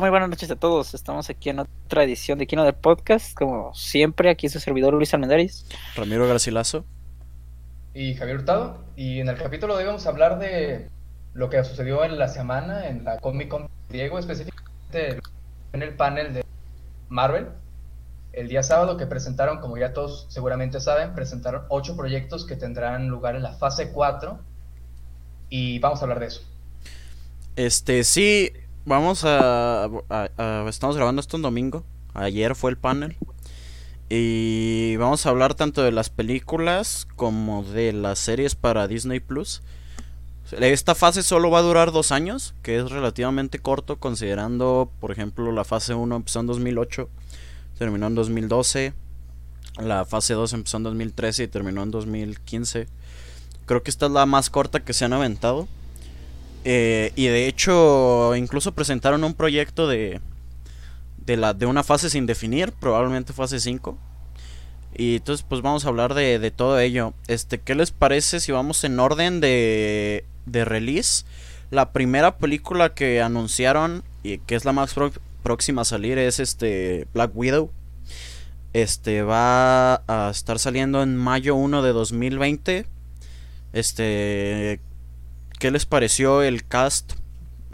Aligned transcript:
Hola, 0.00 0.06
muy 0.06 0.10
buenas 0.12 0.30
noches 0.30 0.50
a 0.50 0.56
todos. 0.56 0.94
Estamos 0.94 1.28
aquí 1.28 1.50
en 1.50 1.58
otra 1.58 2.04
edición 2.04 2.38
de 2.38 2.46
Kino 2.46 2.64
del 2.64 2.72
Podcast. 2.72 3.34
Como 3.34 3.74
siempre, 3.74 4.30
aquí 4.30 4.48
su 4.48 4.58
servidor 4.58 4.94
Luis 4.94 5.12
Almendaris. 5.12 5.66
Ramiro 5.94 6.26
Garcilaso. 6.26 6.86
Y 7.92 8.14
Javier 8.14 8.38
Hurtado. 8.38 8.82
Y 8.96 9.20
en 9.20 9.28
el 9.28 9.36
capítulo 9.36 9.76
de 9.76 9.82
hoy 9.82 9.88
vamos 9.88 10.06
a 10.06 10.08
hablar 10.08 10.38
de 10.38 10.88
lo 11.34 11.50
que 11.50 11.62
sucedió 11.64 12.02
en 12.02 12.18
la 12.18 12.28
semana 12.28 12.88
en 12.88 13.04
la 13.04 13.18
Comic 13.18 13.48
Con 13.48 13.68
Diego, 13.90 14.18
específicamente 14.18 15.20
en 15.74 15.82
el 15.82 15.94
panel 15.94 16.32
de 16.32 16.46
Marvel. 17.10 17.48
El 18.32 18.48
día 18.48 18.62
sábado 18.62 18.96
que 18.96 19.04
presentaron, 19.04 19.60
como 19.60 19.76
ya 19.76 19.92
todos 19.92 20.24
seguramente 20.30 20.80
saben, 20.80 21.12
presentaron 21.12 21.64
ocho 21.68 21.94
proyectos 21.94 22.46
que 22.46 22.56
tendrán 22.56 23.08
lugar 23.08 23.36
en 23.36 23.42
la 23.42 23.52
fase 23.52 23.92
4. 23.92 24.40
Y 25.50 25.78
vamos 25.78 26.00
a 26.00 26.04
hablar 26.04 26.20
de 26.20 26.26
eso. 26.26 26.40
Este, 27.54 28.02
sí, 28.04 28.50
vamos 28.90 29.22
a, 29.24 29.88
Estamos 30.68 30.96
grabando 30.96 31.20
esto 31.20 31.36
un 31.36 31.42
domingo. 31.42 31.84
Ayer 32.12 32.56
fue 32.56 32.72
el 32.72 32.76
panel. 32.76 33.16
Y 34.08 34.96
vamos 34.96 35.24
a 35.24 35.30
hablar 35.30 35.54
tanto 35.54 35.84
de 35.84 35.92
las 35.92 36.10
películas 36.10 37.06
como 37.14 37.62
de 37.62 37.92
las 37.92 38.18
series 38.18 38.56
para 38.56 38.88
Disney 38.88 39.20
Plus. 39.20 39.62
Esta 40.50 40.96
fase 40.96 41.22
solo 41.22 41.48
va 41.50 41.60
a 41.60 41.62
durar 41.62 41.92
dos 41.92 42.10
años, 42.10 42.54
que 42.62 42.78
es 42.78 42.90
relativamente 42.90 43.60
corto 43.60 44.00
considerando, 44.00 44.90
por 44.98 45.12
ejemplo, 45.12 45.52
la 45.52 45.64
fase 45.64 45.94
1 45.94 46.16
empezó 46.16 46.40
en 46.40 46.48
2008, 46.48 47.08
terminó 47.78 48.08
en 48.08 48.16
2012, 48.16 48.92
la 49.78 50.04
fase 50.04 50.34
2 50.34 50.52
empezó 50.54 50.78
en 50.78 50.82
2013 50.82 51.44
y 51.44 51.46
terminó 51.48 51.84
en 51.84 51.92
2015. 51.92 52.88
Creo 53.66 53.84
que 53.84 53.90
esta 53.92 54.06
es 54.06 54.12
la 54.12 54.26
más 54.26 54.50
corta 54.50 54.80
que 54.80 54.92
se 54.92 55.04
han 55.04 55.12
aventado. 55.12 55.68
Eh, 56.64 57.12
y 57.16 57.26
de 57.26 57.46
hecho, 57.46 58.34
incluso 58.36 58.72
presentaron 58.72 59.24
un 59.24 59.34
proyecto 59.34 59.88
de, 59.88 60.20
de, 61.18 61.36
la, 61.36 61.54
de 61.54 61.66
una 61.66 61.82
fase 61.82 62.10
sin 62.10 62.26
definir, 62.26 62.72
probablemente 62.72 63.32
fase 63.32 63.60
5. 63.60 63.96
Y 64.96 65.16
entonces, 65.16 65.46
pues 65.48 65.62
vamos 65.62 65.84
a 65.84 65.88
hablar 65.88 66.14
de, 66.14 66.38
de, 66.38 66.50
todo 66.50 66.78
ello. 66.78 67.14
Este, 67.28 67.58
¿qué 67.58 67.74
les 67.74 67.90
parece 67.90 68.40
si 68.40 68.52
vamos 68.52 68.84
en 68.84 68.98
orden 68.98 69.40
de, 69.40 70.24
de 70.46 70.64
release? 70.64 71.24
La 71.70 71.92
primera 71.92 72.36
película 72.36 72.94
que 72.94 73.22
anunciaron 73.22 74.02
y 74.22 74.38
que 74.38 74.56
es 74.56 74.64
la 74.64 74.72
más 74.72 74.94
próxima 75.42 75.82
a 75.82 75.84
salir 75.84 76.18
es 76.18 76.40
este 76.40 77.06
Black 77.14 77.30
Widow. 77.34 77.70
Este 78.72 79.22
va 79.22 80.02
a 80.06 80.30
estar 80.30 80.58
saliendo 80.58 81.02
en 81.02 81.16
mayo 81.16 81.54
1 81.54 81.82
de 81.82 81.92
2020. 81.92 82.86
Este 83.72 84.80
¿Qué 85.60 85.70
les 85.70 85.84
pareció 85.84 86.40
el 86.40 86.66
cast? 86.66 87.12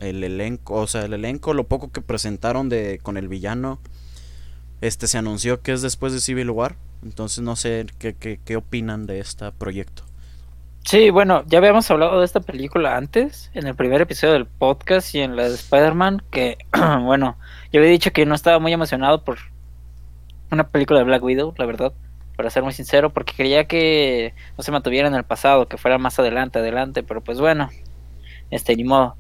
El 0.00 0.24
elenco, 0.24 0.74
o 0.74 0.88
sea, 0.88 1.02
el 1.02 1.12
elenco, 1.12 1.54
lo 1.54 1.68
poco 1.68 1.92
que 1.92 2.00
presentaron 2.00 2.68
de 2.68 2.98
con 3.00 3.16
el 3.16 3.28
villano. 3.28 3.78
Este 4.80 5.06
se 5.06 5.18
anunció 5.18 5.62
que 5.62 5.70
es 5.70 5.82
después 5.82 6.12
de 6.12 6.18
Civil 6.18 6.50
War. 6.50 6.74
Entonces 7.04 7.44
no 7.44 7.54
sé 7.54 7.86
qué, 8.00 8.14
qué, 8.14 8.40
qué 8.44 8.56
opinan 8.56 9.06
de 9.06 9.20
este 9.20 9.52
proyecto. 9.52 10.02
Sí, 10.84 11.10
bueno, 11.10 11.44
ya 11.46 11.58
habíamos 11.58 11.88
hablado 11.88 12.18
de 12.18 12.24
esta 12.24 12.40
película 12.40 12.96
antes, 12.96 13.52
en 13.54 13.68
el 13.68 13.76
primer 13.76 14.00
episodio 14.00 14.32
del 14.32 14.46
podcast 14.46 15.14
y 15.14 15.20
en 15.20 15.36
la 15.36 15.48
de 15.48 15.54
Spider-Man, 15.54 16.24
que, 16.32 16.58
bueno, 17.04 17.38
yo 17.72 17.78
había 17.78 17.92
dicho 17.92 18.12
que 18.12 18.26
no 18.26 18.34
estaba 18.34 18.58
muy 18.58 18.72
emocionado 18.72 19.22
por 19.22 19.38
una 20.50 20.66
película 20.70 20.98
de 20.98 21.04
Black 21.04 21.22
Widow, 21.22 21.54
la 21.56 21.66
verdad 21.66 21.92
para 22.36 22.50
ser 22.50 22.62
muy 22.62 22.72
sincero, 22.72 23.10
porque 23.10 23.34
quería 23.34 23.66
que 23.66 24.34
no 24.56 24.62
se 24.62 24.70
mantuviera 24.70 25.08
en 25.08 25.14
el 25.14 25.24
pasado, 25.24 25.68
que 25.68 25.78
fuera 25.78 25.98
más 25.98 26.18
adelante, 26.18 26.58
adelante, 26.58 27.02
pero 27.02 27.22
pues 27.22 27.40
bueno, 27.40 27.70
este, 28.50 28.76
ni 28.76 28.84
modo. 28.84 29.16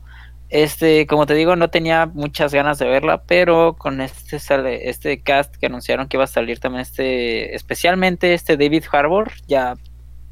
Este, 0.48 1.06
como 1.08 1.26
te 1.26 1.34
digo, 1.34 1.56
no 1.56 1.70
tenía 1.70 2.06
muchas 2.06 2.54
ganas 2.54 2.78
de 2.78 2.86
verla, 2.86 3.22
pero 3.22 3.74
con 3.76 4.00
este 4.00 4.38
sale, 4.38 4.88
este 4.88 5.20
cast 5.20 5.56
que 5.56 5.66
anunciaron 5.66 6.06
que 6.06 6.16
iba 6.16 6.24
a 6.24 6.28
salir 6.28 6.60
también 6.60 6.82
este, 6.82 7.56
especialmente 7.56 8.32
este 8.32 8.56
David 8.56 8.84
Harbour, 8.92 9.32
ya 9.48 9.74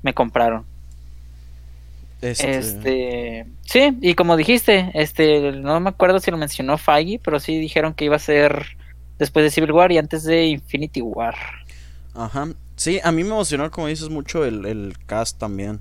me 0.03 0.15
compraron. 0.15 0.67
Este... 2.23 2.59
este... 2.59 3.47
sí, 3.63 3.99
y 4.01 4.15
como 4.15 4.37
dijiste, 4.37 4.91
este, 4.95 5.53
no 5.53 5.81
me 5.81 5.91
acuerdo 5.91 6.21
si 6.21 6.31
lo 6.31 6.37
mencionó 6.37 6.79
Feige, 6.79 7.21
pero 7.23 7.41
sí 7.41 7.59
dijeron 7.59 7.93
que 7.93 8.05
iba 8.05 8.17
a 8.17 8.21
ser 8.21 8.77
después 9.19 9.45
de 9.45 9.51
Civil 9.51 9.73
War 9.73 9.91
y 9.93 9.99
antes 9.99 10.23
de 10.25 10.47
Infinity 10.47 11.03
War. 11.03 11.35
Ajá, 12.15 12.49
Sí, 12.85 13.01
a 13.03 13.13
mí 13.13 13.25
me 13.25 13.31
emocionó, 13.31 13.71
como 13.71 13.87
dices, 13.87 14.11
mucho 14.11 14.45
el, 14.45 14.95
cast 15.07 15.39
también. 15.39 15.81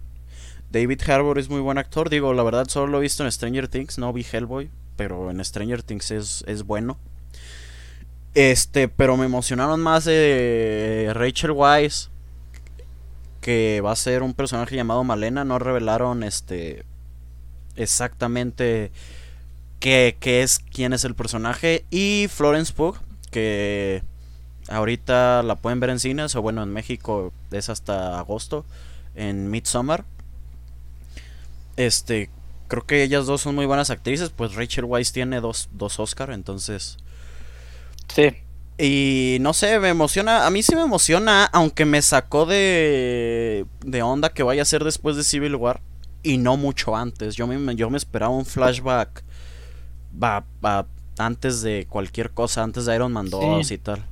David 0.72 1.02
Harbour 1.06 1.38
es 1.38 1.50
muy 1.50 1.60
buen 1.60 1.78
actor. 1.78 2.10
Digo, 2.10 2.34
la 2.34 2.44
verdad, 2.44 2.70
solo 2.70 2.88
lo 2.88 3.00
he 3.00 3.02
visto 3.02 3.26
en 3.26 3.32
Stranger 3.34 3.68
Things. 3.68 3.98
No 3.98 4.14
vi 4.14 4.24
Hellboy, 4.24 4.72
pero 4.96 5.30
en 5.30 5.44
Stranger 5.44 5.84
Things 5.84 6.12
es, 6.12 6.46
es 6.48 6.64
bueno. 6.64 6.98
Este, 8.36 8.88
pero 8.88 9.18
me 9.18 9.26
emocionaron 9.26 9.82
más 9.82 10.06
de 10.06 11.12
Rachel 11.14 11.52
Weisz. 11.52 12.10
Que 13.42 13.82
va 13.84 13.92
a 13.92 13.98
ser 13.98 14.24
un 14.24 14.34
personaje 14.34 14.78
llamado 14.78 15.04
Malena. 15.04 15.44
No 15.44 15.60
revelaron 15.60 16.24
este. 16.24 16.86
Exactamente 17.76 18.94
qué, 19.82 20.16
qué 20.22 20.42
es, 20.42 20.58
quién 20.58 20.94
es 20.94 21.04
el 21.04 21.16
personaje. 21.16 21.84
Y 21.90 22.28
Florence 22.30 22.72
Pugh, 22.72 22.96
que 23.30 24.04
Ahorita 24.70 25.44
la 25.44 25.56
pueden 25.56 25.80
ver 25.80 25.90
en 25.90 26.00
cines, 26.00 26.36
o 26.36 26.42
bueno, 26.42 26.64
en 26.64 26.72
México 26.72 27.34
es 27.52 27.70
hasta 27.70 28.20
agosto, 28.20 28.66
en 29.16 29.50
Midsommar. 29.52 30.06
Este, 31.76 32.30
creo 32.68 32.86
que 32.86 33.04
ellas 33.04 33.26
dos 33.26 33.42
son 33.42 33.56
muy 33.56 33.66
buenas 33.66 33.90
actrices, 33.90 34.30
pues 34.30 34.56
Rachel 34.56 34.86
Weisz 34.86 35.12
tiene 35.12 35.42
dos, 35.42 35.70
dos 35.72 36.00
Oscar, 36.00 36.32
entonces... 36.32 36.98
Sí. 38.14 38.34
Y 38.78 39.38
no 39.42 39.54
sé, 39.54 39.80
me 39.80 39.90
emociona, 39.90 40.46
a 40.46 40.50
mí 40.50 40.64
sí 40.64 40.76
me 40.76 40.82
emociona, 40.82 41.46
aunque 41.46 41.86
me 41.86 42.02
sacó 42.02 42.46
de, 42.46 43.66
de 43.86 44.02
onda 44.02 44.34
que 44.34 44.44
vaya 44.44 44.64
a 44.64 44.66
ser 44.66 44.84
después 44.84 45.16
de 45.16 45.24
Civil 45.24 45.56
War 45.56 45.82
y 46.24 46.38
no 46.38 46.58
mucho 46.58 46.96
antes. 46.96 47.36
Yo 47.36 47.46
me, 47.46 47.76
yo 47.76 47.90
me 47.90 47.98
esperaba 47.98 48.34
un 48.34 48.46
flashback 48.46 49.24
va, 50.22 50.46
va, 50.64 50.88
antes 51.18 51.62
de 51.62 51.86
cualquier 51.90 52.32
cosa, 52.32 52.64
antes 52.64 52.86
de 52.86 52.96
Iron 52.96 53.12
Man 53.12 53.30
2 53.30 53.72
y 53.72 53.78
tal. 53.78 54.06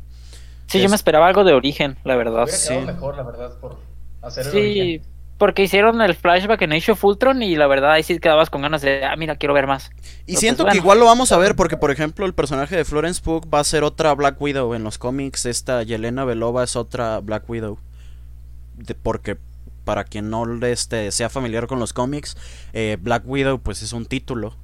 Sí, 0.72 0.82
yo 0.82 0.90
me 0.90 0.96
esperaba 0.96 1.28
algo 1.28 1.44
de 1.44 1.54
origen, 1.54 1.98
la 2.04 2.16
verdad. 2.16 2.48
sí. 2.48 2.74
mejor, 2.78 3.18
la 3.18 3.24
verdad, 3.24 3.58
por 3.60 3.78
hacer 4.22 4.46
el 4.48 4.52
sí, 4.52 5.02
porque 5.42 5.64
hicieron 5.64 6.02
el 6.02 6.14
flashback 6.14 6.62
en 6.62 6.74
Age 6.74 6.92
of 6.92 7.04
Ultron 7.04 7.42
y 7.42 7.56
la 7.56 7.66
verdad 7.66 7.94
ahí 7.94 8.04
sí 8.04 8.20
quedabas 8.20 8.52
con 8.52 8.62
ganas 8.62 8.84
de, 8.84 9.04
ah, 9.04 9.16
mira, 9.16 9.38
quiero 9.38 9.56
ver 9.56 9.66
más. 9.66 9.90
Y 10.28 10.36
siento 10.36 10.64
pues, 10.64 10.74
que 10.74 10.78
igual 10.78 11.00
lo 11.00 11.06
vamos 11.06 11.32
a 11.32 11.38
ver 11.40 11.56
porque, 11.56 11.78
por 11.78 11.90
ejemplo, 11.90 12.28
el 12.28 12.34
personaje 12.34 12.76
de 12.76 12.86
Florence 12.86 13.20
Pugh 13.24 13.52
va 13.52 13.60
a 13.60 13.64
ser 13.64 13.84
otra 13.84 14.14
Black 14.14 14.40
Widow 14.40 14.76
en 14.76 14.84
los 14.84 15.00
cómics. 15.00 15.48
Esta 15.48 15.82
Yelena 15.82 16.26
Belova 16.26 16.64
es 16.64 16.76
otra 16.76 17.20
Black 17.22 17.50
Widow. 17.50 17.80
De, 18.76 18.94
porque 18.94 19.38
para 19.84 20.04
quien 20.04 20.30
no 20.30 20.46
este, 20.64 21.12
sea 21.12 21.30
familiar 21.30 21.66
con 21.66 21.80
los 21.80 21.92
cómics, 21.92 22.38
eh, 22.74 22.98
Black 23.02 23.24
Widow 23.26 23.60
pues 23.60 23.82
es 23.82 23.94
un 23.94 24.06
título 24.06 24.56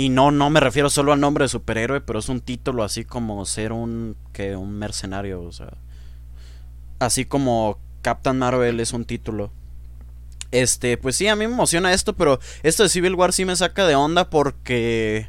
y 0.00 0.10
no, 0.10 0.30
no 0.30 0.48
me 0.48 0.60
refiero 0.60 0.90
solo 0.90 1.12
al 1.12 1.18
nombre 1.18 1.44
de 1.44 1.48
superhéroe, 1.48 2.00
pero 2.00 2.20
es 2.20 2.28
un 2.28 2.40
título 2.40 2.84
así 2.84 3.04
como 3.04 3.44
ser 3.44 3.72
un, 3.72 4.16
que 4.32 4.54
un 4.54 4.78
mercenario, 4.78 5.42
o 5.42 5.50
sea. 5.50 5.76
Así 7.00 7.24
como 7.24 7.78
Captain 8.00 8.38
Marvel 8.38 8.78
es 8.78 8.92
un 8.92 9.04
título. 9.04 9.50
Este, 10.52 10.98
pues 10.98 11.16
sí, 11.16 11.26
a 11.26 11.34
mí 11.34 11.48
me 11.48 11.52
emociona 11.52 11.92
esto, 11.92 12.14
pero 12.14 12.38
esto 12.62 12.84
de 12.84 12.90
Civil 12.90 13.16
War 13.16 13.32
sí 13.32 13.44
me 13.44 13.56
saca 13.56 13.88
de 13.88 13.96
onda 13.96 14.30
porque 14.30 15.28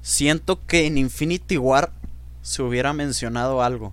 siento 0.00 0.64
que 0.66 0.86
en 0.86 0.96
Infinity 0.96 1.58
War 1.58 1.92
se 2.40 2.62
hubiera 2.62 2.94
mencionado 2.94 3.62
algo. 3.62 3.92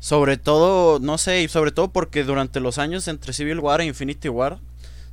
Sobre 0.00 0.36
todo, 0.36 0.98
no 0.98 1.16
sé, 1.16 1.40
y 1.40 1.48
sobre 1.48 1.72
todo 1.72 1.88
porque 1.88 2.24
durante 2.24 2.60
los 2.60 2.76
años 2.76 3.08
entre 3.08 3.32
Civil 3.32 3.58
War 3.58 3.80
e 3.80 3.86
Infinity 3.86 4.28
War 4.28 4.60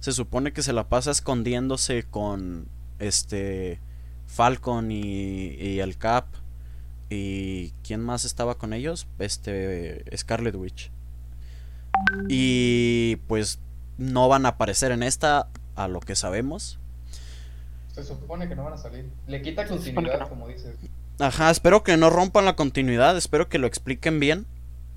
se 0.02 0.12
supone 0.12 0.52
que 0.52 0.64
se 0.64 0.74
la 0.74 0.90
pasa 0.90 1.12
escondiéndose 1.12 2.04
con 2.04 2.68
este 3.08 3.80
Falcon 4.34 4.92
y, 4.92 5.80
el 5.80 5.98
Cap 5.98 6.26
y 7.10 7.72
quién 7.84 8.02
más 8.02 8.26
estaba 8.26 8.56
con 8.56 8.74
ellos 8.74 9.08
este 9.20 10.04
Scarlet 10.18 10.56
Witch. 10.56 10.92
Y 12.28 13.18
pues 13.28 13.60
no 13.98 14.28
van 14.28 14.46
a 14.46 14.50
aparecer 14.50 14.92
en 14.92 15.04
esta 15.04 15.50
a 15.76 15.88
lo 15.88 16.00
que 16.00 16.16
sabemos. 16.16 16.80
Se 17.94 18.04
supone 18.04 18.50
que 18.50 18.56
no 18.56 18.64
van 18.64 18.74
a 18.74 18.78
salir. 18.78 19.08
Le 19.28 19.42
quita 19.44 19.68
continuidad 19.68 20.28
como 20.28 20.48
dices. 20.48 20.76
Ajá 21.20 21.52
espero 21.52 21.84
que 21.84 21.96
no 21.96 22.10
rompan 22.10 22.46
la 22.46 22.56
continuidad 22.56 23.16
espero 23.16 23.50
que 23.50 23.60
lo 23.60 23.68
expliquen 23.68 24.20
bien. 24.20 24.48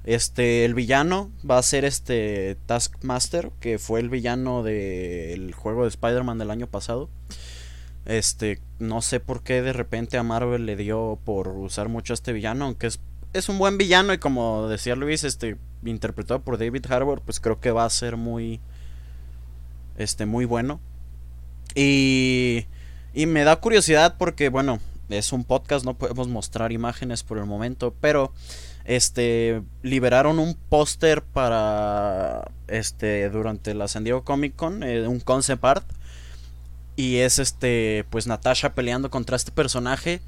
Este 0.04 0.64
el 0.64 0.72
villano 0.72 1.30
va 1.48 1.58
a 1.58 1.62
ser 1.62 1.84
este 1.84 2.56
Taskmaster 2.64 3.50
que 3.60 3.78
fue 3.78 4.00
el 4.00 4.08
villano 4.08 4.62
del 4.62 5.52
juego 5.52 5.82
de 5.82 5.88
Spider-Man 5.88 6.38
del 6.38 6.50
año 6.50 6.68
pasado 6.68 7.10
este, 8.06 8.60
no 8.78 9.02
sé 9.02 9.20
por 9.20 9.42
qué 9.42 9.62
de 9.62 9.72
repente 9.72 10.16
a 10.16 10.22
Marvel 10.22 10.64
le 10.64 10.76
dio 10.76 11.18
por 11.24 11.48
usar 11.48 11.88
mucho 11.88 12.12
a 12.12 12.14
este 12.14 12.32
villano, 12.32 12.64
aunque 12.64 12.86
es, 12.86 13.00
es 13.32 13.48
un 13.48 13.58
buen 13.58 13.78
villano 13.78 14.12
y 14.12 14.18
como 14.18 14.68
decía 14.68 14.96
Luis, 14.96 15.24
este, 15.24 15.56
interpretado 15.84 16.40
por 16.40 16.58
David 16.58 16.86
Harbour, 16.88 17.20
pues 17.20 17.40
creo 17.40 17.60
que 17.60 17.72
va 17.72 17.84
a 17.84 17.90
ser 17.90 18.16
muy, 18.16 18.60
este, 19.98 20.24
muy 20.26 20.44
bueno. 20.44 20.80
Y, 21.74 22.66
y 23.12 23.26
me 23.26 23.44
da 23.44 23.56
curiosidad 23.56 24.16
porque, 24.18 24.48
bueno, 24.48 24.80
es 25.08 25.32
un 25.32 25.44
podcast, 25.44 25.84
no 25.84 25.94
podemos 25.94 26.28
mostrar 26.28 26.72
imágenes 26.72 27.22
por 27.22 27.38
el 27.38 27.44
momento, 27.44 27.94
pero 28.00 28.32
este 28.84 29.62
liberaron 29.82 30.38
un 30.38 30.54
póster 30.54 31.22
para 31.22 32.50
este 32.68 33.28
durante 33.30 33.74
la 33.74 33.88
San 33.88 34.04
Diego 34.04 34.22
Comic 34.22 34.54
Con, 34.54 34.84
eh, 34.84 35.08
un 35.08 35.18
concept 35.18 35.64
art 35.64 35.84
y 36.96 37.16
es 37.18 37.38
este 37.38 38.04
pues 38.10 38.26
Natasha 38.26 38.74
peleando 38.74 39.10
contra 39.10 39.36
este 39.36 39.52
personaje 39.52 40.20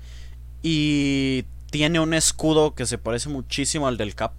y 0.63 1.45
tiene 1.71 2.01
un 2.01 2.15
escudo 2.15 2.75
que 2.75 2.87
se 2.87 2.99
parece 2.99 3.29
muchísimo 3.29 3.89
al 3.89 3.97
del 3.97 4.15
Cap. 4.15 4.33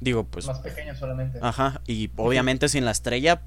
Digo, 0.00 0.24
pues. 0.24 0.46
Más 0.46 0.60
pequeño 0.60 0.94
solamente. 0.94 1.38
Ajá, 1.42 1.82
y 1.86 2.10
obviamente 2.16 2.68
sin 2.68 2.84
la 2.84 2.90
estrella. 2.90 3.42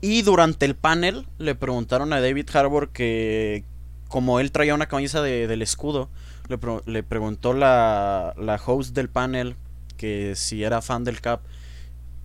Y 0.00 0.22
durante 0.22 0.64
el 0.64 0.74
panel 0.74 1.26
le 1.38 1.54
preguntaron 1.54 2.12
a 2.12 2.20
David 2.20 2.48
Harbour 2.54 2.90
que, 2.90 3.64
como 4.08 4.40
él 4.40 4.50
traía 4.50 4.74
una 4.74 4.86
camisa 4.86 5.20
de, 5.20 5.46
del 5.46 5.60
escudo, 5.60 6.08
le, 6.48 6.58
le 6.86 7.02
preguntó 7.02 7.52
la, 7.52 8.34
la 8.38 8.60
host 8.64 8.94
del 8.94 9.10
panel 9.10 9.56
que 9.98 10.34
si 10.34 10.64
era 10.64 10.80
fan 10.80 11.04
del 11.04 11.20
Cap. 11.20 11.42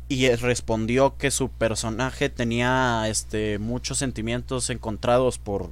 Y 0.10 0.30
respondió 0.36 1.18
que 1.18 1.32
su 1.32 1.50
personaje 1.50 2.30
tenía 2.30 3.06
este 3.08 3.58
muchos 3.58 3.98
sentimientos 3.98 4.70
encontrados 4.70 5.38
por 5.38 5.70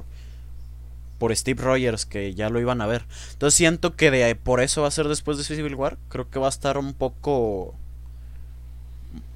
por 1.19 1.35
Steve 1.35 1.61
Rogers 1.61 2.07
que 2.07 2.33
ya 2.33 2.49
lo 2.49 2.59
iban 2.59 2.81
a 2.81 2.87
ver. 2.87 3.05
Entonces 3.33 3.55
siento 3.55 3.95
que 3.95 4.09
de 4.09 4.35
por 4.35 4.61
eso 4.61 4.81
va 4.81 4.87
a 4.87 4.91
ser 4.91 5.07
después 5.07 5.37
de 5.37 5.43
Civil 5.43 5.75
War, 5.75 5.99
creo 6.09 6.29
que 6.31 6.39
va 6.39 6.47
a 6.47 6.49
estar 6.49 6.79
un 6.79 6.93
poco 6.93 7.75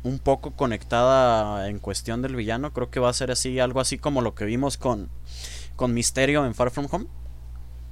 un 0.06 0.20
poco 0.20 0.52
conectada 0.52 1.68
en 1.68 1.80
cuestión 1.80 2.22
del 2.22 2.36
villano. 2.36 2.72
Creo 2.74 2.90
que 2.90 3.00
va 3.00 3.10
a 3.10 3.14
ser 3.14 3.32
así, 3.32 3.60
algo 3.60 3.80
así 3.80 3.98
como 3.98 4.22
lo 4.22 4.36
que 4.36 4.46
vimos 4.46 4.78
con, 4.78 5.10
con 5.76 5.94
Misterio 5.94 6.46
en 6.46 6.54
Far 6.54 6.72
From 6.72 6.88
Home. 6.92 7.08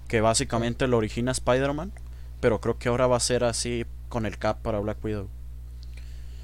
Que 0.07 0.21
básicamente 0.21 0.88
lo 0.88 0.97
origina 0.97 1.31
Spider-Man. 1.31 1.91
Pero 2.39 2.61
creo 2.61 2.77
que 2.77 2.89
ahora 2.89 3.07
va 3.07 3.17
a 3.17 3.19
ser 3.19 3.44
así 3.44 3.85
con 4.09 4.25
el 4.25 4.38
Cap 4.38 4.61
para 4.61 4.79
Black 4.79 5.03
Widow. 5.03 5.27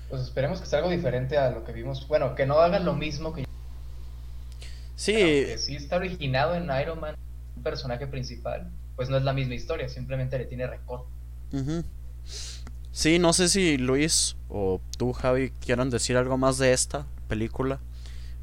Pues 0.10 0.24
esperemos 0.24 0.60
que 0.60 0.66
sea 0.66 0.80
algo 0.80 0.90
diferente 0.90 1.38
a 1.38 1.52
lo 1.52 1.64
que 1.64 1.72
vimos. 1.72 2.08
Bueno, 2.08 2.36
que 2.36 2.46
no 2.46 2.60
hagan 2.60 2.86
lo 2.86 2.96
mismo 2.96 3.34
que. 3.34 3.46
Sí. 4.96 5.14
Que 5.14 5.58
sí 5.58 5.76
está 5.76 5.98
originado 5.98 6.56
en 6.56 6.70
Iron 6.82 7.00
Man, 7.00 7.16
un 7.56 7.64
personaje 7.64 8.08
principal. 8.08 8.72
Pues 8.96 9.10
no 9.10 9.18
es 9.18 9.24
la 9.24 9.34
misma 9.34 9.54
historia, 9.54 9.88
simplemente 9.88 10.38
le 10.38 10.46
tiene 10.46 10.68
recorte. 10.68 11.10
Sí, 12.92 13.18
no 13.18 13.32
sé 13.32 13.48
si 13.48 13.78
Luis 13.78 14.36
o 14.50 14.82
tú, 14.98 15.14
Javi, 15.14 15.52
quieran 15.52 15.90
decir 15.90 16.18
algo 16.18 16.38
más 16.38 16.58
de 16.58 16.74
esta 16.74 17.08
película. 17.28 17.80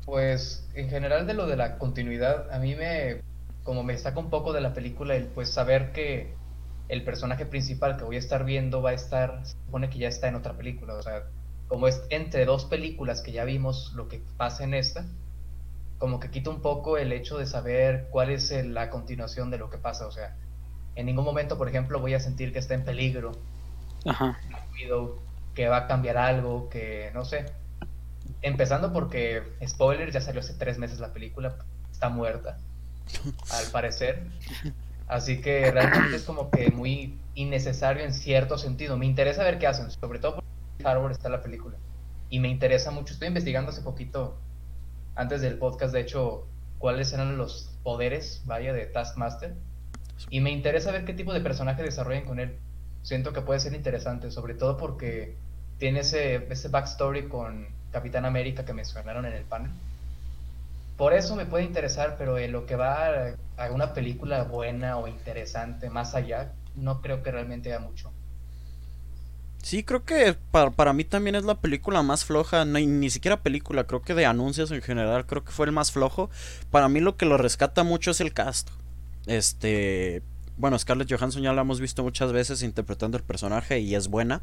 Pues 0.06 0.66
en 0.74 0.88
general 0.88 1.26
de 1.26 1.34
lo 1.34 1.46
de 1.46 1.56
la 1.56 1.78
continuidad, 1.78 2.50
a 2.52 2.58
mí 2.58 2.74
me, 2.74 3.22
como 3.64 3.82
me 3.82 3.98
saca 3.98 4.18
un 4.18 4.30
poco 4.30 4.52
de 4.52 4.60
la 4.60 4.72
película 4.72 5.16
el 5.16 5.26
pues 5.26 5.50
saber 5.50 5.92
que 5.92 6.32
el 6.88 7.04
personaje 7.04 7.44
principal 7.44 7.96
que 7.96 8.04
voy 8.04 8.16
a 8.16 8.20
estar 8.20 8.44
viendo 8.44 8.80
va 8.80 8.90
a 8.90 8.94
estar, 8.94 9.44
se 9.44 9.56
supone 9.66 9.90
que 9.90 9.98
ya 9.98 10.08
está 10.08 10.28
en 10.28 10.36
otra 10.36 10.56
película, 10.56 10.94
o 10.94 11.02
sea, 11.02 11.24
como 11.68 11.88
es 11.88 12.02
entre 12.10 12.44
dos 12.44 12.64
películas 12.64 13.22
que 13.22 13.32
ya 13.32 13.44
vimos 13.44 13.92
lo 13.94 14.08
que 14.08 14.22
pasa 14.36 14.64
en 14.64 14.74
esta, 14.74 15.04
como 15.98 16.20
que 16.20 16.30
quita 16.30 16.50
un 16.50 16.60
poco 16.60 16.98
el 16.98 17.12
hecho 17.12 17.38
de 17.38 17.46
saber 17.46 18.08
cuál 18.10 18.30
es 18.30 18.50
la 18.66 18.90
continuación 18.90 19.50
de 19.50 19.58
lo 19.58 19.70
que 19.70 19.78
pasa, 19.78 20.06
o 20.06 20.12
sea, 20.12 20.36
en 20.94 21.06
ningún 21.06 21.24
momento, 21.24 21.58
por 21.58 21.68
ejemplo, 21.68 22.00
voy 22.00 22.14
a 22.14 22.20
sentir 22.20 22.52
que 22.52 22.58
está 22.58 22.74
en 22.74 22.84
peligro 22.84 23.32
Ajá. 24.06 24.38
que 25.54 25.68
va 25.68 25.76
a 25.78 25.86
cambiar 25.86 26.16
algo, 26.16 26.68
que 26.68 27.10
no 27.14 27.24
sé. 27.24 27.46
Empezando 28.42 28.92
porque, 28.92 29.42
spoiler, 29.66 30.10
ya 30.10 30.20
salió 30.20 30.40
hace 30.40 30.54
tres 30.54 30.78
meses 30.78 30.98
la 30.98 31.12
película, 31.12 31.56
está 31.90 32.08
muerta, 32.08 32.58
al 33.50 33.66
parecer. 33.72 34.26
Así 35.06 35.40
que 35.40 35.70
realmente 35.70 36.16
es 36.16 36.24
como 36.24 36.50
que 36.50 36.70
muy 36.70 37.18
innecesario 37.34 38.04
en 38.04 38.12
cierto 38.12 38.58
sentido. 38.58 38.96
Me 38.96 39.06
interesa 39.06 39.44
ver 39.44 39.58
qué 39.58 39.66
hacen, 39.66 39.90
sobre 39.90 40.18
todo 40.18 40.36
porque 40.36 40.55
Harbor 40.84 41.12
está 41.12 41.28
la 41.28 41.42
película. 41.42 41.76
Y 42.28 42.40
me 42.40 42.48
interesa 42.48 42.90
mucho, 42.90 43.12
estoy 43.12 43.28
investigando 43.28 43.70
hace 43.70 43.82
poquito, 43.82 44.36
antes 45.14 45.40
del 45.40 45.58
podcast, 45.58 45.92
de 45.92 46.00
hecho, 46.00 46.46
cuáles 46.78 47.12
eran 47.12 47.38
los 47.38 47.70
poderes, 47.82 48.42
vaya, 48.44 48.72
de 48.72 48.86
Taskmaster. 48.86 49.54
Y 50.30 50.40
me 50.40 50.50
interesa 50.50 50.90
ver 50.90 51.04
qué 51.04 51.12
tipo 51.12 51.32
de 51.32 51.40
personaje 51.40 51.82
desarrollan 51.82 52.24
con 52.24 52.40
él 52.40 52.58
siento 53.06 53.32
que 53.32 53.40
puede 53.40 53.60
ser 53.60 53.72
interesante, 53.72 54.32
sobre 54.32 54.54
todo 54.54 54.76
porque 54.76 55.36
tiene 55.78 56.00
ese, 56.00 56.44
ese 56.50 56.68
backstory 56.68 57.28
con 57.28 57.68
Capitán 57.92 58.24
América 58.24 58.64
que 58.64 58.72
mencionaron 58.72 59.26
en 59.26 59.32
el 59.32 59.44
panel. 59.44 59.70
Por 60.96 61.12
eso 61.12 61.36
me 61.36 61.46
puede 61.46 61.62
interesar, 61.62 62.16
pero 62.18 62.36
en 62.36 62.50
lo 62.50 62.66
que 62.66 62.74
va 62.74 63.36
a, 63.58 63.70
una 63.70 63.94
película 63.94 64.42
buena 64.42 64.98
o 64.98 65.06
interesante 65.06 65.88
más 65.88 66.16
allá, 66.16 66.52
no 66.74 67.00
creo 67.00 67.22
que 67.22 67.30
realmente 67.30 67.72
haya 67.72 67.78
mucho. 67.78 68.12
Sí, 69.66 69.82
creo 69.82 70.04
que 70.04 70.36
para, 70.52 70.70
para, 70.70 70.92
mí 70.92 71.02
también 71.02 71.34
es 71.34 71.42
la 71.42 71.60
película 71.60 72.00
más 72.04 72.24
floja, 72.24 72.64
no, 72.64 72.78
ni 72.78 73.10
siquiera 73.10 73.42
película, 73.42 73.84
creo 73.84 74.00
que 74.00 74.14
de 74.14 74.24
anuncios 74.24 74.70
en 74.70 74.80
general, 74.80 75.26
creo 75.26 75.42
que 75.42 75.50
fue 75.50 75.66
el 75.66 75.72
más 75.72 75.90
flojo. 75.90 76.30
Para 76.70 76.88
mí 76.88 77.00
lo 77.00 77.16
que 77.16 77.26
lo 77.26 77.36
rescata 77.36 77.82
mucho 77.82 78.12
es 78.12 78.20
el 78.20 78.32
cast. 78.32 78.70
Este, 79.26 80.22
bueno, 80.56 80.78
Scarlett 80.78 81.10
Johansson 81.10 81.42
ya 81.42 81.52
la 81.52 81.62
hemos 81.62 81.80
visto 81.80 82.04
muchas 82.04 82.30
veces 82.30 82.62
interpretando 82.62 83.18
el 83.18 83.24
personaje 83.24 83.80
y 83.80 83.96
es 83.96 84.06
buena. 84.06 84.40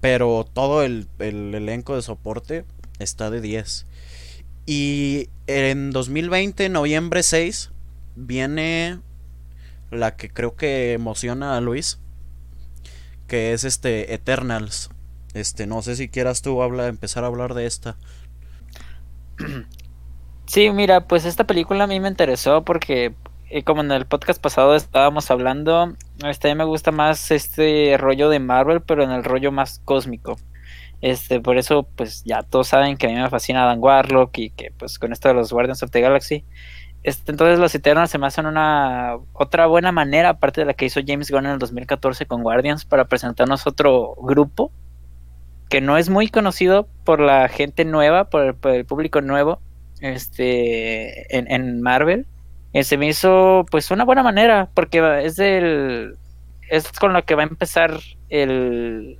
Pero 0.00 0.44
todo 0.52 0.82
el, 0.82 1.06
elenco 1.20 1.94
de 1.94 2.02
soporte 2.02 2.64
está 2.98 3.30
de 3.30 3.40
10. 3.40 3.86
Y 4.66 5.28
en 5.46 5.92
2020, 5.92 6.68
noviembre 6.68 7.22
6, 7.22 7.70
viene 8.16 8.98
la 9.92 10.16
que 10.16 10.30
creo 10.30 10.56
que 10.56 10.94
emociona 10.94 11.56
a 11.56 11.60
Luis. 11.60 12.00
Que 13.32 13.54
es 13.54 13.64
este 13.64 14.12
Eternals. 14.12 14.90
Este, 15.32 15.66
no 15.66 15.80
sé 15.80 15.96
si 15.96 16.10
quieras 16.10 16.42
tú 16.42 16.62
habla, 16.62 16.88
empezar 16.88 17.24
a 17.24 17.28
hablar 17.28 17.54
de 17.54 17.64
esta. 17.64 17.96
Sí, 20.44 20.70
mira, 20.70 21.08
pues 21.08 21.24
esta 21.24 21.44
película 21.44 21.84
a 21.84 21.86
mí 21.86 21.98
me 21.98 22.08
interesó 22.08 22.62
porque 22.62 23.14
y 23.50 23.62
como 23.62 23.80
en 23.80 23.90
el 23.90 24.04
podcast 24.04 24.38
pasado 24.38 24.74
estábamos 24.74 25.30
hablando, 25.30 25.94
este 26.28 26.50
a 26.50 26.54
mí 26.54 26.58
me 26.58 26.64
gusta 26.64 26.90
más 26.90 27.30
este 27.30 27.96
rollo 27.96 28.28
de 28.28 28.38
Marvel, 28.38 28.82
pero 28.82 29.02
en 29.02 29.10
el 29.10 29.24
rollo 29.24 29.50
más 29.50 29.80
cósmico. 29.86 30.36
Este, 31.00 31.40
por 31.40 31.56
eso, 31.56 31.88
pues 31.96 32.24
ya 32.24 32.42
todos 32.42 32.68
saben 32.68 32.98
que 32.98 33.06
a 33.06 33.10
mí 33.10 33.16
me 33.16 33.30
fascina 33.30 33.64
Dan 33.64 33.78
Warlock 33.80 34.36
y 34.36 34.50
que 34.50 34.72
pues 34.78 34.98
con 34.98 35.10
esto 35.10 35.28
de 35.28 35.34
los 35.34 35.54
Guardians 35.54 35.82
of 35.82 35.90
the 35.90 36.02
Galaxy. 36.02 36.44
Este, 37.02 37.32
entonces 37.32 37.58
los 37.58 37.74
Eternals 37.74 38.10
se 38.10 38.18
me 38.18 38.26
hacen 38.26 38.46
una 38.46 39.16
otra 39.32 39.66
buena 39.66 39.90
manera, 39.90 40.30
aparte 40.30 40.60
de 40.60 40.66
la 40.66 40.74
que 40.74 40.84
hizo 40.84 41.00
James 41.04 41.30
Gunn 41.30 41.46
en 41.46 41.52
el 41.52 41.58
2014 41.58 42.26
con 42.26 42.42
Guardians, 42.42 42.84
para 42.84 43.06
presentarnos 43.06 43.66
otro 43.66 44.14
grupo 44.22 44.70
que 45.68 45.80
no 45.80 45.96
es 45.96 46.10
muy 46.10 46.28
conocido 46.28 46.86
por 47.04 47.18
la 47.18 47.48
gente 47.48 47.84
nueva, 47.84 48.24
por 48.24 48.56
el, 48.64 48.84
público 48.84 49.20
nuevo, 49.20 49.60
este, 50.00 51.36
en, 51.36 51.50
en 51.50 51.80
Marvel. 51.80 52.26
Eh, 52.72 52.84
se 52.84 52.96
me 52.96 53.08
hizo 53.08 53.64
pues 53.70 53.90
una 53.90 54.04
buena 54.04 54.22
manera, 54.22 54.70
porque 54.74 55.24
es 55.24 55.36
del 55.36 56.16
es 56.68 56.90
con 56.92 57.12
lo 57.12 57.22
que 57.24 57.34
va 57.34 57.42
a 57.42 57.46
empezar 57.46 58.00
el 58.30 59.18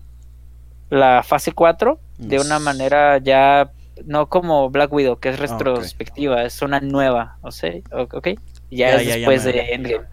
la 0.89 1.23
fase 1.23 1.53
4 1.53 1.99
de 2.19 2.39
una 2.39 2.59
manera 2.59 3.19
ya 3.19 3.71
no 4.05 4.29
como 4.29 4.71
Black 4.71 4.93
Widow, 4.93 5.19
que 5.19 5.31
es 5.31 5.41
ah, 5.41 5.43
retrospectiva, 5.43 6.45
es 6.45 6.63
una 6.63 6.81
nueva, 6.81 7.37
o 7.43 7.51
sea, 7.51 7.73
ok, 7.91 8.29
ya, 8.71 8.97
es 8.97 9.07
después 9.07 9.45
de 9.45 9.75
Endgame. 9.75 10.07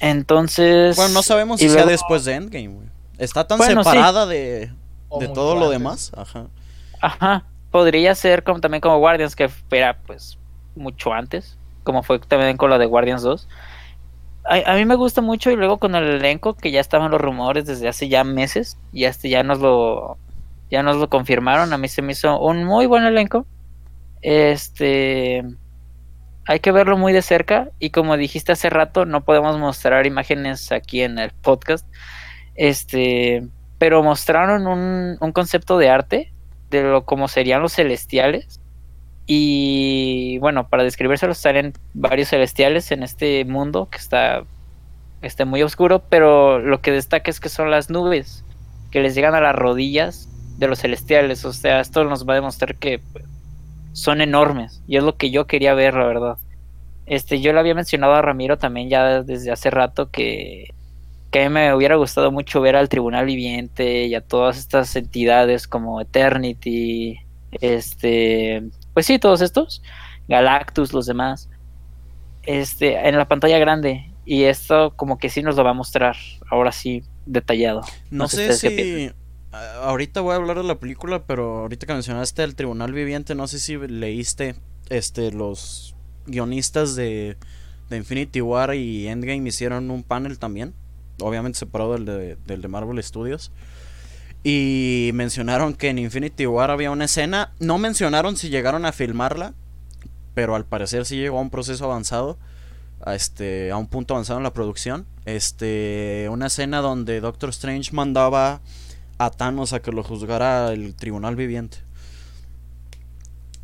Entonces, 0.00 0.96
bueno, 0.96 1.14
no 1.14 1.22
sabemos 1.22 1.60
si 1.60 1.68
sea 1.68 1.86
después 1.86 2.24
de 2.24 2.34
Endgame, 2.34 2.90
Está 3.18 3.46
tan 3.46 3.58
separada 3.58 4.24
de, 4.24 4.72
de 5.18 5.28
todo 5.28 5.54
lo 5.56 5.68
demás, 5.68 6.12
ajá. 6.16 6.46
Ajá, 7.00 7.44
podría 7.70 8.14
ser 8.14 8.42
como 8.42 8.60
también 8.60 8.80
como 8.80 8.98
Guardians 8.98 9.36
que 9.36 9.50
era 9.70 9.96
pues 10.06 10.38
mucho 10.74 11.12
antes 11.12 11.56
como 11.82 12.02
fue 12.02 12.18
también 12.18 12.56
con 12.56 12.70
la 12.70 12.78
de 12.78 12.86
Guardians 12.86 13.22
2. 13.22 13.48
A, 14.44 14.74
mí 14.74 14.84
me 14.84 14.94
gusta 14.94 15.20
mucho 15.20 15.50
y 15.50 15.56
luego 15.56 15.78
con 15.78 15.94
el 15.94 16.04
elenco 16.04 16.54
que 16.54 16.70
ya 16.70 16.80
estaban 16.80 17.10
los 17.10 17.20
rumores 17.20 17.66
desde 17.66 17.88
hace 17.88 18.08
ya 18.08 18.24
meses 18.24 18.78
y 18.92 19.04
este 19.04 19.28
ya 19.28 19.42
nos 19.42 19.60
lo 19.60 20.16
ya 20.70 20.82
nos 20.82 20.96
lo 20.96 21.08
confirmaron, 21.08 21.72
a 21.72 21.78
mí 21.78 21.88
se 21.88 22.02
me 22.02 22.12
hizo 22.12 22.38
un 22.40 22.64
muy 22.64 22.86
buen 22.86 23.04
elenco. 23.04 23.46
Este 24.22 25.44
hay 26.46 26.60
que 26.60 26.72
verlo 26.72 26.96
muy 26.96 27.12
de 27.12 27.22
cerca 27.22 27.70
y 27.78 27.90
como 27.90 28.16
dijiste 28.16 28.52
hace 28.52 28.70
rato, 28.70 29.04
no 29.04 29.24
podemos 29.24 29.58
mostrar 29.58 30.06
imágenes 30.06 30.72
aquí 30.72 31.02
en 31.02 31.18
el 31.18 31.30
podcast. 31.30 31.86
Este, 32.56 33.46
pero 33.78 34.02
mostraron 34.02 34.66
un, 34.66 35.16
un 35.20 35.32
concepto 35.32 35.78
de 35.78 35.88
arte 35.90 36.32
de 36.70 36.82
lo 36.82 37.04
como 37.04 37.28
serían 37.28 37.62
los 37.62 37.74
celestiales 37.74 38.60
y 39.26 40.38
bueno, 40.38 40.68
para 40.68 40.82
describírselos 40.82 41.38
salen 41.38 41.72
varios 41.94 42.30
celestiales 42.30 42.90
en 42.90 43.04
este 43.04 43.44
mundo 43.44 43.88
que 43.88 43.98
está, 43.98 44.42
está 45.22 45.44
muy 45.44 45.62
oscuro, 45.62 46.02
pero 46.08 46.58
lo 46.58 46.80
que 46.80 46.90
destaca 46.90 47.30
es 47.30 47.38
que 47.38 47.48
son 47.48 47.70
las 47.70 47.90
nubes 47.90 48.44
que 48.90 49.00
les 49.00 49.14
llegan 49.14 49.36
a 49.36 49.40
las 49.40 49.54
rodillas 49.54 50.28
de 50.60 50.68
los 50.68 50.78
celestiales. 50.78 51.44
O 51.44 51.52
sea, 51.52 51.80
esto 51.80 52.04
nos 52.04 52.28
va 52.28 52.34
a 52.34 52.36
demostrar 52.36 52.76
que 52.76 53.00
son 53.92 54.20
enormes 54.20 54.82
y 54.86 54.96
es 54.98 55.02
lo 55.02 55.16
que 55.16 55.30
yo 55.30 55.46
quería 55.46 55.74
ver, 55.74 55.94
la 55.94 56.06
verdad. 56.06 56.36
este, 57.06 57.40
yo 57.40 57.52
le 57.52 57.58
había 57.58 57.74
mencionado 57.74 58.14
a 58.14 58.22
Ramiro 58.22 58.56
también 58.58 58.88
ya 58.88 59.22
desde 59.24 59.50
hace 59.50 59.70
rato 59.70 60.10
que, 60.10 60.72
que 61.32 61.44
a 61.44 61.48
mí 61.48 61.54
me 61.54 61.74
hubiera 61.74 61.96
gustado 61.96 62.30
mucho 62.30 62.60
ver 62.60 62.76
al 62.76 62.88
Tribunal 62.88 63.26
Viviente 63.26 64.04
y 64.04 64.14
a 64.14 64.20
todas 64.20 64.58
estas 64.58 64.94
entidades 64.94 65.66
como 65.66 66.00
Eternity, 66.00 67.18
este, 67.60 68.62
pues 68.94 69.06
sí, 69.06 69.18
todos 69.18 69.40
estos, 69.40 69.82
Galactus, 70.28 70.92
los 70.92 71.06
demás, 71.06 71.48
este, 72.44 73.08
en 73.08 73.16
la 73.16 73.26
pantalla 73.26 73.58
grande. 73.58 74.06
Y 74.26 74.44
esto 74.44 74.92
como 74.94 75.18
que 75.18 75.30
sí 75.30 75.42
nos 75.42 75.56
lo 75.56 75.64
va 75.64 75.70
a 75.70 75.74
mostrar, 75.74 76.16
ahora 76.50 76.70
sí, 76.70 77.02
detallado. 77.26 77.80
No, 78.10 78.28
sé 78.28 78.52
si... 78.52 79.10
Ahorita 79.52 80.20
voy 80.20 80.32
a 80.32 80.36
hablar 80.36 80.58
de 80.58 80.64
la 80.64 80.78
película, 80.78 81.24
pero 81.24 81.58
ahorita 81.60 81.86
que 81.86 81.92
mencionaste 81.92 82.44
el 82.44 82.54
Tribunal 82.54 82.92
Viviente, 82.92 83.34
no 83.34 83.48
sé 83.48 83.58
si 83.58 83.76
leíste 83.76 84.54
este 84.90 85.32
los 85.32 85.94
guionistas 86.26 86.94
de, 86.94 87.36
de 87.88 87.96
Infinity 87.96 88.40
War 88.40 88.74
y 88.74 89.08
Endgame 89.08 89.48
hicieron 89.48 89.90
un 89.90 90.04
panel 90.04 90.38
también, 90.38 90.72
obviamente 91.20 91.58
separado 91.58 91.94
del 91.94 92.04
de, 92.04 92.36
del 92.46 92.62
de 92.62 92.68
Marvel 92.68 93.02
Studios. 93.02 93.50
Y 94.42 95.10
mencionaron 95.14 95.74
que 95.74 95.88
en 95.88 95.98
Infinity 95.98 96.46
War 96.46 96.70
había 96.70 96.90
una 96.90 97.04
escena. 97.04 97.52
No 97.58 97.78
mencionaron 97.78 98.36
si 98.36 98.48
llegaron 98.48 98.86
a 98.86 98.92
filmarla. 98.92 99.54
Pero 100.34 100.54
al 100.54 100.64
parecer 100.64 101.04
sí 101.04 101.16
llegó 101.16 101.38
a 101.38 101.42
un 101.42 101.50
proceso 101.50 101.84
avanzado. 101.84 102.38
A, 103.02 103.14
este, 103.14 103.70
a 103.70 103.76
un 103.76 103.86
punto 103.86 104.14
avanzado 104.14 104.38
en 104.38 104.44
la 104.44 104.54
producción. 104.54 105.06
Este, 105.26 106.28
una 106.30 106.46
escena 106.46 106.80
donde 106.80 107.20
Doctor 107.20 107.50
Strange 107.50 107.92
mandaba 107.92 108.62
a 109.20 109.30
Thanos 109.30 109.74
a 109.74 109.80
que 109.80 109.92
lo 109.92 110.02
juzgara 110.02 110.72
el 110.72 110.94
tribunal 110.94 111.36
viviente. 111.36 111.76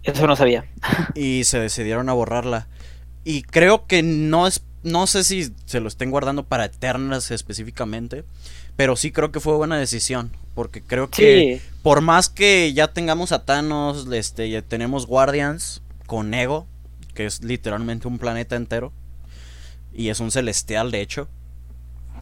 Eso 0.02 0.26
no 0.26 0.36
sabía. 0.36 0.66
y 1.14 1.44
se 1.44 1.58
decidieron 1.58 2.10
a 2.10 2.12
borrarla. 2.12 2.68
Y 3.24 3.42
creo 3.42 3.86
que 3.86 4.02
no 4.02 4.46
es. 4.46 4.62
No 4.82 5.06
sé 5.06 5.24
si 5.24 5.50
se 5.64 5.80
lo 5.80 5.88
estén 5.88 6.10
guardando 6.10 6.44
para 6.44 6.66
Eternas 6.66 7.30
específicamente. 7.30 8.24
Pero 8.76 8.96
sí 8.96 9.10
creo 9.10 9.32
que 9.32 9.40
fue 9.40 9.56
buena 9.56 9.78
decisión. 9.78 10.30
Porque 10.54 10.82
creo 10.82 11.08
que 11.08 11.62
por 11.82 12.02
más 12.02 12.28
que 12.28 12.74
ya 12.74 12.88
tengamos 12.92 13.32
a 13.32 13.46
Thanos, 13.46 14.06
este, 14.12 14.50
ya 14.50 14.60
tenemos 14.60 15.06
Guardians 15.06 15.80
con 16.06 16.34
Ego, 16.34 16.66
que 17.14 17.24
es 17.24 17.42
literalmente 17.42 18.08
un 18.08 18.18
planeta 18.18 18.56
entero. 18.56 18.92
Y 19.94 20.10
es 20.10 20.20
un 20.20 20.30
celestial, 20.30 20.90
de 20.90 21.00
hecho. 21.00 21.28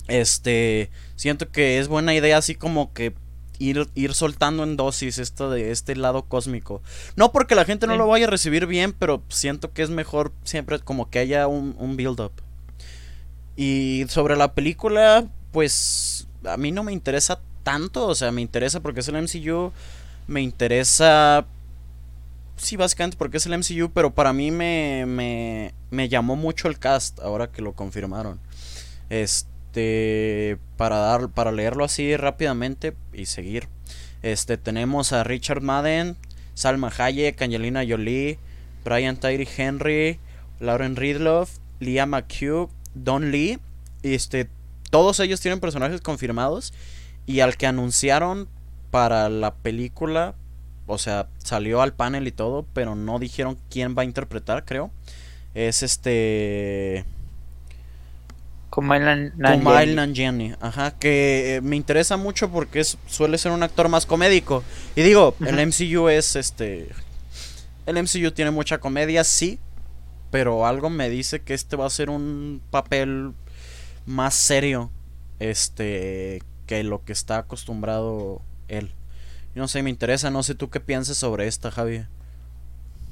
Este, 0.07 0.91
siento 1.17 1.51
que 1.51 1.81
es 1.81 1.89
buena 1.89 2.15
idea 2.15 2.39
así 2.39 2.55
como 2.55 2.93
que 2.93 3.13
ir, 3.59 3.89
ir 3.95 4.15
soltando 4.15 4.63
en 4.63 4.77
dosis 4.77 5.19
esto 5.19 5.51
de 5.51 5.71
este 5.71 5.97
lado 5.97 6.23
cósmico. 6.23 6.83
No 7.17 7.33
porque 7.33 7.55
la 7.55 7.65
gente 7.65 7.87
no 7.87 7.97
lo 7.97 8.07
vaya 8.07 8.27
a 8.27 8.31
recibir 8.31 8.67
bien, 8.67 8.93
pero 8.93 9.23
siento 9.29 9.73
que 9.73 9.83
es 9.83 9.91
mejor 9.91 10.33
siempre 10.45 10.79
como 10.79 11.11
que 11.11 11.19
haya 11.19 11.47
un, 11.47 11.75
un 11.79 11.97
build-up. 11.97 12.33
Y 13.57 14.07
sobre 14.09 14.37
la 14.37 14.53
película, 14.55 15.27
pues 15.53 16.27
a 16.45 16.57
mí 16.57 16.73
no 16.73 16.83
me 16.83 16.93
interesa 16.93 17.41
tanto, 17.63 18.07
o 18.07 18.15
sea, 18.15 18.33
me 18.33 18.43
interesa 18.43 18.81
porque 18.81 19.01
es 19.01 19.09
el 19.09 19.21
MCU, 19.23 19.73
me 20.27 20.43
interesa... 20.43 21.47
Sí, 22.57 22.77
básicamente 22.77 23.17
porque 23.17 23.39
es 23.39 23.47
el 23.47 23.59
MCU, 23.59 23.91
pero 23.93 24.15
para 24.15 24.33
mí 24.33 24.53
me, 24.53 25.05
me, 25.07 25.75
me 25.91 26.09
llamó 26.09 26.37
mucho 26.37 26.69
el 26.69 26.79
cast 26.79 27.19
ahora 27.19 27.51
que 27.51 27.63
lo 27.63 27.73
confirmaron. 27.73 28.39
Este, 29.11 29.49
para 30.77 30.99
dar, 30.99 31.29
para 31.31 31.53
leerlo 31.53 31.85
así 31.85 32.17
rápidamente 32.17 32.95
y 33.13 33.27
seguir. 33.27 33.69
Este, 34.23 34.57
tenemos 34.57 35.13
a 35.13 35.25
Richard 35.25 35.61
Madden, 35.61 36.17
Salma 36.55 36.93
Hayek, 36.97 37.41
Angelina 37.43 37.85
Jolie, 37.87 38.39
Brian 38.85 39.17
Tyree 39.17 39.49
Henry, 39.57 40.19
Lauren 40.61 40.97
Ridloff, 40.97 41.59
Leah 41.81 42.07
McHugh, 42.07 42.71
Don 42.95 43.31
Lee. 43.31 43.59
Este, 44.03 44.49
todos 44.91 45.21
ellos 45.21 45.41
tienen 45.41 45.61
personajes 45.61 46.01
confirmados. 46.01 46.73
Y 47.27 47.41
al 47.41 47.57
que 47.57 47.67
anunciaron 47.67 48.49
para 48.91 49.29
la 49.29 49.55
película, 49.55 50.35
o 50.87 50.99
sea, 50.99 51.29
salió 51.39 51.83
al 51.83 51.95
panel 51.95 52.27
y 52.27 52.33
todo, 52.33 52.67
pero 52.75 52.95
no 52.95 53.19
dijeron 53.19 53.59
quién 53.71 53.95
va 53.97 54.03
a 54.03 54.05
interpretar, 54.05 54.65
creo. 54.65 54.91
Es 55.55 55.83
este. 55.83 57.05
Kumail 59.61 59.95
Nanjiani. 59.95 60.55
Ajá, 60.61 60.99
que 60.99 61.57
eh, 61.57 61.61
me 61.61 61.77
interesa 61.77 62.17
mucho 62.17 62.51
porque 62.51 62.81
es, 62.81 62.99
suele 63.07 63.39
ser 63.39 63.53
un 63.53 63.63
actor 63.63 63.89
más 63.89 64.05
comédico. 64.05 64.65
Y 64.97 65.03
digo, 65.03 65.37
el 65.47 65.65
MCU 65.65 66.09
es 66.09 66.35
este. 66.35 66.89
El 67.87 68.03
MCU 68.03 68.33
tiene 68.33 68.51
mucha 68.51 68.79
comedia, 68.79 69.23
sí. 69.23 69.61
Pero 70.33 70.67
algo 70.67 70.91
me 70.91 71.09
dice 71.09 71.43
que 71.43 71.55
este 71.55 71.77
va 71.77 71.87
a 71.87 71.91
ser 71.91 72.11
un 72.11 72.61
papel 72.73 73.33
más 74.07 74.35
serio. 74.35 74.91
Este 75.39 76.43
que 76.67 76.83
lo 76.83 77.05
que 77.05 77.13
está 77.13 77.39
acostumbrado 77.39 78.43
él. 78.67 78.91
No 79.55 79.69
sé, 79.69 79.85
me 79.85 79.91
interesa, 79.91 80.33
no 80.33 80.43
sé 80.43 80.57
tú 80.57 80.69
qué 80.69 80.81
piensas 80.81 81.17
sobre 81.17 81.47
esta, 81.47 81.71
Javi. 81.71 82.07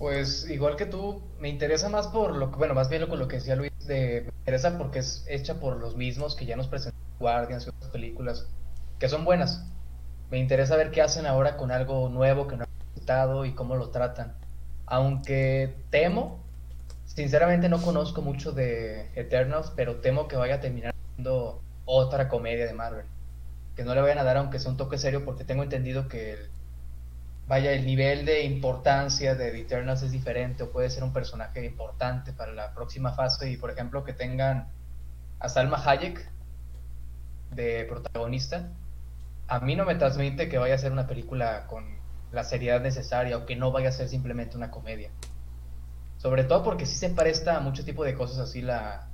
Pues 0.03 0.51
igual 0.51 0.75
que 0.75 0.85
tú, 0.85 1.23
me 1.39 1.49
interesa 1.49 1.89
más 1.89 2.09
por 2.09 2.35
lo 2.35 2.51
que, 2.51 2.57
bueno, 2.57 2.75
más 2.75 2.89
bien 2.89 3.03
lo, 3.03 3.15
lo 3.15 3.29
que 3.29 3.37
decía 3.37 3.55
Luis, 3.55 3.71
de, 3.87 4.23
me 4.23 4.37
interesa 4.41 4.77
porque 4.77 4.99
es 4.99 5.25
hecha 5.29 5.61
por 5.61 5.77
los 5.77 5.95
mismos 5.95 6.35
que 6.35 6.45
ya 6.45 6.57
nos 6.57 6.67
presentan 6.67 7.01
Guardians 7.21 7.67
y 7.67 7.69
otras 7.69 7.89
películas 7.93 8.49
que 8.99 9.09
son 9.09 9.25
buenas. 9.25 9.65
Me 10.29 10.39
interesa 10.39 10.75
ver 10.75 10.91
qué 10.91 11.03
hacen 11.03 11.25
ahora 11.25 11.57
con 11.57 11.71
algo 11.71 12.09
nuevo 12.09 12.49
que 12.49 12.57
no 12.57 12.65
han 12.65 12.71
presentado 12.91 13.45
y 13.45 13.55
cómo 13.55 13.77
lo 13.77 13.91
tratan. 13.91 14.35
Aunque 14.87 15.73
temo, 15.91 16.43
sinceramente 17.05 17.69
no 17.69 17.81
conozco 17.81 18.23
mucho 18.23 18.51
de 18.51 19.09
Eternals, 19.15 19.73
pero 19.77 20.01
temo 20.01 20.27
que 20.27 20.35
vaya 20.35 20.57
a 20.57 20.61
terminar 20.61 20.97
siendo 21.15 21.63
otra 21.85 22.29
comedia 22.29 22.67
de 22.67 22.73
Marvel 22.73 23.07
que 23.77 23.85
no 23.85 23.95
le 23.95 24.01
vayan 24.01 24.19
a 24.19 24.25
dar 24.25 24.37
aunque 24.37 24.59
sea 24.59 24.73
un 24.73 24.77
toque 24.77 24.99
serio 24.99 25.25
porque 25.25 25.45
tengo 25.45 25.63
entendido 25.63 26.09
que 26.09 26.33
el, 26.33 26.51
vaya 27.47 27.73
el 27.73 27.85
nivel 27.85 28.25
de 28.25 28.45
importancia 28.45 29.35
de 29.35 29.61
Eternals 29.61 30.03
es 30.03 30.13
diferente 30.13 30.63
o 30.63 30.73
puede 30.73 30.91
ser 30.91 31.05
un 31.05 31.13
personaje 31.13 31.65
importante 31.65 32.33
para 32.33 32.53
la 32.53 32.75
próxima 32.75 33.13
fase. 33.13 33.51
Y 33.51 33.57
por 33.57 33.71
ejemplo 33.71 34.05
que 34.05 34.13
tengan 34.13 34.69
a 35.39 35.49
Salma 35.49 35.83
Hayek 35.85 36.31
de 37.51 37.85
protagonista 37.85 38.71
a 39.53 39.61
mí 39.61 39.77
no 39.77 39.85
me 39.85 39.95
transmite 39.97 40.49
que 40.49 40.57
vaya 40.57 40.75
a 40.75 40.79
ser 40.79 40.93
una 40.93 41.07
película 41.07 41.67
con 41.67 41.85
la 42.33 42.43
seriedad 42.43 42.81
necesaria 42.81 43.37
o 43.37 43.45
que 43.45 43.55
no 43.55 43.71
vaya 43.71 43.91
a 43.91 43.93
ser 43.93 44.09
simplemente 44.09 44.57
una 44.57 44.71
comedia. 44.71 45.11
Sobre 46.17 46.45
todo 46.45 46.63
porque 46.63 46.87
sí 46.87 46.97
se 46.97 47.11
presta 47.11 47.59
a 47.59 47.61
mucho 47.61 47.85
tipo 47.85 48.03
de 48.03 48.15
cosas 48.15 48.39
así 48.39 48.63
la, 48.63 49.09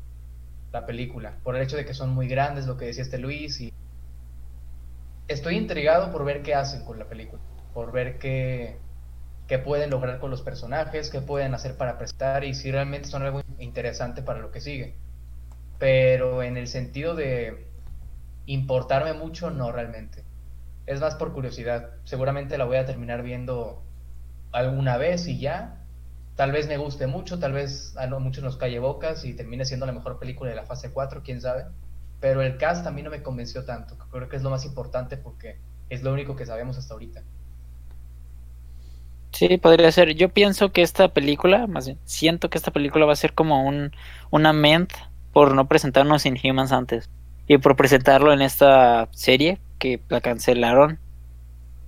la 0.72 0.86
película 0.86 1.38
por 1.42 1.56
el 1.56 1.62
hecho 1.62 1.76
de 1.76 1.84
que 1.84 1.92
son 1.92 2.10
muy 2.10 2.28
grandes 2.28 2.66
lo 2.66 2.76
que 2.76 2.84
decía 2.84 3.02
este 3.02 3.18
Luis 3.18 3.60
y 3.60 3.72
estoy 5.26 5.56
intrigado 5.56 6.12
por 6.12 6.24
ver 6.24 6.42
qué 6.42 6.54
hacen 6.54 6.84
con 6.84 6.98
la 6.98 7.06
película, 7.06 7.42
por 7.72 7.92
ver 7.92 8.18
qué, 8.18 8.78
qué 9.46 9.58
pueden 9.58 9.90
lograr 9.90 10.18
con 10.18 10.30
los 10.30 10.42
personajes, 10.42 11.10
qué 11.10 11.20
pueden 11.20 11.54
hacer 11.54 11.76
para 11.76 11.98
prestar 11.98 12.44
y 12.44 12.54
si 12.54 12.70
realmente 12.70 13.08
son 13.08 13.22
algo 13.22 13.42
interesante 13.58 14.22
para 14.22 14.40
lo 14.40 14.50
que 14.50 14.60
sigue. 14.60 14.96
Pero 15.78 16.42
en 16.42 16.56
el 16.56 16.68
sentido 16.68 17.14
de 17.14 17.66
importarme 18.46 19.12
mucho, 19.12 19.50
no 19.50 19.70
realmente. 19.72 20.24
Es 20.86 21.00
más 21.00 21.14
por 21.14 21.32
curiosidad. 21.32 21.90
Seguramente 22.04 22.58
la 22.58 22.64
voy 22.64 22.78
a 22.78 22.86
terminar 22.86 23.22
viendo 23.22 23.82
alguna 24.52 24.96
vez 24.96 25.28
y 25.28 25.38
ya. 25.38 25.84
Tal 26.34 26.52
vez 26.52 26.68
me 26.68 26.76
guste 26.76 27.06
mucho, 27.06 27.38
tal 27.38 27.52
vez 27.52 27.96
a 27.96 28.06
muchos 28.06 28.44
nos 28.44 28.56
calle 28.56 28.78
bocas 28.78 29.24
y 29.24 29.34
termine 29.34 29.64
siendo 29.64 29.86
la 29.86 29.92
mejor 29.92 30.18
película 30.18 30.50
de 30.50 30.56
la 30.56 30.64
fase 30.64 30.92
4, 30.92 31.22
quién 31.24 31.40
sabe 31.40 31.66
pero 32.20 32.42
el 32.42 32.56
cast 32.56 32.86
a 32.86 32.90
mí 32.90 33.02
no 33.02 33.10
me 33.10 33.22
convenció 33.22 33.64
tanto. 33.64 33.96
Creo 34.10 34.28
que 34.28 34.36
es 34.36 34.42
lo 34.42 34.50
más 34.50 34.64
importante 34.64 35.16
porque 35.16 35.58
es 35.88 36.02
lo 36.02 36.12
único 36.12 36.36
que 36.36 36.46
sabemos 36.46 36.76
hasta 36.78 36.94
ahorita. 36.94 37.22
Sí, 39.32 39.58
podría 39.58 39.92
ser. 39.92 40.14
Yo 40.14 40.30
pienso 40.30 40.72
que 40.72 40.82
esta 40.82 41.08
película, 41.12 41.66
más 41.66 41.86
bien, 41.86 42.00
siento 42.04 42.50
que 42.50 42.58
esta 42.58 42.72
película 42.72 43.06
va 43.06 43.12
a 43.12 43.16
ser 43.16 43.34
como 43.34 43.64
un 43.66 43.92
una 44.30 44.52
ment 44.52 44.92
por 45.32 45.54
no 45.54 45.68
presentarnos 45.68 46.26
Inhumans 46.26 46.72
antes 46.72 47.08
y 47.46 47.58
por 47.58 47.76
presentarlo 47.76 48.32
en 48.32 48.42
esta 48.42 49.08
serie 49.12 49.60
que 49.78 50.02
la 50.08 50.20
cancelaron. 50.20 50.98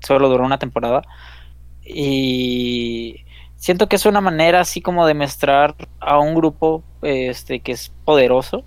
Solo 0.00 0.28
duró 0.30 0.44
una 0.44 0.58
temporada 0.58 1.02
y 1.84 3.24
siento 3.56 3.88
que 3.88 3.96
es 3.96 4.06
una 4.06 4.20
manera 4.22 4.60
así 4.62 4.82
como 4.82 5.06
de 5.06 5.14
mostrar 5.14 5.76
a 6.00 6.18
un 6.20 6.34
grupo 6.36 6.84
este 7.02 7.60
que 7.62 7.72
es 7.72 7.90
poderoso 8.04 8.66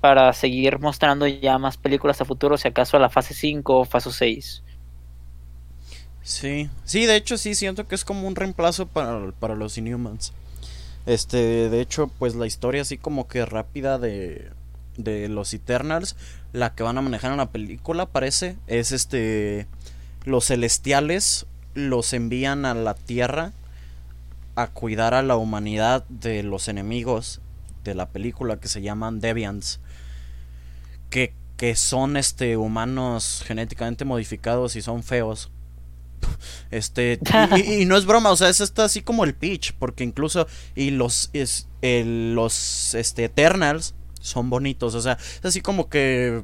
para 0.00 0.32
seguir 0.34 0.78
mostrando 0.80 1.26
ya 1.26 1.58
más 1.58 1.78
películas 1.78 2.20
a 2.20 2.24
futuro, 2.26 2.58
si 2.58 2.68
acaso 2.68 2.96
a 2.96 3.00
la 3.00 3.10
fase 3.10 3.34
5 3.34 3.80
o 3.80 3.84
fase 3.86 4.12
6. 4.12 4.63
Sí, 6.24 6.70
sí, 6.84 7.04
de 7.04 7.16
hecho 7.16 7.36
sí, 7.36 7.54
siento 7.54 7.86
que 7.86 7.94
es 7.94 8.04
como 8.04 8.26
un 8.26 8.34
reemplazo 8.34 8.86
para, 8.86 9.30
para 9.32 9.54
los 9.54 9.76
Inhumans. 9.78 10.32
Este, 11.06 11.68
de 11.68 11.80
hecho, 11.82 12.08
pues 12.18 12.34
la 12.34 12.46
historia 12.46 12.82
así 12.82 12.96
como 12.96 13.28
que 13.28 13.44
rápida 13.44 13.98
de, 13.98 14.50
de 14.96 15.28
los 15.28 15.52
Eternals, 15.52 16.16
la 16.52 16.74
que 16.74 16.82
van 16.82 16.96
a 16.96 17.02
manejar 17.02 17.30
en 17.32 17.36
la 17.36 17.50
película, 17.50 18.06
parece, 18.06 18.56
es 18.66 18.90
este, 18.90 19.66
los 20.24 20.46
celestiales 20.46 21.46
los 21.74 22.12
envían 22.14 22.64
a 22.64 22.72
la 22.74 22.94
Tierra 22.94 23.52
a 24.56 24.68
cuidar 24.68 25.12
a 25.12 25.22
la 25.22 25.36
humanidad 25.36 26.04
de 26.08 26.42
los 26.42 26.68
enemigos 26.68 27.40
de 27.82 27.94
la 27.94 28.08
película 28.08 28.58
que 28.58 28.68
se 28.68 28.80
llaman 28.80 29.20
Deviants. 29.20 29.80
Que, 31.10 31.34
que 31.56 31.76
son 31.76 32.16
este 32.16 32.56
humanos 32.56 33.42
genéticamente 33.46 34.04
modificados 34.04 34.74
y 34.76 34.82
son 34.82 35.02
feos. 35.02 35.50
Este, 36.70 37.20
y, 37.66 37.84
no 37.84 37.96
es 37.96 38.04
broma, 38.04 38.30
o 38.30 38.36
sea, 38.36 38.48
es 38.48 38.60
está 38.60 38.84
así 38.84 39.00
como 39.00 39.24
el 39.24 39.34
pitch, 39.34 39.74
porque 39.78 40.02
incluso, 40.02 40.46
y 40.74 40.90
los, 40.90 41.30
es, 41.32 41.68
los, 41.82 42.94
este, 42.94 43.24
Eternals 43.24 43.94
son 44.20 44.50
bonitos, 44.50 44.94
o 44.94 45.00
sea, 45.00 45.12
es 45.12 45.44
así 45.44 45.60
como 45.60 45.88
que, 45.88 46.42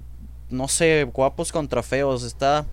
no 0.48 0.68
sé, 0.68 1.04
guapos 1.12 1.50
contra 1.50 1.82
feos, 1.82 2.22
está, 2.22 2.64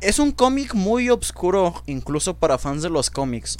es 0.00 0.18
un 0.18 0.32
cómic 0.32 0.74
muy 0.74 1.10
oscuro, 1.10 1.82
incluso 1.86 2.34
para 2.36 2.58
fans 2.58 2.82
de 2.82 2.90
los 2.90 3.08
cómics. 3.10 3.56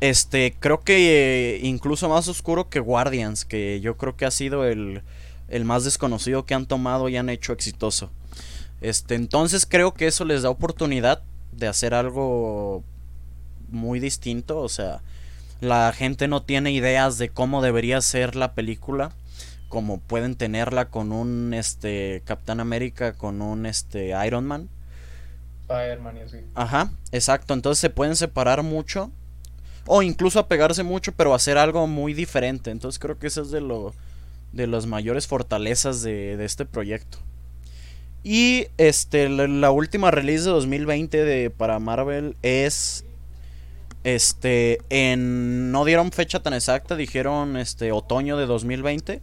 Este, 0.00 0.54
creo 0.58 0.80
que 0.80 1.56
eh, 1.56 1.60
incluso 1.62 2.08
más 2.08 2.28
oscuro 2.28 2.68
que 2.68 2.80
Guardians, 2.80 3.44
que 3.44 3.80
yo 3.80 3.96
creo 3.96 4.16
que 4.16 4.26
ha 4.26 4.30
sido 4.30 4.64
el, 4.64 5.02
el 5.48 5.64
más 5.64 5.84
desconocido 5.84 6.46
que 6.46 6.54
han 6.54 6.66
tomado 6.66 7.08
y 7.08 7.16
han 7.16 7.28
hecho 7.28 7.52
exitoso. 7.52 8.10
Este, 8.80 9.14
entonces 9.14 9.66
creo 9.66 9.94
que 9.94 10.06
eso 10.06 10.24
les 10.24 10.42
da 10.42 10.50
oportunidad 10.50 11.22
de 11.52 11.66
hacer 11.66 11.94
algo 11.94 12.84
muy 13.68 14.00
distinto, 14.00 14.58
o 14.60 14.68
sea, 14.68 15.02
la 15.60 15.92
gente 15.92 16.28
no 16.28 16.42
tiene 16.42 16.70
ideas 16.70 17.18
de 17.18 17.28
cómo 17.30 17.62
debería 17.62 18.00
ser 18.00 18.36
la 18.36 18.54
película, 18.54 19.12
como 19.68 19.98
pueden 19.98 20.36
tenerla 20.36 20.86
con 20.86 21.12
un 21.12 21.52
este 21.52 22.22
Capitán 22.24 22.60
América, 22.60 23.12
con 23.12 23.42
un 23.42 23.66
este 23.66 24.14
Iron 24.26 24.46
Man. 24.46 24.68
Spider-Man 25.62 26.16
y 26.16 26.20
así. 26.20 26.36
Ajá, 26.54 26.92
exacto, 27.12 27.54
entonces 27.54 27.80
se 27.80 27.90
pueden 27.90 28.16
separar 28.16 28.62
mucho 28.62 29.10
o 29.86 30.02
incluso 30.02 30.38
apegarse 30.38 30.82
mucho, 30.82 31.12
pero 31.12 31.34
hacer 31.34 31.58
algo 31.58 31.86
muy 31.86 32.14
diferente. 32.14 32.70
Entonces 32.70 32.98
creo 32.98 33.18
que 33.18 33.26
eso 33.26 33.42
es 33.42 33.50
de 33.50 33.60
lo 33.60 33.94
de 34.52 34.66
las 34.66 34.86
mayores 34.86 35.26
fortalezas 35.26 36.02
de, 36.02 36.36
de 36.36 36.44
este 36.44 36.64
proyecto. 36.64 37.18
Y 38.24 38.66
este 38.76 39.28
la, 39.28 39.70
última 39.70 40.10
release 40.10 40.44
de 40.44 40.50
2020 40.50 41.24
de 41.24 41.50
para 41.50 41.78
Marvel 41.78 42.36
es 42.42 43.04
este 44.04 44.80
en 44.90 45.70
no 45.70 45.84
dieron 45.84 46.12
fecha 46.12 46.40
tan 46.40 46.54
exacta, 46.54 46.96
dijeron 46.96 47.56
este 47.56 47.92
otoño 47.92 48.36
de 48.36 48.46
2020 48.46 49.22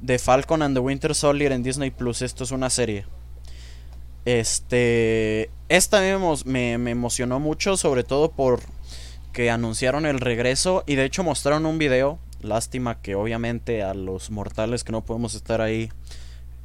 de 0.00 0.18
Falcon 0.18 0.62
and 0.62 0.76
the 0.76 0.80
Winter 0.80 1.14
Soldier 1.14 1.52
en 1.52 1.62
Disney 1.62 1.90
Plus. 1.90 2.22
Esto 2.22 2.44
es 2.44 2.50
una 2.50 2.70
serie. 2.70 3.04
Este 4.24 5.50
esta 5.68 6.00
me, 6.44 6.78
me 6.78 6.90
emocionó 6.90 7.40
mucho, 7.40 7.76
sobre 7.76 8.04
todo 8.04 8.30
por 8.30 8.60
que 9.32 9.50
anunciaron 9.50 10.06
el 10.06 10.20
regreso 10.20 10.84
y 10.86 10.94
de 10.94 11.04
hecho 11.04 11.24
mostraron 11.24 11.66
un 11.66 11.78
video. 11.78 12.18
Lástima 12.40 13.00
que 13.00 13.16
obviamente 13.16 13.82
a 13.82 13.94
los 13.94 14.30
mortales 14.30 14.84
que 14.84 14.92
no 14.92 15.04
podemos 15.04 15.34
estar 15.34 15.60
ahí 15.60 15.90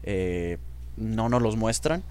eh, 0.03 0.57
no 0.97 1.29
nos 1.29 1.41
los 1.41 1.55
muestran. 1.55 2.03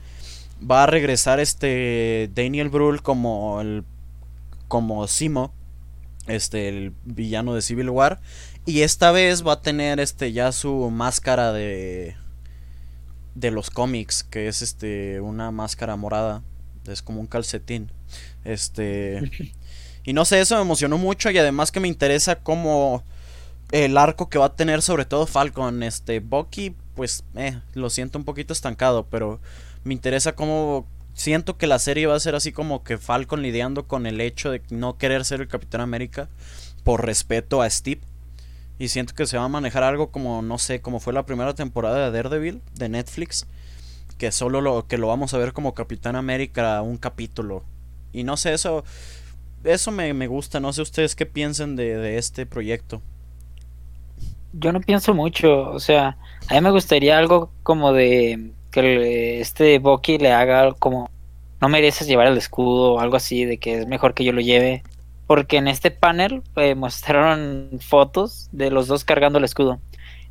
Va 0.68 0.84
a 0.84 0.86
regresar 0.86 1.40
este 1.40 2.30
Daniel 2.34 2.68
Brühl 2.68 3.02
como 3.02 3.60
el 3.60 3.84
como 4.68 5.06
Simo, 5.06 5.52
este 6.26 6.68
el 6.68 6.92
villano 7.04 7.54
de 7.54 7.62
Civil 7.62 7.90
War 7.90 8.20
y 8.64 8.82
esta 8.82 9.10
vez 9.10 9.46
va 9.46 9.54
a 9.54 9.62
tener 9.62 9.98
este 10.00 10.32
ya 10.32 10.52
su 10.52 10.88
máscara 10.90 11.52
de 11.52 12.16
de 13.34 13.50
los 13.50 13.70
cómics, 13.70 14.22
que 14.22 14.46
es 14.48 14.62
este 14.62 15.20
una 15.20 15.50
máscara 15.50 15.96
morada, 15.96 16.42
es 16.86 17.02
como 17.02 17.20
un 17.20 17.26
calcetín. 17.26 17.90
Este 18.44 19.52
y 20.04 20.12
no 20.12 20.24
sé, 20.24 20.40
eso 20.40 20.54
me 20.56 20.62
emocionó 20.62 20.96
mucho 20.96 21.30
y 21.30 21.38
además 21.38 21.72
que 21.72 21.80
me 21.80 21.88
interesa 21.88 22.36
como 22.36 23.02
el 23.72 23.96
arco 23.96 24.28
que 24.28 24.38
va 24.38 24.46
a 24.46 24.56
tener 24.56 24.82
sobre 24.82 25.06
todo 25.06 25.26
Falcon, 25.26 25.82
este 25.82 26.20
Bucky 26.20 26.76
pues 26.94 27.24
eh, 27.34 27.60
lo 27.74 27.90
siento 27.90 28.18
un 28.18 28.24
poquito 28.24 28.52
estancado, 28.52 29.06
pero 29.08 29.40
me 29.84 29.94
interesa 29.94 30.34
cómo 30.34 30.86
siento 31.14 31.56
que 31.56 31.66
la 31.66 31.78
serie 31.78 32.06
va 32.06 32.14
a 32.14 32.20
ser 32.20 32.34
así 32.34 32.52
como 32.52 32.84
que 32.84 32.98
Falcon 32.98 33.42
lidiando 33.42 33.86
con 33.86 34.06
el 34.06 34.20
hecho 34.20 34.50
de 34.50 34.62
no 34.70 34.96
querer 34.96 35.24
ser 35.24 35.40
el 35.40 35.48
Capitán 35.48 35.80
América 35.80 36.28
por 36.84 37.04
respeto 37.04 37.62
a 37.62 37.70
Steve. 37.70 38.00
Y 38.78 38.88
siento 38.88 39.14
que 39.14 39.26
se 39.26 39.36
va 39.36 39.44
a 39.44 39.48
manejar 39.48 39.84
algo 39.84 40.10
como, 40.10 40.42
no 40.42 40.58
sé, 40.58 40.80
como 40.80 40.98
fue 40.98 41.12
la 41.12 41.26
primera 41.26 41.54
temporada 41.54 42.10
de 42.10 42.16
Daredevil 42.16 42.62
de 42.74 42.88
Netflix. 42.88 43.46
Que 44.18 44.32
solo 44.32 44.60
lo, 44.60 44.86
que 44.86 44.98
lo 44.98 45.08
vamos 45.08 45.34
a 45.34 45.38
ver 45.38 45.52
como 45.52 45.74
Capitán 45.74 46.16
América 46.16 46.82
un 46.82 46.96
capítulo. 46.96 47.64
Y 48.12 48.24
no 48.24 48.36
sé, 48.36 48.52
eso, 48.52 48.84
eso 49.62 49.90
me, 49.92 50.12
me 50.14 50.26
gusta. 50.26 50.58
No 50.58 50.72
sé 50.72 50.82
ustedes 50.82 51.14
qué 51.14 51.26
piensan 51.26 51.76
de, 51.76 51.96
de 51.96 52.18
este 52.18 52.46
proyecto 52.46 53.02
yo 54.52 54.72
no 54.72 54.80
pienso 54.80 55.14
mucho, 55.14 55.70
o 55.70 55.80
sea, 55.80 56.16
a 56.48 56.54
mí 56.54 56.60
me 56.60 56.70
gustaría 56.70 57.18
algo 57.18 57.50
como 57.62 57.92
de 57.92 58.52
que 58.70 59.40
este 59.40 59.78
Bucky 59.78 60.18
le 60.18 60.32
haga 60.32 60.72
como 60.72 61.10
no 61.60 61.68
mereces 61.68 62.08
llevar 62.08 62.26
el 62.26 62.36
escudo 62.36 62.94
o 62.94 63.00
algo 63.00 63.16
así, 63.16 63.44
de 63.44 63.58
que 63.58 63.78
es 63.78 63.86
mejor 63.86 64.14
que 64.14 64.24
yo 64.24 64.32
lo 64.32 64.40
lleve, 64.40 64.82
porque 65.26 65.58
en 65.58 65.68
este 65.68 65.90
panel 65.90 66.42
eh, 66.56 66.74
mostraron 66.74 67.78
fotos 67.80 68.48
de 68.52 68.70
los 68.70 68.88
dos 68.88 69.04
cargando 69.04 69.38
el 69.38 69.44
escudo. 69.44 69.78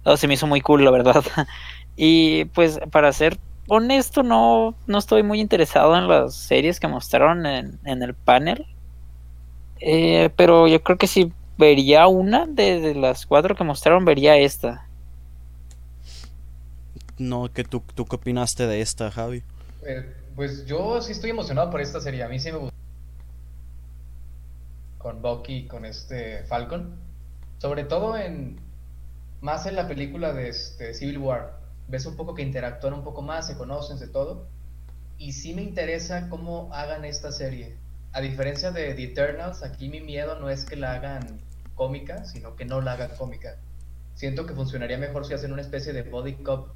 Eso 0.03 0.17
se 0.17 0.27
me 0.27 0.33
hizo 0.33 0.47
muy 0.47 0.61
cool, 0.61 0.83
la 0.83 0.91
verdad. 0.91 1.23
y 1.95 2.45
pues 2.45 2.79
para 2.91 3.13
ser 3.13 3.37
honesto, 3.67 4.23
no, 4.23 4.75
no 4.87 4.97
estoy 4.97 5.23
muy 5.23 5.39
interesado 5.39 5.95
en 5.97 6.07
las 6.07 6.35
series 6.35 6.79
que 6.79 6.87
mostraron 6.87 7.45
en, 7.45 7.79
en 7.85 8.03
el 8.03 8.13
panel. 8.13 8.65
Eh, 9.79 10.29
pero 10.35 10.67
yo 10.67 10.83
creo 10.83 10.97
que 10.97 11.07
sí 11.07 11.31
vería 11.61 12.07
una 12.07 12.47
de, 12.47 12.95
las 12.95 13.27
cuatro 13.27 13.55
que 13.55 13.63
mostraron, 13.63 14.03
vería 14.03 14.35
esta. 14.35 14.87
No, 17.19 17.53
que 17.53 17.63
tú, 17.63 17.83
tú 17.93 18.05
qué 18.05 18.15
opinaste 18.15 18.65
de 18.65 18.81
esta, 18.81 19.11
Javi? 19.11 19.43
Eh, 19.85 20.11
pues 20.35 20.65
yo 20.65 20.99
sí 21.01 21.11
estoy 21.11 21.29
emocionado 21.29 21.69
por 21.69 21.79
esta 21.79 22.01
serie. 22.01 22.23
A 22.23 22.27
mí 22.27 22.39
sí 22.39 22.51
me 22.51 22.57
gusta. 22.57 22.75
Con 24.97 25.21
Bucky, 25.21 25.67
con 25.67 25.85
este 25.85 26.43
Falcon. 26.45 26.95
Sobre 27.59 27.83
todo 27.83 28.17
en. 28.17 28.59
Más 29.41 29.67
en 29.67 29.75
la 29.75 29.87
película 29.87 30.33
de 30.33 30.49
este 30.49 30.95
Civil 30.95 31.19
War. 31.19 31.59
Ves 31.87 32.07
un 32.07 32.15
poco 32.15 32.33
que 32.33 32.41
interactúan 32.41 32.93
un 32.93 33.03
poco 33.03 33.21
más, 33.21 33.45
se 33.47 33.55
conocen 33.55 33.99
de 33.99 34.07
todo. 34.07 34.47
Y 35.19 35.33
sí 35.33 35.53
me 35.53 35.61
interesa 35.61 36.27
cómo 36.29 36.73
hagan 36.73 37.05
esta 37.05 37.31
serie. 37.31 37.75
A 38.13 38.21
diferencia 38.21 38.71
de 38.71 38.95
The 38.95 39.03
Eternals, 39.03 39.63
aquí 39.63 39.89
mi 39.89 40.01
miedo 40.01 40.39
no 40.39 40.49
es 40.49 40.65
que 40.65 40.75
la 40.75 40.93
hagan 40.93 41.39
cómica, 41.81 42.25
sino 42.25 42.55
que 42.55 42.63
no 42.63 42.79
la 42.79 42.91
hagan 42.91 43.09
cómica. 43.17 43.57
Siento 44.13 44.45
que 44.45 44.53
funcionaría 44.53 44.99
mejor 44.99 45.25
si 45.25 45.33
hacen 45.33 45.51
una 45.51 45.63
especie 45.63 45.93
de 45.93 46.03
body 46.03 46.35
cop 46.43 46.75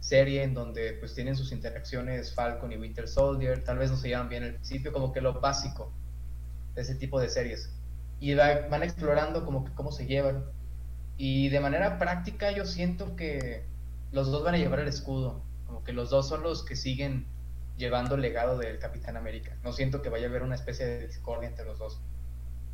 serie 0.00 0.42
en 0.42 0.52
donde 0.52 0.92
pues 1.00 1.14
tienen 1.14 1.36
sus 1.36 1.52
interacciones 1.52 2.34
Falcon 2.34 2.70
y 2.70 2.76
Winter 2.76 3.08
Soldier, 3.08 3.64
tal 3.64 3.78
vez 3.78 3.90
no 3.90 3.96
se 3.96 4.08
llevan 4.08 4.28
bien 4.28 4.42
al 4.42 4.52
principio, 4.52 4.92
como 4.92 5.10
que 5.10 5.22
lo 5.22 5.40
básico 5.40 5.90
de 6.74 6.82
ese 6.82 6.96
tipo 6.96 7.18
de 7.18 7.30
series. 7.30 7.72
Y 8.20 8.34
van 8.34 8.82
explorando 8.82 9.46
como 9.46 9.64
que 9.64 9.72
cómo 9.72 9.90
se 9.90 10.04
llevan. 10.04 10.44
Y 11.16 11.48
de 11.48 11.60
manera 11.60 11.98
práctica 11.98 12.52
yo 12.52 12.66
siento 12.66 13.16
que 13.16 13.64
los 14.10 14.30
dos 14.30 14.44
van 14.44 14.56
a 14.56 14.58
llevar 14.58 14.80
el 14.80 14.88
escudo, 14.88 15.42
como 15.66 15.82
que 15.82 15.94
los 15.94 16.10
dos 16.10 16.28
son 16.28 16.42
los 16.42 16.62
que 16.62 16.76
siguen 16.76 17.26
llevando 17.78 18.16
el 18.16 18.20
legado 18.20 18.58
del 18.58 18.78
Capitán 18.78 19.16
América. 19.16 19.56
No 19.64 19.72
siento 19.72 20.02
que 20.02 20.10
vaya 20.10 20.26
a 20.26 20.28
haber 20.28 20.42
una 20.42 20.56
especie 20.56 20.84
de 20.84 21.06
discordia 21.06 21.48
entre 21.48 21.64
los 21.64 21.78
dos 21.78 22.02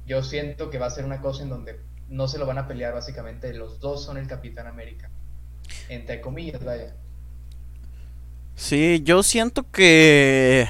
yo 0.09 0.23
siento 0.23 0.71
que 0.71 0.79
va 0.79 0.87
a 0.87 0.91
ser 0.91 1.05
una 1.05 1.21
cosa 1.21 1.43
en 1.43 1.51
donde 1.51 1.79
no 2.09 2.27
se 2.27 2.39
lo 2.39 2.47
van 2.47 2.59
a 2.59 2.67
pelear 2.67 2.95
básicamente, 2.95 3.53
los 3.53 3.79
dos 3.79 4.03
son 4.03 4.17
el 4.17 4.27
Capitán 4.27 4.67
América. 4.67 5.11
Entre 5.89 6.21
comillas, 6.21 6.65
vaya. 6.65 6.95
Sí, 8.57 9.03
yo 9.05 9.23
siento 9.23 9.71
que 9.71 10.67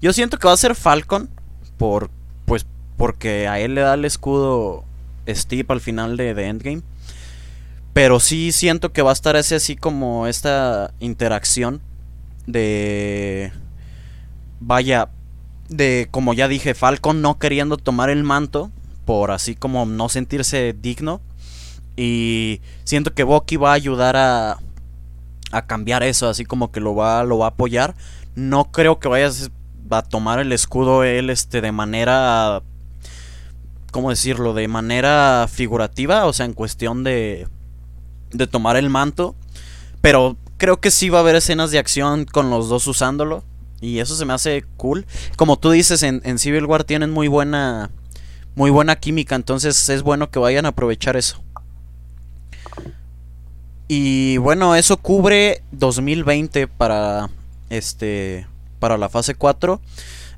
yo 0.00 0.12
siento 0.12 0.38
que 0.38 0.46
va 0.46 0.52
a 0.52 0.58
ser 0.58 0.74
Falcon 0.74 1.28
por 1.78 2.10
pues 2.44 2.66
porque 2.96 3.48
a 3.48 3.58
él 3.58 3.74
le 3.74 3.80
da 3.80 3.94
el 3.94 4.04
escudo 4.04 4.84
Steve 5.26 5.66
al 5.68 5.80
final 5.80 6.16
de, 6.16 6.34
de 6.34 6.46
Endgame. 6.46 6.82
Pero 7.94 8.20
sí 8.20 8.52
siento 8.52 8.92
que 8.92 9.00
va 9.00 9.10
a 9.10 9.14
estar 9.14 9.36
ese 9.36 9.54
así 9.54 9.74
como 9.74 10.26
esta 10.26 10.92
interacción 11.00 11.80
de 12.46 13.52
vaya 14.60 15.08
de, 15.68 16.08
como 16.10 16.34
ya 16.34 16.48
dije, 16.48 16.74
Falcon 16.74 17.22
no 17.22 17.38
queriendo 17.38 17.76
tomar 17.76 18.10
el 18.10 18.24
manto 18.24 18.70
por 19.06 19.30
así 19.30 19.54
como 19.54 19.86
no 19.86 20.10
sentirse 20.10 20.74
digno. 20.78 21.22
Y 21.96 22.60
siento 22.84 23.14
que 23.14 23.22
Bucky 23.22 23.56
va 23.56 23.70
a 23.70 23.74
ayudar 23.74 24.16
a, 24.16 24.58
a 25.52 25.66
cambiar 25.66 26.02
eso, 26.02 26.28
así 26.28 26.44
como 26.44 26.70
que 26.70 26.80
lo 26.80 26.94
va, 26.94 27.24
lo 27.24 27.38
va 27.38 27.46
a 27.46 27.50
apoyar. 27.50 27.94
No 28.34 28.70
creo 28.70 28.98
que 28.98 29.08
vaya 29.08 29.30
a 29.90 30.02
tomar 30.02 30.40
el 30.40 30.52
escudo 30.52 31.04
él 31.04 31.30
este, 31.30 31.62
de 31.62 31.72
manera... 31.72 32.62
¿Cómo 33.92 34.10
decirlo? 34.10 34.52
De 34.52 34.68
manera 34.68 35.46
figurativa, 35.50 36.26
o 36.26 36.32
sea, 36.34 36.44
en 36.44 36.52
cuestión 36.52 37.02
de, 37.02 37.48
de 38.32 38.46
tomar 38.46 38.76
el 38.76 38.90
manto. 38.90 39.34
Pero 40.02 40.36
creo 40.58 40.80
que 40.80 40.90
sí 40.90 41.08
va 41.08 41.18
a 41.18 41.20
haber 41.22 41.36
escenas 41.36 41.70
de 41.70 41.78
acción 41.78 42.26
con 42.26 42.50
los 42.50 42.68
dos 42.68 42.86
usándolo. 42.88 43.42
Y 43.80 43.98
eso 43.98 44.16
se 44.16 44.24
me 44.24 44.32
hace 44.32 44.64
cool. 44.76 45.06
Como 45.36 45.58
tú 45.58 45.70
dices, 45.70 46.02
en, 46.02 46.38
Civil 46.38 46.66
War 46.66 46.84
tienen 46.84 47.10
muy 47.10 47.28
buena 47.28 47.90
muy 48.54 48.70
buena 48.70 48.96
química, 48.96 49.34
entonces 49.34 49.90
es 49.90 50.02
bueno 50.02 50.30
que 50.30 50.38
vayan 50.38 50.64
a 50.64 50.70
aprovechar 50.70 51.16
eso. 51.16 51.42
Y 53.86 54.38
bueno, 54.38 54.74
eso 54.74 54.96
cubre 54.96 55.62
2020 55.72 56.66
para 56.66 57.28
este 57.68 58.46
para 58.78 58.96
la 58.96 59.08
fase 59.08 59.34
4. 59.34 59.80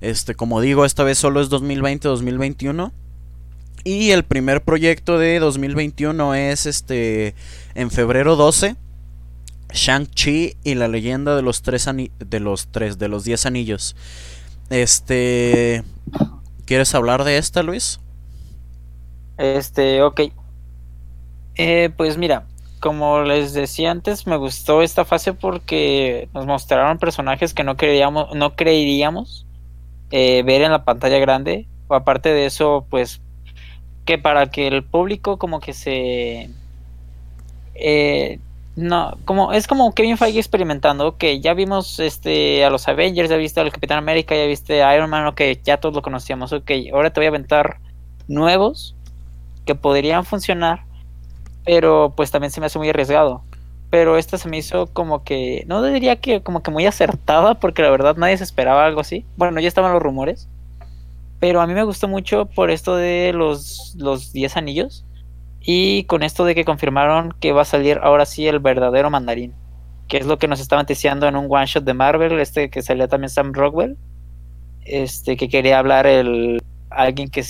Este, 0.00 0.34
como 0.34 0.60
digo, 0.60 0.84
esta 0.84 1.04
vez 1.04 1.18
solo 1.18 1.40
es 1.40 1.50
2020-2021. 1.50 2.92
Y 3.84 4.10
el 4.10 4.24
primer 4.24 4.62
proyecto 4.62 5.18
de 5.18 5.38
2021 5.38 6.34
es 6.34 6.66
este 6.66 7.34
en 7.74 7.90
febrero 7.90 8.36
12 8.36 8.76
Shang-Chi 9.72 10.56
y 10.64 10.74
la 10.74 10.88
leyenda 10.88 11.36
de 11.36 11.42
los 11.42 11.62
tres 11.62 11.88
de 12.18 12.40
los 12.40 12.68
tres 12.68 12.98
de 12.98 13.08
los 13.08 13.24
10 13.24 13.46
anillos. 13.46 13.96
Este 14.70 15.84
¿Quieres 16.68 16.94
hablar 16.94 17.24
de 17.24 17.38
esta, 17.38 17.62
Luis? 17.62 17.98
Este, 19.38 20.02
ok. 20.02 20.20
Eh, 21.54 21.90
pues 21.96 22.18
mira, 22.18 22.44
como 22.80 23.22
les 23.22 23.54
decía 23.54 23.90
antes, 23.90 24.26
me 24.26 24.36
gustó 24.36 24.82
esta 24.82 25.04
fase 25.04 25.32
porque 25.32 26.28
nos 26.34 26.44
mostraron 26.44 26.98
personajes 26.98 27.54
que 27.54 27.64
no 27.64 27.76
creíamos, 27.76 28.34
no 28.34 28.54
creeríamos 28.54 29.46
eh, 30.10 30.42
ver 30.44 30.60
en 30.62 30.72
la 30.72 30.84
pantalla 30.84 31.18
grande. 31.18 31.66
Aparte 31.88 32.28
de 32.28 32.44
eso, 32.44 32.86
pues 32.90 33.22
que 34.04 34.18
para 34.18 34.50
que 34.50 34.68
el 34.68 34.84
público 34.84 35.38
como 35.38 35.60
que 35.60 35.72
se 35.72 36.50
eh, 37.74 38.40
no, 38.78 39.16
como 39.24 39.52
es 39.52 39.66
como 39.66 39.92
Kevin 39.92 40.16
Feige 40.16 40.38
experimentando, 40.38 41.16
que 41.16 41.40
ya 41.40 41.54
vimos 41.54 42.00
este 42.00 42.64
a 42.64 42.70
los 42.70 42.88
Avengers, 42.88 43.30
ya 43.30 43.36
viste 43.36 43.60
al 43.60 43.72
Capitán 43.72 43.98
América, 43.98 44.34
ya 44.34 44.46
viste 44.46 44.82
a 44.82 44.94
Iron 44.96 45.10
Man, 45.10 45.26
ok, 45.26 45.40
ya 45.64 45.78
todos 45.78 45.94
lo 45.94 46.02
conocíamos, 46.02 46.52
ok, 46.52 46.70
ahora 46.92 47.10
te 47.10 47.20
voy 47.20 47.26
a 47.26 47.30
aventar 47.30 47.78
nuevos 48.28 48.94
que 49.64 49.74
podrían 49.74 50.24
funcionar 50.24 50.88
pero 51.68 52.14
pues 52.16 52.30
también 52.30 52.50
se 52.50 52.60
me 52.60 52.66
hace 52.66 52.78
muy 52.78 52.88
arriesgado. 52.88 53.42
Pero 53.90 54.16
esta 54.16 54.38
se 54.38 54.48
me 54.48 54.56
hizo 54.56 54.86
como 54.86 55.22
que, 55.22 55.64
no 55.66 55.82
diría 55.82 56.16
que 56.16 56.40
como 56.40 56.62
que 56.62 56.70
muy 56.70 56.86
acertada, 56.86 57.56
porque 57.60 57.82
la 57.82 57.90
verdad 57.90 58.16
nadie 58.16 58.38
se 58.38 58.44
esperaba 58.44 58.86
algo 58.86 59.02
así. 59.02 59.26
Bueno, 59.36 59.60
ya 59.60 59.68
estaban 59.68 59.92
los 59.92 60.02
rumores. 60.02 60.48
Pero 61.40 61.60
a 61.60 61.66
mí 61.66 61.74
me 61.74 61.84
gustó 61.84 62.08
mucho 62.08 62.46
por 62.46 62.70
esto 62.70 62.96
de 62.96 63.34
los, 63.34 63.94
los 63.98 64.32
10 64.32 64.56
anillos. 64.56 65.04
Y 65.60 66.04
con 66.04 66.22
esto 66.22 66.44
de 66.44 66.54
que 66.54 66.64
confirmaron 66.64 67.34
que 67.40 67.52
va 67.52 67.62
a 67.62 67.66
salir 67.66 67.98
ahora 68.02 68.26
sí 68.26 68.46
el 68.46 68.58
verdadero 68.60 69.10
mandarín. 69.10 69.54
Que 70.08 70.18
es 70.18 70.26
lo 70.26 70.38
que 70.38 70.48
nos 70.48 70.60
estaban 70.60 70.86
diciendo 70.86 71.26
en 71.26 71.36
un 71.36 71.46
one 71.48 71.66
shot 71.66 71.84
de 71.84 71.94
Marvel, 71.94 72.38
este 72.40 72.70
que 72.70 72.82
salía 72.82 73.08
también 73.08 73.30
Sam 73.30 73.52
Rockwell. 73.52 73.96
Este 74.82 75.36
que 75.36 75.48
quería 75.48 75.78
hablar 75.78 76.06
el 76.06 76.62
alguien 76.90 77.28
que 77.28 77.44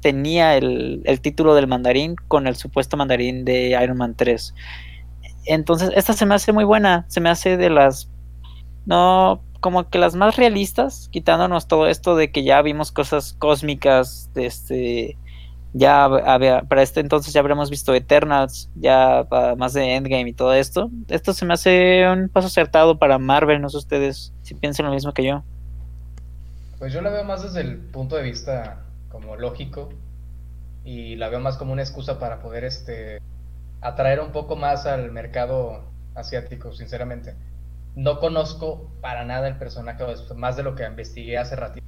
tenía 0.00 0.56
el, 0.56 1.02
título 1.20 1.54
del 1.54 1.66
mandarín 1.66 2.16
con 2.28 2.46
el 2.46 2.56
supuesto 2.56 2.96
mandarín 2.96 3.44
de 3.44 3.78
Iron 3.82 3.98
Man 3.98 4.14
3. 4.16 4.54
Entonces, 5.46 5.90
esta 5.96 6.12
se 6.12 6.26
me 6.26 6.34
hace 6.34 6.52
muy 6.52 6.64
buena, 6.64 7.04
se 7.08 7.20
me 7.20 7.30
hace 7.30 7.56
de 7.56 7.70
las, 7.70 8.10
no, 8.86 9.42
como 9.60 9.88
que 9.88 9.98
las 9.98 10.14
más 10.14 10.36
realistas, 10.36 11.08
quitándonos 11.10 11.66
todo 11.68 11.88
esto 11.88 12.16
de 12.16 12.30
que 12.30 12.44
ya 12.44 12.60
vimos 12.62 12.92
cosas 12.92 13.32
cósmicas, 13.32 14.30
de 14.34 14.46
este, 14.46 15.16
ya 15.74 16.08
para 16.68 16.82
este 16.82 17.00
entonces 17.00 17.32
ya 17.32 17.40
habremos 17.40 17.70
visto 17.70 17.94
Eternals, 17.94 18.70
ya 18.74 19.26
más 19.56 19.74
de 19.74 19.94
Endgame 19.94 20.30
y 20.30 20.32
todo 20.32 20.54
esto. 20.54 20.90
Esto 21.08 21.32
se 21.32 21.44
me 21.44 21.54
hace 21.54 22.08
un 22.08 22.28
paso 22.28 22.46
acertado 22.46 22.98
para 22.98 23.18
Marvel, 23.18 23.60
no 23.60 23.68
sé 23.68 23.76
ustedes 23.76 24.32
si 24.42 24.54
piensan 24.54 24.86
lo 24.86 24.92
mismo 24.92 25.12
que 25.12 25.24
yo. 25.24 25.44
Pues 26.78 26.92
yo 26.92 27.00
la 27.00 27.10
veo 27.10 27.24
más 27.24 27.42
desde 27.42 27.60
el 27.60 27.76
punto 27.76 28.16
de 28.16 28.22
vista 28.22 28.84
como 29.08 29.36
lógico 29.36 29.88
y 30.84 31.16
la 31.16 31.28
veo 31.28 31.40
más 31.40 31.56
como 31.56 31.72
una 31.72 31.82
excusa 31.82 32.18
para 32.18 32.40
poder 32.40 32.64
este 32.64 33.20
atraer 33.80 34.20
un 34.20 34.32
poco 34.32 34.56
más 34.56 34.86
al 34.86 35.10
mercado 35.12 35.84
asiático, 36.14 36.72
sinceramente. 36.72 37.34
No 37.94 38.20
conozco 38.20 38.90
para 39.00 39.24
nada 39.24 39.48
el 39.48 39.56
personaje, 39.56 40.04
más 40.36 40.56
de 40.56 40.62
lo 40.62 40.74
que 40.76 40.86
investigué 40.86 41.36
hace 41.36 41.56
ratito. 41.56 41.86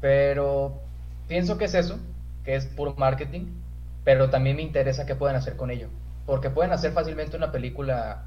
Pero 0.00 0.80
pienso 1.28 1.56
que 1.56 1.66
es 1.66 1.74
eso, 1.74 1.98
que 2.44 2.54
es 2.54 2.66
puro 2.66 2.94
marketing, 2.96 3.46
pero 4.04 4.30
también 4.30 4.56
me 4.56 4.62
interesa 4.62 5.06
qué 5.06 5.14
pueden 5.14 5.36
hacer 5.36 5.56
con 5.56 5.70
ello. 5.70 5.88
Porque 6.26 6.50
pueden 6.50 6.72
hacer 6.72 6.92
fácilmente 6.92 7.36
una 7.36 7.52
película 7.52 8.26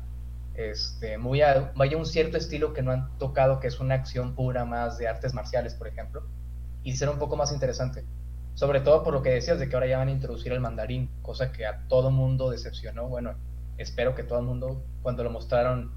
este, 0.55 1.17
muy 1.17 1.41
vaya 1.75 1.97
un 1.97 2.05
cierto 2.05 2.37
estilo 2.37 2.73
que 2.73 2.81
no 2.81 2.91
han 2.91 3.17
tocado, 3.17 3.59
que 3.59 3.67
es 3.67 3.79
una 3.79 3.95
acción 3.95 4.35
pura 4.35 4.65
más 4.65 4.97
de 4.97 5.07
artes 5.07 5.33
marciales, 5.33 5.73
por 5.73 5.87
ejemplo 5.87 6.23
y 6.83 6.95
ser 6.95 7.09
un 7.09 7.17
poco 7.17 7.35
más 7.35 7.51
interesante. 7.51 8.05
Sobre 8.53 8.81
todo 8.81 9.03
por 9.03 9.13
lo 9.13 9.23
que 9.23 9.31
decías 9.31 9.59
de 9.59 9.67
que 9.67 9.75
ahora 9.75 9.87
ya 9.87 9.97
van 9.97 10.09
a 10.09 10.11
introducir 10.11 10.51
el 10.51 10.59
mandarín, 10.59 11.09
cosa 11.21 11.51
que 11.51 11.65
a 11.65 11.87
todo 11.87 12.11
mundo 12.11 12.51
decepcionó. 12.51 13.07
Bueno, 13.07 13.33
espero 13.77 14.13
que 14.13 14.23
todo 14.23 14.39
el 14.39 14.45
mundo, 14.45 14.83
cuando 15.01 15.23
lo 15.23 15.31
mostraron 15.31 15.91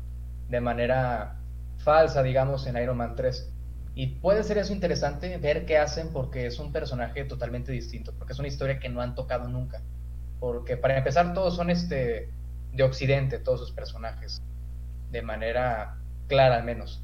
de 0.48 0.60
manera 0.60 1.36
falsa, 1.78 2.22
digamos, 2.22 2.66
en 2.66 2.78
Iron 2.78 2.96
Man 2.96 3.14
3. 3.14 3.52
Y 3.96 4.08
puede 4.08 4.44
ser 4.44 4.58
eso 4.58 4.74
interesante, 4.74 5.38
ver 5.38 5.64
qué 5.64 5.78
hacen, 5.78 6.10
porque 6.12 6.44
es 6.44 6.58
un 6.58 6.70
personaje 6.70 7.24
totalmente 7.24 7.72
distinto, 7.72 8.12
porque 8.18 8.34
es 8.34 8.38
una 8.38 8.46
historia 8.46 8.78
que 8.78 8.90
no 8.90 9.00
han 9.00 9.14
tocado 9.14 9.48
nunca. 9.48 9.80
Porque 10.38 10.76
para 10.76 10.98
empezar, 10.98 11.32
todos 11.32 11.56
son 11.56 11.70
este 11.70 12.28
de 12.74 12.82
Occidente, 12.82 13.38
todos 13.38 13.58
sus 13.58 13.72
personajes, 13.72 14.42
de 15.10 15.22
manera 15.22 15.96
clara 16.28 16.56
al 16.56 16.64
menos. 16.64 17.02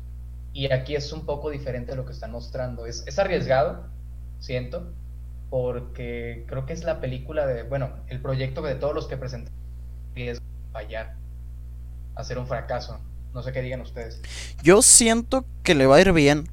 Y 0.53 0.71
aquí 0.71 0.95
es 0.95 1.11
un 1.15 1.25
poco 1.25 1.49
diferente 1.49 1.97
lo 1.97 2.05
que 2.05 2.13
están 2.13 2.31
mostrando. 2.31 2.85
Es, 2.85 3.05
es 3.07 3.19
arriesgado, 3.19 3.87
siento, 4.39 4.93
porque 5.49 6.45
creo 6.47 6.67
que 6.67 6.75
es 6.75 6.85
la 6.85 7.01
película 7.01 7.47
de, 7.47 7.63
bueno, 7.63 7.91
el 8.09 8.21
proyecto 8.21 8.61
de 8.61 8.75
todos 8.75 8.95
los 8.95 9.09
que 9.09 9.17
presentan 9.17 9.55
es 10.15 10.43
fallar, 10.73 11.15
hacer 12.17 12.37
un 12.37 12.47
fracaso. 12.47 13.01
No 13.33 13.43
sé 13.43 13.51
qué 13.53 13.63
digan 13.63 13.81
ustedes. 13.81 14.21
Yo 14.63 14.83
siento 14.83 15.47
que 15.63 15.75
le 15.75 15.87
va 15.87 15.97
a 15.97 16.01
ir 16.03 16.13
bien 16.13 16.49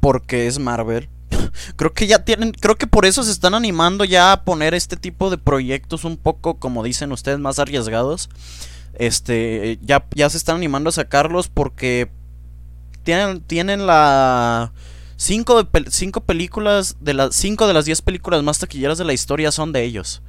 porque 0.00 0.46
es 0.46 0.58
Marvel. 0.58 1.08
Creo 1.76 1.92
que 1.92 2.06
ya 2.06 2.24
tienen, 2.24 2.52
creo 2.52 2.76
que 2.76 2.86
por 2.86 3.06
eso 3.06 3.22
se 3.22 3.30
están 3.30 3.54
animando 3.54 4.04
ya 4.04 4.32
a 4.32 4.44
poner 4.44 4.74
este 4.74 4.96
tipo 4.96 5.30
de 5.30 5.38
proyectos 5.38 6.04
un 6.04 6.16
poco, 6.16 6.58
como 6.58 6.82
dicen 6.82 7.12
ustedes, 7.12 7.38
más 7.38 7.58
arriesgados. 7.58 8.28
Este, 8.94 9.78
ya, 9.82 10.04
ya 10.14 10.28
se 10.28 10.36
están 10.36 10.56
animando 10.56 10.88
a 10.90 10.92
sacarlos 10.92 11.48
porque 11.48 12.10
tienen, 13.04 13.40
tienen 13.42 13.86
la... 13.86 14.72
Cinco, 15.16 15.68
cinco 15.90 16.22
películas, 16.22 16.96
de 17.00 17.12
las 17.12 17.36
cinco 17.36 17.66
de 17.66 17.74
las 17.74 17.84
diez 17.84 18.00
películas 18.00 18.42
más 18.42 18.58
taquilleras 18.58 18.96
de 18.96 19.04
la 19.04 19.12
historia 19.12 19.52
son 19.52 19.70
de 19.70 19.84
ellos. 19.84 20.22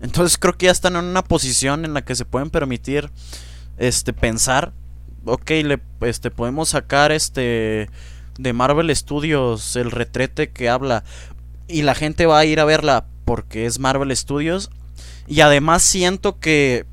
Entonces 0.00 0.38
creo 0.38 0.56
que 0.56 0.66
ya 0.66 0.72
están 0.72 0.94
en 0.96 1.04
una 1.04 1.24
posición 1.24 1.84
en 1.84 1.94
la 1.94 2.02
que 2.02 2.14
se 2.14 2.24
pueden 2.24 2.48
permitir 2.48 3.10
este 3.76 4.12
pensar, 4.12 4.72
ok, 5.24 5.50
le 5.64 5.80
este 6.02 6.30
podemos 6.30 6.70
sacar 6.70 7.12
este 7.12 7.90
de 8.42 8.52
Marvel 8.52 8.94
Studios 8.94 9.76
el 9.76 9.90
retrete 9.90 10.50
que 10.50 10.68
habla 10.68 11.04
y 11.68 11.82
la 11.82 11.94
gente 11.94 12.26
va 12.26 12.38
a 12.38 12.44
ir 12.44 12.60
a 12.60 12.64
verla 12.64 13.06
porque 13.24 13.66
es 13.66 13.78
Marvel 13.78 14.16
Studios 14.16 14.70
y 15.26 15.40
además 15.42 15.82
siento 15.82 16.38
que 16.38 16.86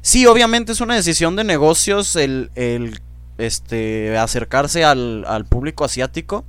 sí, 0.00 0.26
obviamente 0.26 0.72
es 0.72 0.80
una 0.80 0.94
decisión 0.94 1.34
de 1.36 1.44
negocios 1.44 2.14
el, 2.16 2.50
el 2.54 3.00
este, 3.38 4.16
acercarse 4.18 4.84
al, 4.84 5.24
al 5.26 5.44
público 5.46 5.84
asiático. 5.84 6.44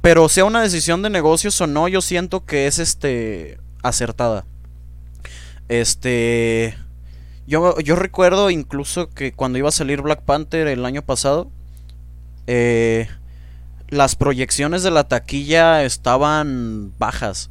Pero 0.00 0.28
sea 0.28 0.44
una 0.44 0.62
decisión 0.62 1.02
de 1.02 1.10
negocios 1.10 1.60
o 1.60 1.66
no, 1.66 1.88
yo 1.88 2.00
siento 2.00 2.44
que 2.44 2.66
es 2.66 2.78
este 2.78 3.58
acertada. 3.82 4.44
Este 5.68 6.76
yo, 7.46 7.78
yo 7.80 7.96
recuerdo 7.96 8.50
incluso 8.50 9.10
que 9.10 9.32
cuando 9.32 9.58
iba 9.58 9.68
a 9.68 9.72
salir 9.72 10.02
Black 10.02 10.22
Panther 10.22 10.66
el 10.68 10.84
año 10.84 11.02
pasado, 11.02 11.50
eh, 12.46 13.08
las 13.88 14.16
proyecciones 14.16 14.82
de 14.82 14.90
la 14.90 15.04
taquilla 15.04 15.84
estaban 15.84 16.92
bajas. 16.98 17.50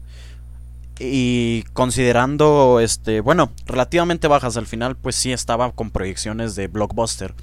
Y 0.99 1.63
considerando, 1.73 2.79
este, 2.79 3.21
bueno, 3.21 3.51
relativamente 3.67 4.27
bajas 4.27 4.57
al 4.57 4.65
final, 4.65 4.95
pues 4.95 5.15
sí 5.15 5.31
estaba 5.31 5.71
con 5.71 5.91
proyecciones 5.91 6.55
de 6.55 6.67
blockbuster. 6.67 7.35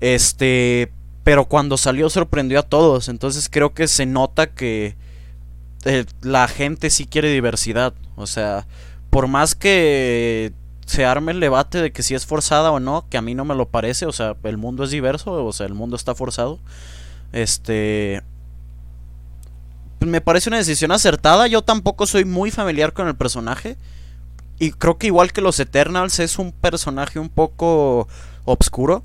Este, 0.00 0.92
pero 1.24 1.46
cuando 1.46 1.76
salió 1.78 2.10
sorprendió 2.10 2.60
a 2.60 2.62
todos, 2.62 3.08
entonces 3.08 3.48
creo 3.50 3.72
que 3.72 3.88
se 3.88 4.04
nota 4.04 4.48
que 4.48 4.96
eh, 5.84 6.04
la 6.20 6.48
gente 6.48 6.90
sí 6.90 7.06
quiere 7.06 7.30
diversidad, 7.32 7.94
o 8.14 8.26
sea, 8.26 8.66
por 9.08 9.26
más 9.26 9.54
que 9.54 10.52
se 10.84 11.04
arme 11.04 11.32
el 11.32 11.40
debate 11.40 11.80
de 11.80 11.92
que 11.92 12.02
si 12.02 12.14
es 12.14 12.26
forzada 12.26 12.70
o 12.70 12.80
no, 12.80 13.06
que 13.08 13.16
a 13.16 13.22
mí 13.22 13.34
no 13.34 13.44
me 13.44 13.54
lo 13.54 13.68
parece, 13.68 14.06
o 14.06 14.12
sea, 14.12 14.36
el 14.44 14.56
mundo 14.56 14.84
es 14.84 14.90
diverso, 14.90 15.32
o 15.44 15.52
sea, 15.52 15.66
el 15.66 15.74
mundo 15.74 15.96
está 15.96 16.14
forzado. 16.14 16.58
Este 17.32 18.22
me 20.00 20.20
parece 20.20 20.50
una 20.50 20.58
decisión 20.58 20.92
acertada, 20.92 21.46
yo 21.46 21.62
tampoco 21.62 22.06
soy 22.06 22.24
muy 22.24 22.50
familiar 22.50 22.92
con 22.92 23.08
el 23.08 23.16
personaje 23.16 23.76
y 24.58 24.70
creo 24.70 24.98
que 24.98 25.08
igual 25.08 25.32
que 25.32 25.40
los 25.40 25.58
Eternals 25.60 26.18
es 26.18 26.38
un 26.38 26.52
personaje 26.52 27.18
un 27.18 27.28
poco 27.28 28.08
obscuro. 28.44 29.04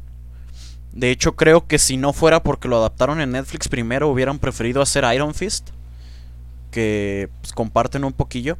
De 0.93 1.11
hecho, 1.11 1.35
creo 1.35 1.67
que 1.67 1.79
si 1.79 1.97
no 1.97 2.13
fuera 2.13 2.43
porque 2.43 2.67
lo 2.67 2.77
adaptaron 2.77 3.21
en 3.21 3.31
Netflix 3.31 3.67
primero, 3.67 4.09
hubieran 4.09 4.39
preferido 4.39 4.81
hacer 4.81 5.05
Iron 5.13 5.33
Fist. 5.33 5.69
que 6.69 7.29
pues, 7.41 7.53
comparten 7.53 8.05
un 8.05 8.13
poquillo. 8.13 8.57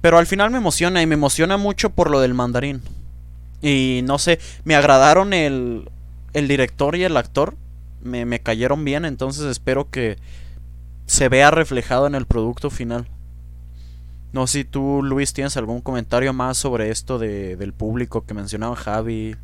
Pero 0.00 0.18
al 0.18 0.26
final 0.26 0.50
me 0.50 0.58
emociona 0.58 1.02
y 1.02 1.06
me 1.06 1.14
emociona 1.14 1.56
mucho 1.56 1.90
por 1.90 2.10
lo 2.10 2.20
del 2.20 2.34
mandarín. 2.34 2.82
Y 3.60 4.00
no 4.04 4.18
sé, 4.18 4.40
me 4.64 4.74
agradaron 4.74 5.32
el, 5.32 5.88
el 6.32 6.48
director 6.48 6.96
y 6.96 7.04
el 7.04 7.16
actor. 7.16 7.56
Me, 8.02 8.24
me 8.24 8.40
cayeron 8.40 8.84
bien, 8.84 9.04
entonces 9.04 9.44
espero 9.44 9.90
que 9.90 10.18
se 11.06 11.28
vea 11.28 11.50
reflejado 11.50 12.06
en 12.06 12.14
el 12.14 12.26
producto 12.26 12.70
final. 12.70 13.06
No 14.32 14.46
sé 14.46 14.60
si 14.60 14.64
tú, 14.64 15.02
Luis, 15.02 15.34
tienes 15.34 15.56
algún 15.58 15.82
comentario 15.82 16.32
más 16.32 16.56
sobre 16.56 16.90
esto 16.90 17.18
de, 17.18 17.56
del 17.56 17.74
público 17.74 18.24
que 18.24 18.32
mencionaba 18.32 18.74
Javi. 18.76 19.36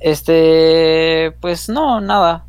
Este, 0.00 1.36
pues 1.40 1.68
no, 1.68 2.00
nada. 2.00 2.46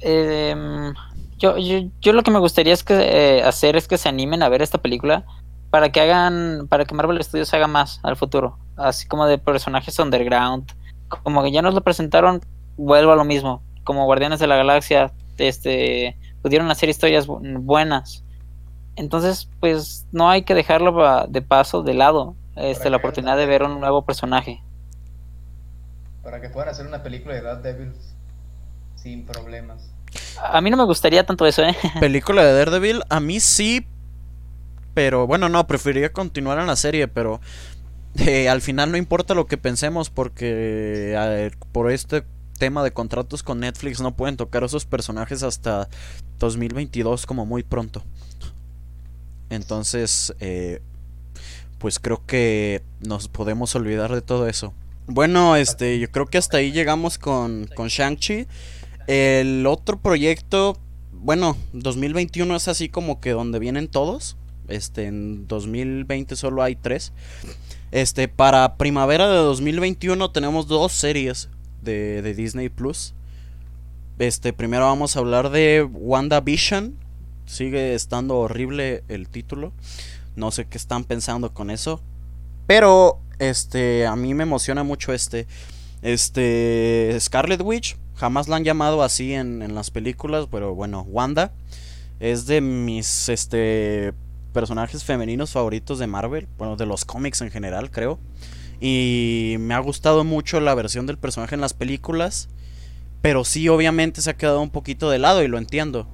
Em, 0.00 0.92
yo, 1.38 1.56
yo, 1.56 1.88
yo, 2.00 2.12
lo 2.12 2.22
que 2.22 2.30
me 2.30 2.38
gustaría 2.38 2.74
es 2.74 2.84
que 2.84 2.94
eh, 2.94 3.42
hacer 3.42 3.76
es 3.76 3.88
que 3.88 3.96
se 3.96 4.08
animen 4.10 4.42
a 4.42 4.50
ver 4.50 4.60
esta 4.60 4.78
película 4.78 5.24
para 5.70 5.90
que 5.90 6.00
hagan, 6.00 6.66
para 6.68 6.84
que 6.84 6.94
Marvel 6.94 7.22
Studios 7.24 7.52
haga 7.54 7.66
más 7.66 8.00
al 8.02 8.16
futuro, 8.16 8.58
así 8.76 9.08
como 9.08 9.26
de 9.26 9.38
personajes 9.38 9.98
underground, 9.98 10.72
como 11.08 11.42
que 11.42 11.52
ya 11.52 11.62
nos 11.62 11.74
lo 11.74 11.80
presentaron, 11.80 12.40
vuelvo 12.76 13.12
a 13.12 13.16
lo 13.16 13.24
mismo, 13.24 13.62
como 13.84 14.04
Guardianes 14.04 14.40
de 14.40 14.46
la 14.46 14.56
Galaxia, 14.56 15.12
este, 15.38 16.16
pudieron 16.42 16.70
hacer 16.70 16.88
historias 16.88 17.26
buenas, 17.26 18.24
entonces 18.96 19.48
pues 19.60 20.06
no 20.12 20.30
hay 20.30 20.42
que 20.42 20.54
dejarlo 20.54 21.26
de 21.28 21.42
paso 21.42 21.82
de 21.82 21.94
lado, 21.94 22.34
este, 22.56 22.90
la 22.90 22.96
oportunidad 22.96 23.36
de 23.36 23.46
ver 23.46 23.62
un 23.62 23.78
nuevo 23.78 24.04
personaje. 24.04 24.62
Para 26.22 26.40
que 26.40 26.48
puedan 26.48 26.70
hacer 26.70 26.86
una 26.86 27.02
película 27.02 27.34
de 27.34 27.42
Daredevil 27.42 27.92
sin 28.96 29.24
problemas. 29.26 29.90
A 30.42 30.60
mí 30.60 30.70
no 30.70 30.76
me 30.76 30.84
gustaría 30.84 31.24
tanto 31.24 31.46
eso, 31.46 31.62
¿eh? 31.62 31.76
Película 32.00 32.42
de 32.42 32.52
Daredevil, 32.52 33.02
a 33.08 33.20
mí 33.20 33.38
sí, 33.38 33.86
pero 34.94 35.26
bueno, 35.26 35.48
no, 35.48 35.66
preferiría 35.66 36.12
continuar 36.12 36.58
en 36.58 36.66
la 36.66 36.76
serie, 36.76 37.06
pero 37.06 37.40
eh, 38.18 38.48
al 38.48 38.62
final 38.62 38.90
no 38.90 38.96
importa 38.96 39.34
lo 39.34 39.46
que 39.46 39.58
pensemos 39.58 40.08
porque 40.08 41.50
por 41.72 41.90
este 41.90 42.24
tema 42.58 42.82
de 42.82 42.92
contratos 42.92 43.42
con 43.42 43.60
Netflix 43.60 44.00
no 44.00 44.16
pueden 44.16 44.36
tocar 44.36 44.64
esos 44.64 44.84
personajes 44.84 45.42
hasta 45.42 45.88
2022 46.38 47.26
como 47.26 47.46
muy 47.46 47.62
pronto. 47.62 48.02
Entonces, 49.50 50.34
eh, 50.40 50.80
pues 51.78 51.98
creo 51.98 52.24
que 52.26 52.82
nos 53.00 53.28
podemos 53.28 53.74
olvidar 53.74 54.12
de 54.12 54.22
todo 54.22 54.48
eso. 54.48 54.72
Bueno, 55.06 55.54
este, 55.56 55.98
yo 55.98 56.10
creo 56.10 56.26
que 56.26 56.38
hasta 56.38 56.56
ahí 56.56 56.72
llegamos 56.72 57.18
con, 57.18 57.68
con 57.74 57.88
Shang-Chi. 57.88 58.46
El 59.06 59.64
otro 59.66 59.98
proyecto, 60.00 60.76
bueno, 61.12 61.56
2021 61.72 62.56
es 62.56 62.66
así 62.66 62.88
como 62.88 63.20
que 63.20 63.30
donde 63.30 63.60
vienen 63.60 63.88
todos. 63.88 64.36
Este, 64.68 65.06
en 65.06 65.46
2020 65.46 66.34
solo 66.34 66.62
hay 66.62 66.74
tres. 66.74 67.12
Este, 67.92 68.26
para 68.26 68.76
primavera 68.76 69.28
de 69.28 69.36
2021 69.36 70.32
tenemos 70.32 70.66
dos 70.66 70.92
series 70.92 71.48
de, 71.86 72.34
Disney 72.34 72.68
Plus. 72.68 73.14
Este, 74.18 74.52
primero 74.52 74.84
vamos 74.84 75.16
a 75.16 75.20
hablar 75.20 75.48
de 75.50 75.82
WandaVision. 75.82 76.94
Sigue 77.46 77.94
estando 77.94 78.36
horrible 78.36 79.04
el 79.08 79.28
título. 79.28 79.72
No 80.34 80.50
sé 80.50 80.66
qué 80.66 80.76
están 80.76 81.04
pensando 81.04 81.54
con 81.54 81.70
eso. 81.70 82.02
Pero, 82.66 83.20
este, 83.38 84.06
a 84.06 84.16
mí 84.16 84.34
me 84.34 84.42
emociona 84.42 84.82
mucho 84.82 85.14
este. 85.14 85.46
Este, 86.02 87.16
Scarlet 87.18 87.62
Witch. 87.62 87.96
Jamás 88.16 88.48
la 88.48 88.56
han 88.56 88.64
llamado 88.64 89.02
así 89.02 89.32
en, 89.32 89.62
en 89.62 89.74
las 89.74 89.90
películas, 89.90 90.48
pero 90.50 90.74
bueno, 90.74 91.02
Wanda 91.02 91.52
es 92.18 92.46
de 92.46 92.60
mis, 92.60 93.28
este, 93.28 94.14
personajes 94.56 95.04
femeninos 95.04 95.52
favoritos 95.52 95.98
de 95.98 96.06
Marvel, 96.06 96.48
bueno, 96.56 96.76
de 96.76 96.86
los 96.86 97.04
cómics 97.04 97.42
en 97.42 97.50
general, 97.50 97.90
creo. 97.90 98.18
Y 98.80 99.56
me 99.58 99.74
ha 99.74 99.78
gustado 99.78 100.24
mucho 100.24 100.60
la 100.60 100.74
versión 100.74 101.06
del 101.06 101.18
personaje 101.18 101.54
en 101.54 101.60
las 101.60 101.74
películas, 101.74 102.48
pero 103.22 103.44
sí 103.44 103.68
obviamente 103.68 104.20
se 104.20 104.30
ha 104.30 104.36
quedado 104.36 104.60
un 104.60 104.70
poquito 104.70 105.10
de 105.10 105.18
lado 105.18 105.42
y 105.42 105.48
lo 105.48 105.58
entiendo. 105.58 106.06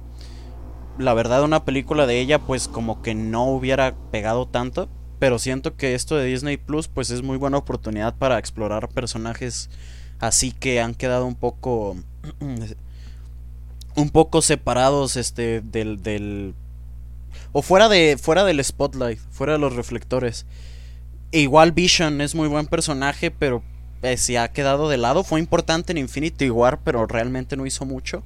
La 0.97 1.13
verdad 1.13 1.43
una 1.43 1.65
película 1.65 2.05
de 2.05 2.19
ella 2.19 2.39
pues 2.39 2.67
como 2.67 3.01
que 3.01 3.15
no 3.15 3.45
hubiera 3.45 3.95
pegado 4.11 4.47
tanto, 4.47 4.89
pero 5.19 5.39
siento 5.39 5.75
que 5.75 5.95
esto 5.95 6.15
de 6.15 6.25
Disney 6.25 6.57
Plus 6.57 6.87
pues 6.87 7.09
es 7.09 7.23
muy 7.23 7.37
buena 7.37 7.57
oportunidad 7.57 8.15
para 8.15 8.37
explorar 8.37 8.89
personajes 8.89 9.69
así 10.19 10.51
que 10.51 10.79
han 10.79 10.95
quedado 10.95 11.25
un 11.25 11.35
poco 11.35 11.97
un 13.95 14.09
poco 14.09 14.41
separados 14.41 15.17
este 15.17 15.61
del, 15.61 16.01
del 16.01 16.53
o 17.51 17.61
fuera 17.61 17.89
de 17.89 18.17
fuera 18.21 18.43
del 18.43 18.63
spotlight, 18.63 19.19
fuera 19.31 19.53
de 19.53 19.59
los 19.59 19.75
reflectores. 19.75 20.45
E 21.33 21.39
igual 21.41 21.73
Vision 21.73 22.21
es 22.21 22.35
muy 22.35 22.47
buen 22.47 22.67
personaje, 22.67 23.31
pero 23.31 23.63
eh, 24.03 24.17
se 24.17 24.37
ha 24.37 24.49
quedado 24.53 24.87
de 24.89 24.97
lado. 24.97 25.23
Fue 25.25 25.39
importante 25.39 25.91
en 25.91 25.97
Infinity 25.97 26.49
War, 26.49 26.79
pero 26.83 27.07
realmente 27.07 27.57
no 27.57 27.65
hizo 27.65 27.85
mucho. 27.85 28.23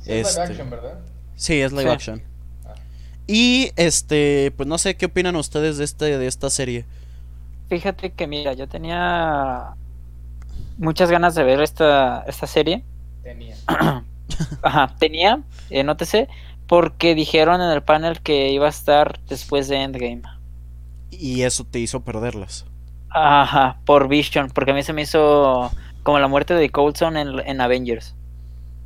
Sí, 0.00 0.12
es 0.12 0.34
live 0.34 0.42
action, 0.42 0.70
¿verdad? 0.70 0.98
Sí, 1.36 1.60
es 1.60 1.72
live 1.72 1.84
Sí. 1.84 1.88
action. 1.90 2.22
Y 3.26 3.72
este, 3.76 4.52
pues 4.56 4.68
no 4.68 4.78
sé 4.78 4.96
qué 4.96 5.06
opinan 5.06 5.36
ustedes 5.36 5.78
de 5.78 5.84
este 5.84 6.18
de 6.18 6.26
esta 6.26 6.50
serie. 6.50 6.86
Fíjate 7.68 8.12
que 8.12 8.26
mira, 8.26 8.52
yo 8.54 8.68
tenía 8.68 9.76
muchas 10.76 11.10
ganas 11.10 11.34
de 11.34 11.44
ver 11.44 11.60
esta, 11.62 12.24
esta 12.26 12.46
serie. 12.46 12.84
Tenía. 13.22 13.56
Ajá, 14.62 14.94
tenía, 14.98 15.42
eh, 15.70 15.84
nótese, 15.84 16.28
porque 16.66 17.14
dijeron 17.14 17.60
en 17.62 17.70
el 17.70 17.82
panel 17.82 18.20
que 18.20 18.50
iba 18.52 18.66
a 18.66 18.70
estar 18.70 19.20
después 19.28 19.68
de 19.68 19.76
Endgame. 19.82 20.22
Y 21.10 21.42
eso 21.42 21.64
te 21.64 21.78
hizo 21.78 22.00
perderlas. 22.00 22.66
Ajá, 23.10 23.78
por 23.84 24.08
Vision, 24.08 24.50
porque 24.50 24.72
a 24.72 24.74
mí 24.74 24.82
se 24.82 24.92
me 24.92 25.02
hizo 25.02 25.70
como 26.02 26.18
la 26.18 26.28
muerte 26.28 26.54
de 26.54 26.70
Coulson 26.70 27.16
en, 27.16 27.38
en 27.40 27.60
Avengers. 27.60 28.14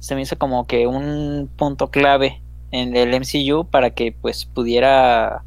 Se 0.00 0.14
me 0.14 0.22
hizo 0.22 0.38
como 0.38 0.66
que 0.66 0.86
un 0.86 1.50
punto 1.56 1.90
clave 1.90 2.42
en 2.70 2.94
el 2.94 3.18
MCU 3.18 3.66
para 3.68 3.90
que 3.90 4.12
pues 4.12 4.44
pudiera 4.44 5.42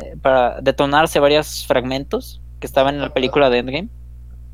eh, 0.00 0.16
para 0.20 0.60
detonarse 0.60 1.20
varios 1.20 1.66
fragmentos 1.66 2.40
que 2.60 2.66
estaban 2.66 2.94
en 2.94 3.02
la 3.02 3.12
película 3.12 3.50
de 3.50 3.58
Endgame. 3.58 3.88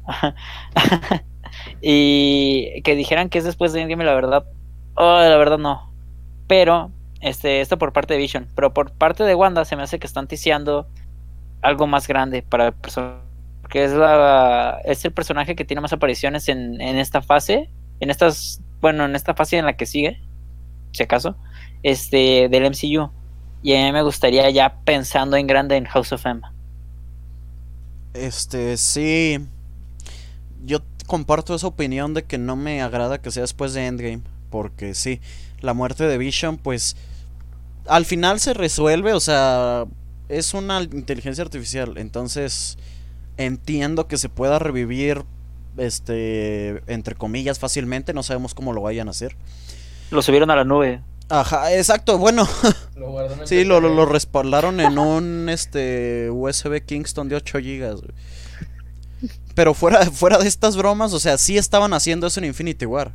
Y 1.82 2.82
que 2.82 2.94
dijeran 2.94 3.28
que 3.28 3.38
es 3.38 3.44
después 3.44 3.72
de 3.72 3.82
Endgame, 3.82 4.04
la 4.04 4.14
verdad, 4.14 4.44
oh, 4.94 5.18
la 5.20 5.36
verdad 5.36 5.58
no. 5.58 5.92
Pero 6.46 6.90
este 7.20 7.60
esto 7.60 7.78
por 7.78 7.92
parte 7.92 8.14
de 8.14 8.20
Vision, 8.20 8.48
pero 8.54 8.72
por 8.72 8.92
parte 8.92 9.24
de 9.24 9.34
Wanda 9.34 9.64
se 9.64 9.76
me 9.76 9.82
hace 9.82 9.98
que 9.98 10.06
están 10.06 10.26
ticiando 10.26 10.86
algo 11.62 11.86
más 11.86 12.08
grande 12.08 12.42
para 12.42 12.68
el 12.68 12.74
personaje 12.74 13.22
porque 13.62 13.84
es 13.84 13.92
la 13.92 14.80
el 14.84 15.12
personaje 15.12 15.54
que 15.56 15.64
tiene 15.64 15.80
más 15.80 15.92
apariciones 15.92 16.48
en, 16.48 16.80
en 16.80 16.98
esta 16.98 17.22
fase 17.22 17.70
en 18.00 18.10
estas 18.10 18.62
bueno 18.80 19.04
en 19.04 19.14
esta 19.16 19.34
fase 19.34 19.58
en 19.58 19.66
la 19.66 19.76
que 19.76 19.86
sigue 19.86 20.20
si 20.92 21.02
acaso 21.02 21.36
este 21.82 22.48
del 22.50 22.64
MCU 22.70 23.10
y 23.62 23.74
a 23.74 23.84
mí 23.84 23.92
me 23.92 24.02
gustaría 24.02 24.48
ya 24.50 24.80
pensando 24.84 25.36
en 25.36 25.46
grande 25.46 25.76
en 25.76 25.84
House 25.86 26.12
of 26.12 26.26
M 26.26 26.42
Este, 28.14 28.76
sí. 28.76 29.38
Yo 30.64 30.80
comparto 31.06 31.54
esa 31.54 31.66
opinión 31.66 32.14
de 32.14 32.24
que 32.24 32.38
no 32.38 32.56
me 32.56 32.82
agrada 32.82 33.20
que 33.20 33.30
sea 33.30 33.42
después 33.42 33.72
de 33.74 33.86
Endgame. 33.86 34.22
Porque 34.50 34.94
sí, 34.94 35.20
la 35.60 35.74
muerte 35.74 36.04
de 36.04 36.18
Vision, 36.18 36.58
pues. 36.58 36.96
Al 37.86 38.04
final 38.04 38.40
se 38.40 38.54
resuelve, 38.54 39.12
o 39.12 39.20
sea. 39.20 39.86
Es 40.30 40.54
una 40.54 40.82
inteligencia 40.82 41.44
artificial. 41.44 41.98
Entonces. 41.98 42.78
Entiendo 43.36 44.06
que 44.06 44.16
se 44.16 44.28
pueda 44.28 44.58
revivir. 44.58 45.24
Este. 45.76 46.82
Entre 46.92 47.14
comillas, 47.14 47.58
fácilmente. 47.58 48.12
No 48.14 48.22
sabemos 48.22 48.54
cómo 48.54 48.72
lo 48.72 48.82
vayan 48.82 49.08
a 49.08 49.12
hacer. 49.12 49.36
lo 50.10 50.22
subieron 50.22 50.50
a 50.50 50.56
la 50.56 50.64
nube 50.64 51.02
Ajá, 51.30 51.72
exacto. 51.72 52.18
Bueno, 52.18 52.46
Lo 52.96 53.46
sí, 53.46 53.64
lo, 53.64 53.80
lo 53.80 54.04
respaldaron 54.04 54.80
en 54.80 54.98
un 54.98 55.48
este 55.48 56.28
USB 56.28 56.84
Kingston 56.84 57.28
de 57.28 57.36
8 57.36 57.58
GB. 57.58 58.12
Pero 59.54 59.74
fuera, 59.74 60.04
fuera 60.10 60.38
de 60.38 60.48
estas 60.48 60.76
bromas, 60.76 61.12
o 61.12 61.20
sea, 61.20 61.38
sí 61.38 61.56
estaban 61.56 61.92
haciendo 61.92 62.26
eso 62.26 62.40
en 62.40 62.46
Infinity 62.46 62.84
War. 62.84 63.14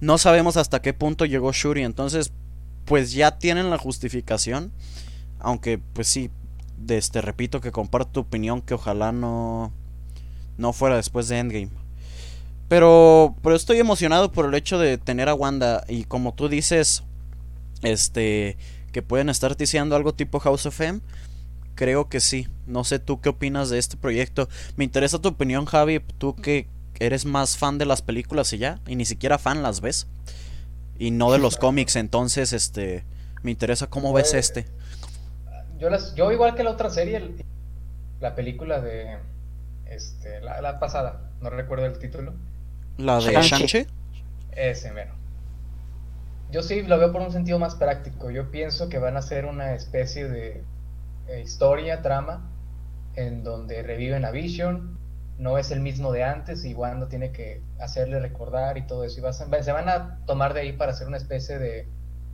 No 0.00 0.18
sabemos 0.18 0.58
hasta 0.58 0.82
qué 0.82 0.92
punto 0.92 1.24
llegó 1.24 1.52
Shuri, 1.52 1.82
entonces, 1.82 2.32
pues 2.84 3.12
ya 3.12 3.38
tienen 3.38 3.70
la 3.70 3.78
justificación. 3.78 4.70
Aunque, 5.40 5.78
pues 5.78 6.08
sí, 6.08 6.30
de 6.76 6.98
este, 6.98 7.20
repito 7.20 7.60
que 7.60 7.72
comparto 7.72 8.10
tu 8.10 8.20
opinión 8.20 8.62
que 8.62 8.74
ojalá 8.74 9.12
no, 9.12 9.72
no 10.56 10.72
fuera 10.72 10.96
después 10.96 11.28
de 11.28 11.38
Endgame. 11.38 11.70
Pero, 12.68 13.34
pero 13.42 13.56
estoy 13.56 13.78
emocionado 13.78 14.30
por 14.30 14.46
el 14.46 14.54
hecho 14.54 14.78
de 14.78 14.96
tener 14.96 15.28
a 15.28 15.34
Wanda 15.34 15.84
y 15.88 16.04
como 16.04 16.34
tú 16.34 16.48
dices, 16.48 17.02
este, 17.82 18.56
que 18.92 19.02
pueden 19.02 19.28
estar 19.28 19.54
ticiando 19.56 19.96
algo 19.96 20.14
tipo 20.14 20.38
House 20.40 20.66
of 20.66 20.80
M. 20.80 21.00
Creo 21.74 22.08
que 22.08 22.20
sí. 22.20 22.48
No 22.66 22.84
sé 22.84 22.98
tú 22.98 23.20
qué 23.20 23.30
opinas 23.30 23.70
de 23.70 23.78
este 23.78 23.96
proyecto. 23.96 24.48
Me 24.76 24.84
interesa 24.84 25.20
tu 25.20 25.30
opinión, 25.30 25.64
Javi. 25.64 26.00
Tú 26.18 26.36
que 26.36 26.68
eres 26.98 27.24
más 27.24 27.56
fan 27.56 27.78
de 27.78 27.86
las 27.86 28.02
películas 28.02 28.52
y 28.52 28.58
ya, 28.58 28.80
y 28.86 28.96
ni 28.96 29.04
siquiera 29.04 29.38
fan 29.38 29.62
las 29.62 29.80
ves. 29.80 30.06
Y 30.98 31.10
no 31.10 31.32
de 31.32 31.38
los 31.38 31.56
cómics, 31.58 31.96
entonces, 31.96 32.52
este, 32.52 33.04
Me 33.42 33.50
interesa 33.50 33.88
cómo 33.88 34.12
ves 34.12 34.34
este. 34.34 34.66
Yo, 35.80 35.90
las, 35.90 36.14
yo 36.14 36.30
igual 36.30 36.54
que 36.54 36.62
la 36.62 36.70
otra 36.70 36.90
serie, 36.90 37.16
el- 37.16 37.44
la 38.20 38.34
película 38.34 38.80
de 38.80 39.18
este, 39.86 40.40
la, 40.40 40.60
la 40.60 40.78
pasada, 40.78 41.30
no 41.40 41.50
recuerdo 41.50 41.86
el 41.86 41.98
título, 41.98 42.34
La 42.98 43.16
de 43.16 43.22
Shang-Chi. 43.32 43.66
Shang-Chi. 43.66 43.86
ese 44.52 44.92
mero. 44.92 45.14
Yo 46.50 46.62
sí 46.62 46.82
lo 46.82 46.98
veo 46.98 47.12
por 47.12 47.22
un 47.22 47.32
sentido 47.32 47.58
más 47.58 47.76
práctico. 47.76 48.30
Yo 48.30 48.50
pienso 48.50 48.88
que 48.88 48.98
van 48.98 49.16
a 49.16 49.22
ser 49.22 49.46
una 49.46 49.72
especie 49.74 50.28
de 50.28 50.64
eh, 51.28 51.40
historia, 51.40 52.02
trama, 52.02 52.50
en 53.14 53.44
donde 53.44 53.82
reviven 53.82 54.24
a 54.24 54.30
Vision. 54.32 54.98
No 55.38 55.56
es 55.58 55.70
el 55.70 55.80
mismo 55.80 56.12
de 56.12 56.24
antes 56.24 56.64
y 56.64 56.74
Wanda 56.74 57.08
tiene 57.08 57.30
que 57.32 57.62
hacerle 57.80 58.18
recordar 58.20 58.76
y 58.78 58.86
todo 58.86 59.04
eso. 59.04 59.20
Y 59.20 59.22
vas 59.22 59.40
a- 59.40 59.62
se 59.62 59.72
van 59.72 59.88
a 59.88 60.18
tomar 60.26 60.52
de 60.52 60.60
ahí 60.60 60.72
para 60.72 60.90
hacer 60.92 61.06
una 61.06 61.16
especie 61.16 61.58
de 61.58 61.88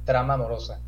trama 0.04 0.34
amorosa, 0.34 0.80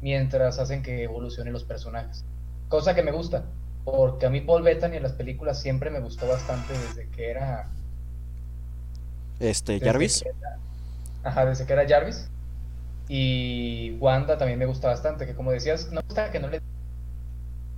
mientras 0.00 0.58
hacen 0.58 0.82
que 0.82 1.02
evolucionen 1.04 1.52
los 1.52 1.64
personajes. 1.64 2.24
Cosa 2.68 2.94
que 2.94 3.02
me 3.02 3.12
gusta, 3.12 3.44
porque 3.84 4.26
a 4.26 4.30
mí 4.30 4.40
Paul 4.40 4.62
Bettany 4.62 4.96
en 4.96 5.02
las 5.02 5.12
películas 5.12 5.60
siempre 5.60 5.90
me 5.90 6.00
gustó 6.00 6.26
bastante 6.28 6.78
desde 6.78 7.08
que 7.10 7.30
era 7.30 7.70
Este, 9.40 9.78
desde 9.80 9.86
Jarvis. 9.86 10.22
era- 10.22 10.58
ajá, 11.22 11.46
desde 11.46 11.66
que 11.66 11.72
era 11.72 11.86
Jarvis. 11.88 12.28
Y 13.08 13.96
Wanda 14.00 14.36
también 14.38 14.58
me 14.58 14.66
gusta 14.66 14.88
bastante, 14.88 15.26
que 15.26 15.34
como 15.34 15.50
decías, 15.50 15.88
no 15.90 16.00
me 16.00 16.06
gusta 16.06 16.30
que 16.30 16.40
no 16.40 16.48
le... 16.48 16.60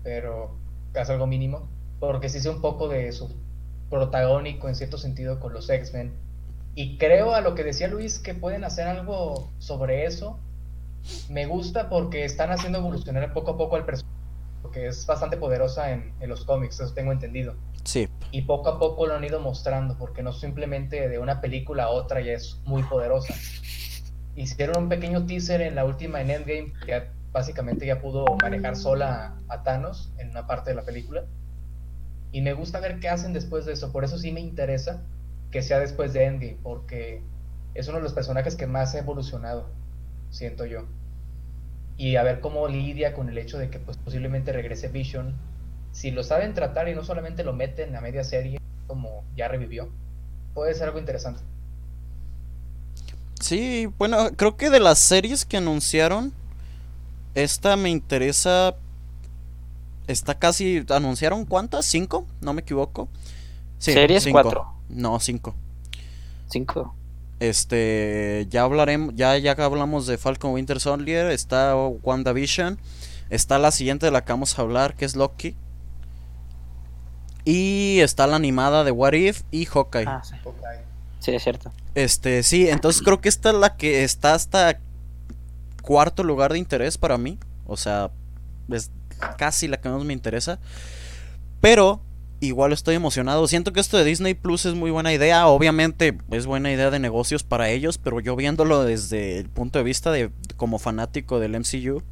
Pero 0.02 0.56
hace 0.94 1.12
algo 1.12 1.26
mínimo, 1.26 1.68
porque 2.00 2.28
sí 2.28 2.40
sé 2.40 2.48
un 2.50 2.60
poco 2.60 2.88
de 2.88 3.12
su 3.12 3.28
protagónico 3.90 4.68
en 4.68 4.74
cierto 4.74 4.98
sentido 4.98 5.38
con 5.40 5.52
los 5.52 5.68
X-Men. 5.70 6.12
Y 6.74 6.98
creo 6.98 7.34
a 7.34 7.40
lo 7.40 7.54
que 7.54 7.64
decía 7.64 7.88
Luis 7.88 8.18
que 8.18 8.34
pueden 8.34 8.64
hacer 8.64 8.86
algo 8.86 9.50
sobre 9.58 10.06
eso. 10.06 10.38
Me 11.28 11.46
gusta 11.46 11.88
porque 11.88 12.24
están 12.24 12.50
haciendo 12.50 12.78
evolucionar 12.78 13.32
poco 13.32 13.52
a 13.52 13.56
poco 13.56 13.76
al 13.76 13.84
personaje, 13.84 14.14
porque 14.62 14.86
es 14.86 15.06
bastante 15.06 15.36
poderosa 15.36 15.92
en, 15.92 16.12
en 16.20 16.28
los 16.28 16.44
cómics, 16.44 16.80
eso 16.80 16.92
tengo 16.92 17.12
entendido 17.12 17.54
Sí. 17.84 18.08
y 18.30 18.42
poco 18.42 18.68
a 18.68 18.78
poco 18.78 19.06
lo 19.06 19.14
han 19.14 19.24
ido 19.24 19.40
mostrando, 19.40 19.96
porque 19.96 20.22
no 20.22 20.32
simplemente 20.32 21.08
de 21.08 21.18
una 21.18 21.40
película 21.40 21.84
a 21.84 21.88
otra 21.88 22.20
ya 22.20 22.32
es 22.32 22.60
muy 22.64 22.82
poderosa. 22.82 23.34
Hicieron 24.36 24.84
un 24.84 24.88
pequeño 24.88 25.26
teaser 25.26 25.60
en 25.62 25.74
la 25.74 25.84
última 25.84 26.20
en 26.20 26.30
Endgame, 26.30 26.72
que 26.84 27.08
básicamente 27.32 27.86
ya 27.86 28.00
pudo 28.00 28.24
manejar 28.42 28.76
sola 28.76 29.34
a, 29.48 29.54
a 29.54 29.62
Thanos 29.62 30.12
en 30.18 30.30
una 30.30 30.46
parte 30.46 30.70
de 30.70 30.76
la 30.76 30.82
película. 30.82 31.24
Y 32.32 32.42
me 32.42 32.52
gusta 32.52 32.80
ver 32.80 33.00
qué 33.00 33.08
hacen 33.08 33.32
después 33.32 33.64
de 33.64 33.72
eso, 33.72 33.90
por 33.92 34.04
eso 34.04 34.18
sí 34.18 34.30
me 34.30 34.40
interesa 34.40 35.02
que 35.50 35.62
sea 35.62 35.80
después 35.80 36.12
de 36.12 36.24
Endgame, 36.26 36.58
porque 36.62 37.22
es 37.74 37.88
uno 37.88 37.96
de 37.96 38.04
los 38.04 38.12
personajes 38.12 38.54
que 38.56 38.66
más 38.66 38.94
ha 38.94 38.98
evolucionado, 38.98 39.68
siento 40.30 40.64
yo. 40.66 40.86
Y 41.96 42.16
a 42.16 42.22
ver 42.22 42.40
cómo 42.40 42.66
lidia 42.68 43.12
con 43.14 43.28
el 43.28 43.38
hecho 43.38 43.58
de 43.58 43.70
que 43.70 43.78
pues, 43.78 43.96
posiblemente 43.98 44.52
regrese 44.52 44.88
Vision 44.88 45.34
si 45.92 46.10
lo 46.10 46.22
saben 46.22 46.54
tratar 46.54 46.88
y 46.88 46.94
no 46.94 47.04
solamente 47.04 47.44
lo 47.44 47.52
meten 47.52 47.94
a 47.96 48.00
media 48.00 48.24
serie 48.24 48.60
como 48.86 49.24
ya 49.36 49.48
revivió, 49.48 49.88
puede 50.54 50.74
ser 50.74 50.88
algo 50.88 50.98
interesante. 50.98 51.42
Sí, 53.40 53.86
bueno, 53.98 54.30
creo 54.36 54.56
que 54.56 54.70
de 54.70 54.80
las 54.80 54.98
series 54.98 55.44
que 55.44 55.56
anunciaron, 55.56 56.32
esta 57.34 57.76
me 57.76 57.90
interesa. 57.90 58.76
Está 60.06 60.38
casi. 60.38 60.84
¿Anunciaron 60.90 61.46
cuántas? 61.46 61.86
¿Cinco? 61.86 62.26
No 62.40 62.52
me 62.52 62.62
equivoco. 62.62 63.08
Sí, 63.78 63.92
Series, 63.92 64.24
cinco. 64.24 64.42
cuatro. 64.42 64.66
No, 64.88 65.18
cinco. 65.20 65.54
Cinco. 66.48 66.94
Este, 67.40 68.46
ya 68.50 68.62
hablaremos, 68.62 69.14
ya, 69.16 69.36
ya 69.38 69.56
que 69.56 69.62
hablamos 69.62 70.06
de 70.06 70.18
Falcon 70.18 70.52
Winter 70.52 70.78
Soldier, 70.78 71.30
está 71.30 71.74
WandaVision, 71.74 72.78
está 73.30 73.58
la 73.58 73.70
siguiente 73.70 74.06
de 74.06 74.12
la 74.12 74.24
que 74.24 74.32
vamos 74.32 74.58
a 74.58 74.62
hablar, 74.62 74.94
que 74.94 75.06
es 75.06 75.16
Loki. 75.16 75.56
Y 77.44 78.00
está 78.00 78.26
la 78.26 78.36
animada 78.36 78.84
de 78.84 78.90
What 78.90 79.14
If 79.14 79.42
y 79.50 79.64
Hawkeye. 79.64 80.04
Ah, 80.06 80.22
sí. 80.22 80.36
Sí, 81.20 81.32
es 81.32 81.42
cierto. 81.42 81.72
Este, 81.94 82.42
sí, 82.42 82.68
entonces 82.68 83.02
creo 83.02 83.20
que 83.20 83.28
esta 83.28 83.50
es 83.50 83.56
la 83.56 83.76
que 83.76 84.04
está 84.04 84.34
hasta 84.34 84.78
cuarto 85.82 86.22
lugar 86.22 86.52
de 86.52 86.58
interés 86.58 86.98
para 86.98 87.18
mí. 87.18 87.38
O 87.66 87.76
sea, 87.76 88.10
es 88.70 88.90
casi 89.38 89.68
la 89.68 89.80
que 89.80 89.88
más 89.88 90.04
me 90.04 90.12
interesa. 90.12 90.58
Pero 91.60 92.00
igual 92.40 92.72
estoy 92.72 92.94
emocionado. 92.94 93.46
Siento 93.46 93.72
que 93.72 93.80
esto 93.80 93.96
de 93.96 94.04
Disney 94.04 94.34
Plus 94.34 94.66
es 94.66 94.74
muy 94.74 94.90
buena 94.90 95.12
idea. 95.12 95.46
Obviamente 95.46 96.18
es 96.30 96.46
buena 96.46 96.72
idea 96.72 96.90
de 96.90 96.98
negocios 96.98 97.42
para 97.42 97.70
ellos, 97.70 97.98
pero 97.98 98.20
yo 98.20 98.34
viéndolo 98.36 98.82
desde 98.84 99.38
el 99.38 99.48
punto 99.48 99.78
de 99.78 99.84
vista 99.84 100.10
de 100.10 100.30
como 100.56 100.78
fanático 100.78 101.38
del 101.38 101.58
MCU, 101.58 102.02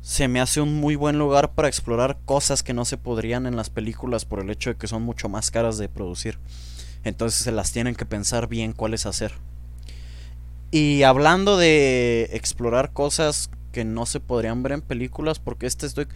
se 0.00 0.28
me 0.28 0.40
hace 0.40 0.60
un 0.60 0.74
muy 0.74 0.96
buen 0.96 1.18
lugar 1.18 1.52
para 1.52 1.68
explorar 1.68 2.18
cosas 2.24 2.62
que 2.62 2.72
no 2.72 2.84
se 2.84 2.96
podrían 2.96 3.46
en 3.46 3.56
las 3.56 3.68
películas 3.68 4.24
por 4.24 4.40
el 4.40 4.50
hecho 4.50 4.70
de 4.70 4.76
que 4.76 4.86
son 4.86 5.02
mucho 5.02 5.28
más 5.28 5.50
caras 5.50 5.76
de 5.76 5.88
producir. 5.88 6.38
Entonces 7.04 7.40
se 7.40 7.52
las 7.52 7.72
tienen 7.72 7.94
que 7.94 8.06
pensar 8.06 8.48
bien 8.48 8.72
cuáles 8.72 9.06
hacer. 9.06 9.32
Y 10.70 11.02
hablando 11.02 11.56
de 11.56 12.30
explorar 12.32 12.92
cosas 12.92 13.50
que 13.72 13.84
no 13.84 14.06
se 14.06 14.20
podrían 14.20 14.62
ver 14.62 14.72
en 14.72 14.80
películas, 14.82 15.38
porque 15.38 15.66
este 15.66 15.86
estoy 15.86 16.06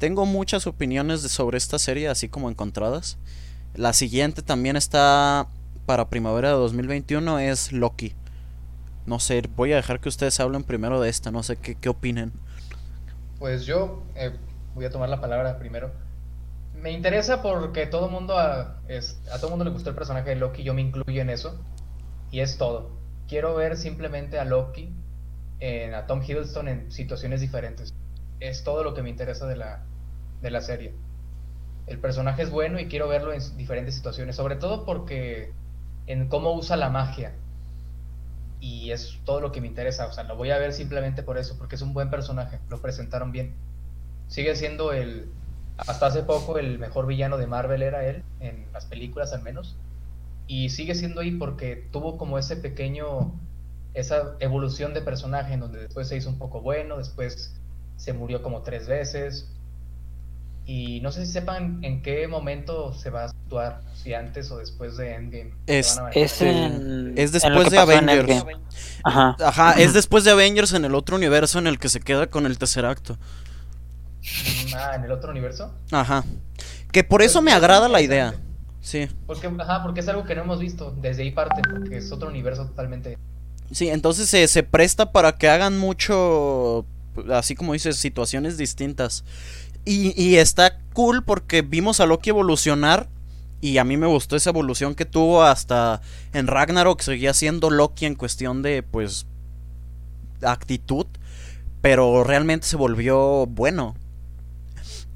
tengo 0.00 0.26
muchas 0.26 0.66
opiniones 0.66 1.22
de- 1.22 1.28
sobre 1.28 1.58
esta 1.58 1.78
serie, 1.78 2.08
así 2.08 2.28
como 2.28 2.50
encontradas. 2.50 3.18
La 3.74 3.92
siguiente 3.92 4.42
también 4.42 4.74
está 4.76 5.46
para 5.86 6.08
primavera 6.08 6.48
de 6.48 6.54
2021 6.54 7.38
es 7.38 7.70
Loki. 7.72 8.14
No 9.06 9.20
sé, 9.20 9.42
voy 9.56 9.72
a 9.72 9.76
dejar 9.76 10.00
que 10.00 10.08
ustedes 10.08 10.40
hablen 10.40 10.64
primero 10.64 11.00
de 11.00 11.08
esta, 11.10 11.30
no 11.30 11.42
sé 11.42 11.56
qué, 11.56 11.74
qué 11.76 11.88
opinen. 11.88 12.32
Pues 13.38 13.64
yo 13.66 14.02
eh, 14.16 14.32
voy 14.74 14.84
a 14.86 14.90
tomar 14.90 15.08
la 15.08 15.20
palabra 15.20 15.58
primero. 15.58 15.92
Me 16.74 16.92
interesa 16.92 17.42
porque 17.42 17.86
todo 17.86 18.08
mundo 18.08 18.38
a, 18.38 18.80
es- 18.88 19.20
a 19.32 19.38
todo 19.38 19.50
mundo 19.50 19.64
le 19.64 19.70
gustó 19.70 19.90
el 19.90 19.96
personaje 19.96 20.30
de 20.30 20.36
Loki, 20.36 20.62
yo 20.62 20.74
me 20.74 20.80
incluyo 20.80 21.20
en 21.22 21.30
eso. 21.30 21.60
Y 22.30 22.40
es 22.40 22.56
todo. 22.58 22.90
Quiero 23.28 23.54
ver 23.54 23.76
simplemente 23.76 24.38
a 24.38 24.44
Loki, 24.44 24.92
en, 25.60 25.94
a 25.94 26.06
Tom 26.06 26.22
Hiddleston 26.22 26.68
en 26.68 26.90
situaciones 26.90 27.40
diferentes. 27.40 27.92
Es 28.40 28.64
todo 28.64 28.82
lo 28.82 28.94
que 28.94 29.02
me 29.02 29.10
interesa 29.10 29.46
de 29.46 29.56
la, 29.56 29.84
de 30.42 30.50
la 30.50 30.60
serie. 30.60 30.94
El 31.86 31.98
personaje 31.98 32.42
es 32.42 32.50
bueno 32.50 32.78
y 32.78 32.86
quiero 32.86 33.08
verlo 33.08 33.32
en 33.32 33.56
diferentes 33.56 33.94
situaciones, 33.94 34.36
sobre 34.36 34.56
todo 34.56 34.84
porque 34.84 35.52
en 36.06 36.28
cómo 36.28 36.52
usa 36.54 36.76
la 36.76 36.88
magia. 36.88 37.34
Y 38.60 38.90
es 38.90 39.18
todo 39.24 39.40
lo 39.40 39.52
que 39.52 39.60
me 39.60 39.66
interesa, 39.66 40.06
o 40.06 40.12
sea, 40.12 40.24
lo 40.24 40.36
voy 40.36 40.50
a 40.50 40.58
ver 40.58 40.72
simplemente 40.72 41.22
por 41.22 41.38
eso, 41.38 41.56
porque 41.56 41.76
es 41.76 41.82
un 41.82 41.94
buen 41.94 42.10
personaje, 42.10 42.58
lo 42.68 42.80
presentaron 42.80 43.32
bien. 43.32 43.54
Sigue 44.28 44.54
siendo 44.54 44.92
el, 44.92 45.30
hasta 45.78 46.06
hace 46.06 46.22
poco, 46.22 46.58
el 46.58 46.78
mejor 46.78 47.06
villano 47.06 47.38
de 47.38 47.46
Marvel 47.46 47.82
era 47.82 48.04
él, 48.04 48.22
en 48.38 48.66
las 48.72 48.84
películas 48.84 49.32
al 49.32 49.42
menos. 49.42 49.76
Y 50.46 50.70
sigue 50.70 50.94
siendo 50.94 51.20
ahí 51.20 51.32
porque 51.32 51.88
tuvo 51.90 52.18
como 52.18 52.38
ese 52.38 52.56
pequeño, 52.56 53.32
esa 53.94 54.36
evolución 54.40 54.94
de 54.94 55.00
personaje 55.00 55.54
en 55.54 55.60
donde 55.60 55.80
después 55.80 56.08
se 56.08 56.16
hizo 56.16 56.28
un 56.28 56.38
poco 56.38 56.60
bueno, 56.60 56.98
después 56.98 57.54
se 57.96 58.12
murió 58.12 58.42
como 58.42 58.62
tres 58.62 58.88
veces. 58.88 59.48
Y 60.72 61.00
no 61.00 61.10
sé 61.10 61.26
si 61.26 61.32
sepan 61.32 61.80
en 61.82 62.00
qué 62.00 62.28
momento 62.28 62.94
se 62.94 63.10
va 63.10 63.22
a 63.22 63.24
actuar, 63.24 63.80
si 63.92 64.14
antes 64.14 64.52
o 64.52 64.58
después 64.58 64.96
de 64.96 65.16
Endgame. 65.16 65.52
Es-. 65.66 66.00
Es, 66.14 66.40
en, 66.42 67.14
Es 67.16 67.32
después 67.32 67.70
de 67.70 67.78
Avengers. 67.78 68.44
Ajá. 69.02 69.36
Ajá, 69.40 69.72
es 69.72 69.94
después 69.94 70.22
de 70.22 70.30
Avengers 70.30 70.72
en 70.72 70.84
el 70.84 70.94
otro 70.94 71.16
universo 71.16 71.58
en 71.58 71.66
el 71.66 71.80
que 71.80 71.88
se 71.88 71.98
queda 71.98 72.28
con 72.28 72.46
el 72.46 72.56
tercer 72.56 72.84
acto. 72.84 73.18
Ah, 74.76 74.92
en 74.94 75.02
el 75.02 75.10
otro 75.10 75.32
universo. 75.32 75.74
Ajá. 75.90 76.22
Que 76.92 77.02
por 77.02 77.22
eso 77.22 77.40
Pues, 77.40 77.46
me 77.46 77.52
agrada 77.52 77.88
la 77.88 78.00
idea. 78.00 78.34
Sí. 78.80 79.08
Porque, 79.26 79.50
ajá, 79.58 79.82
porque 79.82 79.98
es 79.98 80.08
algo 80.08 80.22
que 80.22 80.36
no 80.36 80.42
hemos 80.42 80.60
visto. 80.60 80.94
Desde 81.00 81.24
ahí 81.24 81.32
parte, 81.32 81.62
porque 81.68 81.96
es 81.96 82.12
otro 82.12 82.28
universo 82.28 82.66
totalmente. 82.66 83.18
Sí, 83.72 83.88
entonces 83.88 84.28
se, 84.28 84.46
se 84.46 84.62
presta 84.62 85.10
para 85.10 85.32
que 85.32 85.48
hagan 85.48 85.78
mucho, 85.78 86.86
así 87.32 87.56
como 87.56 87.72
dices, 87.72 87.96
situaciones 87.96 88.56
distintas. 88.56 89.24
Y, 89.84 90.20
y 90.20 90.36
está 90.36 90.78
cool 90.92 91.24
porque 91.24 91.62
vimos 91.62 92.00
a 92.00 92.06
Loki 92.06 92.30
evolucionar 92.30 93.08
y 93.60 93.78
a 93.78 93.84
mí 93.84 93.96
me 93.96 94.06
gustó 94.06 94.36
esa 94.36 94.50
evolución 94.50 94.94
que 94.94 95.04
tuvo 95.04 95.42
hasta 95.42 96.00
en 96.32 96.46
Ragnarok, 96.46 97.00
seguía 97.00 97.34
siendo 97.34 97.70
Loki 97.70 98.06
en 98.06 98.14
cuestión 98.14 98.62
de, 98.62 98.82
pues, 98.82 99.26
actitud, 100.42 101.06
pero 101.82 102.24
realmente 102.24 102.66
se 102.66 102.76
volvió 102.76 103.46
bueno. 103.46 103.96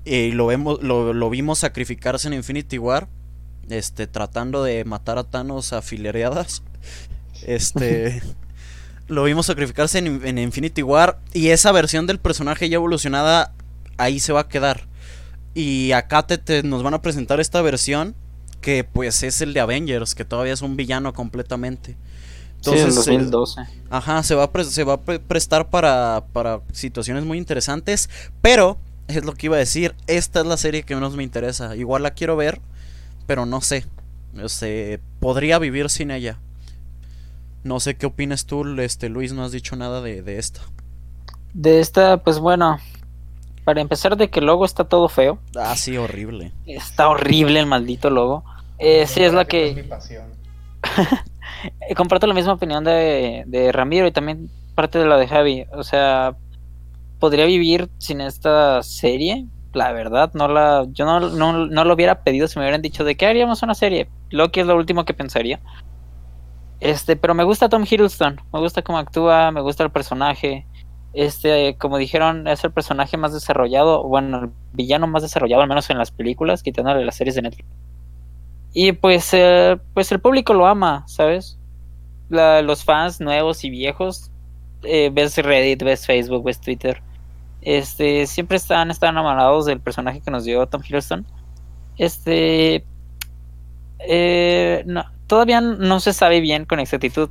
Y 0.05 0.33
lo, 0.33 0.47
vemos, 0.47 0.83
lo, 0.83 1.15
lo 1.15 1.31
vimos 1.31 1.61
sacrificarse 1.61 2.29
en 2.29 2.35
Infinity 2.35 2.77
War, 2.77 3.09
este, 3.71 4.07
tratando 4.07 4.63
de 4.63 4.85
matar 4.85 5.17
a 5.17 5.25
Thanos 5.25 5.73
a 5.73 5.83
filereadas. 5.83 6.63
Este... 7.47 8.23
lo 9.09 9.25
vimos 9.25 9.47
sacrificarse 9.47 9.99
en, 9.99 10.27
en 10.27 10.39
Infinity 10.39 10.83
War 10.83 11.19
y 11.35 11.49
esa 11.49 11.73
versión 11.73 12.07
del 12.07 12.19
personaje 12.19 12.71
ya 12.71 12.77
evolucionada 12.77 13.53
ahí 13.99 14.21
se 14.21 14.33
va 14.33 14.41
a 14.41 14.49
quedar. 14.49 14.89
Y 15.55 15.93
acá 15.93 16.27
te, 16.27 16.39
te- 16.39 16.63
nos 16.63 16.83
van 16.83 16.95
a 16.95 17.03
presentar 17.03 17.41
esta 17.41 17.63
versión 17.63 18.17
que 18.61 18.85
pues 18.85 19.23
es 19.23 19.41
el 19.43 19.55
de 19.55 19.61
Avengers, 19.61 20.15
que 20.15 20.25
todavía 20.25 20.53
es 20.55 20.63
un 20.63 20.77
villano 20.77 21.13
completamente. 21.15 21.97
Entonces, 22.57 22.95
sí, 22.95 23.15
el 23.15 23.31
2012. 23.31 23.63
Eh, 23.63 23.67
ajá, 23.91 24.23
se 24.23 24.35
va 24.35 24.51
a, 24.53 24.65
se 24.65 24.85
va 24.85 24.95
a 24.95 25.01
prestar 25.05 25.71
para, 25.71 26.27
para 26.33 26.63
situaciones 26.73 27.25
muy 27.25 27.39
interesantes, 27.39 28.11
pero 28.43 28.79
es 29.09 29.25
lo 29.25 29.35
que 29.35 29.47
iba 29.47 29.57
a 29.57 29.61
decir, 29.61 29.95
esta 30.07 30.41
es 30.41 30.47
la 30.47 30.57
serie 30.57 30.85
que 30.85 30.95
menos 30.95 31.17
me 31.17 31.23
interesa. 31.25 31.77
Igual 31.77 32.03
la 32.03 32.13
quiero 32.13 32.37
ver, 32.37 32.61
pero 33.27 33.47
no 33.47 33.61
sé. 33.61 33.87
No 34.33 34.49
sé, 34.49 35.01
podría 35.21 35.59
vivir 35.59 35.91
sin 35.91 36.11
ella. 36.11 36.39
No 37.65 37.81
sé 37.81 37.97
qué 37.97 38.07
opinas 38.07 38.47
tú, 38.47 38.65
este 38.81 39.09
Luis, 39.09 39.33
no 39.33 39.43
has 39.45 39.51
dicho 39.51 39.75
nada 39.75 40.01
de, 40.01 40.23
de 40.23 40.39
esta. 40.39 40.61
De 41.55 41.81
esta, 41.81 42.19
pues 42.23 42.39
bueno, 42.39 42.79
para 43.65 43.81
empezar 43.81 44.17
de 44.17 44.29
que 44.29 44.41
el 44.41 44.47
logo 44.47 44.65
está 44.65 44.85
todo 44.85 45.09
feo. 45.09 45.39
Ah, 45.57 45.75
sí, 45.77 45.97
horrible. 45.97 46.53
Está 46.67 47.09
horrible 47.09 47.61
el 47.61 47.67
maldito 47.67 48.11
logo. 48.11 48.45
Eh, 48.79 49.07
sí, 49.07 49.23
es 49.23 49.33
la 49.33 49.47
que... 49.47 49.71
Es 49.71 49.77
mi 49.77 49.83
pasión. 49.83 50.27
Comparto 51.97 52.27
la 52.27 52.35
misma 52.35 52.53
opinión 52.53 52.85
de, 52.85 53.45
de 53.47 53.73
Ramiro 53.73 54.07
y 54.07 54.13
también 54.13 54.51
parte 54.75 54.99
de 54.99 55.07
la 55.07 55.17
de 55.17 55.27
Javi. 55.27 55.65
O 55.73 55.83
sea, 55.83 56.37
podría 57.19 57.47
vivir 57.47 57.89
sin 57.99 58.21
esta 58.21 58.83
serie. 58.83 59.47
La 59.73 59.93
verdad, 59.93 60.31
no 60.35 60.47
la, 60.47 60.87
yo 60.93 61.05
no, 61.05 61.21
no, 61.21 61.67
no 61.67 61.85
lo 61.85 61.95
hubiera 61.95 62.23
pedido 62.23 62.47
si 62.47 62.59
me 62.59 62.65
hubieran 62.65 62.83
dicho 62.83 63.03
de 63.03 63.17
qué 63.17 63.27
haríamos 63.27 63.63
una 63.63 63.75
serie. 63.75 64.09
Loki 64.31 64.61
es 64.61 64.67
lo 64.67 64.77
último 64.77 65.05
que 65.05 65.15
pensaría. 65.15 65.61
Este, 66.81 67.17
pero 67.17 67.35
me 67.35 67.45
gusta 67.45 67.69
Tom 67.69 67.85
Hiddleston, 67.91 68.41
me 68.53 68.61
gusta 68.61 68.83
cómo 68.83 68.99
actúa, 68.99 69.51
me 69.51 69.63
gusta 69.63 69.83
el 69.85 69.91
personaje. 69.91 70.67
Este, 71.15 71.77
como 71.79 71.97
dijeron, 71.97 72.49
es 72.49 72.65
el 72.65 72.73
personaje 72.73 73.17
más 73.17 73.33
desarrollado, 73.33 74.03
bueno, 74.03 74.45
el 74.45 74.51
villano 74.73 75.07
más 75.07 75.23
desarrollado, 75.23 75.63
al 75.63 75.69
menos 75.69 75.89
en 75.91 75.99
las 75.99 76.11
películas, 76.11 76.63
quitándole 76.63 77.05
las 77.05 77.17
series 77.17 77.37
de 77.37 77.43
Netflix. 77.43 77.69
Y 78.73 78.93
pues, 78.93 79.33
eh, 79.33 79.79
pues 79.95 80.11
el 80.11 80.21
público 80.21 80.53
lo 80.55 80.67
ama, 80.67 81.05
¿sabes? 81.07 81.59
Los 82.29 82.85
fans 82.85 83.21
nuevos 83.21 83.63
y 83.63 83.71
viejos, 83.71 84.33
eh, 84.83 85.11
ves 85.13 85.39
Reddit, 85.39 85.83
ves 85.85 86.05
Facebook, 86.05 86.43
ves 86.43 86.61
Twitter, 86.61 87.01
este, 87.65 88.27
siempre 88.27 88.59
están, 88.59 88.91
están 88.91 89.15
enamorados 89.15 89.65
del 89.65 89.81
personaje 89.81 90.21
que 90.21 90.31
nos 90.31 90.45
dio 90.45 90.67
Tom 90.67 90.83
Hiddleston. 90.87 91.25
Este, 91.97 92.85
eh, 94.01 94.85
todavía 95.27 95.61
no 95.61 96.01
se 96.01 96.13
sabe 96.13 96.41
bien 96.41 96.67
con 96.67 96.79
exactitud 96.79 97.31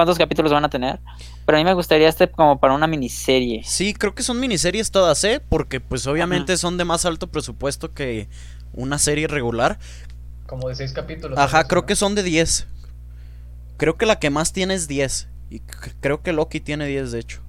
cuántos 0.00 0.16
capítulos 0.16 0.50
van 0.50 0.64
a 0.64 0.70
tener. 0.70 0.98
Pero 1.44 1.58
a 1.58 1.60
mí 1.60 1.64
me 1.64 1.74
gustaría 1.74 2.08
este 2.08 2.30
como 2.30 2.58
para 2.58 2.72
una 2.72 2.86
miniserie. 2.86 3.62
Sí, 3.64 3.92
creo 3.92 4.14
que 4.14 4.22
son 4.22 4.40
miniseries 4.40 4.90
todas, 4.90 5.22
¿eh? 5.24 5.42
Porque 5.46 5.78
pues 5.78 6.06
obviamente 6.06 6.56
son 6.56 6.78
de 6.78 6.86
más 6.86 7.04
alto 7.04 7.26
presupuesto 7.26 7.92
que 7.92 8.28
una 8.72 8.98
serie 8.98 9.26
regular. 9.28 9.78
Como 10.46 10.70
de 10.70 10.74
seis 10.74 10.92
capítulos. 10.92 11.38
Ajá, 11.38 11.64
creo 11.64 11.84
que 11.84 11.96
son 11.96 12.14
de 12.14 12.22
10. 12.22 12.66
Creo 13.76 13.98
que 13.98 14.06
la 14.06 14.18
que 14.18 14.30
más 14.30 14.54
tiene 14.54 14.72
es 14.72 14.88
10. 14.88 15.28
Y 15.50 15.60
creo 16.00 16.22
que 16.22 16.32
Loki 16.32 16.60
tiene 16.60 16.86
10, 16.86 17.12
de 17.12 17.18
hecho. 17.18 17.42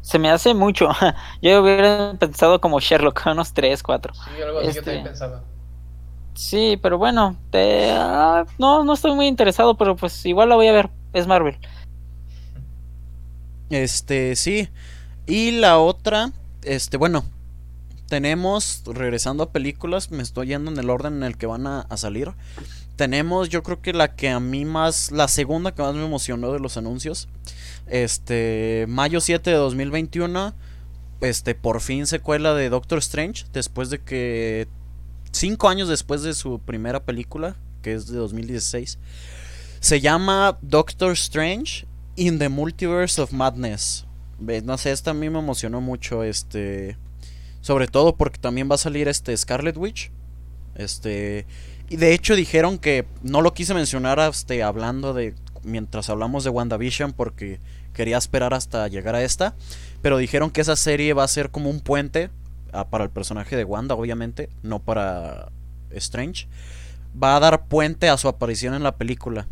Se 0.00 0.18
me 0.18 0.30
hace 0.30 0.54
mucho. 0.54 0.88
yo 1.42 1.62
hubiera 1.62 2.14
pensado 2.18 2.58
como 2.58 2.80
Sherlock, 2.80 3.22
unos 3.26 3.52
3, 3.52 3.82
4. 3.82 4.14
Sí, 4.14 4.42
algo 4.42 4.58
así 4.60 4.68
este... 4.68 4.80
yo 4.80 4.84
también 4.84 5.04
pensaba. 5.04 5.42
Sí, 6.34 6.78
pero 6.82 6.98
bueno, 6.98 7.36
te, 7.50 7.92
uh, 7.92 8.44
no, 8.58 8.84
no 8.84 8.92
estoy 8.92 9.14
muy 9.14 9.26
interesado, 9.26 9.76
pero 9.76 9.94
pues 9.96 10.24
igual 10.26 10.48
la 10.48 10.56
voy 10.56 10.66
a 10.66 10.72
ver. 10.72 10.90
Es 11.12 11.26
Marvel. 11.26 11.56
Este, 13.70 14.34
sí. 14.36 14.68
Y 15.26 15.52
la 15.52 15.78
otra, 15.78 16.32
este, 16.62 16.96
bueno, 16.96 17.24
tenemos, 18.08 18.82
regresando 18.84 19.44
a 19.44 19.52
películas, 19.52 20.10
me 20.10 20.22
estoy 20.22 20.48
yendo 20.48 20.70
en 20.70 20.78
el 20.78 20.90
orden 20.90 21.14
en 21.14 21.22
el 21.22 21.38
que 21.38 21.46
van 21.46 21.66
a, 21.66 21.80
a, 21.82 21.96
salir. 21.96 22.32
Tenemos, 22.96 23.48
yo 23.48 23.62
creo 23.62 23.80
que 23.80 23.92
la 23.92 24.14
que 24.14 24.28
a 24.28 24.40
mí 24.40 24.64
más, 24.64 25.12
la 25.12 25.28
segunda 25.28 25.72
que 25.72 25.82
más 25.82 25.94
me 25.94 26.04
emocionó 26.04 26.52
de 26.52 26.58
los 26.58 26.76
anuncios. 26.76 27.28
Este, 27.86 28.86
mayo 28.88 29.20
7 29.20 29.50
de 29.50 29.56
2021, 29.56 30.52
este, 31.20 31.54
por 31.54 31.80
fin 31.80 32.06
secuela 32.06 32.54
de 32.54 32.68
Doctor 32.70 32.98
Strange, 32.98 33.46
después 33.52 33.88
de 33.90 34.00
que 34.00 34.68
cinco 35.34 35.68
años 35.68 35.88
después 35.88 36.22
de 36.22 36.34
su 36.34 36.60
primera 36.60 37.04
película, 37.04 37.56
que 37.82 37.92
es 37.92 38.06
de 38.06 38.16
2016. 38.16 38.98
Se 39.80 40.00
llama 40.00 40.58
Doctor 40.62 41.12
Strange 41.12 41.86
in 42.16 42.38
the 42.38 42.48
Multiverse 42.48 43.20
of 43.20 43.32
Madness. 43.32 44.06
No 44.38 44.78
sé, 44.78 44.92
esta 44.92 45.10
a 45.10 45.14
mí 45.14 45.28
me 45.30 45.38
emocionó 45.38 45.80
mucho, 45.80 46.22
este... 46.22 46.96
Sobre 47.60 47.86
todo 47.86 48.16
porque 48.16 48.38
también 48.38 48.70
va 48.70 48.74
a 48.74 48.78
salir 48.78 49.08
este 49.08 49.36
Scarlet 49.36 49.76
Witch. 49.76 50.10
Este... 50.74 51.46
Y 51.88 51.96
de 51.96 52.14
hecho 52.14 52.34
dijeron 52.34 52.78
que 52.78 53.06
no 53.22 53.42
lo 53.42 53.52
quise 53.52 53.74
mencionar 53.74 54.18
este, 54.18 54.62
hablando 54.62 55.14
de... 55.14 55.34
Mientras 55.62 56.10
hablamos 56.10 56.44
de 56.44 56.50
WandaVision 56.50 57.12
porque 57.12 57.58
quería 57.94 58.18
esperar 58.18 58.52
hasta 58.52 58.86
llegar 58.88 59.14
a 59.14 59.22
esta. 59.22 59.54
Pero 60.02 60.18
dijeron 60.18 60.50
que 60.50 60.60
esa 60.60 60.76
serie 60.76 61.14
va 61.14 61.24
a 61.24 61.28
ser 61.28 61.50
como 61.50 61.70
un 61.70 61.80
puente 61.80 62.30
para 62.90 63.04
el 63.04 63.10
personaje 63.10 63.56
de 63.56 63.64
Wanda, 63.64 63.94
obviamente, 63.94 64.48
no 64.62 64.80
para 64.80 65.50
Strange, 65.90 66.48
va 67.20 67.36
a 67.36 67.40
dar 67.40 67.66
puente 67.66 68.08
a 68.08 68.16
su 68.16 68.28
aparición 68.28 68.74
en 68.74 68.82
la 68.82 68.96
película. 68.96 69.46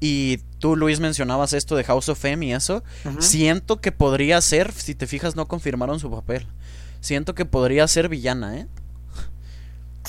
Y 0.00 0.38
tú, 0.58 0.76
Luis, 0.76 1.00
mencionabas 1.00 1.52
esto 1.52 1.76
de 1.76 1.84
House 1.84 2.08
of 2.08 2.24
M 2.24 2.44
y 2.44 2.52
eso. 2.52 2.82
Uh 3.04 3.08
-huh. 3.08 3.20
Siento 3.20 3.80
que 3.80 3.92
podría 3.92 4.40
ser, 4.40 4.72
si 4.72 4.94
te 4.94 5.06
fijas, 5.06 5.36
no 5.36 5.46
confirmaron 5.46 6.00
su 6.00 6.10
papel. 6.10 6.46
Siento 7.00 7.34
que 7.34 7.44
podría 7.44 7.86
ser 7.86 8.08
villana, 8.08 8.58
¿eh? 8.58 8.66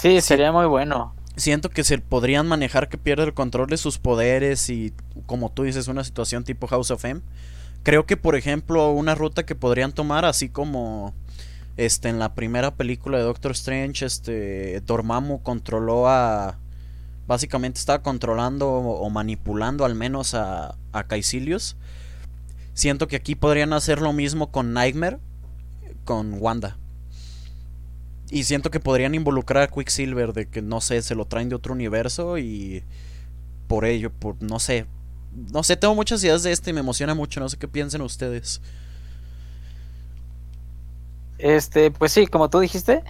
Sí, 0.01 0.19
sería 0.21 0.51
muy 0.51 0.65
bueno. 0.65 1.13
Siento 1.37 1.69
que 1.69 1.83
se 1.83 1.97
podrían 1.97 2.47
manejar 2.47 2.87
que 2.89 2.97
pierde 2.97 3.23
el 3.25 3.33
control 3.33 3.67
de 3.67 3.77
sus 3.77 3.97
poderes 3.97 4.69
y, 4.69 4.93
como 5.25 5.51
tú 5.51 5.63
dices, 5.63 5.87
una 5.87 6.03
situación 6.03 6.43
tipo 6.43 6.67
House 6.67 6.91
of 6.91 7.03
M. 7.03 7.21
Creo 7.83 8.05
que, 8.05 8.17
por 8.17 8.35
ejemplo, 8.35 8.91
una 8.91 9.15
ruta 9.15 9.45
que 9.45 9.55
podrían 9.55 9.91
tomar, 9.91 10.25
así 10.25 10.49
como 10.49 11.13
este, 11.78 12.09
en 12.09 12.19
la 12.19 12.36
primera 12.36 12.76
película 12.76 13.17
de 13.17 13.23
Doctor 13.23 13.51
Strange, 13.51 14.05
este, 14.05 14.82
Dormammu 14.82 15.41
controló 15.41 16.07
a... 16.07 16.57
Básicamente 17.28 17.80
estaba 17.80 18.03
controlando 18.03 18.69
o, 18.69 19.09
manipulando 19.09 19.84
al 19.84 19.95
menos 19.95 20.36
a, 20.36 20.76
a 20.91 21.03
Caecilius. 21.05 21.76
Siento 22.76 23.07
que 23.07 23.15
aquí 23.15 23.34
podrían 23.34 23.73
hacer 23.73 23.99
lo 23.99 24.13
mismo 24.13 24.51
con 24.51 24.73
Nightmare, 24.73 25.17
con 26.03 26.36
Wanda. 26.39 26.78
Y 28.30 28.43
siento 28.43 28.69
que 28.69 28.80
podrían 28.80 29.15
involucrar 29.15 29.63
a 29.63 29.67
Quicksilver 29.67 30.34
de 30.34 30.47
que, 30.47 30.61
no 30.61 30.82
sé, 30.82 31.01
se 31.01 31.15
lo 31.15 31.26
traen 31.26 31.49
de 31.49 31.55
otro 31.55 31.73
universo 31.73 32.38
y 32.38 32.84
por 33.67 33.86
ello, 33.86 34.11
por, 34.11 34.41
no 34.41 34.59
sé. 34.59 34.86
No 35.51 35.63
sé, 35.63 35.76
tengo 35.78 35.95
muchas 35.95 36.23
ideas 36.23 36.43
de 36.43 36.51
este 36.51 36.69
y 36.69 36.73
me 36.73 36.80
emociona 36.80 37.13
mucho, 37.13 37.39
no 37.39 37.49
sé 37.49 37.57
qué 37.57 37.67
piensen 37.67 38.01
ustedes. 38.01 38.61
Este, 41.38 41.91
pues 41.91 42.11
sí, 42.11 42.27
como 42.27 42.49
tú 42.49 42.59
dijiste, 42.59 43.03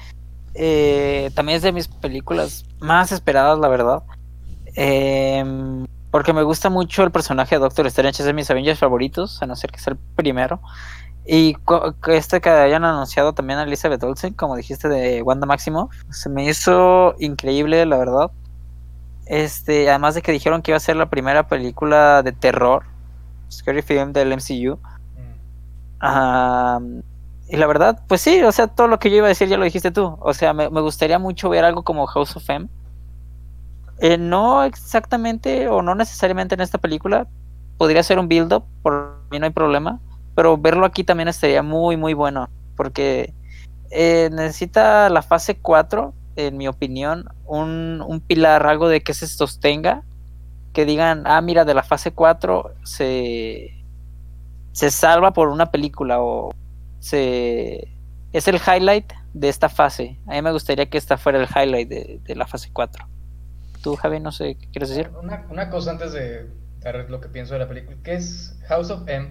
eh, 0.54 1.32
también 1.36 1.58
es 1.58 1.62
de 1.62 1.72
mis 1.72 1.88
películas 1.88 2.66
más 2.80 3.12
esperadas, 3.12 3.60
la 3.60 3.68
verdad. 3.68 4.04
Eh, 4.76 5.44
porque 6.16 6.32
me 6.32 6.44
gusta 6.44 6.70
mucho 6.70 7.04
el 7.04 7.12
personaje 7.12 7.56
de 7.56 7.60
Doctor 7.60 7.88
Strange, 7.88 8.22
es 8.22 8.26
de 8.26 8.32
mis 8.32 8.50
Avengers 8.50 8.80
favoritos, 8.80 9.42
a 9.42 9.48
no 9.48 9.56
ser 9.58 9.70
que 9.70 9.80
sea 9.80 9.92
el 9.92 10.00
primero. 10.16 10.62
Y 11.28 11.58
este 12.08 12.40
que 12.40 12.50
hayan 12.50 12.86
anunciado 12.86 13.34
también 13.34 13.60
a 13.60 13.64
Elizabeth 13.64 14.02
Olsen, 14.02 14.34
como 14.34 14.56
dijiste, 14.56 14.88
de 14.88 15.22
Wanda 15.24 15.46
Maximoff, 15.46 15.94
se 16.12 16.30
me 16.30 16.46
hizo 16.46 17.16
increíble, 17.20 17.86
la 17.86 17.98
verdad. 17.98 18.32
Este, 19.26 19.90
además 19.90 20.16
de 20.16 20.22
que 20.22 20.32
dijeron 20.32 20.62
que 20.62 20.72
iba 20.72 20.78
a 20.78 20.80
ser 20.80 20.96
la 20.96 21.10
primera 21.10 21.50
película 21.50 22.24
de 22.24 22.32
terror, 22.32 22.84
scary 23.52 23.82
film 23.82 24.14
del 24.14 24.32
MCU. 24.38 24.80
Mm. 26.00 27.02
Y 27.48 27.58
la 27.58 27.68
verdad, 27.68 28.04
pues 28.08 28.22
sí, 28.22 28.42
o 28.42 28.52
sea, 28.52 28.68
todo 28.68 28.88
lo 28.88 28.98
que 28.98 29.10
yo 29.12 29.18
iba 29.18 29.28
a 29.28 29.30
decir 29.30 29.48
ya 29.48 29.58
lo 29.58 29.66
dijiste 29.66 29.92
tú. 29.92 30.18
O 30.20 30.34
sea, 30.34 30.54
me, 30.54 30.70
me 30.70 30.82
gustaría 30.82 31.20
mucho 31.20 31.50
ver 31.50 31.64
algo 31.64 31.84
como 31.84 32.08
House 32.08 32.36
of 32.36 32.50
M. 32.50 32.68
Eh, 34.00 34.18
no 34.18 34.64
exactamente 34.64 35.68
o 35.70 35.82
no 35.82 35.94
necesariamente 35.96 36.56
en 36.56 36.62
esta 36.62 36.80
película. 36.80 37.28
Podría 37.78 38.04
ser 38.04 38.18
un 38.20 38.28
build-up, 38.28 38.66
por 38.82 39.22
mí 39.30 39.38
no 39.40 39.46
hay 39.46 39.52
problema. 39.52 40.00
Pero 40.36 40.58
verlo 40.58 40.86
aquí 40.86 41.04
también 41.04 41.28
estaría 41.28 41.62
muy, 41.62 41.98
muy 41.98 42.16
bueno. 42.16 42.50
Porque 42.76 43.34
eh, 43.92 44.30
necesita 44.32 45.10
la 45.10 45.22
fase 45.22 45.58
4, 45.60 46.14
en 46.38 46.58
mi 46.58 46.68
opinión, 46.68 47.26
un, 47.46 48.04
un 48.06 48.22
pilar, 48.22 48.66
algo 48.66 48.88
de 48.90 49.02
que 49.02 49.14
se 49.14 49.28
sostenga. 49.28 50.02
Que 50.74 50.86
digan, 50.86 51.24
ah, 51.28 51.42
mira, 51.42 51.64
de 51.64 51.76
la 51.76 51.84
fase 51.84 52.12
4 52.12 52.74
se, 52.84 53.72
se 54.72 54.90
salva 54.90 55.32
por 55.32 55.50
una 55.50 55.68
película 55.68 56.22
o 56.22 56.52
se 57.06 57.88
es 58.34 58.48
el 58.48 58.56
highlight 58.56 59.14
de 59.34 59.48
esta 59.48 59.70
fase. 59.70 60.20
A 60.26 60.32
mí 60.32 60.42
me 60.42 60.52
gustaría 60.52 60.90
que 60.90 60.98
esta 60.98 61.18
fuera 61.18 61.40
el 61.40 61.48
highlight 61.48 61.88
de, 61.88 62.20
de 62.24 62.36
la 62.36 62.48
fase 62.48 62.70
4. 62.74 63.08
Tú, 63.84 63.96
Javi, 63.96 64.20
no 64.20 64.32
sé, 64.32 64.56
¿qué 64.56 64.68
quieres 64.72 64.90
decir? 64.90 65.12
Una, 65.22 65.46
una 65.50 65.70
cosa 65.70 65.92
antes 65.92 66.12
de 66.14 66.50
dar 66.82 67.06
lo 67.10 67.22
que 67.22 67.30
pienso 67.30 67.54
de 67.54 67.60
la 67.60 67.68
película. 67.68 67.96
¿Qué 68.04 68.16
es 68.16 68.58
House 68.68 68.90
of 68.90 69.08
M? 69.08 69.30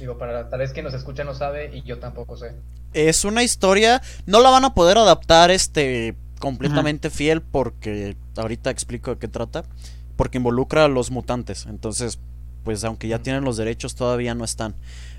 Digo, 0.00 0.16
para 0.16 0.48
tal 0.48 0.60
vez 0.60 0.72
quien 0.72 0.84
nos 0.84 0.94
escucha 0.94 1.22
no 1.22 1.34
sabe 1.34 1.70
y 1.76 1.82
yo 1.82 1.98
tampoco 1.98 2.36
sé. 2.36 2.54
Es 2.94 3.24
una 3.24 3.42
historia, 3.42 4.00
no 4.26 4.40
la 4.40 4.50
van 4.50 4.64
a 4.64 4.74
poder 4.74 4.96
adaptar 4.98 5.50
este 5.50 6.16
completamente 6.38 7.10
fiel 7.10 7.42
porque 7.42 8.16
ahorita 8.36 8.70
explico 8.70 9.10
de 9.12 9.18
qué 9.18 9.28
trata. 9.28 9.64
porque 10.16 10.38
involucra 10.38 10.84
a 10.84 10.88
los 10.88 11.10
mutantes. 11.10 11.66
Entonces, 11.66 12.18
pues 12.64 12.84
aunque 12.84 13.08
ya 13.08 13.18
tienen 13.20 13.44
los 13.44 13.56
derechos, 13.56 13.94
todavía 13.94 14.34
no 14.34 14.44
están. 14.44 14.74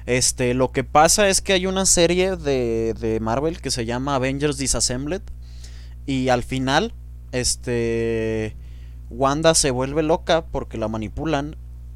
Este, 0.06 0.54
lo 0.54 0.72
que 0.72 0.84
pasa 0.84 1.30
es 1.30 1.42
que 1.42 1.54
hay 1.54 1.66
una 1.66 1.86
serie 1.86 2.36
de, 2.36 2.94
de 3.00 3.20
Marvel 3.20 3.62
que 3.62 3.72
se 3.72 3.86
llama 3.86 4.16
Avengers 4.16 4.58
Disassembled. 4.58 5.22
Y 6.06 6.30
al 6.30 6.44
final, 6.44 6.94
este. 7.32 8.56
Wanda 9.10 9.54
se 9.54 9.70
vuelve 9.70 10.02
loca 10.02 10.46
porque 10.46 10.78
la 10.78 10.88
manipulan 10.88 11.56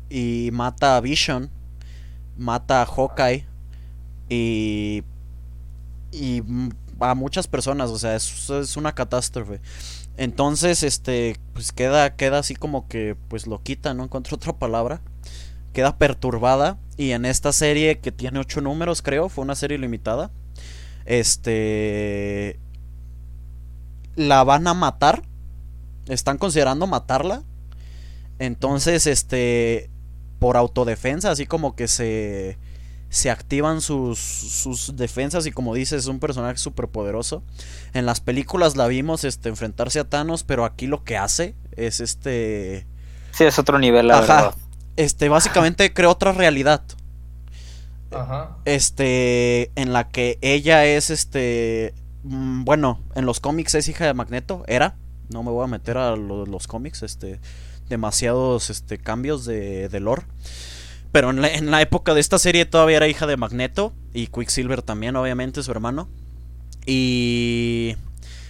y 0.10 0.50
mata 0.54 0.98
a 0.98 1.02
Vision, 1.02 1.50
mata 2.38 2.82
a 2.82 2.86
Hawkeye 2.86 3.46
y. 4.30 5.04
y 6.12 6.44
a 7.00 7.14
muchas 7.14 7.48
personas, 7.48 7.92
o 7.92 8.00
sea, 8.00 8.16
es, 8.16 8.50
es 8.50 8.78
una 8.78 8.94
catástrofe. 8.94 9.62
Entonces, 10.18 10.82
este, 10.82 11.38
pues 11.54 11.72
queda, 11.72 12.16
queda 12.16 12.40
así 12.40 12.56
como 12.56 12.88
que, 12.88 13.16
pues 13.28 13.46
lo 13.46 13.62
quita, 13.62 13.94
no 13.94 14.04
encuentro 14.04 14.36
otra 14.36 14.54
palabra. 14.54 15.02
Queda 15.78 15.96
perturbada. 15.96 16.80
Y 16.98 17.12
en 17.12 17.24
esta 17.24 17.54
serie 17.54 18.00
que 18.00 18.12
tiene 18.12 18.40
ocho 18.40 18.62
números, 18.62 19.04
creo, 19.04 19.30
fue 19.30 19.44
una 19.44 19.54
serie 19.54 19.78
limitada. 19.78 20.32
Este. 21.06 22.60
La 24.16 24.44
van 24.44 24.66
a 24.66 24.74
matar. 24.74 25.22
Están 26.08 26.40
considerando 26.40 26.88
matarla. 26.88 27.44
Entonces, 28.40 29.06
este. 29.06 29.92
Por 30.40 30.58
autodefensa, 30.58 31.30
así 31.30 31.46
como 31.46 31.76
que 31.76 31.88
se 31.88 32.58
se 33.10 33.30
activan 33.30 33.80
sus, 33.80 34.18
sus 34.18 34.96
defensas 34.96 35.46
y 35.46 35.52
como 35.52 35.76
dices 35.76 36.00
es 36.04 36.08
un 36.08 36.20
personaje 36.20 36.58
súper 36.58 36.88
poderoso. 36.88 37.44
En 37.94 38.08
las 38.08 38.20
películas 38.20 38.76
la 38.76 38.88
vimos 38.88 39.24
este, 39.26 39.50
enfrentarse 39.50 40.00
a 40.00 40.10
Thanos, 40.10 40.44
pero 40.44 40.66
aquí 40.66 40.88
lo 40.88 41.04
que 41.04 41.18
hace 41.18 41.56
es 41.72 42.00
este... 42.00 42.88
Sí, 43.32 43.44
es 43.44 43.60
otro 43.60 43.78
nivel, 43.78 44.08
la 44.08 44.22
verdad. 44.22 44.56
Este, 44.98 45.30
básicamente 45.30 45.94
crea 45.94 46.10
otra 46.10 46.34
realidad. 46.34 46.82
Ajá. 48.12 48.58
Este, 48.66 49.72
en 49.76 49.94
la 49.94 50.10
que 50.10 50.38
ella 50.42 50.86
es 50.86 51.10
este... 51.10 51.94
Mm, 52.24 52.66
bueno, 52.66 53.00
en 53.16 53.26
los 53.26 53.40
cómics 53.40 53.76
es 53.76 53.88
hija 53.88 54.06
de 54.06 54.14
Magneto, 54.14 54.64
era. 54.68 54.96
No 55.30 55.44
me 55.44 55.52
voy 55.52 55.64
a 55.64 55.68
meter 55.68 55.98
a 55.98 56.16
los 56.16 56.68
cómics, 56.68 57.04
este... 57.04 57.40
Demasiados 57.90 58.70
este, 58.70 58.98
cambios 58.98 59.46
de, 59.46 59.88
de 59.88 60.00
lore. 60.02 60.24
Pero 61.12 61.30
en 61.30 61.72
la, 61.72 61.82
época 61.82 62.14
de 62.14 62.20
esta 62.20 62.38
serie 62.38 62.66
todavía 62.66 62.98
era 62.98 63.08
hija 63.08 63.28
de 63.28 63.38
Magneto. 63.38 63.94
Y 64.14 64.28
Quicksilver 64.28 64.82
también, 64.82 65.16
obviamente, 65.16 65.64
su 65.64 65.72
hermano. 65.72 66.10
Y 66.86 67.96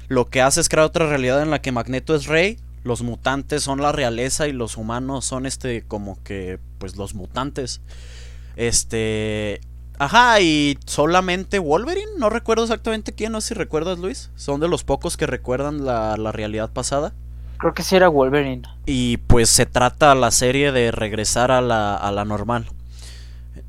lo 0.08 0.26
que 0.26 0.42
hace 0.42 0.62
es 0.62 0.70
crear 0.70 0.86
otra 0.86 1.08
realidad 1.08 1.42
en 1.42 1.52
la 1.52 1.62
que 1.62 1.72
Magneto 1.72 2.16
es 2.16 2.26
rey. 2.26 2.58
Los 2.88 3.04
mutantes 3.04 3.62
son 3.64 3.82
la 3.82 3.92
realeza 3.92 4.48
y 4.48 4.54
los 4.54 4.78
humanos 4.78 5.26
son 5.26 5.46
este 5.46 5.84
como 5.84 6.22
que 6.24 6.60
pues 6.80 6.96
los 6.96 7.14
mutantes. 7.14 7.82
Este 8.56 9.62
Ajá, 10.00 10.40
y 10.42 10.78
solamente 10.86 11.58
Wolverine, 11.58 12.12
no 12.18 12.30
recuerdo 12.30 12.64
exactamente 12.64 13.14
quién, 13.14 13.32
no 13.32 13.42
sé 13.42 13.50
si 13.50 13.54
recuerdas 13.56 13.98
Luis. 13.98 14.30
Son 14.36 14.60
de 14.60 14.68
los 14.68 14.84
pocos 14.84 15.18
que 15.18 15.26
recuerdan 15.26 15.86
la, 15.86 16.18
la 16.18 16.32
realidad 16.32 16.70
pasada. 16.72 17.14
Creo 17.58 17.74
que 17.74 17.82
sí 17.82 17.96
era 17.96 18.08
Wolverine. 18.08 18.62
Y 18.86 19.18
pues 19.18 19.50
se 19.50 19.66
trata 19.66 20.14
la 20.14 20.30
serie 20.30 20.72
de 20.72 20.92
regresar 20.92 21.50
a 21.50 21.62
la, 21.62 21.96
a 21.96 22.12
la 22.12 22.26
normal. 22.26 22.68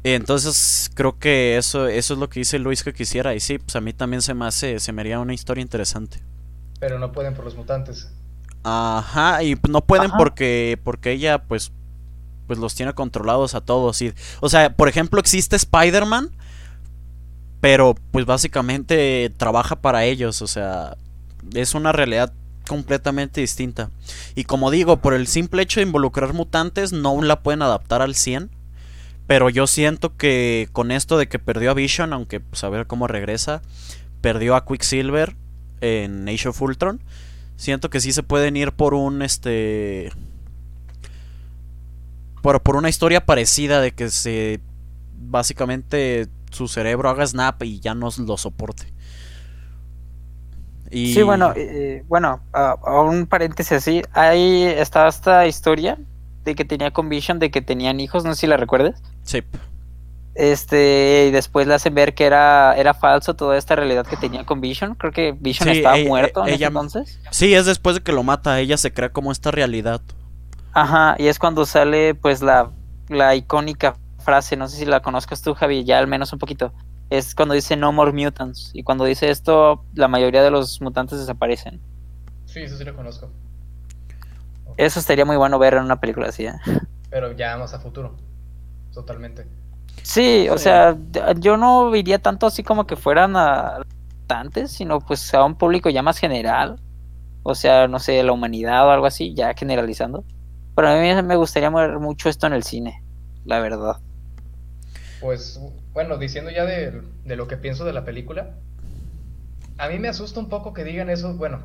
Entonces 0.04 0.90
creo 0.94 1.18
que 1.18 1.56
eso, 1.56 1.88
eso 1.88 2.14
es 2.14 2.20
lo 2.20 2.28
que 2.28 2.40
dice 2.40 2.58
Luis 2.58 2.84
que 2.84 2.92
quisiera. 2.92 3.34
Y 3.34 3.40
sí, 3.40 3.58
pues 3.58 3.74
a 3.76 3.80
mí 3.80 3.94
también 3.94 4.20
se 4.20 4.34
me 4.34 4.46
hace, 4.46 4.78
se 4.80 4.92
me 4.92 5.00
haría 5.00 5.20
una 5.20 5.32
historia 5.32 5.62
interesante. 5.62 6.20
Pero 6.78 6.98
no 6.98 7.10
pueden 7.10 7.34
por 7.34 7.46
los 7.46 7.56
mutantes. 7.56 8.12
Ajá, 8.68 9.42
y 9.42 9.56
no 9.68 9.80
pueden 9.80 10.10
porque 10.10 10.78
porque 10.82 11.12
ella 11.12 11.38
pues 11.38 11.72
pues 12.48 12.58
los 12.58 12.74
tiene 12.74 12.94
controlados 12.94 13.54
a 13.54 13.60
todos. 13.60 14.02
Y, 14.02 14.12
o 14.40 14.48
sea, 14.48 14.74
por 14.74 14.88
ejemplo, 14.88 15.20
existe 15.20 15.54
Spider-Man, 15.54 16.30
pero 17.60 17.94
pues 18.10 18.26
básicamente 18.26 19.32
trabaja 19.36 19.76
para 19.76 20.04
ellos. 20.04 20.42
O 20.42 20.46
sea, 20.48 20.96
es 21.54 21.74
una 21.74 21.92
realidad 21.92 22.32
completamente 22.66 23.40
distinta. 23.40 23.90
Y 24.34 24.44
como 24.44 24.70
digo, 24.70 24.96
por 24.96 25.14
el 25.14 25.26
simple 25.26 25.62
hecho 25.62 25.80
de 25.80 25.86
involucrar 25.86 26.32
mutantes, 26.32 26.92
no 26.92 27.22
la 27.22 27.42
pueden 27.42 27.62
adaptar 27.62 28.02
al 28.02 28.14
100. 28.14 28.50
Pero 29.26 29.50
yo 29.50 29.66
siento 29.66 30.16
que 30.16 30.70
con 30.72 30.90
esto 30.90 31.18
de 31.18 31.28
que 31.28 31.38
perdió 31.38 31.70
a 31.70 31.74
Vision, 31.74 32.14
aunque 32.14 32.40
pues 32.40 32.64
a 32.64 32.70
ver 32.70 32.86
cómo 32.86 33.06
regresa, 33.06 33.60
perdió 34.22 34.56
a 34.56 34.64
Quicksilver 34.64 35.36
en 35.82 36.26
Age 36.28 36.48
of 36.48 36.62
Ultron. 36.62 37.02
Siento 37.58 37.90
que 37.90 38.00
sí 38.00 38.12
se 38.12 38.22
pueden 38.22 38.56
ir 38.56 38.70
por 38.70 38.94
un 38.94 39.20
este 39.20 40.12
por, 42.40 42.62
por 42.62 42.76
una 42.76 42.88
historia 42.88 43.26
parecida 43.26 43.80
de 43.80 43.90
que 43.90 44.10
se 44.10 44.60
básicamente 45.16 46.28
su 46.52 46.68
cerebro 46.68 47.10
haga 47.10 47.26
snap 47.26 47.60
y 47.64 47.80
ya 47.80 47.96
no 47.96 48.10
lo 48.16 48.36
soporte. 48.36 48.92
Sí, 50.92 51.20
bueno, 51.24 51.52
eh, 51.56 52.04
bueno, 52.06 52.40
a, 52.52 52.76
un 53.02 53.26
paréntesis 53.26 53.72
así, 53.72 54.02
ahí 54.12 54.62
estaba 54.62 55.08
esta 55.08 55.44
historia 55.48 55.98
de 56.44 56.54
que 56.54 56.64
tenía 56.64 56.92
con 56.92 57.08
Vision, 57.08 57.40
de 57.40 57.50
que 57.50 57.60
tenían 57.60 57.98
hijos, 57.98 58.24
no 58.24 58.34
sé 58.34 58.42
si 58.42 58.46
la 58.46 58.56
recuerdas. 58.56 59.02
Sí. 59.24 59.42
Este, 60.38 61.26
y 61.28 61.30
después 61.32 61.66
le 61.66 61.74
hacen 61.74 61.96
ver 61.96 62.14
que 62.14 62.24
era, 62.24 62.72
era 62.76 62.94
falso 62.94 63.34
toda 63.34 63.58
esta 63.58 63.74
realidad 63.74 64.06
que 64.06 64.16
tenía 64.16 64.46
con 64.46 64.60
Vision. 64.60 64.94
Creo 64.94 65.10
que 65.10 65.32
Vision 65.32 65.68
estaba 65.68 65.98
e, 65.98 66.06
muerto 66.06 66.46
en 66.46 66.54
ese 66.54 66.64
entonces. 66.64 67.18
Sí, 67.32 67.54
es 67.54 67.66
después 67.66 67.96
de 67.96 68.02
que 68.02 68.12
lo 68.12 68.22
mata, 68.22 68.60
ella 68.60 68.76
se 68.76 68.92
crea 68.92 69.08
como 69.08 69.32
esta 69.32 69.50
realidad. 69.50 70.00
Ajá, 70.72 71.16
y 71.18 71.26
es 71.26 71.40
cuando 71.40 71.66
sale 71.66 72.14
pues 72.14 72.40
la, 72.40 72.70
la 73.08 73.34
icónica 73.34 73.96
frase, 74.20 74.56
no 74.56 74.68
sé 74.68 74.76
si 74.76 74.84
la 74.84 75.00
conozcas 75.00 75.42
tú, 75.42 75.54
Javi, 75.54 75.82
ya 75.82 75.98
al 75.98 76.06
menos 76.06 76.32
un 76.32 76.38
poquito 76.38 76.72
es 77.10 77.34
cuando 77.34 77.54
dice 77.54 77.76
No 77.76 77.90
More 77.92 78.12
Mutants. 78.12 78.70
Y 78.74 78.84
cuando 78.84 79.06
dice 79.06 79.30
esto, 79.30 79.84
la 79.94 80.06
mayoría 80.06 80.44
de 80.44 80.52
los 80.52 80.80
mutantes 80.80 81.18
desaparecen. 81.18 81.80
Sí, 82.46 82.60
eso 82.60 82.76
sí 82.76 82.84
lo 82.84 82.94
conozco. 82.94 83.28
Eso 84.76 85.00
estaría 85.00 85.24
muy 85.24 85.36
bueno 85.36 85.58
ver 85.58 85.74
en 85.74 85.82
una 85.82 86.00
película 86.00 86.28
así. 86.28 86.46
¿eh? 86.46 86.54
Pero 87.10 87.32
ya 87.32 87.56
más 87.56 87.74
a 87.74 87.80
futuro. 87.80 88.16
Totalmente. 88.92 89.46
Sí, 90.02 90.48
o 90.48 90.58
sea, 90.58 90.96
yo 91.38 91.56
no 91.56 91.94
iría 91.94 92.18
tanto 92.18 92.46
así 92.46 92.62
como 92.62 92.86
que 92.86 92.96
fueran 92.96 93.36
a 93.36 93.80
mutantes, 94.20 94.72
sino 94.72 95.00
pues 95.00 95.32
a 95.34 95.44
un 95.44 95.56
público 95.56 95.90
ya 95.90 96.02
más 96.02 96.18
general. 96.18 96.80
O 97.42 97.54
sea, 97.54 97.88
no 97.88 97.98
sé, 97.98 98.22
la 98.22 98.32
humanidad 98.32 98.86
o 98.86 98.90
algo 98.90 99.06
así, 99.06 99.34
ya 99.34 99.54
generalizando. 99.54 100.24
Pero 100.74 100.88
a 100.88 100.96
mí 100.96 101.22
me 101.22 101.36
gustaría 101.36 101.70
ver 101.70 101.98
mucho 101.98 102.28
esto 102.28 102.46
en 102.46 102.52
el 102.52 102.62
cine, 102.62 103.02
la 103.44 103.58
verdad. 103.60 103.96
Pues 105.20 105.60
bueno, 105.92 106.18
diciendo 106.18 106.50
ya 106.50 106.64
de, 106.64 107.02
lo 107.24 107.48
que 107.48 107.56
pienso 107.56 107.84
de 107.84 107.92
la 107.92 108.04
película, 108.04 108.54
a 109.78 109.88
mí 109.88 109.98
me 109.98 110.08
asusta 110.08 110.38
un 110.38 110.48
poco 110.48 110.72
que 110.72 110.84
digan 110.84 111.10
eso, 111.10 111.34
bueno, 111.34 111.64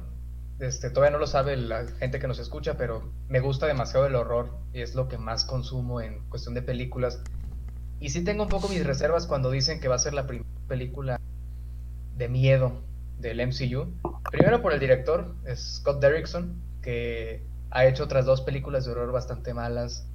este, 0.59 0.89
todavía 0.89 1.11
no 1.11 1.19
lo 1.19 1.27
sabe 1.27 1.57
la 1.57 1.85
gente 1.99 2.19
que 2.19 2.27
nos 2.27 2.39
escucha, 2.39 2.75
pero 2.77 3.11
me 3.27 3.39
gusta 3.41 3.67
demasiado 3.67 4.07
el 4.07 4.15
horror 4.15 4.49
y 4.73 4.81
es 4.81 4.95
lo 4.95 5.07
que 5.07 5.17
más 5.17 5.45
consumo 5.45 6.01
en 6.01 6.27
cuestión 6.29 6.55
de 6.55 6.61
películas. 6.61 7.21
Y 8.03 8.09
sí 8.09 8.21
tengo 8.25 8.43
un 8.43 8.49
poco 8.49 8.67
mis 8.67 8.85
reservas 8.85 9.27
cuando 9.27 9.49
dicen 9.49 9.79
que 9.79 9.87
va 9.87 9.95
a 9.95 9.97
ser 9.97 10.13
la 10.13 10.27
primera 10.27 10.49
película 10.67 11.21
de 12.17 12.27
miedo 12.27 12.81
del 13.17 13.39
MCU. 13.47 13.93
Primero 14.29 14.61
por 14.61 14.73
el 14.73 14.81
director, 14.81 15.33
Scott 15.55 16.01
Derrickson, 16.01 16.61
que 16.81 17.45
ha 17.71 17.85
hecho 17.85 18.03
otras 18.03 18.25
dos 18.25 18.41
películas 18.41 18.83
de 18.83 18.91
horror 18.91 19.13
bastante 19.13 19.53
malas. 19.53 20.05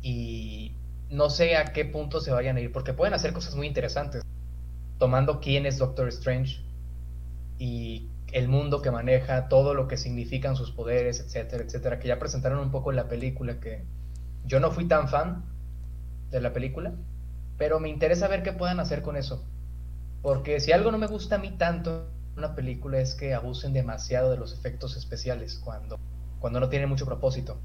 Y 0.00 0.74
no 1.10 1.28
sé 1.28 1.58
a 1.58 1.74
qué 1.74 1.84
punto 1.84 2.22
se 2.22 2.30
vayan 2.30 2.56
a 2.56 2.60
ir, 2.60 2.72
porque 2.72 2.94
pueden 2.94 3.12
hacer 3.12 3.34
cosas 3.34 3.54
muy 3.54 3.66
interesantes, 3.66 4.22
tomando 4.96 5.40
quién 5.40 5.66
es 5.66 5.76
Doctor 5.76 6.08
Strange 6.08 6.64
y 7.58 8.08
el 8.32 8.48
mundo 8.48 8.80
que 8.80 8.90
maneja, 8.90 9.48
todo 9.48 9.74
lo 9.74 9.88
que 9.88 9.98
significan 9.98 10.56
sus 10.56 10.70
poderes, 10.70 11.20
etcétera, 11.20 11.64
etcétera, 11.64 11.98
que 11.98 12.08
ya 12.08 12.18
presentaron 12.18 12.60
un 12.60 12.70
poco 12.70 12.88
en 12.88 12.96
la 12.96 13.08
película, 13.10 13.60
que 13.60 13.84
yo 14.46 14.58
no 14.58 14.70
fui 14.70 14.88
tan 14.88 15.10
fan 15.10 15.44
de 16.30 16.40
la 16.40 16.52
película, 16.52 16.94
pero 17.58 17.80
me 17.80 17.88
interesa 17.88 18.28
ver 18.28 18.42
qué 18.42 18.52
puedan 18.52 18.80
hacer 18.80 19.02
con 19.02 19.16
eso, 19.16 19.44
porque 20.22 20.60
si 20.60 20.72
algo 20.72 20.90
no 20.90 20.98
me 20.98 21.06
gusta 21.06 21.36
a 21.36 21.38
mí 21.38 21.50
tanto 21.52 22.08
en 22.32 22.38
una 22.38 22.54
película 22.54 23.00
es 23.00 23.14
que 23.14 23.34
abusen 23.34 23.72
demasiado 23.72 24.30
de 24.30 24.36
los 24.36 24.52
efectos 24.52 24.96
especiales 24.96 25.60
cuando, 25.64 25.98
cuando 26.38 26.60
no 26.60 26.68
tienen 26.68 26.88
mucho 26.88 27.06
propósito. 27.06 27.58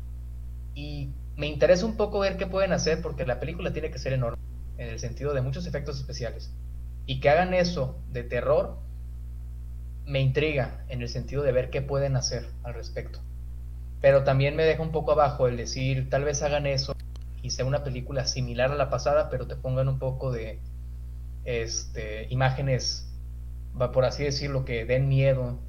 Y 0.74 1.11
me 1.36 1.47
interesa 1.47 1.86
un 1.86 1.97
poco 1.97 2.20
ver 2.20 2.38
qué 2.38 2.47
pueden 2.47 2.74
hacer 2.74 3.01
porque 3.01 3.26
la 3.26 3.39
película 3.39 3.74
tiene 3.74 3.91
que 3.91 3.99
ser 3.99 4.13
enorme 4.13 4.38
en 4.78 4.89
el 4.89 4.99
sentido 4.99 5.34
de 5.34 5.41
muchos 5.41 5.66
efectos 5.68 5.97
especiales. 5.97 6.51
Y 7.05 7.20
que 7.20 7.30
hagan 7.30 7.53
eso 7.53 7.99
de 8.11 8.24
terror 8.24 8.78
me 10.05 10.22
intriga 10.22 10.84
en 10.88 11.01
el 11.01 11.09
sentido 11.09 11.43
de 11.43 11.51
ver 11.51 11.70
qué 11.70 11.82
pueden 11.82 12.16
hacer 12.16 12.45
al 12.63 12.74
respecto. 12.74 13.20
Pero 14.01 14.24
también 14.24 14.55
me 14.55 14.63
deja 14.63 14.82
un 14.82 14.91
poco 14.91 15.11
abajo 15.11 15.47
el 15.47 15.57
decir, 15.57 16.09
tal 16.09 16.24
vez 16.24 16.41
hagan 16.43 16.68
eso 16.68 16.95
y 17.45 17.49
sea 17.51 17.65
una 17.65 17.83
película 17.83 18.25
similar 18.25 18.71
a 18.71 18.75
la 18.75 18.89
pasada, 18.89 19.29
pero 19.29 19.47
te 19.47 19.55
pongan 19.55 19.87
un 19.87 19.99
poco 19.99 20.31
de 20.31 20.59
este, 21.43 22.27
imágenes, 22.29 23.07
por 23.93 24.05
así 24.05 24.23
decirlo, 24.23 24.65
que 24.65 24.85
den 24.85 25.07
miedo, 25.07 25.59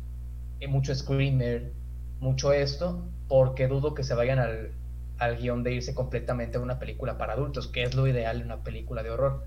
mucho 0.69 0.95
screamer, 0.95 1.73
mucho 2.21 2.53
esto, 2.53 3.07
porque 3.29 3.69
dudo 3.69 3.95
que 3.95 4.05
se 4.05 4.15
vayan 4.15 4.39
al 4.39 4.73
al 5.19 5.37
guion 5.37 5.63
de 5.63 5.73
irse 5.73 5.95
completamente 5.95 6.59
a 6.59 6.61
una 6.61 6.79
película 6.79 7.17
para 7.19 7.33
adultos, 7.33 7.69
que 7.69 7.83
es 7.83 7.95
lo 7.95 8.07
ideal 8.07 8.41
en 8.41 8.47
una 8.47 8.63
película 8.63 9.03
de 9.03 9.11
horror. 9.11 9.45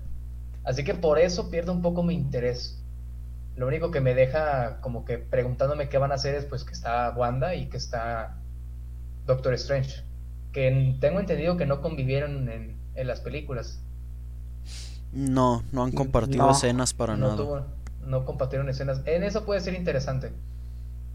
Así 0.64 0.84
que 0.84 0.94
por 0.94 1.18
eso 1.18 1.50
pierdo 1.50 1.72
un 1.72 1.82
poco 1.82 2.02
mi 2.02 2.14
interés. 2.14 2.82
Lo 3.56 3.66
único 3.66 3.90
que 3.90 4.00
me 4.00 4.14
deja 4.14 4.80
como 4.80 5.04
que 5.04 5.18
preguntándome 5.18 5.88
qué 5.88 5.98
van 5.98 6.12
a 6.12 6.16
hacer 6.16 6.34
es 6.34 6.44
pues 6.44 6.64
que 6.64 6.72
está 6.72 7.10
Wanda 7.16 7.54
y 7.54 7.68
que 7.68 7.76
está 7.76 8.38
Doctor 9.26 9.54
Strange. 9.54 10.02
Que 10.52 10.96
tengo 11.00 11.20
entendido 11.20 11.56
que 11.56 11.66
no 11.66 11.80
convivieron 11.80 12.48
en, 12.48 12.78
las 13.06 13.20
películas. 13.20 13.80
No, 15.12 15.62
no 15.72 15.84
han 15.84 15.92
compartido 15.92 16.50
escenas 16.50 16.92
para 16.92 17.16
no 17.16 17.34
nada. 17.34 17.66
no 18.04 18.24
compartieron 18.24 18.68
escenas. 18.68 19.00
En 19.06 19.22
eso 19.22 19.44
puede 19.44 19.60
ser 19.60 19.74
interesante. 19.74 20.32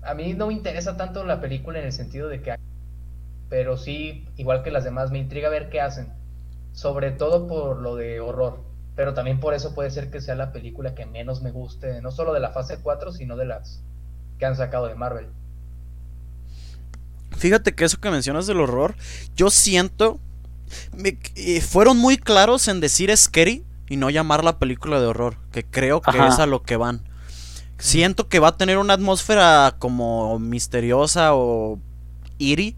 A 0.02 0.14
mí 0.14 0.34
no 0.34 0.48
me 0.48 0.54
interesa 0.54 0.98
tanto 0.98 1.24
la 1.24 1.42
película 1.42 1.80
en 1.80 1.86
el 1.86 1.92
sentido 1.92 2.28
de 2.28 2.42
que... 2.42 2.56
Pero 3.50 3.78
sí, 3.78 4.28
igual 4.38 4.64
que 4.64 4.72
las 4.72 4.84
demás, 4.84 5.12
me 5.12 5.20
intriga 5.20 5.50
ver 5.50 5.70
qué 5.70 5.80
hacen. 5.80 6.08
Sobre 6.74 7.12
todo 7.12 7.48
por 7.48 7.78
lo 7.78 7.96
de 7.96 8.20
horror 8.20 8.66
pero 8.96 9.14
también 9.14 9.40
por 9.40 9.54
eso 9.54 9.76
puede 9.76 9.92
ser 9.92 10.10
que 10.10 10.22
sea 10.22 10.36
la 10.36 10.52
película 10.52 10.96
que 10.96 11.06
menos 11.06 11.42
me 11.42 11.52
guste, 11.52 12.02
no 12.02 12.12
solo 12.12 12.34
de 12.34 12.40
la 12.40 12.52
fase 12.52 12.80
4, 12.82 13.12
sino 13.12 13.36
de 13.36 13.46
las 13.46 13.84
que 14.40 14.46
han 14.46 14.56
sacado 14.56 14.88
de 14.88 14.96
Marvel. 14.96 15.28
Fíjate 17.38 17.76
que 17.76 17.86
eso 17.86 18.00
que 18.00 18.10
mencionas 18.10 18.48
del 18.48 18.62
horror, 18.62 18.96
yo 19.36 19.50
siento, 19.50 20.20
eh, 21.04 21.62
fueron 21.62 21.98
muy 21.98 22.18
claros 22.18 22.68
en 22.68 22.80
decir 22.80 23.16
scary 23.16 23.64
y 23.90 23.98
no 23.98 24.10
llamar 24.10 24.44
la 24.44 24.58
película 24.58 25.00
de 25.00 25.08
horror, 25.08 25.38
que 25.52 25.64
creo 25.64 26.02
que 26.02 26.18
es 26.18 26.40
a 26.40 26.46
lo 26.46 26.64
que 26.64 26.78
van. 26.78 27.02
Siento 27.78 28.30
que 28.30 28.40
va 28.40 28.50
a 28.50 28.58
tener 28.58 28.78
una 28.78 28.94
atmósfera 28.94 29.76
como 29.80 30.40
misteriosa 30.40 31.36
o 31.36 31.80
eerie, 32.40 32.76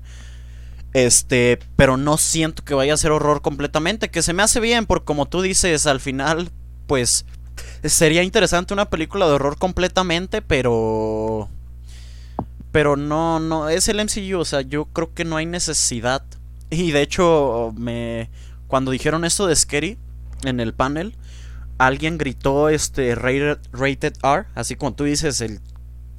este, 0.93 1.59
pero 1.75 1.97
no 1.97 2.17
siento 2.17 2.63
que 2.63 2.73
vaya 2.73 2.93
a 2.93 2.97
ser 2.97 3.11
horror 3.11 3.41
completamente, 3.41 4.09
que 4.09 4.23
se 4.23 4.33
me 4.33 4.43
hace 4.43 4.59
bien, 4.59 4.85
porque 4.85 5.05
como 5.05 5.27
tú 5.27 5.41
dices, 5.41 5.85
al 5.85 5.99
final, 5.99 6.49
pues 6.87 7.25
sería 7.83 8.23
interesante 8.23 8.73
una 8.73 8.89
película 8.89 9.27
de 9.27 9.33
horror 9.33 9.57
completamente, 9.57 10.41
pero 10.41 11.49
pero 12.71 12.95
no 12.95 13.39
no 13.39 13.69
es 13.69 13.87
el 13.87 14.03
MCU, 14.03 14.39
o 14.39 14.45
sea, 14.45 14.61
yo 14.61 14.85
creo 14.85 15.13
que 15.13 15.25
no 15.25 15.37
hay 15.37 15.45
necesidad. 15.45 16.23
Y 16.69 16.91
de 16.91 17.01
hecho, 17.01 17.73
me 17.77 18.29
cuando 18.67 18.91
dijeron 18.91 19.23
esto 19.25 19.47
de 19.47 19.55
Scary 19.55 19.97
en 20.43 20.59
el 20.59 20.73
panel, 20.73 21.15
alguien 21.77 22.17
gritó 22.17 22.69
este 22.69 23.15
rated, 23.15 23.59
rated 23.71 24.13
R, 24.23 24.45
así 24.55 24.75
como 24.75 24.93
tú 24.93 25.05
dices, 25.05 25.41
el 25.41 25.61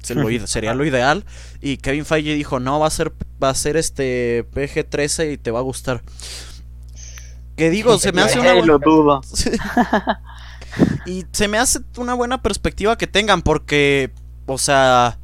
sería 0.45 0.73
lo 0.73 0.85
ideal. 0.85 1.25
Y 1.61 1.77
Kevin 1.77 2.05
Feige 2.05 2.33
dijo, 2.33 2.59
no, 2.59 2.79
va 2.79 2.87
a 2.87 2.91
ser, 2.91 3.13
va 3.41 3.49
a 3.49 3.55
ser 3.55 3.77
este 3.77 4.45
PG-13 4.51 5.33
y 5.33 5.37
te 5.37 5.51
va 5.51 5.59
a 5.59 5.63
gustar. 5.63 6.01
Que 7.55 7.69
digo, 7.69 7.97
se 7.99 8.11
me 8.11 8.21
hace 8.21 8.39
una 8.39 8.53
buena... 8.53 8.79
y 11.05 11.25
se 11.31 11.47
me 11.47 11.57
hace 11.57 11.79
una 11.97 12.13
buena 12.13 12.41
perspectiva 12.41 12.97
que 12.97 13.07
tengan 13.07 13.41
porque, 13.41 14.11
o 14.45 14.57
sea, 14.57 15.18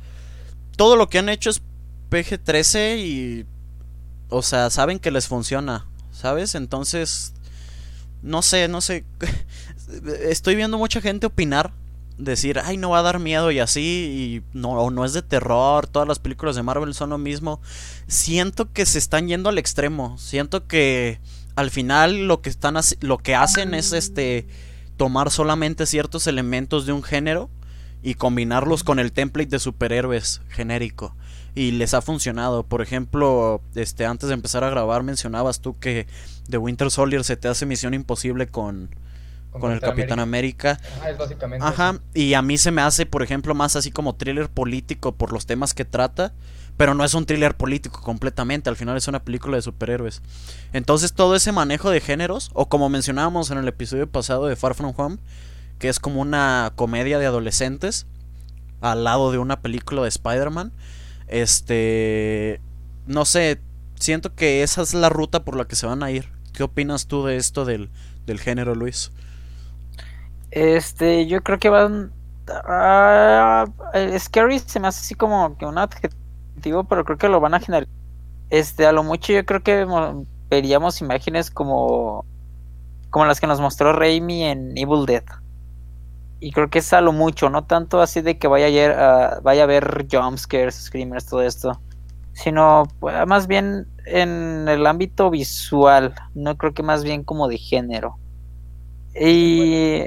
todo 0.76 0.96
lo 0.96 1.10
que 1.10 1.20
han 1.20 1.30
hecho 1.30 1.50
es 1.50 1.62
PG-13 2.10 3.00
y, 3.00 3.46
o 4.30 4.42
sea, 4.42 4.70
saben 4.70 5.00
que 5.00 5.12
les 5.12 5.28
funciona, 5.28 5.88
¿sabes? 6.12 6.56
Entonces, 6.56 7.34
no 8.22 8.42
sé, 8.42 8.68
no 8.68 8.82
sé. 8.82 9.06
Estoy 10.22 10.56
viendo 10.56 10.78
mucha 10.78 11.02
gente 11.02 11.28
opinar 11.28 11.74
decir, 12.18 12.60
ay, 12.64 12.78
no 12.78 12.92
va 12.92 13.00
a 13.00 13.04
dar 13.04 13.20
miedo 13.20 13.52
y 13.52 13.60
así, 13.60 14.44
y 14.54 14.58
no, 14.58 14.90
no 14.90 15.06
es 15.06 15.14
de 15.14 15.22
terror, 15.22 15.88
todas 15.88 16.08
las 16.08 16.20
películas 16.20 16.56
de 16.56 16.64
Marvel 16.64 16.94
son 16.94 17.10
lo 17.10 17.18
mismo. 17.18 17.62
Siento 18.08 18.72
que 18.72 18.86
se 18.86 19.00
están 19.00 19.28
yendo 19.28 19.50
al 19.50 19.58
extremo, 19.58 20.18
siento 20.18 20.68
que 20.68 21.20
al 21.56 21.72
final 21.72 22.28
lo 22.28 22.42
que 22.42 22.50
están 22.50 22.76
lo 23.02 23.18
que 23.18 23.36
hacen 23.36 23.74
es 23.74 23.94
este 23.94 24.48
tomar 24.98 25.32
solamente 25.32 25.86
ciertos 25.86 26.28
elementos 26.28 26.86
de 26.86 26.94
un 26.94 27.04
género 27.04 27.50
y 28.06 28.14
combinarlos 28.14 28.84
con 28.84 29.00
el 29.00 29.12
template 29.12 29.50
de 29.50 29.58
superhéroes 29.58 30.42
genérico 30.50 31.16
y 31.56 31.72
les 31.72 31.96
ha 31.96 32.04
funcionado. 32.04 32.62
Por 32.62 32.84
ejemplo, 32.84 33.64
este 33.74 34.06
antes 34.06 34.30
de 34.30 34.36
empezar 34.36 34.64
a 34.64 34.70
grabar 34.70 35.02
mencionabas 35.02 35.60
tú 35.60 35.80
que 35.80 36.06
The 36.48 36.60
Winter 36.60 36.92
Soldier 36.92 37.24
se 37.24 37.36
te 37.36 37.48
hace 37.48 37.66
misión 37.66 37.96
imposible 37.96 38.46
con 38.46 38.92
con, 39.60 39.72
el 39.72 39.80
Capitán 39.80 40.20
América. 40.20 40.80
Ajá, 40.98 41.10
es 41.10 41.18
básicamente. 41.18 41.66
Ajá, 41.66 42.00
y 42.14 42.34
a 42.34 42.42
mí 42.42 42.58
se 42.58 42.72
me 42.72 42.82
hace, 42.82 43.06
por 43.06 43.24
ejemplo, 43.24 43.56
más 43.56 43.78
así 43.78 43.90
como 43.90 44.14
thriller 44.14 44.50
político 44.50 45.14
por 45.14 45.32
los 45.32 45.46
temas 45.46 45.74
que 45.74 45.86
trata, 45.86 46.34
pero 46.76 46.94
no 46.94 47.06
es 47.06 47.14
un 47.14 47.26
thriller 47.26 47.56
político 47.56 48.02
completamente, 48.02 48.70
al 48.70 48.76
final 48.76 48.98
es 48.98 49.08
una 49.08 49.24
película 49.24 49.56
de 49.56 49.62
superhéroes. 49.62 50.22
Entonces 50.74 51.14
todo 51.14 51.38
ese 51.38 51.54
manejo 51.54 51.90
de 51.90 52.02
géneros, 52.02 52.52
o 52.54 52.68
como 52.68 52.90
mencionábamos 52.90 53.50
en 53.50 53.58
el 53.58 53.68
episodio 53.70 54.08
pasado 54.08 54.46
de 54.46 54.58
Far 54.58 54.76
From 54.76 54.94
Home, 54.98 55.20
que 55.80 55.90
es 55.90 56.00
como 56.00 56.22
una 56.22 56.74
comedia 56.76 57.20
de 57.20 57.26
adolescentes 57.26 58.08
al 58.82 59.04
lado 59.04 59.32
de 59.32 59.38
una 59.38 59.62
película 59.62 60.02
de 60.02 60.10
Spider-Man, 60.10 60.72
este, 61.28 62.62
no 63.08 63.26
sé, 63.26 63.60
siento 63.96 64.36
que 64.36 64.64
esa 64.64 64.82
es 64.82 64.94
la 64.94 65.10
ruta 65.10 65.44
por 65.44 65.56
la 65.56 65.66
que 65.66 65.76
se 65.76 65.88
van 65.88 66.04
a 66.04 66.12
ir. 66.12 66.30
¿Qué 66.54 66.64
opinas 66.64 67.08
tú 67.08 67.26
de 67.26 67.38
esto 67.38 67.66
del, 67.66 67.90
del 68.26 68.40
género, 68.40 68.76
Luis? 68.76 69.12
Este, 70.52 71.28
yo 71.28 71.44
creo 71.44 71.60
que 71.60 71.70
van. 71.70 72.14
a 72.48 73.66
scary 74.20 74.60
se 74.60 74.80
me 74.80 74.88
hace 74.88 75.02
así 75.02 75.16
como 75.16 75.58
que 75.58 75.66
un 75.66 75.78
adjetivo, 75.78 76.86
pero 76.86 77.04
creo 77.04 77.18
que 77.18 77.28
lo 77.28 77.40
van 77.40 77.56
a 77.56 77.60
generar. 77.60 77.88
Este, 78.50 78.86
a 78.86 78.92
lo 78.92 79.04
mucho 79.04 79.34
yo 79.34 79.46
creo 79.46 79.64
que 79.64 79.86
veríamos 80.50 81.02
imágenes 81.02 81.52
como. 81.52 82.26
como 83.10 83.26
las 83.26 83.42
que 83.42 83.48
nos 83.48 83.60
mostró 83.60 83.94
Raimi 83.94 84.44
en 84.44 84.78
Evil 84.78 85.06
Dead. 85.06 85.24
Y 86.40 86.52
creo 86.52 86.70
que 86.70 86.80
es 86.80 86.94
a 86.94 87.02
lo 87.02 87.12
mucho, 87.12 87.50
no 87.50 87.66
tanto 87.66 88.02
así 88.02 88.22
de 88.22 88.38
que 88.38 88.48
vaya 88.48 88.68
a, 88.68 88.70
ver, 88.70 89.42
vaya 89.42 89.64
a 89.64 89.68
ver 89.68 90.06
jumpscares, 90.12 90.76
screamers, 90.76 91.26
todo 91.26 91.42
esto. 91.42 91.80
Sino 92.34 92.84
pues, 93.00 93.26
más 93.26 93.48
bien 93.48 93.88
en 94.06 94.68
el 94.68 94.86
ámbito 94.86 95.30
visual. 95.30 96.14
No 96.34 96.58
creo 96.58 96.74
que 96.74 96.84
más 96.84 97.04
bien 97.04 97.24
como 97.24 97.48
de 97.48 97.58
género. 97.58 98.18
Y. 99.20 100.04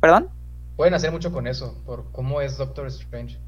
¿Perdón? 0.00 0.28
Pueden 0.76 0.92
hacer 0.92 1.10
mucho 1.10 1.32
con 1.32 1.46
eso, 1.46 1.82
por 1.86 2.12
cómo 2.12 2.42
es 2.42 2.58
Doctor 2.58 2.86
Strange. 2.88 3.38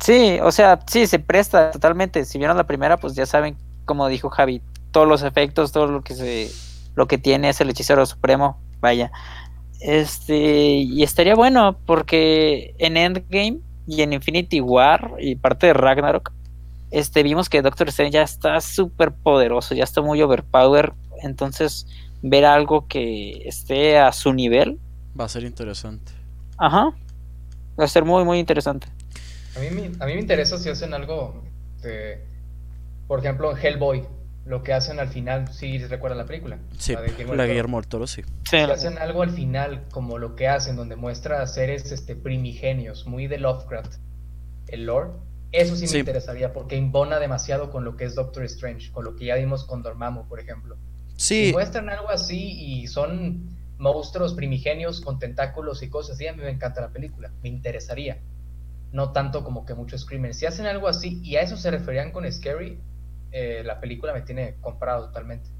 Sí, 0.00 0.38
o 0.42 0.52
sea, 0.52 0.78
sí, 0.86 1.06
se 1.06 1.18
presta 1.18 1.72
totalmente. 1.72 2.24
Si 2.24 2.38
vieron 2.38 2.56
la 2.56 2.66
primera, 2.66 2.98
pues 2.98 3.14
ya 3.14 3.26
saben, 3.26 3.56
como 3.84 4.06
dijo 4.08 4.30
Javi, 4.30 4.62
todos 4.92 5.08
los 5.08 5.22
efectos, 5.22 5.72
todo 5.72 5.88
lo 5.88 6.02
que 6.02 6.14
se, 6.14 6.50
lo 6.94 7.06
que 7.08 7.18
tiene 7.18 7.48
es 7.48 7.60
el 7.60 7.70
hechicero 7.70 8.06
supremo, 8.06 8.60
vaya. 8.80 9.10
Este, 9.86 10.78
y 10.78 11.04
estaría 11.04 11.36
bueno 11.36 11.78
porque 11.86 12.74
en 12.78 12.96
Endgame 12.96 13.60
y 13.86 14.02
en 14.02 14.12
Infinity 14.12 14.60
War 14.60 15.12
y 15.20 15.36
parte 15.36 15.68
de 15.68 15.74
Ragnarok, 15.74 16.32
este, 16.90 17.22
vimos 17.22 17.48
que 17.48 17.62
Doctor 17.62 17.88
Strange 17.88 18.14
ya 18.14 18.22
está 18.22 18.60
súper 18.60 19.12
poderoso, 19.12 19.76
ya 19.76 19.84
está 19.84 20.02
muy 20.02 20.20
overpower, 20.22 20.92
entonces 21.22 21.86
ver 22.20 22.44
algo 22.44 22.88
que 22.88 23.46
esté 23.46 23.98
a 23.98 24.10
su 24.12 24.32
nivel 24.32 24.80
Va 25.18 25.24
a 25.24 25.28
ser 25.28 25.44
interesante. 25.44 26.12
Ajá. 26.58 26.90
Va 27.78 27.84
a 27.84 27.88
ser 27.88 28.04
muy, 28.04 28.24
muy 28.24 28.38
interesante. 28.38 28.88
A 29.56 29.60
mí, 29.60 29.66
a 29.68 30.06
mí 30.06 30.14
me 30.14 30.20
interesa 30.20 30.58
si 30.58 30.68
hacen 30.68 30.92
algo 30.92 31.42
de, 31.80 32.22
por 33.06 33.20
ejemplo, 33.20 33.50
en 33.50 33.64
Hellboy, 33.64 34.04
lo 34.46 34.62
que 34.62 34.72
hacen 34.72 35.00
al 35.00 35.08
final, 35.08 35.52
si 35.52 35.78
¿sí 35.78 35.86
recuerdan 35.86 36.18
la 36.18 36.24
película. 36.24 36.58
Sí, 36.78 36.94
la, 36.94 37.02
de 37.02 37.10
Guillermo, 37.48 37.80
del 37.80 37.88
Toro, 37.88 38.06
sí. 38.06 38.22
Si 38.48 38.56
hacen 38.56 38.96
algo 38.98 39.22
al 39.22 39.30
final, 39.30 39.84
como 39.90 40.18
lo 40.18 40.36
que 40.36 40.46
hacen, 40.46 40.76
donde 40.76 40.94
muestra 40.94 41.44
seres 41.48 41.90
este, 41.90 42.14
primigenios, 42.14 43.06
muy 43.06 43.26
de 43.26 43.38
Lovecraft, 43.38 43.96
el 44.68 44.86
lore, 44.86 45.10
eso 45.50 45.74
sí 45.74 45.86
me 45.92 45.98
interesaría, 45.98 46.52
porque 46.52 46.76
imbona 46.76 47.18
demasiado 47.18 47.70
con 47.70 47.84
lo 47.84 47.96
que 47.96 48.04
es 48.04 48.14
Doctor 48.14 48.44
Strange, 48.44 48.92
con 48.92 49.04
lo 49.04 49.16
que 49.16 49.26
ya 49.26 49.34
vimos 49.34 49.64
con 49.64 49.82
Dormammu, 49.82 50.28
por 50.28 50.38
ejemplo. 50.38 50.76
Sí. 51.16 51.46
Si 51.46 51.52
muestran 51.52 51.88
algo 51.88 52.10
así 52.10 52.52
y 52.52 52.86
son 52.86 53.56
monstruos 53.78 54.34
primigenios 54.34 55.00
con 55.00 55.18
tentáculos 55.18 55.82
y 55.82 55.90
cosas 55.90 56.14
así, 56.14 56.28
a 56.28 56.32
mí 56.32 56.42
me 56.42 56.50
encanta 56.50 56.80
la 56.80 56.90
película, 56.90 57.32
me 57.42 57.48
interesaría. 57.48 58.18
No 58.92 59.10
tanto 59.10 59.42
como 59.42 59.66
que 59.66 59.74
muchos 59.74 60.02
Screamer. 60.02 60.34
Si 60.34 60.46
hacen 60.46 60.66
algo 60.66 60.86
así 60.86 61.20
y 61.24 61.34
a 61.34 61.42
eso 61.42 61.56
se 61.56 61.70
referían 61.70 62.12
con 62.12 62.30
Scary, 62.30 62.78
eh, 63.36 63.62
la 63.64 63.80
película 63.80 64.14
me 64.14 64.22
tiene 64.22 64.56
comprado 64.60 65.06
totalmente. 65.06 65.50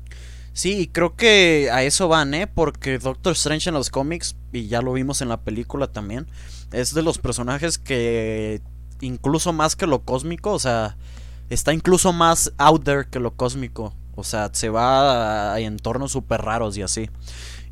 Sí, 0.53 0.89
creo 0.91 1.17
que 1.17 1.69
a 1.71 1.83
eso 1.83 2.09
van, 2.09 2.33
¿eh? 2.33 2.47
Porque 2.47 2.99
Doctor 2.99 3.33
Strange 3.33 3.69
en 3.69 3.75
los 3.75 3.91
cómics, 3.91 4.37
y 4.53 4.69
ya 4.69 4.81
lo 4.81 4.95
vimos 4.95 5.21
en 5.21 5.29
la 5.29 5.43
película 5.43 5.89
también, 5.89 6.27
es 6.73 6.95
de 6.95 7.03
los 7.03 7.19
personajes 7.19 7.79
que 7.79 8.63
incluso 9.03 9.53
más 9.53 9.77
que 9.77 9.87
lo 9.87 10.03
cósmico, 10.03 10.53
o 10.53 10.59
sea, 10.59 10.97
está 11.51 11.75
incluso 11.75 12.15
más 12.15 12.55
out 12.57 12.85
there 12.85 13.07
que 13.11 13.21
lo 13.21 13.37
cósmico. 13.37 13.95
O 14.15 14.25
sea, 14.25 14.49
se 14.53 14.71
va 14.71 15.53
a 15.53 15.61
entornos 15.61 16.13
súper 16.13 16.41
raros 16.41 16.79
y 16.79 16.83
así. 16.83 17.11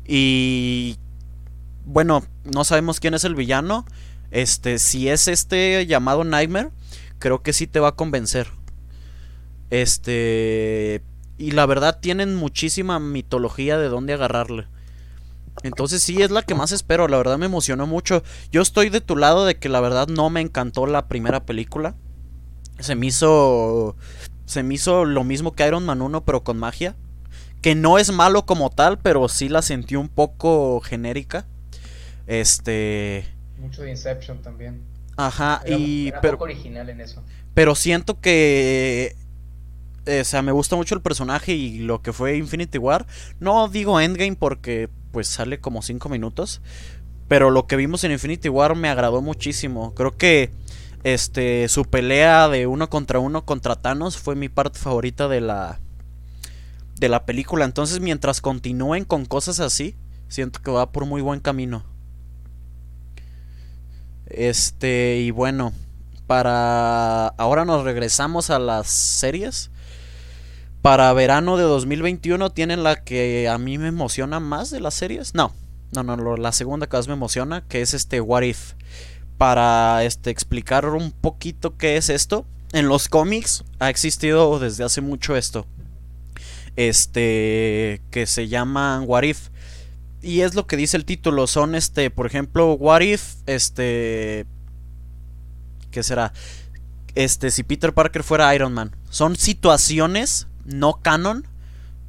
Y 0.05 0.97
bueno, 1.85 2.23
no 2.43 2.63
sabemos 2.63 2.99
quién 2.99 3.15
es 3.15 3.23
el 3.23 3.33
villano. 3.33 3.85
Este, 4.29 4.77
si 4.77 5.09
es 5.09 5.27
este 5.27 5.87
llamado 5.87 6.23
Nightmare, 6.23 6.69
creo 7.17 7.41
que 7.41 7.51
sí 7.51 7.65
te 7.65 7.79
va 7.79 7.89
a 7.89 7.95
convencer. 7.95 8.47
Este, 9.69 11.01
y 11.37 11.51
la 11.51 11.65
verdad 11.65 11.99
tienen 11.99 12.35
muchísima 12.35 12.99
mitología 12.99 13.77
de 13.77 13.89
dónde 13.89 14.13
agarrarle. 14.13 14.67
Entonces 15.63 16.03
sí 16.03 16.21
es 16.21 16.31
la 16.31 16.41
que 16.41 16.55
más 16.55 16.71
espero, 16.71 17.07
la 17.07 17.17
verdad 17.17 17.37
me 17.37 17.45
emocionó 17.45 17.87
mucho. 17.87 18.23
Yo 18.51 18.61
estoy 18.61 18.89
de 18.89 19.01
tu 19.01 19.15
lado 19.15 19.45
de 19.45 19.57
que 19.57 19.69
la 19.69 19.79
verdad 19.79 20.07
no 20.07 20.29
me 20.29 20.41
encantó 20.41 20.85
la 20.85 21.07
primera 21.07 21.45
película. 21.45 21.95
Se 22.79 22.95
me 22.95 23.07
hizo 23.07 23.95
se 24.45 24.63
me 24.63 24.75
hizo 24.75 25.05
lo 25.05 25.23
mismo 25.23 25.53
que 25.53 25.65
Iron 25.65 25.85
Man 25.85 26.01
1 26.01 26.23
pero 26.25 26.43
con 26.43 26.57
magia, 26.57 26.95
que 27.61 27.73
no 27.73 27.97
es 27.97 28.11
malo 28.11 28.45
como 28.45 28.69
tal, 28.69 28.99
pero 28.99 29.27
sí 29.29 29.49
la 29.49 29.61
sentí 29.61 29.95
un 29.95 30.09
poco 30.09 30.81
genérica. 30.81 31.47
Este 32.27 33.25
mucho 33.57 33.81
de 33.81 33.91
Inception 33.91 34.41
también. 34.41 34.83
Ajá, 35.17 35.61
y 35.65 36.09
era 36.09 36.21
pero 36.21 36.33
poco 36.33 36.45
original 36.45 36.89
en 36.89 36.99
eso. 36.99 37.23
pero 37.53 37.73
siento 37.73 38.19
que 38.19 39.15
eh, 40.05 40.21
o 40.21 40.23
sea, 40.23 40.41
me 40.41 40.51
gusta 40.51 40.75
mucho 40.75 40.95
el 40.95 41.01
personaje 41.01 41.53
y 41.53 41.79
lo 41.79 42.01
que 42.01 42.13
fue 42.13 42.37
Infinity 42.37 42.77
War. 42.77 43.05
No 43.39 43.67
digo 43.67 43.99
Endgame 43.99 44.35
porque 44.35 44.89
pues 45.11 45.27
sale 45.27 45.59
como 45.59 45.81
5 45.81 46.09
minutos. 46.09 46.61
Pero 47.27 47.49
lo 47.49 47.65
que 47.65 47.75
vimos 47.75 48.03
en 48.03 48.11
Infinity 48.11 48.49
War 48.49 48.75
me 48.75 48.89
agradó 48.89 49.21
muchísimo. 49.21 49.93
Creo 49.95 50.15
que 50.15 50.51
este 51.03 51.67
su 51.69 51.85
pelea 51.85 52.49
de 52.49 52.67
uno 52.67 52.89
contra 52.89 53.19
uno 53.19 53.45
contra 53.45 53.75
Thanos 53.75 54.17
fue 54.17 54.35
mi 54.35 54.49
parte 54.49 54.79
favorita 54.79 55.27
de 55.27 55.41
la 55.41 55.79
de 56.99 57.09
la 57.09 57.25
película. 57.25 57.65
Entonces, 57.65 57.99
mientras 57.99 58.41
continúen 58.41 59.05
con 59.05 59.25
cosas 59.25 59.59
así, 59.59 59.95
siento 60.27 60.61
que 60.61 60.71
va 60.71 60.91
por 60.91 61.05
muy 61.05 61.21
buen 61.21 61.39
camino. 61.39 61.83
Este, 64.27 65.19
y 65.19 65.31
bueno, 65.31 65.73
para 66.27 67.27
ahora 67.27 67.65
nos 67.65 67.83
regresamos 67.83 68.49
a 68.49 68.59
las 68.59 68.87
series. 68.87 69.71
Para 70.85 71.11
verano 71.13 71.57
de 71.57 71.63
2021 71.63 72.51
tienen 72.51 72.83
la 72.83 73.03
que 73.03 73.49
a 73.49 73.57
mí 73.57 73.79
me 73.79 73.87
emociona 73.87 74.39
más 74.39 74.69
de 74.69 74.79
las 74.79 74.93
series. 74.93 75.33
No, 75.33 75.51
no, 75.91 76.03
no, 76.03 76.37
la 76.37 76.51
segunda 76.51 76.85
que 76.85 76.95
más 76.95 77.07
me 77.07 77.15
emociona, 77.15 77.65
que 77.67 77.81
es 77.81 77.95
este 77.95 78.21
What 78.21 78.43
If. 78.43 78.73
Para 79.39 80.03
este 80.03 80.29
explicar 80.29 80.87
un 80.89 81.11
poquito 81.11 81.75
qué 81.75 81.97
es 81.97 82.11
esto. 82.11 82.45
En 82.71 82.87
los 82.87 83.09
cómics 83.09 83.63
ha 83.79 83.89
existido 83.89 84.59
desde 84.59 84.83
hace 84.83 85.01
mucho 85.01 85.35
esto. 85.35 85.65
Este 86.75 88.03
que 88.11 88.27
se 88.27 88.47
llaman 88.47 89.05
What 89.07 89.23
If. 89.23 89.49
Y 90.21 90.41
es 90.41 90.53
lo 90.53 90.67
que 90.67 90.77
dice 90.77 90.97
el 90.97 91.05
título, 91.05 91.47
son 91.47 91.73
este, 91.73 92.11
por 92.11 92.27
ejemplo, 92.27 92.73
What 92.73 93.01
If 93.01 93.37
este 93.47 94.45
¿qué 95.89 96.03
será? 96.03 96.31
Este 97.15 97.49
si 97.49 97.63
Peter 97.63 97.91
Parker 97.91 98.21
fuera 98.21 98.53
Iron 98.53 98.73
Man. 98.73 98.95
Son 99.09 99.35
situaciones 99.35 100.45
no 100.65 101.01
canon, 101.01 101.47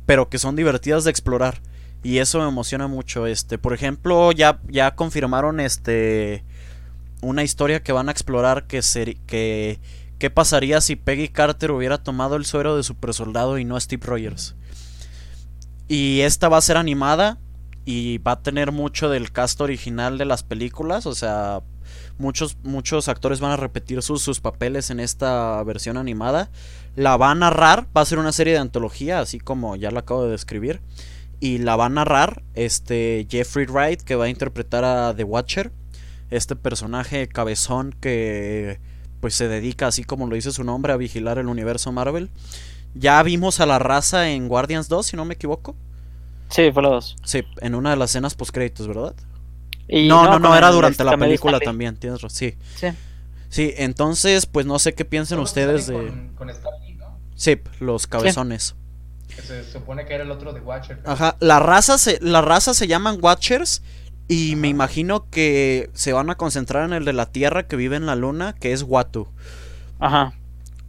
pero 0.06 0.28
que 0.28 0.38
son 0.38 0.56
divertidas 0.56 1.04
de 1.04 1.10
explorar. 1.10 1.60
Y 2.02 2.18
eso 2.18 2.38
me 2.40 2.48
emociona 2.48 2.86
mucho. 2.88 3.26
Este, 3.26 3.58
por 3.58 3.72
ejemplo, 3.72 4.32
ya, 4.32 4.60
ya 4.68 4.94
confirmaron 4.94 5.60
este 5.60 6.44
una 7.22 7.42
historia 7.42 7.82
que 7.82 7.92
van 7.92 8.08
a 8.08 8.12
explorar 8.12 8.66
que 8.66 8.80
seri- 8.80 9.18
que 9.26 9.80
qué 10.18 10.30
pasaría 10.30 10.80
si 10.80 10.96
Peggy 10.96 11.28
Carter 11.28 11.70
hubiera 11.72 11.98
tomado 11.98 12.36
el 12.36 12.44
suero 12.44 12.76
de 12.76 12.82
super 12.82 13.12
soldado 13.14 13.58
y 13.58 13.64
no 13.64 13.80
Steve 13.80 14.06
Rogers. 14.06 14.54
Y 15.88 16.20
esta 16.20 16.48
va 16.48 16.58
a 16.58 16.62
ser 16.62 16.76
animada 16.76 17.38
y 17.84 18.18
va 18.18 18.32
a 18.32 18.42
tener 18.42 18.72
mucho 18.72 19.08
del 19.08 19.32
cast 19.32 19.60
original 19.60 20.18
de 20.18 20.24
las 20.24 20.42
películas, 20.42 21.06
o 21.06 21.14
sea, 21.14 21.62
muchos 22.18 22.56
muchos 22.64 23.08
actores 23.08 23.40
van 23.40 23.52
a 23.52 23.56
repetir 23.56 24.02
sus, 24.02 24.22
sus 24.22 24.40
papeles 24.40 24.90
en 24.90 25.00
esta 25.00 25.62
versión 25.64 25.96
animada. 25.96 26.50
La 26.96 27.16
va 27.16 27.30
a 27.30 27.34
narrar, 27.34 27.86
va 27.96 28.00
a 28.00 28.06
ser 28.06 28.18
una 28.18 28.32
serie 28.32 28.54
de 28.54 28.58
antología, 28.58 29.20
así 29.20 29.38
como 29.38 29.76
ya 29.76 29.90
lo 29.90 29.98
acabo 29.98 30.24
de 30.24 30.30
describir. 30.30 30.80
Y 31.38 31.58
la 31.58 31.76
va 31.76 31.86
a 31.86 31.90
narrar 31.90 32.42
este 32.54 33.26
Jeffrey 33.30 33.66
Wright, 33.66 34.00
que 34.00 34.16
va 34.16 34.24
a 34.24 34.28
interpretar 34.28 34.84
a 34.84 35.14
The 35.14 35.24
Watcher. 35.24 35.70
Este 36.30 36.56
personaje 36.56 37.28
cabezón 37.28 37.94
que 38.00 38.80
pues 39.20 39.34
se 39.34 39.48
dedica, 39.48 39.86
así 39.86 40.04
como 40.04 40.26
lo 40.26 40.34
dice 40.34 40.50
su 40.52 40.64
nombre, 40.64 40.92
a 40.92 40.96
vigilar 40.96 41.38
el 41.38 41.48
universo 41.48 41.92
Marvel. 41.92 42.30
Ya 42.94 43.22
vimos 43.22 43.60
a 43.60 43.66
la 43.66 43.78
raza 43.78 44.30
en 44.30 44.48
Guardians 44.48 44.88
2, 44.88 45.06
si 45.06 45.16
no 45.16 45.24
me 45.24 45.34
equivoco. 45.34 45.76
Sí, 46.48 46.70
fue 46.72 46.82
los 46.82 46.92
dos. 46.92 47.16
Sí, 47.24 47.42
en 47.60 47.74
una 47.74 47.90
de 47.90 47.96
las 47.96 48.10
escenas 48.10 48.34
postcréditos, 48.34 48.88
¿verdad? 48.88 49.14
Y 49.88 50.08
no, 50.08 50.24
no, 50.24 50.38
no, 50.38 50.56
era 50.56 50.70
durante 50.70 51.04
la 51.04 51.12
de 51.12 51.18
película 51.18 51.60
también, 51.60 51.96
tienes 51.96 52.22
razón. 52.22 52.36
Sí. 52.36 52.56
Sí. 52.76 52.88
Sí, 53.48 53.74
entonces, 53.76 54.46
pues 54.46 54.66
no 54.66 54.78
sé 54.78 54.94
qué 54.94 55.04
piensen 55.04 55.38
ustedes 55.38 55.86
de... 55.86 56.12
Sí, 57.36 57.60
los 57.78 58.06
cabezones. 58.08 58.74
Se 59.46 59.62
supone 59.70 60.04
que 60.06 60.14
era 60.14 60.24
el 60.24 60.30
otro 60.32 60.52
de 60.52 60.60
Watcher. 60.60 60.98
pero- 60.98 61.12
Ajá, 61.12 61.36
la 61.40 61.60
raza 61.60 61.98
se, 61.98 62.18
la 62.20 62.40
raza 62.42 62.74
se 62.74 62.86
llaman 62.88 63.18
Watchers 63.22 63.82
y 64.28 64.56
me 64.56 64.66
imagino 64.68 65.28
que 65.30 65.90
se 65.94 66.12
van 66.12 66.30
a 66.30 66.34
concentrar 66.36 66.84
en 66.84 66.92
el 66.94 67.04
de 67.04 67.12
la 67.12 67.26
Tierra 67.26 67.66
que 67.68 67.76
vive 67.76 67.96
en 67.96 68.06
la 68.06 68.16
Luna, 68.16 68.54
que 68.54 68.72
es 68.72 68.82
Watu. 68.82 69.28
Ajá. 70.00 70.32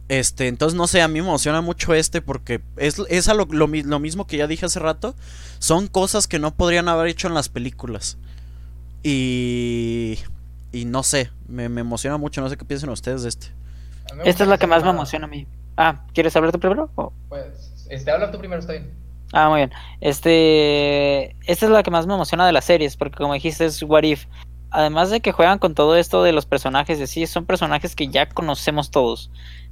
Este, 0.08 0.48
entonces 0.48 0.74
no 0.76 0.86
sé, 0.86 1.02
a 1.02 1.08
mí 1.08 1.20
me 1.20 1.26
emociona 1.28 1.60
mucho 1.60 1.92
este 1.92 2.22
porque 2.22 2.62
es, 2.78 2.96
es 3.10 3.28
a 3.28 3.34
lo, 3.34 3.44
lo 3.50 3.68
mi- 3.68 3.82
lo 3.82 3.98
mismo 3.98 4.26
que 4.26 4.38
ya 4.38 4.46
dije 4.46 4.64
hace 4.66 4.78
rato. 4.80 5.14
Son 5.58 5.86
cosas 5.86 6.26
que 6.26 6.38
no 6.38 6.54
podrían 6.54 6.88
haber 6.88 7.08
hecho 7.08 7.28
en 7.28 7.34
las 7.34 7.48
películas. 7.48 8.16
Y... 9.02 10.18
Y 10.70 10.84
no 10.84 11.02
sé, 11.02 11.30
me, 11.48 11.68
me 11.70 11.80
emociona 11.80 12.18
mucho, 12.18 12.40
no 12.42 12.50
sé 12.50 12.58
qué 12.58 12.64
piensan 12.66 12.90
ustedes 12.90 13.22
de 13.22 13.30
este. 13.30 13.46
Esta 14.24 14.42
es 14.44 14.48
la 14.50 14.58
que 14.58 14.66
más 14.66 14.82
me 14.84 14.90
emociona 14.90 15.24
a 15.24 15.28
mí. 15.28 15.46
Ah, 15.80 16.04
¿quieres 16.12 16.34
hablar 16.36 16.52
tú 16.52 16.58
primero? 16.60 16.90
O- 16.96 17.14
Pues, 17.28 17.86
este, 17.90 18.10
habla 18.10 18.30
tú 18.32 18.38
primero, 18.38 18.60
está 18.60 18.72
bien. 18.74 18.92
Ah, 19.32 19.48
muy 19.50 19.58
bien. 19.60 19.72
Este, 20.00 21.36
esta 21.46 21.66
es 21.66 21.70
la 21.72 21.82
que 21.84 21.90
más 21.90 22.06
me 22.06 22.14
emociona 22.14 22.46
de 22.46 22.52
las 22.52 22.64
series, 22.64 22.96
porque 22.96 23.18
como 23.18 23.34
dijiste 23.34 23.66
es 23.66 23.82
What 23.82 24.04
If. 24.04 24.26
Además 24.70 25.10
de 25.10 25.20
que 25.20 25.32
juegan 25.32 25.58
con 25.58 25.74
todo 25.74 25.96
esto 25.96 26.22
de 26.24 26.32
los 26.32 26.46
personajes, 26.46 26.98
de 26.98 27.06
sí, 27.06 27.26
son 27.26 27.46
personajes 27.46 27.94
que 27.96 28.08
ya 28.08 28.28
conocemos 28.28 28.90
todos. 28.90 29.30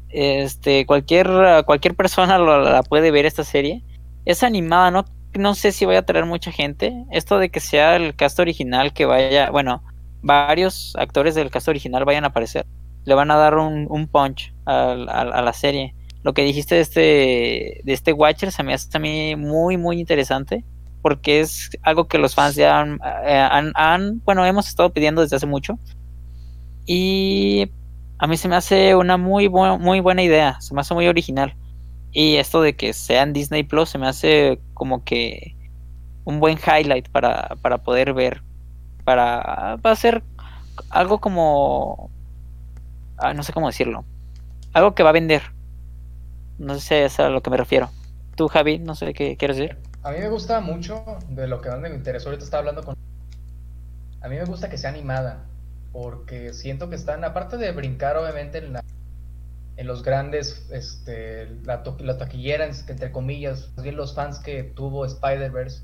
Este, 0.08 0.86
cualquier 0.86 1.28
cualquier 1.66 1.96
persona 1.96 2.38
lo- 2.38 2.60
la 2.62 2.82
puede 2.84 3.10
ver 3.10 3.26
esta 3.26 3.44
serie. 3.44 3.84
Es 4.24 4.42
animada, 4.44 4.90
no 4.92 5.04
no 5.34 5.54
sé 5.54 5.72
si 5.72 5.84
vaya 5.86 6.00
a 6.00 6.06
traer 6.06 6.26
mucha 6.26 6.52
gente. 6.52 6.94
Esto 7.10 7.38
de 7.38 7.50
que 7.50 7.60
sea 7.60 7.96
el 7.96 8.16
cast 8.16 8.38
original 8.40 8.94
que 8.94 9.06
vaya, 9.06 9.50
bueno, 9.50 9.82
varios 10.22 10.94
actores 10.96 11.34
del 11.34 11.50
cast 11.50 11.68
original 11.68 12.04
vayan 12.06 12.24
a 12.24 12.28
aparecer. 12.28 12.66
Le 13.04 13.14
van 13.14 13.30
a 13.32 13.36
dar 13.36 13.56
un, 13.58 13.86
un 13.90 14.08
punch 14.08 14.54
a 14.66 14.94
la 15.42 15.52
serie 15.54 15.94
lo 16.26 16.34
que 16.34 16.42
dijiste 16.42 16.74
de 16.74 16.80
este, 16.82 17.80
de 17.84 17.92
este 17.92 18.12
Watcher 18.12 18.50
se 18.52 18.62
me 18.64 18.74
hace 18.74 18.98
mí 18.98 19.36
muy, 19.36 19.76
muy 19.78 20.00
interesante. 20.00 20.64
Porque 21.02 21.38
es 21.40 21.70
algo 21.82 22.08
que 22.08 22.18
los 22.18 22.34
fans 22.34 22.56
ya 22.56 22.80
han, 22.80 22.98
eh, 23.24 23.72
han- 23.76 24.20
bueno, 24.24 24.44
hemos 24.44 24.68
estado 24.68 24.92
pidiendo 24.92 25.22
desde 25.22 25.36
hace 25.36 25.46
mucho. 25.46 25.78
Y 26.86 27.70
a 28.18 28.26
mí 28.26 28.36
se 28.36 28.48
me 28.48 28.56
hace 28.56 28.94
una 28.96 29.16
muy, 29.16 29.46
bu- 29.48 29.78
muy 29.78 30.00
buena 30.00 30.22
idea, 30.22 30.60
se 30.60 30.74
me 30.74 30.80
hace 30.80 30.94
muy 30.94 31.06
original. 31.06 31.54
Y 32.12 32.36
esto 32.36 32.62
de 32.62 32.74
que 32.76 32.92
sea 32.92 33.22
en 33.22 33.32
Disney 33.32 33.62
Plus 33.62 33.90
se 33.90 33.98
me 33.98 34.08
hace 34.08 34.60
como 34.74 35.04
que 35.04 35.54
un 36.24 36.40
buen 36.40 36.58
highlight 36.58 37.08
para, 37.10 37.56
para 37.62 37.78
poder 37.78 38.14
ver. 38.14 38.42
Para, 39.04 39.76
va 39.84 39.92
a 39.92 39.96
ser 39.96 40.24
algo 40.90 41.20
como... 41.20 42.10
ah, 43.18 43.34
no 43.34 43.42
sé 43.42 43.52
cómo 43.52 43.66
decirlo. 43.68 44.04
Algo 44.72 44.94
que 44.94 45.02
va 45.02 45.10
a 45.10 45.12
vender. 45.12 45.55
No 46.58 46.78
sé 46.78 47.06
a 47.18 47.28
lo 47.28 47.42
que 47.42 47.50
me 47.50 47.56
refiero. 47.56 47.90
Tú, 48.34 48.48
Javi, 48.48 48.78
no 48.78 48.94
sé 48.94 49.12
qué 49.14 49.36
quieres 49.36 49.56
decir. 49.56 49.76
A 50.02 50.10
mí 50.12 50.18
me 50.18 50.28
gusta 50.28 50.60
mucho 50.60 51.04
de 51.28 51.48
lo 51.48 51.60
que 51.60 51.68
más 51.70 51.80
me 51.80 51.88
interesó. 51.88 52.28
Ahorita 52.28 52.44
estaba 52.44 52.60
hablando 52.60 52.82
con. 52.82 52.94
A 54.20 54.28
mí 54.28 54.36
me 54.36 54.44
gusta 54.44 54.68
que 54.70 54.78
sea 54.78 54.90
animada. 54.90 55.44
Porque 55.92 56.52
siento 56.52 56.90
que 56.90 56.96
están, 56.96 57.24
aparte 57.24 57.56
de 57.56 57.72
brincar, 57.72 58.16
obviamente, 58.18 58.58
en, 58.58 58.74
la- 58.74 58.84
en 59.76 59.86
los 59.86 60.02
grandes. 60.02 60.68
Este, 60.70 61.48
la, 61.64 61.82
to- 61.82 61.96
la 62.00 62.18
taquillera, 62.18 62.66
entre 62.66 63.10
comillas. 63.12 63.70
Más 63.76 63.82
bien 63.84 63.96
los 63.96 64.14
fans 64.14 64.38
que 64.38 64.62
tuvo 64.62 65.06
Spider-Verse. 65.06 65.82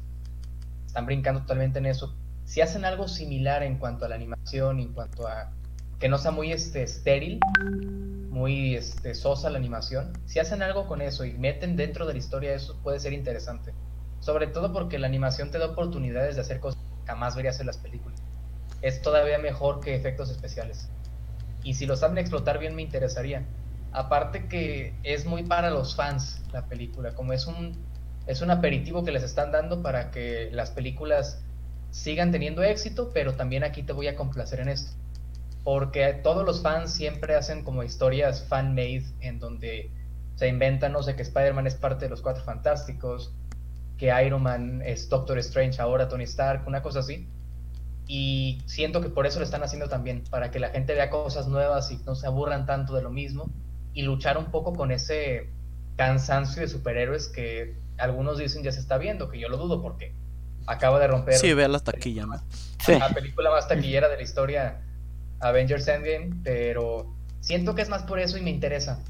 Están 0.87 1.07
brincando 1.07 1.41
totalmente 1.41 1.79
en 1.79 1.87
eso. 1.87 2.15
Si 2.45 2.61
hacen 2.61 2.85
algo 2.85 3.09
similar 3.09 3.63
en 3.63 3.79
cuanto 3.79 4.05
a 4.05 4.09
la 4.09 4.15
animación, 4.17 4.79
en 4.81 4.93
cuanto 4.93 5.27
a. 5.27 5.51
Que 6.03 6.09
no 6.09 6.19
sea 6.19 6.33
muy 6.33 6.51
este, 6.51 6.83
estéril. 6.83 7.39
Muy 8.29 8.75
este, 8.75 9.15
sosa 9.15 9.51
la 9.51 9.59
animación. 9.59 10.13
Si 10.27 10.41
hacen 10.41 10.61
algo 10.61 10.89
con 10.89 11.01
eso 11.01 11.25
y 11.25 11.35
meten 11.35 11.77
dentro 11.77 12.07
de 12.07 12.15
la 12.15 12.19
historia, 12.19 12.53
eso 12.55 12.77
puede 12.83 12.99
ser 12.99 13.13
interesante. 13.13 13.73
Sobre 14.19 14.49
todo 14.49 14.73
porque 14.73 14.99
la 14.99 15.07
animación 15.07 15.53
te 15.53 15.59
da 15.59 15.67
oportunidades 15.67 16.35
de 16.35 16.41
hacer 16.41 16.59
cosas 16.59 16.83
que 16.83 17.07
jamás 17.07 17.37
verías 17.37 17.61
en 17.61 17.69
las 17.69 17.77
películas. 17.79 18.21
Es 18.81 19.01
todavía 19.01 19.39
mejor 19.39 19.79
que 19.79 19.95
efectos 19.95 20.29
especiales. 20.29 20.89
Y 21.63 21.75
si 21.75 21.87
lo 21.87 21.97
saben 21.97 22.19
explotar 22.19 22.59
bien 22.59 22.75
me 22.75 22.83
interesaría. 22.83 23.47
Aparte 23.93 24.49
que 24.49 24.97
es 25.05 25.25
muy 25.25 25.45
para 25.45 25.71
los 25.71 25.95
fans 25.95 26.43
la 26.53 26.67
película, 26.67 27.15
como 27.15 27.33
es 27.33 27.47
un 27.47 27.79
es 28.27 28.41
un 28.41 28.51
aperitivo 28.51 29.05
que 29.05 29.13
les 29.13 29.23
están 29.23 29.53
dando 29.53 29.83
para 29.83 30.11
que 30.11 30.51
las 30.51 30.73
películas 30.73 31.45
sigan 31.93 32.33
teniendo 32.33 32.65
éxito, 32.65 33.13
pero 33.15 33.35
también 33.35 33.63
aquí 33.63 33.85
te 33.85 33.93
voy 33.93 34.09
a 34.09 34.17
complacer 34.17 34.59
en 34.59 34.69
esto. 34.69 34.91
Porque 35.65 36.13
todos 36.23 36.45
los 36.45 36.63
fans 36.63 36.93
siempre 36.93 37.35
hacen 37.35 37.63
como 37.63 37.83
historias 37.83 38.45
fan-made 38.49 39.05
en 39.21 39.39
donde 39.39 39.91
Se 40.37 40.49
inventan, 40.49 40.93
no 40.93 41.03
sé, 41.03 41.15
que 41.15 41.23
Spider-Man 41.23 41.67
es 41.67 41.75
parte 41.75 42.07
de 42.07 42.11
los 42.11 42.23
Cuatro 42.23 42.43
Fantásticos, 42.43 43.33
que 43.99 44.13
Iron 44.25 44.43
Man 44.43 44.83
es 44.85 45.09
Doctor 45.09 45.39
Strange 45.39 45.81
ahora, 45.81 46.09
Tony 46.09 46.25
Stark, 46.25 46.67
una 46.67 46.83
cosa 46.83 47.01
así. 47.01 47.29
Y 48.07 48.61
siento 48.67 49.01
que 49.01 49.09
por 49.09 49.27
eso 49.27 49.39
lo 49.39 49.45
están 49.45 49.63
haciendo 49.63 49.89
también, 49.89 50.25
para 50.31 50.51
que 50.51 50.59
la 50.59 50.71
gente 50.71 50.95
vea 50.95 51.11
cosas 51.11 51.47
nuevas 51.47 51.91
y 51.93 51.99
no 52.05 52.15
se 52.15 52.27
aburran 52.27 52.67
tanto 52.67 52.95
de 52.95 53.03
lo 53.03 53.11
mismo 53.11 53.51
y 53.95 54.03
luchar 54.03 54.39
un 54.39 54.47
poco 54.47 54.73
con 54.73 54.91
ese 54.91 55.51
cansancio 55.97 56.63
de 56.63 56.69
superhéroes 56.69 57.29
que 57.29 57.77
algunos 57.99 58.39
dicen 58.39 58.63
ya 58.63 58.73
se 58.73 58.81
está 58.81 58.99
viendo, 58.99 59.29
que 59.29 59.39
yo 59.39 59.49
lo 59.49 59.59
dudo 59.59 59.83
porque 59.83 60.15
acaba 60.67 60.99
de 60.99 61.07
romper. 61.07 61.35
Sí, 61.35 61.53
ve 61.53 61.69
la 61.69 61.79
taquilla, 61.79 62.27
¿no? 62.27 62.43
La 62.89 63.11
película 63.11 63.51
más 63.51 63.69
taquillera 63.69 64.09
de 64.09 64.17
la 64.17 64.23
historia, 64.23 64.81
Avengers 65.43 65.87
Endgame, 65.89 66.31
pero 66.43 67.15
siento 67.41 67.75
que 67.75 67.83
es 67.83 67.89
más 67.89 68.05
por 68.05 68.19
eso 68.19 68.39
y 68.39 68.43
me 68.43 68.51
interesa. 68.51 69.01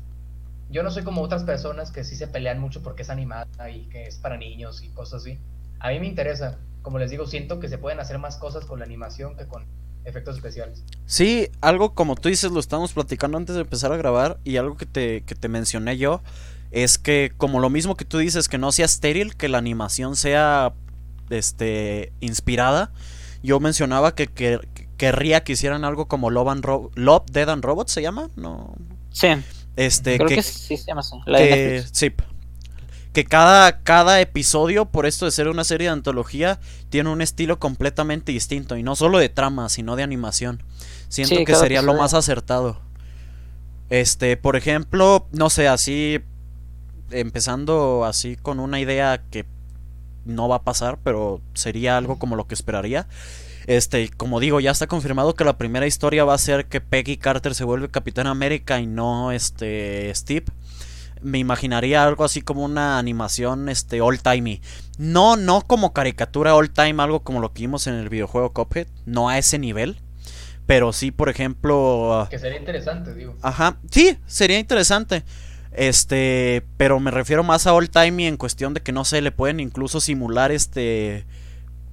Yo 0.71 0.83
no 0.83 0.91
soy 0.91 1.05
como 1.05 1.21
otras 1.21 1.45
personas 1.45 1.93
que 1.93 2.03
sí 2.03 2.17
se 2.17 2.27
pelean 2.27 2.59
mucho 2.59 2.83
porque 2.83 3.03
es 3.03 3.11
animada 3.11 3.71
y 3.71 3.89
que 3.91 4.05
es 4.05 4.17
para 4.17 4.37
niños 4.37 4.83
y 4.83 4.89
cosas 4.89 5.23
así. 5.23 5.39
A 5.79 5.91
mí 5.91 6.01
me 6.01 6.07
interesa. 6.07 6.59
Como 6.81 6.99
les 6.99 7.11
digo, 7.11 7.27
siento 7.27 7.61
que 7.61 7.69
se 7.69 7.79
pueden 7.79 8.01
hacer 8.01 8.19
más 8.19 8.37
cosas 8.37 8.65
con 8.65 8.79
la 8.79 8.87
animación 8.87 9.37
que 9.37 9.47
con 9.47 9.65
efectos 10.05 10.37
especiales. 10.37 10.83
Sí, 11.07 11.49
algo 11.61 11.95
como 11.95 12.17
tú 12.17 12.29
dices, 12.29 12.51
lo 12.51 12.59
estamos 12.59 12.93
platicando 12.93 13.37
antes 13.37 13.55
de 13.55 13.61
empezar 13.61 13.93
a 13.93 13.97
grabar 13.97 14.39
y 14.45 14.57
algo 14.57 14.77
que 14.77 14.87
te, 14.87 15.23
que 15.23 15.35
te 15.35 15.49
mencioné 15.49 15.97
yo 15.97 16.23
es 16.73 16.99
que 16.99 17.33
como 17.37 17.61
lo 17.61 17.71
mismo 17.71 17.97
que 17.97 18.07
tú 18.07 18.19
dices, 18.19 18.49
que 18.49 18.59
no 18.59 18.73
sea 18.73 18.87
estéril, 18.87 19.37
que 19.37 19.49
la 19.49 19.59
animación 19.59 20.17
sea 20.17 20.73
este 21.31 22.13
inspirada. 22.21 22.93
Yo 23.43 23.61
mencionaba 23.61 24.15
que, 24.15 24.27
que, 24.27 24.59
querría 25.03 25.43
que 25.43 25.55
hicieran 25.55 25.85
algo 25.85 26.07
como 26.07 26.31
Love, 26.31 26.49
and 26.49 26.65
Love, 26.95 27.25
Dead 27.33 27.49
and 27.49 27.65
Robots, 27.65 27.91
¿se 27.91 28.03
llama? 28.03 28.31
No. 28.37 28.73
Sí. 29.11 29.27
Este, 29.75 30.17
Creo 30.17 30.29
que, 30.29 30.45
sí 30.45 30.77
se 30.77 30.85
llama 30.87 31.01
así. 31.01 31.17
que, 31.27 31.85
sí, 31.91 32.13
que 33.13 33.25
cada, 33.25 33.81
cada 33.83 34.21
episodio, 34.21 34.85
por 34.85 35.07
esto 35.07 35.25
de 35.25 35.33
ser 35.33 35.49
una 35.49 35.65
serie 35.65 35.89
de 35.89 35.93
antología, 35.95 36.61
tiene 36.89 37.11
un 37.11 37.21
estilo 37.21 37.59
completamente 37.59 38.31
distinto. 38.31 38.77
Y 38.77 38.85
no 38.85 38.95
solo 38.95 39.19
de 39.19 39.29
trama, 39.29 39.69
sino 39.71 39.97
de 39.97 40.05
animación. 40.05 40.63
Siento 41.09 41.45
que 41.45 41.57
sería 41.57 41.83
lo 41.83 41.95
más 41.95 42.15
acertado. 42.15 42.81
Este, 43.91 44.37
por 44.37 44.55
ejemplo, 44.55 45.27
no 45.33 45.51
sé, 45.51 45.67
así. 45.67 46.21
Empezando 47.11 48.05
así 48.05 48.37
con 48.37 48.61
una 48.61 48.79
idea 48.79 49.21
que 49.33 49.47
no 50.25 50.47
va 50.47 50.57
a 50.57 50.63
pasar, 50.63 51.01
pero 51.03 51.41
sería 51.55 51.97
algo 51.97 52.21
como 52.21 52.37
lo 52.37 52.47
que 52.47 52.55
esperaría. 52.55 53.09
Este, 53.67 54.09
como 54.11 54.41
digo, 54.41 54.61
ya 54.61 54.71
está 54.71 54.87
confirmado 54.87 55.35
que 55.35 55.45
la 55.45 55.59
primera 55.59 55.87
historia 55.87 56.25
va 56.25 56.35
a 56.35 56.39
ser 56.39 56.67
que 56.67 56.81
Peggy 56.81 57.17
Carter 57.17 57.55
se 57.55 57.65
vuelve 57.65 57.89
Capitán 57.89 58.27
América 58.27 58.81
y 58.81 58.87
no 58.87 59.33
este 59.33 60.13
Steve 60.15 60.47
me 61.23 61.39
imaginaría 61.39 62.05
algo 62.05 62.25
así 62.25 62.43
como 62.43 62.65
una 62.65 62.99
animación 62.99 63.69
este 63.69 64.01
all 64.01 64.21
timey. 64.21 64.61
No, 64.99 65.37
no 65.37 65.63
como 65.63 65.93
caricatura 65.93 66.55
all 66.55 66.71
time, 66.71 67.03
algo 67.03 67.21
como 67.21 67.41
lo 67.41 67.53
que 67.53 67.63
vimos 67.63 67.87
en 67.87 67.95
el 67.95 68.09
videojuego 68.09 68.53
Cuphead, 68.53 68.89
no 69.07 69.29
a 69.29 69.39
ese 69.39 69.59
nivel. 69.59 69.99
Pero 70.67 70.93
sí, 70.93 71.11
por 71.11 71.29
ejemplo. 71.29 72.27
Que 72.31 72.39
sería 72.39 72.59
interesante, 72.59 73.15
digo. 73.15 73.37
Ajá. 73.43 73.79
Sí, 73.91 74.19
sería 74.27 74.59
interesante. 74.59 75.25
Este. 75.73 76.65
Pero 76.77 77.01
me 77.01 77.11
refiero 77.11 77.43
más 77.43 77.67
a 77.67 77.75
all 77.75 77.91
timey 77.91 78.27
en 78.27 78.37
cuestión 78.37 78.75
de 78.75 78.81
que 78.81 78.93
no 78.93 79.05
sé, 79.05 79.21
le 79.23 79.33
pueden 79.33 79.61
incluso 79.61 80.01
simular 80.01 80.53
este. 80.53 81.25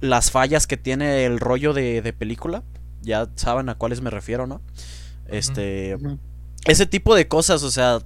Las 0.00 0.30
fallas 0.30 0.66
que 0.66 0.76
tiene 0.76 1.24
el 1.24 1.40
rollo 1.40 1.72
de, 1.72 2.02
de 2.02 2.12
película. 2.12 2.62
Ya 3.02 3.28
saben 3.36 3.68
a 3.68 3.76
cuáles 3.76 4.00
me 4.00 4.10
refiero, 4.10 4.46
¿no? 4.46 4.60
Este. 5.26 5.96
Ese 6.66 6.86
tipo 6.86 7.14
de 7.14 7.26
cosas, 7.26 7.62
o 7.62 7.70
sea, 7.70 8.00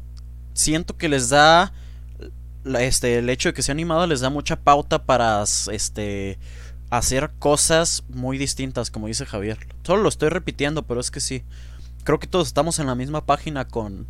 siento 0.55 0.97
que 0.97 1.09
les 1.09 1.28
da 1.28 1.72
este 2.64 3.18
el 3.18 3.28
hecho 3.28 3.51
de 3.51 3.53
que 3.53 3.62
sea 3.62 3.72
animado 3.72 4.07
les 4.07 4.20
da 4.20 4.30
mucha 4.30 4.57
pauta 4.57 5.05
para 5.05 5.45
este 5.70 6.38
hacer 6.88 7.30
cosas 7.38 8.05
muy 8.09 8.38
distintas 8.38 8.90
como 8.90 9.07
dice 9.07 9.26
Javier 9.26 9.59
solo 9.82 10.03
lo 10.03 10.09
estoy 10.09 10.30
repitiendo 10.30 10.82
pero 10.82 11.01
es 11.01 11.11
que 11.11 11.20
sí 11.20 11.45
creo 12.05 12.18
que 12.18 12.26
todos 12.26 12.47
estamos 12.47 12.78
en 12.78 12.86
la 12.86 12.95
misma 12.95 13.26
página 13.26 13.66
con 13.66 14.07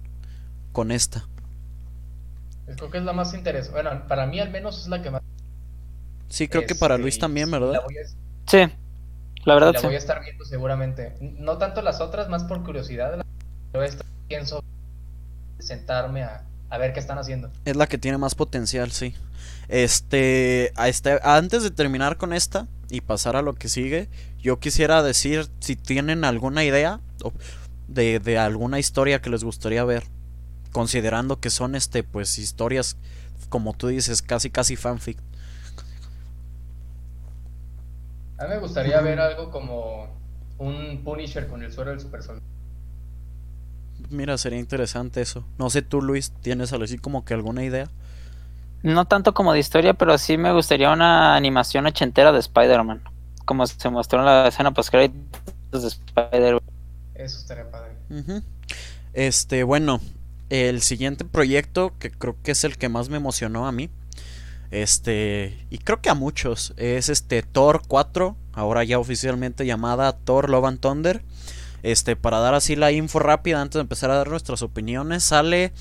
con 0.73 0.93
esta 0.93 1.27
creo 2.77 2.91
que 2.91 2.99
es 2.99 3.05
la 3.05 3.13
más 3.13 3.35
interesante 3.35 3.83
bueno 3.83 4.07
para 4.07 4.27
mí 4.27 4.39
al 4.39 4.51
menos 4.51 4.83
es 4.83 4.89
la 4.89 5.03
que 5.03 5.11
más 5.11 5.23
sí 6.35 6.49
creo 6.49 6.67
que 6.67 6.75
para 6.75 6.99
Luis 6.99 7.15
este, 7.15 7.21
también 7.21 7.51
verdad 7.51 7.81
sí 8.47 8.67
la 9.45 9.55
verdad 9.55 9.75
la 9.75 9.81
voy 9.81 9.95
a 9.95 9.99
estar 9.99 10.21
viendo 10.23 10.45
seguramente 10.45 11.17
no 11.21 11.59
tanto 11.59 11.83
las 11.83 12.01
otras 12.01 12.29
más 12.29 12.45
por 12.45 12.65
curiosidad 12.65 13.25
pero 13.73 13.85
esta 13.85 14.05
pienso 14.29 14.65
sentarme 15.59 16.23
a, 16.23 16.45
ver 16.79 16.93
qué 16.93 16.99
están 16.99 17.19
haciendo. 17.19 17.53
Es 17.65 17.77
la 17.77 17.87
que 17.87 17.99
tiene 17.99 18.19
más 18.19 18.35
potencial, 18.35 18.91
sí. 18.91 19.15
Este, 19.69 20.73
a 20.75 20.89
este, 20.89 21.21
antes 21.23 21.63
de 21.63 21.71
terminar 21.71 22.17
con 22.17 22.33
esta 22.33 22.67
y 22.91 23.01
pasar 23.01 23.37
a 23.37 23.43
lo 23.43 23.55
que 23.55 23.69
sigue, 23.69 24.09
yo 24.41 24.59
quisiera 24.59 25.03
decir 25.05 25.49
si 25.61 25.77
tienen 25.77 26.25
alguna 26.25 26.65
idea 26.65 27.01
de, 27.87 28.19
de 28.19 28.39
alguna 28.39 28.81
historia 28.81 29.23
que 29.23 29.31
les 29.31 29.45
gustaría 29.45 29.85
ver, 29.85 30.03
considerando 30.73 31.39
que 31.39 31.51
son 31.51 31.77
este, 31.77 32.03
pues 32.03 32.39
historias 32.39 32.97
como 33.49 33.73
tú 33.75 33.87
dices, 33.87 34.21
casi 34.21 34.51
casi 34.51 34.75
fanfic. 34.75 35.19
A 38.45 38.47
mí 38.47 38.55
me 38.55 38.61
gustaría 38.61 39.01
ver 39.01 39.19
algo 39.21 39.51
como 39.51 40.07
un 40.59 41.03
Punisher 41.03 41.47
con 41.49 41.63
el 41.63 41.73
suero 41.73 41.93
del 41.93 42.01
super 42.01 42.23
soldado. 42.23 42.47
Mira, 44.11 44.37
sería 44.37 44.59
interesante 44.59 45.23
eso. 45.23 45.47
No 45.57 45.71
sé 45.71 45.81
tú, 45.81 46.03
Luis, 46.03 46.31
¿tienes 46.43 46.71
algo 46.75 46.85
así 46.85 46.99
como 46.99 47.25
que 47.25 47.33
alguna 47.33 47.65
idea? 47.65 47.89
No 48.83 49.07
tanto 49.07 49.33
como 49.33 49.55
de 49.55 49.61
historia, 49.61 49.95
pero 49.95 50.19
sí 50.19 50.37
me 50.37 50.53
gustaría 50.53 50.91
una 50.91 51.35
animación 51.37 51.87
ochentera 51.87 52.33
de 52.33 52.41
Spider-Man. 52.41 53.03
Como 53.47 53.67
se 53.67 53.89
mostró 53.89 54.19
en 54.19 54.27
la 54.27 54.49
escena 54.49 54.73
post 54.73 54.93
de 54.93 55.11
Spider-Man. 55.73 56.61
Eso 57.15 57.39
estaría 57.39 57.71
padre. 57.71 57.93
Este, 59.15 59.65
bueno, 59.65 60.01
el 60.51 60.83
siguiente 60.83 61.25
proyecto, 61.25 61.95
que 61.99 62.11
creo 62.11 62.37
que 62.43 62.51
es 62.51 62.63
el 62.65 62.77
que 62.77 62.91
más 62.91 63.09
me 63.09 63.17
emocionó 63.17 63.67
a 63.67 63.73
mí. 63.73 63.89
Este, 64.75 65.65
y 65.71 65.79
creo 65.79 66.01
que 66.01 66.11
a 66.11 66.15
muchos, 66.15 66.75
es 66.77 67.09
este 67.09 67.43
Thor 67.43 67.83
4, 67.87 68.37
ahora 68.53 68.83
ya 68.83 68.99
oficialmente 68.99 69.65
llamada 69.65 70.19
Thor 70.19 70.51
Love 70.51 70.65
and 70.65 70.81
Thunder. 70.81 71.23
Este, 71.85 72.17
para 72.17 72.41
dar 72.41 72.55
así 72.55 72.75
la 72.75 72.91
info 72.91 73.21
rápida 73.21 73.63
antes 73.63 73.75
de 73.75 73.83
empezar 73.83 74.11
a 74.11 74.17
dar 74.17 74.29
nuestras 74.29 74.63
opiniones, 74.63 75.23
sale 75.23 75.73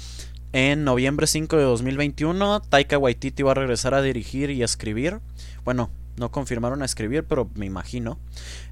en 0.51 0.83
noviembre 0.83 1.25
5 1.25 1.57
de 1.57 1.63
2021. 1.63 2.61
Taika 2.61 2.99
Waititi 2.99 3.41
va 3.41 3.53
a 3.53 3.55
regresar 3.55 3.95
a 3.95 4.03
dirigir 4.03 4.51
y 4.51 4.61
a 4.61 4.65
escribir. 4.65 5.21
Bueno, 5.65 5.89
no 6.17 6.29
confirmaron 6.29 6.83
a 6.83 6.85
escribir, 6.85 7.23
pero 7.23 7.49
me 7.55 7.65
imagino. 7.65 8.19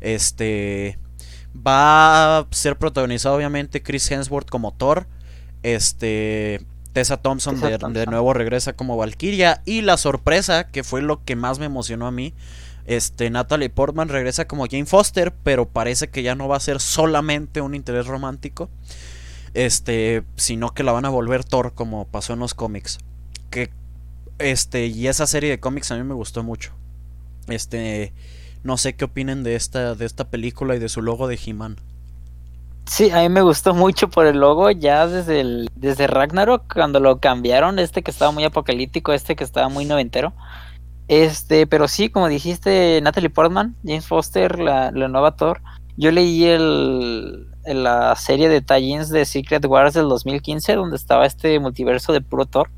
Este 0.01 0.99
va 1.55 2.37
a 2.37 2.47
ser 2.51 2.77
protagonizado 2.77 3.37
obviamente 3.37 3.81
Chris 3.81 4.11
Hemsworth 4.11 4.49
como 4.49 4.71
Thor. 4.71 5.07
Este 5.63 6.61
Tessa 6.93 7.17
Thompson, 7.17 7.59
de, 7.59 7.77
de, 7.77 8.05
nuevo 8.05 8.33
regresa 8.33 8.73
como 8.73 8.97
Valkyria 8.97 9.61
y 9.65 9.81
la 9.81 9.97
sorpresa 9.97 10.65
que 10.65 10.83
fue 10.83 11.01
lo 11.01 11.23
que 11.23 11.35
más 11.35 11.59
me 11.59 11.65
emocionó 11.65 12.07
a 12.07 12.11
mí 12.11 12.33
este, 12.85 13.29
Natalie 13.29 13.69
Portman 13.69 14.09
regresa 14.09 14.47
como 14.47 14.65
Jane 14.65 14.85
Foster, 14.85 15.33
pero 15.43 15.67
parece 15.67 16.09
que 16.09 16.23
ya 16.23 16.35
no 16.35 16.47
va 16.47 16.57
a 16.57 16.61
ser 16.61 16.79
solamente 16.79 17.61
un 17.61 17.75
interés 17.75 18.07
romántico. 18.07 18.69
Este, 19.53 20.23
sino 20.35 20.73
que 20.73 20.83
la 20.83 20.93
van 20.93 21.05
a 21.05 21.09
volver 21.09 21.43
Thor 21.43 21.73
como 21.73 22.07
pasó 22.07 22.33
en 22.33 22.39
los 22.39 22.53
cómics. 22.53 22.99
Que 23.49 23.69
este, 24.39 24.87
y 24.87 25.07
esa 25.07 25.27
serie 25.27 25.49
de 25.49 25.59
cómics 25.59 25.91
a 25.91 25.97
mí 25.97 26.03
me 26.03 26.13
gustó 26.13 26.43
mucho. 26.43 26.73
Este, 27.47 28.13
no 28.63 28.77
sé 28.77 28.93
qué 28.93 29.05
opinen 29.05 29.43
de 29.43 29.55
esta 29.55 29.95
de 29.95 30.05
esta 30.05 30.29
película 30.29 30.75
y 30.75 30.79
de 30.79 30.89
su 30.89 31.01
logo 31.01 31.27
de 31.27 31.39
He-Man. 31.43 31.77
Sí, 32.91 33.09
a 33.09 33.21
mí 33.21 33.29
me 33.29 33.41
gustó 33.41 33.73
mucho 33.73 34.09
por 34.09 34.25
el 34.25 34.39
logo 34.41 34.69
ya 34.69 35.07
desde 35.07 35.39
el 35.39 35.69
desde 35.77 36.07
Ragnarok 36.07 36.73
cuando 36.73 36.99
lo 36.99 37.21
cambiaron, 37.21 37.79
este 37.79 38.03
que 38.03 38.11
estaba 38.11 38.33
muy 38.33 38.43
apocalíptico, 38.43 39.13
este 39.13 39.37
que 39.37 39.45
estaba 39.45 39.69
muy 39.69 39.85
noventero. 39.85 40.33
Este, 41.07 41.67
pero 41.67 41.87
sí, 41.87 42.09
como 42.09 42.27
dijiste, 42.27 42.99
Natalie 43.01 43.29
Portman, 43.29 43.77
James 43.85 44.05
Foster, 44.05 44.59
la, 44.59 44.91
nueva 44.91 45.37
Thor. 45.37 45.61
Yo 45.95 46.11
leí 46.11 46.43
el, 46.43 47.47
la 47.63 48.13
serie 48.17 48.49
de 48.49 48.59
tie 48.59 48.99
de 49.05 49.23
Secret 49.23 49.65
Wars 49.65 49.93
del 49.93 50.09
2015, 50.09 50.75
donde 50.75 50.97
estaba 50.97 51.25
este 51.25 51.61
multiverso 51.61 52.11
de 52.11 52.19
puro 52.19 52.45
Thor. 52.45 52.71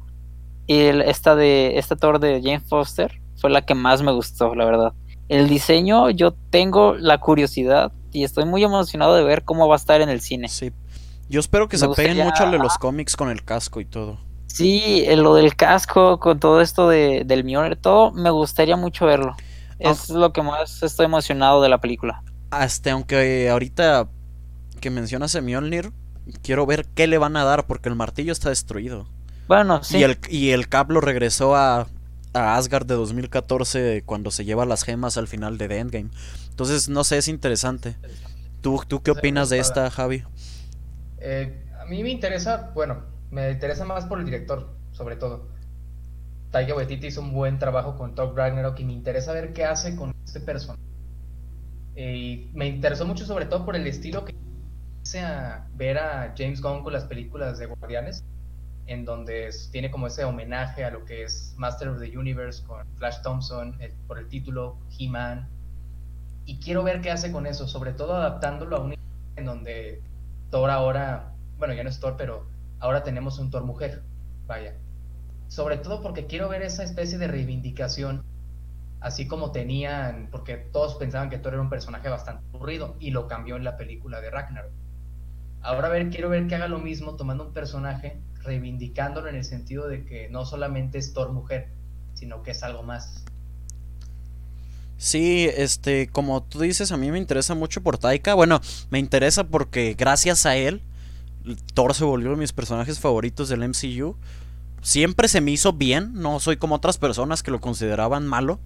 Y 0.68 0.76
esta 0.76 1.36
de 1.36 1.80
esta 1.80 1.96
Thor 1.96 2.20
de 2.20 2.40
James 2.44 2.70
Foster 2.70 3.20
fue 3.38 3.50
la 3.50 3.64
que 3.64 3.74
más 3.74 4.04
me 4.04 4.12
gustó, 4.12 4.54
la 4.54 4.66
verdad. 4.66 4.94
El 5.28 5.50
diseño, 5.50 6.12
yo 6.12 6.36
tengo 6.52 6.94
la 6.94 7.20
curiosidad 7.20 7.92
y 8.14 8.24
estoy 8.24 8.46
muy 8.46 8.64
emocionado 8.64 9.16
de 9.16 9.24
ver 9.24 9.44
cómo 9.44 9.68
va 9.68 9.76
a 9.76 9.78
estar 9.78 10.02
en 10.02 10.10
el 10.10 10.22
cine. 10.22 10.48
Sí. 10.48 10.72
Yo 11.30 11.40
espero 11.40 11.68
que 11.68 11.78
se 11.78 11.88
peguen 11.90 12.26
mucho 12.26 12.50
de 12.50 12.58
los 12.58 12.78
cómics 12.78 13.16
con 13.16 13.30
el 13.30 13.44
casco 13.44 13.82
y 13.82 13.86
todo. 13.86 14.20
Sí, 14.48 15.06
lo 15.16 15.34
del 15.34 15.56
casco, 15.56 16.20
con 16.20 16.40
todo 16.40 16.62
esto 16.62 16.88
de, 16.88 17.24
del 17.26 17.44
Mjolnir, 17.44 17.76
todo, 17.76 18.12
me 18.12 18.30
gustaría 18.30 18.76
mucho 18.76 19.06
verlo. 19.06 19.36
Es 19.80 20.10
lo 20.10 20.32
que 20.32 20.44
más 20.44 20.84
estoy 20.84 21.06
emocionado 21.06 21.62
de 21.62 21.70
la 21.70 21.80
película. 21.80 22.24
Hasta 22.52 22.92
aunque 22.92 23.50
ahorita 23.50 24.10
que 24.80 24.92
mencionas 24.92 25.36
a 25.36 25.42
Mjolnir, 25.42 25.92
quiero 26.44 26.66
ver 26.66 26.86
qué 26.94 27.08
le 27.08 27.18
van 27.18 27.36
a 27.36 27.44
dar, 27.44 27.66
porque 27.66 27.90
el 27.90 27.96
martillo 27.96 28.32
está 28.32 28.50
destruido. 28.50 29.08
Bueno, 29.48 29.84
sí. 29.84 29.98
Y 29.98 30.04
el, 30.04 30.20
y 30.30 30.52
el 30.52 30.70
Cap 30.70 30.92
lo 30.92 31.02
regresó 31.02 31.56
a, 31.56 31.88
a 32.34 32.56
Asgard 32.56 32.86
de 32.86 32.96
2014 32.96 34.04
cuando 34.06 34.32
se 34.32 34.46
lleva 34.46 34.66
las 34.66 34.84
gemas 34.84 35.18
al 35.18 35.28
final 35.28 35.58
de 35.58 35.68
The 35.68 35.80
Endgame. 35.80 36.10
Entonces, 36.54 36.88
no 36.88 37.04
sé, 37.04 37.18
es 37.18 37.28
interesante. 37.28 37.96
¿Tú, 38.62 38.80
tú 38.88 39.02
qué 39.02 39.10
opinas 39.10 39.50
de 39.50 39.58
esta, 39.58 39.90
Javi? 39.90 40.24
Eh, 41.18 41.66
a 41.82 41.86
mí 41.86 42.04
me 42.04 42.12
interesa, 42.12 42.70
bueno, 42.76 43.06
me 43.32 43.50
interesa 43.50 43.86
más 43.86 44.06
por 44.06 44.20
el 44.20 44.26
director, 44.26 44.70
sobre 44.92 45.16
todo. 45.16 45.48
Taika 46.52 46.76
Waititi 46.76 47.08
hizo 47.08 47.22
un 47.22 47.34
buen 47.34 47.58
trabajo 47.58 47.98
con 47.98 48.14
Thor 48.14 48.36
Ragnarok 48.36 48.80
y 48.80 48.86
me 48.86 48.94
interesa 48.94 49.34
ver 49.34 49.52
qué 49.54 49.66
hace 49.66 49.96
con 49.96 50.14
este 50.24 50.42
personaje. 50.42 50.80
Eh, 51.96 52.16
y 52.16 52.52
me 52.54 52.68
interesó 52.68 53.08
mucho 53.08 53.26
sobre 53.26 53.48
todo 53.48 53.66
por 53.66 53.76
el 53.76 53.88
estilo 53.88 54.24
que 54.24 54.36
a 55.24 55.68
ver 55.74 55.98
a 55.98 56.36
James 56.38 56.62
Gunn 56.62 56.84
con 56.84 56.94
las 56.94 57.06
películas 57.06 57.58
de 57.58 57.66
Guardianes, 57.66 58.24
en 58.86 59.06
donde 59.06 59.50
tiene 59.72 59.90
como 59.90 60.06
ese 60.06 60.24
homenaje 60.24 60.86
a 60.86 60.92
lo 60.92 61.04
que 61.04 61.24
es 61.24 61.56
Master 61.58 61.90
of 61.90 62.00
the 62.00 62.16
Universe 62.16 62.64
con 62.64 62.86
Flash 62.98 63.22
Thompson 63.24 63.76
por 64.08 64.20
el 64.20 64.28
título 64.28 64.78
He-Man. 65.00 65.50
Y 66.46 66.60
quiero 66.60 66.84
ver 66.84 67.02
qué 67.02 67.12
hace 67.12 67.32
con 67.32 67.46
eso, 67.46 67.68
sobre 67.68 67.94
todo 67.94 68.16
adaptándolo 68.16 68.78
a 68.78 68.80
un 68.80 68.96
en 69.36 69.46
donde 69.46 70.02
Thor 70.50 70.70
ahora, 70.70 71.34
bueno, 71.58 71.74
ya 71.74 71.84
no 71.84 71.90
es 71.90 72.00
Thor, 72.00 72.16
pero 72.18 72.48
ahora 72.80 73.04
tenemos 73.04 73.40
un 73.40 73.50
Thor 73.50 73.64
mujer, 73.64 74.04
vaya. 74.46 74.76
Sobre 75.48 75.78
todo 75.78 76.02
porque 76.02 76.26
quiero 76.26 76.50
ver 76.50 76.62
esa 76.62 76.84
especie 76.84 77.18
de 77.18 77.28
reivindicación 77.28 78.24
así 79.04 79.28
como 79.28 79.52
tenían, 79.52 80.30
porque 80.32 80.56
todos 80.56 80.96
pensaban 80.96 81.30
que 81.30 81.38
Thor 81.38 81.54
era 81.54 81.62
un 81.62 81.70
personaje 81.70 82.08
bastante 82.08 82.44
aburrido 82.54 82.96
y 83.00 83.12
lo 83.12 83.28
cambió 83.28 83.58
en 83.58 83.66
la 83.66 83.76
película 83.76 84.22
de 84.22 84.32
Ragnarok. 84.32 84.72
Ahora 85.62 85.90
ver, 85.90 86.10
quiero 86.10 86.30
ver 86.30 86.48
que 86.48 86.56
haga 86.56 86.70
lo 86.70 86.80
mismo 86.80 87.16
tomando 87.16 87.46
un 87.46 87.54
personaje, 87.54 88.18
reivindicándolo 88.44 89.28
en 89.28 89.36
el 89.36 89.44
sentido 89.44 89.90
de 89.90 90.06
que 90.06 90.30
no 90.30 90.46
solamente 90.46 90.98
es 90.98 91.14
Thor 91.14 91.34
mujer, 91.34 91.68
sino 92.14 92.44
que 92.44 92.52
es 92.52 92.64
algo 92.64 92.84
más. 92.84 93.26
Sí, 94.98 95.50
este, 95.58 96.08
como 96.08 96.44
tú 96.44 96.62
dices, 96.62 96.92
a 96.92 96.98
mí 96.98 97.12
me 97.12 97.18
interesa 97.18 97.56
mucho 97.56 97.82
por 97.82 97.98
Taika. 97.98 98.34
Bueno, 98.36 98.62
me 98.90 99.00
interesa 99.00 99.46
porque 99.46 99.96
gracias 99.98 100.46
a 100.46 100.56
él, 100.56 100.82
Thor 101.74 101.94
se 101.94 102.06
volvió 102.06 102.30
uno 102.30 102.38
de 102.38 102.42
mis 102.42 102.54
personajes 102.54 103.00
favoritos 103.00 103.50
del 103.50 103.68
MCU. 103.68 104.16
Siempre 104.82 105.28
se 105.28 105.42
me 105.42 105.52
hizo 105.52 105.74
bien, 105.74 106.14
no 106.14 106.40
soy 106.40 106.58
como 106.58 106.76
otras 106.76 106.98
personas 106.98 107.44
que 107.44 107.52
lo 107.52 107.62
consideraban 107.62 108.28
malo. 108.28 108.60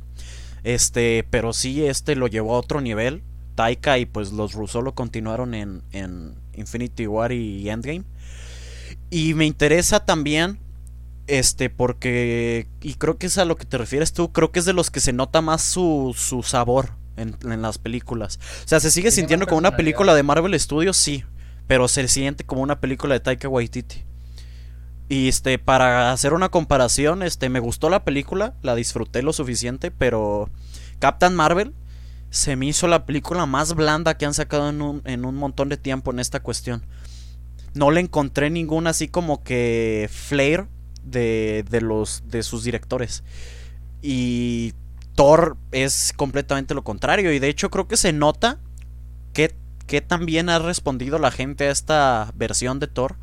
Este, 0.63 1.25
pero 1.29 1.53
sí, 1.53 1.85
este 1.85 2.15
lo 2.15 2.27
llevó 2.27 2.55
a 2.55 2.59
otro 2.59 2.81
nivel. 2.81 3.23
Taika 3.55 3.97
y 3.97 4.05
pues 4.05 4.31
los 4.31 4.53
Russo 4.53 4.81
lo 4.81 4.93
continuaron 4.93 5.53
en, 5.55 5.81
en 5.91 6.35
Infinity 6.53 7.07
War 7.07 7.31
y 7.31 7.69
Endgame. 7.69 8.03
Y 9.09 9.33
me 9.33 9.45
interesa 9.45 10.05
también, 10.05 10.59
este, 11.27 11.69
porque, 11.69 12.67
y 12.81 12.95
creo 12.95 13.17
que 13.17 13.27
es 13.27 13.37
a 13.37 13.45
lo 13.45 13.57
que 13.57 13.65
te 13.65 13.77
refieres 13.77 14.13
tú, 14.13 14.31
creo 14.31 14.51
que 14.51 14.59
es 14.59 14.65
de 14.65 14.73
los 14.73 14.89
que 14.89 14.99
se 14.99 15.13
nota 15.13 15.41
más 15.41 15.61
su, 15.61 16.15
su 16.17 16.43
sabor 16.43 16.91
en, 17.17 17.37
en 17.43 17.61
las 17.61 17.77
películas. 17.77 18.39
O 18.63 18.67
sea, 18.67 18.79
se 18.79 18.91
sigue 18.91 19.11
sintiendo 19.11 19.45
como 19.45 19.59
una 19.59 19.75
película 19.75 20.15
de 20.15 20.23
Marvel 20.23 20.59
Studios, 20.59 20.97
sí, 20.97 21.23
pero 21.67 21.87
se 21.87 22.07
siente 22.07 22.45
como 22.45 22.61
una 22.61 22.79
película 22.79 23.13
de 23.13 23.19
Taika 23.19 23.49
Waititi. 23.49 24.03
Y 25.09 25.27
este, 25.29 25.57
para 25.57 26.11
hacer 26.11 26.33
una 26.33 26.49
comparación, 26.49 27.23
este, 27.23 27.49
me 27.49 27.59
gustó 27.59 27.89
la 27.89 28.03
película, 28.03 28.55
la 28.61 28.75
disfruté 28.75 29.21
lo 29.21 29.31
suficiente, 29.31 29.91
pero 29.91 30.49
Captain 30.99 31.33
Marvel 31.35 31.73
se 32.29 32.55
me 32.57 32.65
hizo 32.65 32.87
la 32.87 33.05
película 33.05 33.45
más 33.45 33.73
blanda 33.73 34.17
que 34.17 34.25
han 34.25 34.33
sacado 34.33 34.69
en 34.69 34.81
un, 34.81 35.01
en 35.05 35.23
un 35.23 35.35
montón 35.35 35.69
de 35.69 35.77
tiempo 35.77 36.11
en 36.11 36.19
esta 36.19 36.41
cuestión. 36.41 36.85
No 37.73 37.91
le 37.91 38.01
encontré 38.01 38.49
ningún 38.49 38.87
así 38.87 39.07
como 39.07 39.43
que 39.43 40.09
flair 40.11 40.67
de, 41.11 41.65
de 41.69 41.81
los 41.81 42.23
de 42.29 42.43
sus 42.43 42.63
directores. 42.63 43.23
Y 44.01 44.73
Thor 45.15 45.57
es 45.71 46.13
completamente 46.15 46.73
lo 46.73 46.83
contrario. 46.83 47.31
Y 47.33 47.39
de 47.39 47.49
hecho 47.49 47.69
creo 47.69 47.87
que 47.87 47.97
se 47.97 48.13
nota 48.13 48.59
que, 49.33 49.55
que 49.87 50.01
también 50.01 50.49
ha 50.49 50.59
respondido 50.59 51.19
la 51.19 51.31
gente 51.31 51.67
a 51.67 51.71
esta 51.71 52.31
versión 52.35 52.79
de 52.79 52.87
Thor 52.87 53.15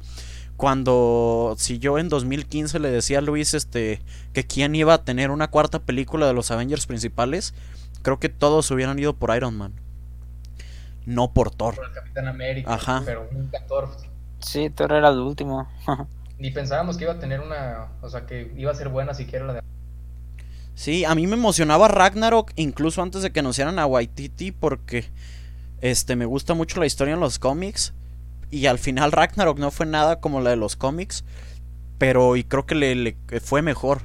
cuando 0.56 1.54
si 1.58 1.78
yo 1.78 1.98
en 1.98 2.08
2015 2.08 2.78
le 2.78 2.90
decía 2.90 3.18
a 3.18 3.22
Luis 3.22 3.54
este 3.54 4.00
que 4.32 4.46
quién 4.46 4.74
iba 4.74 4.94
a 4.94 5.04
tener 5.04 5.30
una 5.30 5.50
cuarta 5.50 5.80
película 5.80 6.26
de 6.26 6.32
los 6.32 6.50
Avengers 6.50 6.86
principales, 6.86 7.54
creo 8.02 8.20
que 8.20 8.28
todos 8.28 8.70
hubieran 8.70 8.98
ido 8.98 9.14
por 9.16 9.34
Iron 9.36 9.56
Man. 9.56 9.72
No 11.06 11.32
por 11.32 11.50
Thor. 11.50 11.74
Por 11.74 11.86
el 11.86 11.92
Capitán 11.92 12.28
América, 12.28 12.72
Ajá. 12.72 13.02
pero 13.04 13.28
nunca 13.32 13.64
Thor. 13.66 13.90
Sí, 14.40 14.70
Thor 14.70 14.92
era 14.92 15.08
el 15.08 15.18
último. 15.18 15.68
Ni 16.38 16.50
pensábamos 16.50 16.96
que 16.96 17.04
iba 17.04 17.12
a 17.14 17.18
tener 17.18 17.40
una, 17.40 17.88
o 18.02 18.08
sea, 18.08 18.26
que 18.26 18.52
iba 18.56 18.70
a 18.70 18.74
ser 18.74 18.88
buena 18.88 19.14
siquiera 19.14 19.46
la 19.46 19.52
de 19.54 19.60
Sí, 20.74 21.04
a 21.04 21.14
mí 21.14 21.26
me 21.26 21.34
emocionaba 21.34 21.86
Ragnarok 21.88 22.52
incluso 22.56 23.00
antes 23.00 23.22
de 23.22 23.30
que 23.30 23.40
anunciaran 23.40 23.78
a 23.78 23.86
Waititi 23.86 24.50
porque 24.50 25.04
este 25.80 26.16
me 26.16 26.26
gusta 26.26 26.54
mucho 26.54 26.80
la 26.80 26.86
historia 26.86 27.14
en 27.14 27.20
los 27.20 27.38
cómics 27.38 27.92
y 28.50 28.66
al 28.66 28.78
final 28.78 29.12
Ragnarok 29.12 29.58
no 29.58 29.70
fue 29.70 29.86
nada 29.86 30.20
como 30.20 30.40
la 30.40 30.50
de 30.50 30.56
los 30.56 30.76
cómics, 30.76 31.24
pero 31.98 32.36
y 32.36 32.44
creo 32.44 32.66
que 32.66 32.74
le, 32.74 33.16
fue 33.40 33.62
mejor. 33.62 34.02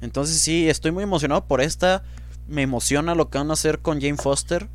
Entonces 0.00 0.40
sí, 0.40 0.68
estoy 0.68 0.90
muy 0.90 1.04
emocionado 1.04 1.46
por 1.46 1.60
esta. 1.60 2.02
Me 2.46 2.62
emociona 2.62 3.14
lo 3.14 3.30
que 3.30 3.38
van 3.38 3.50
a 3.50 3.54
hacer 3.54 3.78
con 3.78 4.00
Jane 4.00 4.16
Foster. 4.16 4.68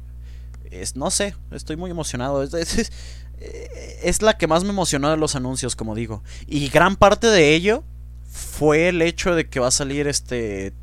Es, 0.72 0.96
no 0.96 1.12
sé, 1.12 1.36
estoy 1.52 1.76
muy 1.76 1.92
emocionado. 1.92 2.42
Es, 2.42 2.54
es, 2.54 2.92
es, 3.40 4.00
es, 4.04 4.22
la 4.22 4.38
que 4.38 4.48
más 4.48 4.64
me 4.64 4.70
emocionó 4.70 5.10
de 5.10 5.18
los 5.18 5.36
anuncios, 5.36 5.76
como 5.76 5.96
digo. 5.96 6.24
Y 6.48 6.70
gran 6.70 6.96
parte 6.96 7.28
de 7.28 7.54
ello 7.56 7.84
fue 8.30 8.90
el 8.90 9.02
hecho 9.02 9.36
de 9.36 9.50
que 9.50 9.60
va 9.60 9.68
a 9.68 9.72
salir 9.72 10.08
este 10.08 10.74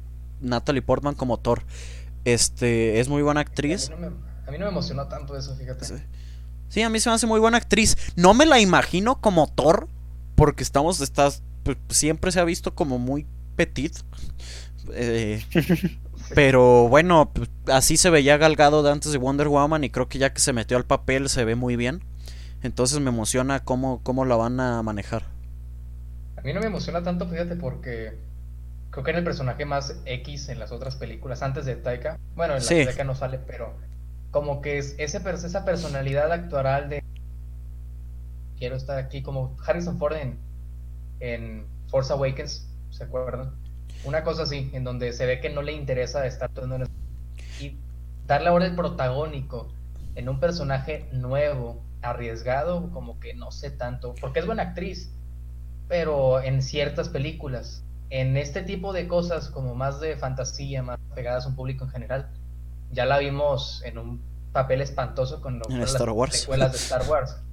Natalie 0.41 0.83
Portman 0.83 1.15
como 1.15 1.39
Thor. 1.39 1.63
Este 2.25 3.01
es 3.01 3.09
muy 3.09 3.23
buena 3.23 3.41
actriz. 3.41 3.91
A 3.91 3.97
mí 3.97 4.03
no 4.03 4.11
me, 4.11 4.17
a 4.47 4.51
mí 4.51 4.59
no 4.59 4.65
me 4.67 4.71
emocionó 4.71 5.09
tanto 5.09 5.37
eso, 5.37 5.55
fíjate. 5.57 5.85
Sí. 5.85 5.95
Sí, 6.75 6.83
a 6.83 6.91
mí 6.91 6.99
se 6.99 7.09
me 7.09 7.15
hace 7.15 7.29
muy 7.29 7.39
buena 7.39 7.59
actriz. 7.59 7.97
No 8.17 8.35
me 8.35 8.47
la 8.47 8.59
imagino 8.59 9.21
como 9.21 9.47
Thor, 9.47 9.89
porque 10.35 10.65
estamos, 10.65 11.01
estás, 11.01 11.43
pues, 11.63 11.79
siempre 11.89 12.33
se 12.33 12.41
ha 12.41 12.45
visto 12.45 12.75
como 12.75 12.99
muy 12.99 13.27
petit. 13.57 13.97
Eh, 14.93 15.43
pero 16.35 16.89
bueno, 16.89 17.33
así 17.69 17.97
se 17.97 18.11
veía 18.11 18.37
Galgado 18.37 18.83
de 18.83 18.93
antes 18.93 19.13
de 19.13 19.17
Wonder 19.17 19.49
Woman 19.49 19.83
y 19.83 19.89
creo 19.89 20.11
que 20.11 20.19
ya 20.19 20.35
que 20.35 20.41
se 20.41 20.53
metió 20.53 20.77
al 20.77 20.85
papel 20.85 21.31
se 21.31 21.43
ve 21.47 21.55
muy 21.55 21.77
bien. 21.77 22.05
Entonces 22.65 22.99
me 22.99 23.11
emociona 23.11 23.61
cómo, 23.61 24.01
cómo 24.03 24.25
la 24.25 24.37
van 24.37 24.59
a 24.59 24.83
manejar. 24.83 25.23
A 26.37 26.41
mí 26.41 26.53
no 26.55 26.61
me 26.61 26.67
emociona 26.67 27.03
tanto, 27.03 27.29
fíjate, 27.29 27.57
porque 27.57 28.19
creo 28.91 29.05
que 29.05 29.11
era 29.11 29.19
el 29.19 29.25
personaje 29.25 29.67
más 29.67 30.01
X 30.07 30.49
en 30.49 30.59
las 30.59 30.73
otras 30.73 30.97
películas, 30.97 31.43
antes 31.43 31.67
de 31.67 31.77
Taika. 31.77 32.19
Bueno, 32.35 32.55
en 32.55 32.61
la 32.61 32.65
Sí. 32.65 32.85
Taika 32.87 33.05
no 33.05 33.15
sale, 33.15 33.39
pero 33.39 33.75
como 34.31 34.63
que 34.63 34.79
es 34.79 34.95
ese, 34.99 35.19
esa 35.19 35.65
personalidad 35.67 36.33
actoral 36.33 36.89
de 36.89 37.05
quiero 38.59 38.77
estar 38.77 38.99
aquí, 38.99 39.23
como 39.23 39.55
Harrison 39.67 39.99
Ford 39.99 40.15
en, 40.15 40.39
en 41.21 41.67
Force 41.89 42.11
Awakens, 42.13 42.67
¿se 42.89 43.05
acuerdan? 43.05 43.53
Una 44.05 44.25
cosa 44.25 44.45
así, 44.45 44.71
en 44.73 44.85
donde 44.85 45.13
se 45.13 45.27
ve 45.27 45.41
que 45.41 45.51
no 45.51 45.61
le 45.61 45.73
interesa 45.73 46.27
estar 46.27 46.49
todo 46.51 46.65
en 46.75 46.83
el... 46.83 46.89
y 47.61 47.77
darle 48.27 48.49
ahora 48.49 48.65
el 48.65 48.75
protagónico 48.75 49.69
en 50.15 50.31
un 50.31 50.41
personaje 50.41 51.07
nuevo, 51.13 51.84
arriesgado, 52.05 52.91
como 52.91 53.19
que 53.21 53.35
no 53.35 53.51
sé 53.51 53.71
tanto, 53.71 54.15
porque 54.21 54.41
es 54.41 54.47
buena 54.47 54.63
actriz, 54.63 55.11
pero 55.89 56.41
en 56.43 56.63
ciertas 56.63 57.09
películas, 57.09 57.83
en 58.11 58.37
este 58.37 58.63
tipo 58.63 58.93
de 58.93 59.09
cosas 59.09 59.49
como 59.49 59.75
más 59.75 60.01
de 60.01 60.17
fantasía, 60.17 60.83
más 60.83 60.99
pegadas 61.15 61.47
a 61.47 61.49
un 61.49 61.57
público 61.57 61.85
en 61.85 61.91
general, 61.91 62.31
ya 62.93 63.07
la 63.07 63.19
vimos 63.19 63.83
en 63.85 63.99
un 63.99 64.23
papel 64.53 64.81
espantoso 64.81 65.41
con 65.41 65.59
lo 65.59 65.65
las 65.69 65.93
secuelas 66.33 66.73
de 66.73 66.79
Star 66.79 67.09
Wars. 67.09 67.37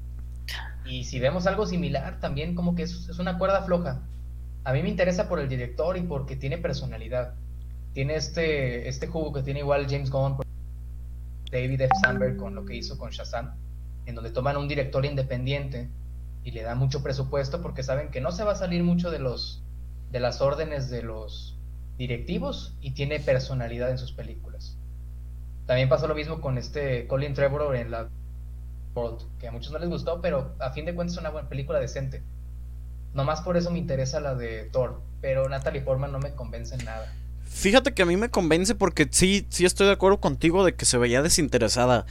Y 0.83 1.03
si 1.03 1.19
vemos 1.19 1.45
algo 1.45 1.67
similar, 1.67 2.19
también 2.19 2.55
como 2.55 2.73
que 2.73 2.81
es, 2.81 3.07
es 3.07 3.19
una 3.19 3.37
cuerda 3.37 3.61
floja. 3.61 4.01
A 4.63 4.73
mí 4.73 4.81
me 4.81 4.89
interesa 4.89 5.29
por 5.29 5.39
el 5.39 5.47
director 5.47 5.95
y 5.95 6.01
porque 6.01 6.35
tiene 6.35 6.57
personalidad. 6.57 7.35
Tiene 7.93 8.15
este, 8.15 8.89
este 8.89 9.05
jugo 9.05 9.31
que 9.31 9.43
tiene 9.43 9.59
igual 9.59 9.85
James 9.87 10.09
Gunn, 10.09 10.37
David 11.51 11.81
F. 11.81 11.93
Sandberg 12.01 12.37
con 12.37 12.55
lo 12.55 12.65
que 12.65 12.75
hizo 12.75 12.97
con 12.97 13.11
Shazam, 13.11 13.53
en 14.05 14.15
donde 14.15 14.31
toman 14.31 14.57
un 14.57 14.67
director 14.67 15.05
independiente 15.05 15.89
y 16.43 16.51
le 16.51 16.63
dan 16.63 16.77
mucho 16.77 17.03
presupuesto 17.03 17.61
porque 17.61 17.83
saben 17.83 18.09
que 18.09 18.21
no 18.21 18.31
se 18.31 18.43
va 18.43 18.53
a 18.53 18.55
salir 18.55 18.83
mucho 18.83 19.11
de 19.11 19.19
los 19.19 19.63
de 20.11 20.19
las 20.19 20.41
órdenes 20.41 20.89
de 20.89 21.03
los 21.03 21.57
directivos 21.97 22.75
y 22.81 22.91
tiene 22.91 23.19
personalidad 23.19 23.89
en 23.91 23.97
sus 23.97 24.11
películas. 24.11 24.77
También 25.65 25.87
pasó 25.87 26.07
lo 26.07 26.15
mismo 26.15 26.41
con 26.41 26.57
este 26.57 27.07
Colin 27.07 27.33
Trevorrow 27.33 27.73
en 27.73 27.91
la 27.91 28.09
World, 28.93 29.21
que 29.39 29.47
a 29.47 29.51
muchos 29.51 29.71
no 29.71 29.79
les 29.79 29.87
gustó, 29.87 30.19
pero 30.19 30.53
a 30.59 30.71
fin 30.71 30.85
de 30.85 30.93
cuentas 30.93 31.13
es 31.13 31.19
una 31.21 31.29
buena 31.29 31.47
película 31.47 31.79
decente. 31.79 32.21
Nomás 33.13 33.41
por 33.41 33.55
eso 33.55 33.71
me 33.71 33.79
interesa 33.79 34.19
la 34.19 34.35
de 34.35 34.65
Thor, 34.65 35.01
pero 35.21 35.47
Natalie 35.47 35.81
Portman 35.81 36.11
no 36.11 36.19
me 36.19 36.33
convence 36.33 36.75
en 36.75 36.85
nada. 36.85 37.13
Fíjate 37.45 37.93
que 37.93 38.01
a 38.01 38.05
mí 38.05 38.17
me 38.17 38.29
convence 38.29 38.75
porque 38.75 39.07
sí, 39.11 39.45
sí 39.49 39.65
estoy 39.65 39.87
de 39.87 39.93
acuerdo 39.93 40.19
contigo 40.19 40.65
de 40.65 40.73
que 40.73 40.85
se 40.85 40.97
veía 40.97 41.21
desinteresada. 41.21 42.05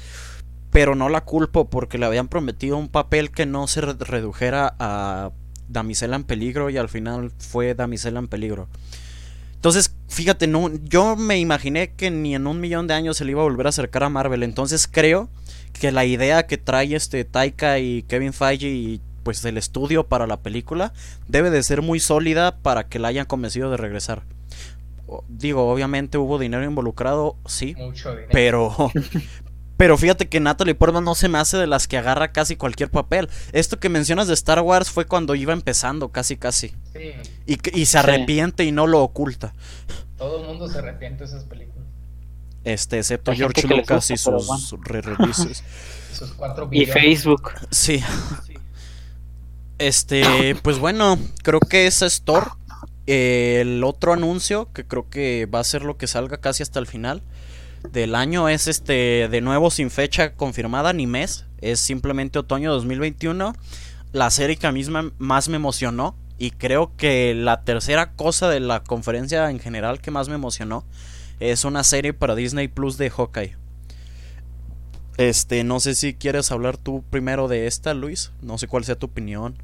Pero 0.71 0.95
no 0.95 1.09
la 1.09 1.23
culpo 1.23 1.69
porque 1.69 1.99
le 1.99 2.07
habían 2.07 2.29
prometido 2.29 2.77
un 2.77 2.89
papel 2.89 3.31
que 3.31 3.47
no 3.47 3.67
se 3.67 3.81
re- 3.81 3.95
redujera 3.99 4.75
a 4.79 5.31
damisela 5.69 6.17
en 6.17 6.25
peligro 6.25 6.71
y 6.71 6.77
al 6.77 6.89
final 6.89 7.31
fue 7.39 7.75
damisela 7.75 8.19
en 8.21 8.29
peligro. 8.29 8.69
Entonces, 9.55 9.95
fíjate, 10.09 10.47
no, 10.47 10.71
yo 10.85 11.17
me 11.17 11.39
imaginé 11.39 11.93
que 11.93 12.11
ni 12.11 12.35
en 12.35 12.47
un 12.47 12.61
millón 12.61 12.87
de 12.87 12.95
años 12.95 13.17
se 13.19 13.25
le 13.25 13.33
iba 13.33 13.41
a 13.41 13.45
volver 13.45 13.67
a 13.67 13.71
acercar 13.71 14.03
a 14.05 14.09
Marvel. 14.09 14.43
Entonces 14.43 14.89
creo 14.91 15.29
que 15.79 15.93
la 15.93 16.05
idea 16.05 16.47
que 16.47 16.57
trae 16.57 16.95
este 16.95 17.25
Taika 17.25 17.79
y 17.79 18.03
Kevin 18.05 18.33
Feige 18.33 18.69
y 18.69 19.01
pues 19.23 19.45
el 19.45 19.59
estudio 19.59 20.07
para 20.07 20.27
la 20.27 20.39
película 20.39 20.93
debe 21.29 21.51
de 21.51 21.63
ser 21.63 21.83
muy 21.83 22.01
sólida 22.01 22.57
para 22.57 22.89
que 22.89 22.99
la 22.99 23.09
hayan 23.09 23.27
convencido 23.27 23.71
de 23.71 23.77
regresar. 23.77 24.23
Digo, 25.29 25.71
obviamente 25.71 26.17
hubo 26.19 26.39
dinero 26.39 26.65
involucrado, 26.65 27.37
sí, 27.47 27.75
Mucho 27.77 28.11
dinero. 28.13 28.29
pero 28.33 28.75
pero 29.81 29.97
fíjate 29.97 30.29
que 30.29 30.41
Natalie 30.41 30.75
Portman 30.75 31.03
no 31.05 31.15
se 31.15 31.31
me 31.31 31.39
hace 31.39 31.57
de 31.57 31.67
las 31.67 31.89
que 31.89 31.97
agarra 31.97 32.33
casi 32.33 32.55
cualquier 32.55 32.91
papel. 32.91 33.31
Esto 33.53 33.81
que 33.81 33.89
mencionas 33.89 34.29
de 34.29 34.35
Star 34.35 34.61
Wars 34.61 34.91
fue 34.91 35.07
cuando 35.07 35.35
iba 35.35 35.55
empezando, 35.55 36.11
casi 36.11 36.37
casi. 36.37 36.75
Sí, 36.93 37.13
Y, 37.47 37.57
que- 37.57 37.73
y 37.75 37.87
se 37.87 37.97
arrepiente 37.97 38.65
y 38.65 38.73
no 38.73 38.87
lo 38.87 39.03
oculta. 39.03 39.55
todo 40.19 40.43
el 40.43 40.49
mundo 40.49 40.69
se 40.69 40.77
arrepiente 40.81 41.21
de 41.25 41.31
esas 41.31 41.45
películas. 41.45 41.87
Este, 42.63 42.99
excepto 42.99 43.33
George 43.33 43.67
Lucas 43.67 44.11
y 44.11 44.13
gusta, 44.23 44.59
sus 44.59 44.79
re-releases. 44.85 45.65
Esos 46.13 46.33
cuatro 46.37 46.69
Y. 46.71 46.85
Facebook. 46.85 47.53
Sí. 47.71 48.03
Este, 49.79 50.55
pues 50.63 50.79
bueno, 50.79 51.19
creo 51.43 51.61
que 51.61 51.87
esa 51.87 52.05
es 52.05 52.21
Thor. 52.21 52.53
Eh, 53.07 53.61
el 53.63 53.83
otro 53.83 54.13
anuncio, 54.13 54.71
que 54.75 54.85
creo 54.87 55.09
que 55.09 55.47
va 55.47 55.61
a 55.61 55.65
ser 55.65 55.85
lo 55.85 55.97
que 55.97 56.07
salga 56.07 56.37
casi 56.37 56.63
hasta 56.63 56.79
el 56.81 56.87
final 56.87 57.23
del 57.91 58.15
año, 58.15 58.49
es 58.49 58.67
este, 58.67 59.29
de 59.29 59.41
nuevo 59.41 59.71
sin 59.71 59.91
fecha 59.91 60.35
confirmada 60.35 60.93
ni 60.93 61.07
mes. 61.07 61.47
Es 61.61 61.81
simplemente 61.81 62.39
otoño 62.39 62.73
2021. 62.73 63.55
La 64.13 64.31
serie 64.31 64.57
que 64.57 64.67
a 64.67 64.73
mí 64.73 64.83
más 65.19 65.49
me 65.49 65.57
emocionó. 65.57 66.17
Y 66.39 66.53
creo 66.53 66.97
que 66.97 67.35
la 67.35 67.65
tercera 67.65 68.13
cosa 68.13 68.49
de 68.49 68.61
la 68.61 68.83
conferencia 68.83 69.51
en 69.51 69.59
general 69.59 70.01
que 70.01 70.11
más 70.11 70.31
me 70.31 70.37
emocionó 70.37 70.87
es 71.39 71.65
una 71.65 71.85
serie 71.85 72.15
para 72.15 72.35
Disney 72.35 72.69
Plus 72.69 72.97
de 72.97 73.11
Hawkeye. 73.11 73.57
Este, 75.19 75.65
no 75.65 75.81
sé 75.81 75.95
si 75.95 76.15
quieres 76.15 76.51
hablar 76.51 76.79
tú 76.79 77.05
primero 77.11 77.47
de 77.47 77.67
esta, 77.67 77.93
Luis. 77.93 78.33
No 78.41 78.57
sé 78.57 78.69
cuál 78.69 78.85
sea 78.85 78.97
tu 78.97 79.07
opinión. 79.07 79.57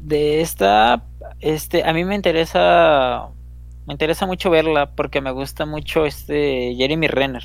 De 0.00 0.40
esta, 0.40 1.04
este, 1.40 1.84
a 1.84 1.92
mí 1.92 2.04
me 2.04 2.14
interesa, 2.14 3.28
me 3.86 3.94
interesa 3.94 4.26
mucho 4.26 4.50
verla 4.50 4.94
porque 4.94 5.20
me 5.20 5.30
gusta 5.30 5.66
mucho 5.66 6.06
este 6.06 6.74
Jeremy 6.76 7.08
Renner. 7.08 7.42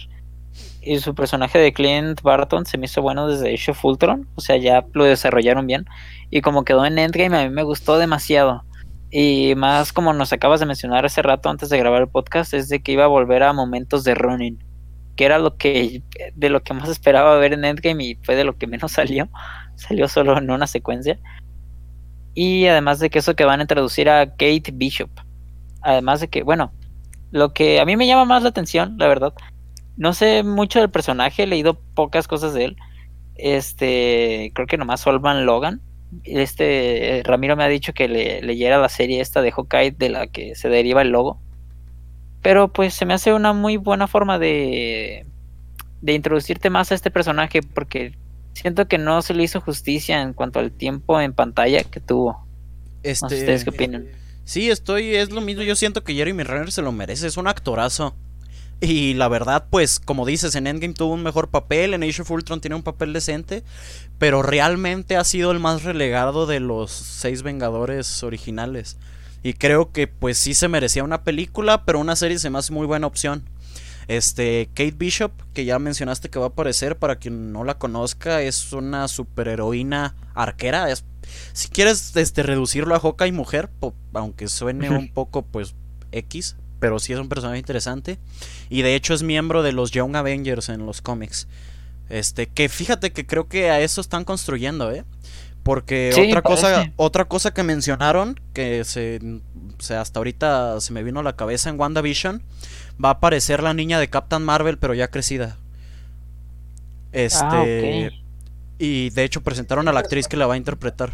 Y 0.81 0.99
su 0.99 1.13
personaje 1.13 1.59
de 1.59 1.73
Clint 1.73 2.21
Barton 2.21 2.65
se 2.65 2.77
me 2.77 2.85
hizo 2.85 3.01
bueno 3.01 3.27
desde 3.27 3.53
Age 3.53 3.71
of 3.71 3.85
Ultron, 3.85 4.27
o 4.35 4.41
sea, 4.41 4.57
ya 4.57 4.85
lo 4.93 5.03
desarrollaron 5.03 5.67
bien 5.67 5.85
y 6.29 6.41
como 6.41 6.63
quedó 6.63 6.85
en 6.85 6.97
Endgame 6.97 7.37
a 7.37 7.43
mí 7.43 7.53
me 7.53 7.63
gustó 7.63 7.97
demasiado. 7.97 8.63
Y 9.11 9.53
más 9.55 9.93
como 9.93 10.13
nos 10.13 10.33
acabas 10.33 10.59
de 10.59 10.65
mencionar 10.65 11.05
hace 11.05 11.21
rato 11.21 11.49
antes 11.49 11.69
de 11.69 11.77
grabar 11.77 12.01
el 12.01 12.09
podcast 12.09 12.53
es 12.53 12.69
de 12.69 12.81
que 12.81 12.93
iba 12.93 13.05
a 13.05 13.07
volver 13.07 13.43
a 13.43 13.53
momentos 13.53 14.03
de 14.03 14.15
running 14.15 14.59
que 15.15 15.25
era 15.25 15.39
lo 15.39 15.57
que 15.57 16.03
de 16.35 16.49
lo 16.49 16.61
que 16.63 16.73
más 16.73 16.89
esperaba 16.89 17.37
ver 17.37 17.53
en 17.53 17.65
Endgame 17.65 18.03
y 18.03 18.15
fue 18.23 18.35
de 18.35 18.43
lo 18.43 18.57
que 18.57 18.67
menos 18.67 18.91
salió 18.93 19.29
salió 19.75 20.07
solo 20.07 20.37
en 20.37 20.49
una 20.49 20.67
secuencia. 20.67 21.19
Y 22.33 22.67
además 22.67 22.99
de 22.99 23.09
que 23.09 23.19
eso 23.19 23.35
que 23.35 23.45
van 23.45 23.59
a 23.59 23.63
introducir 23.63 24.09
a 24.09 24.29
Kate 24.29 24.71
Bishop. 24.73 25.09
Además 25.87 26.19
de 26.19 26.27
que, 26.27 26.43
bueno, 26.43 26.73
lo 27.31 27.53
que 27.53 27.79
a 27.79 27.85
mí 27.85 27.95
me 27.95 28.07
llama 28.07 28.25
más 28.25 28.43
la 28.43 28.49
atención, 28.49 28.97
la 28.97 29.07
verdad. 29.07 29.33
No 29.95 30.13
sé 30.13 30.43
mucho 30.43 30.81
del 30.81 30.89
personaje, 30.89 31.43
he 31.43 31.47
leído 31.47 31.79
pocas 31.93 32.27
cosas 32.27 32.53
de 32.53 32.65
él. 32.65 32.75
Este, 33.35 34.51
creo 34.53 34.67
que 34.67 34.77
nomás 34.77 34.99
Solman 34.99 35.45
Logan. 35.45 35.79
Este, 36.25 37.21
Ramiro 37.23 37.55
me 37.55 37.63
ha 37.63 37.69
dicho 37.69 37.93
que 37.93 38.09
le, 38.09 38.41
leyera 38.41 38.79
la 38.79 38.89
serie 38.89 39.21
esta 39.21 39.41
de 39.41 39.53
Hawkeye 39.53 39.91
de 39.91 40.09
la 40.09 40.27
que 40.27 40.55
se 40.55 40.67
deriva 40.67 41.01
el 41.03 41.11
logo. 41.11 41.39
Pero 42.41 42.67
pues 42.67 42.93
se 42.93 43.05
me 43.05 43.13
hace 43.13 43.31
una 43.31 43.53
muy 43.53 43.77
buena 43.77 44.07
forma 44.07 44.37
de, 44.39 45.25
de 46.01 46.13
introducirte 46.13 46.69
más 46.69 46.91
a 46.91 46.95
este 46.95 47.11
personaje 47.11 47.61
porque 47.61 48.13
siento 48.51 48.89
que 48.89 48.97
no 48.97 49.21
se 49.21 49.33
le 49.33 49.43
hizo 49.43 49.61
justicia 49.61 50.21
en 50.21 50.33
cuanto 50.33 50.59
al 50.59 50.73
tiempo 50.73 51.21
en 51.21 51.31
pantalla 51.31 51.81
que 51.85 52.01
tuvo. 52.01 52.33
No 52.33 52.39
sé 53.03 53.11
Este, 53.11 53.35
ustedes 53.35 53.63
qué 53.63 53.69
opinan. 53.69 54.26
Sí, 54.47 54.69
estoy, 54.69 55.13
es 55.13 55.29
lo 55.29 55.41
mismo. 55.41 55.63
Yo 55.63 55.75
siento 55.75 56.05
que 56.05 56.13
Jeremy 56.13 56.43
Renner 56.43 56.71
se 56.71 56.81
lo 56.81 56.93
merece. 56.93 57.27
Es 57.27 57.35
un 57.35 57.49
actorazo. 57.49 58.15
Y 58.79 59.13
la 59.15 59.27
verdad, 59.27 59.67
pues, 59.69 59.99
como 59.99 60.25
dices, 60.25 60.55
en 60.55 60.67
Endgame 60.67 60.93
tuvo 60.93 61.15
un 61.15 61.21
mejor 61.21 61.49
papel. 61.49 61.93
En 61.93 62.01
Age 62.01 62.21
of 62.21 62.31
Ultron 62.31 62.61
tiene 62.61 62.77
un 62.77 62.81
papel 62.81 63.11
decente. 63.11 63.65
Pero 64.17 64.43
realmente 64.43 65.17
ha 65.17 65.25
sido 65.25 65.51
el 65.51 65.59
más 65.59 65.83
relegado 65.83 66.45
de 66.45 66.61
los 66.61 66.91
seis 66.91 67.43
Vengadores 67.43 68.23
originales. 68.23 68.95
Y 69.43 69.51
creo 69.51 69.91
que, 69.91 70.07
pues, 70.07 70.37
sí 70.37 70.53
se 70.53 70.69
merecía 70.69 71.03
una 71.03 71.23
película. 71.25 71.83
Pero 71.83 71.99
una 71.99 72.15
serie 72.15 72.39
se 72.39 72.49
me 72.49 72.59
hace 72.59 72.71
muy 72.71 72.87
buena 72.87 73.07
opción. 73.07 73.43
Este, 74.07 74.69
Kate 74.73 74.95
Bishop, 74.97 75.31
que 75.53 75.65
ya 75.65 75.79
mencionaste 75.79 76.29
que 76.29 76.39
va 76.39 76.45
a 76.45 76.49
aparecer, 76.49 76.97
para 76.97 77.17
quien 77.17 77.51
no 77.51 77.63
la 77.63 77.77
conozca, 77.77 78.41
es 78.41 78.71
una 78.71 79.07
superheroína 79.07 80.15
arquera. 80.33 80.89
Es, 80.91 81.03
si 81.53 81.67
quieres 81.69 82.15
este, 82.15 82.43
reducirlo 82.43 82.95
a 82.95 82.99
Hawkeye 82.99 83.31
mujer, 83.33 83.69
po- 83.79 83.95
aunque 84.13 84.47
suene 84.47 84.89
un 84.89 85.11
poco 85.13 85.41
pues 85.45 85.75
X, 86.13 86.55
pero 86.79 86.99
sí 86.99 87.11
es 87.11 87.19
un 87.19 87.27
personaje 87.27 87.59
interesante. 87.59 88.17
Y 88.69 88.81
de 88.81 88.95
hecho 88.95 89.13
es 89.13 89.23
miembro 89.23 89.61
de 89.63 89.73
los 89.73 89.91
Young 89.91 90.15
Avengers 90.15 90.69
en 90.69 90.85
los 90.85 91.01
cómics. 91.01 91.47
Este, 92.09 92.47
que 92.47 92.69
fíjate 92.69 93.11
que 93.11 93.25
creo 93.25 93.49
que 93.49 93.69
a 93.69 93.81
eso 93.81 93.99
están 93.99 94.23
construyendo, 94.23 94.89
¿eh? 94.91 95.03
Porque 95.63 96.13
Sí, 96.15 96.21
otra 96.29 96.41
cosa, 96.41 96.93
otra 96.95 97.25
cosa 97.25 97.53
que 97.53 97.61
mencionaron, 97.63 98.39
que 98.53 98.85
se, 98.85 99.19
o 99.77 99.81
sea, 99.83 99.99
hasta 99.99 100.17
ahorita 100.21 100.79
se 100.79 100.93
me 100.93 101.03
vino 101.03 101.19
a 101.19 101.23
la 101.23 101.35
cabeza 101.35 101.69
en 101.69 101.77
WandaVision, 101.77 102.41
va 103.03 103.09
a 103.09 103.13
aparecer 103.13 103.63
la 103.63 103.73
niña 103.73 103.99
de 103.99 104.09
Captain 104.09 104.43
Marvel, 104.43 104.77
pero 104.77 104.93
ya 104.93 105.09
crecida. 105.09 105.57
Este, 107.11 108.07
Ah, 108.07 108.09
y 108.79 109.09
de 109.09 109.23
hecho 109.23 109.41
presentaron 109.41 109.87
a 109.87 109.91
la 109.91 110.01
actriz 110.01 110.27
que 110.27 110.37
la 110.37 110.45
va 110.47 110.53
a 110.53 110.57
interpretar. 110.57 111.13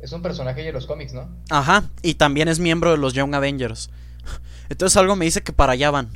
Es 0.00 0.12
un 0.12 0.22
personaje 0.22 0.62
de 0.62 0.72
los 0.72 0.86
cómics, 0.86 1.12
¿no? 1.12 1.28
Ajá, 1.50 1.84
y 2.02 2.14
también 2.14 2.48
es 2.48 2.58
miembro 2.58 2.90
de 2.90 2.96
los 2.98 3.12
Young 3.12 3.34
Avengers. 3.34 3.90
Entonces 4.68 4.96
algo 4.96 5.16
me 5.16 5.24
dice 5.24 5.42
que 5.42 5.52
para 5.52 5.72
allá 5.72 5.90
van. 5.90 6.10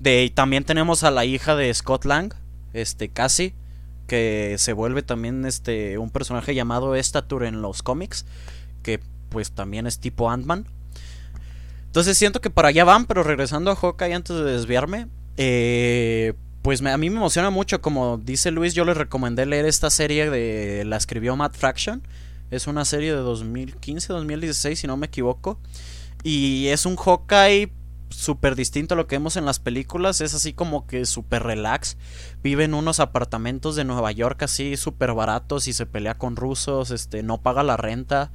De 0.00 0.24
y 0.24 0.30
también 0.30 0.64
tenemos 0.64 1.04
a 1.04 1.10
la 1.10 1.24
hija 1.24 1.54
de 1.54 1.72
Scott 1.72 2.04
Lang, 2.04 2.34
este 2.72 3.08
Cassie, 3.08 3.54
que 4.06 4.56
se 4.58 4.72
vuelve 4.72 5.02
también 5.02 5.46
este 5.46 5.96
un 5.96 6.10
personaje 6.10 6.54
llamado 6.54 6.96
Stature 6.96 7.46
en 7.46 7.62
los 7.62 7.82
cómics, 7.82 8.26
que 8.82 9.00
pues 9.28 9.52
también 9.52 9.86
es 9.86 10.00
tipo 10.00 10.28
Ant-Man. 10.28 10.66
Entonces 11.92 12.16
siento 12.16 12.40
que 12.40 12.48
para 12.48 12.68
allá 12.68 12.84
van, 12.84 13.04
pero 13.04 13.22
regresando 13.22 13.70
a 13.70 13.76
Hawkeye 13.76 14.14
antes 14.14 14.34
de 14.34 14.44
desviarme, 14.44 15.08
eh, 15.36 16.32
pues 16.62 16.80
a 16.80 16.96
mí 16.96 17.10
me 17.10 17.16
emociona 17.16 17.50
mucho, 17.50 17.82
como 17.82 18.16
dice 18.16 18.50
Luis, 18.50 18.72
yo 18.72 18.86
les 18.86 18.96
recomendé 18.96 19.44
leer 19.44 19.66
esta 19.66 19.90
serie 19.90 20.30
de 20.30 20.86
la 20.86 20.96
escribió 20.96 21.36
Matt 21.36 21.54
Fraction. 21.54 22.02
Es 22.50 22.66
una 22.66 22.86
serie 22.86 23.10
de 23.10 23.18
2015, 23.18 24.10
2016, 24.10 24.80
si 24.80 24.86
no 24.86 24.96
me 24.96 25.08
equivoco. 25.08 25.58
Y 26.22 26.68
es 26.68 26.86
un 26.86 26.96
Hawkeye 26.96 27.70
súper 28.08 28.56
distinto 28.56 28.94
a 28.94 28.96
lo 28.96 29.06
que 29.06 29.16
vemos 29.16 29.36
en 29.36 29.44
las 29.44 29.58
películas. 29.58 30.22
Es 30.22 30.32
así 30.32 30.54
como 30.54 30.86
que 30.86 31.04
súper 31.04 31.42
relax. 31.42 31.98
Vive 32.42 32.64
en 32.64 32.72
unos 32.72 33.00
apartamentos 33.00 33.76
de 33.76 33.84
Nueva 33.84 34.12
York 34.12 34.42
así 34.44 34.78
súper 34.78 35.12
baratos 35.12 35.68
y 35.68 35.74
se 35.74 35.84
pelea 35.84 36.16
con 36.16 36.36
rusos. 36.36 36.90
Este, 36.90 37.22
no 37.22 37.42
paga 37.42 37.62
la 37.62 37.76
renta. 37.76 38.32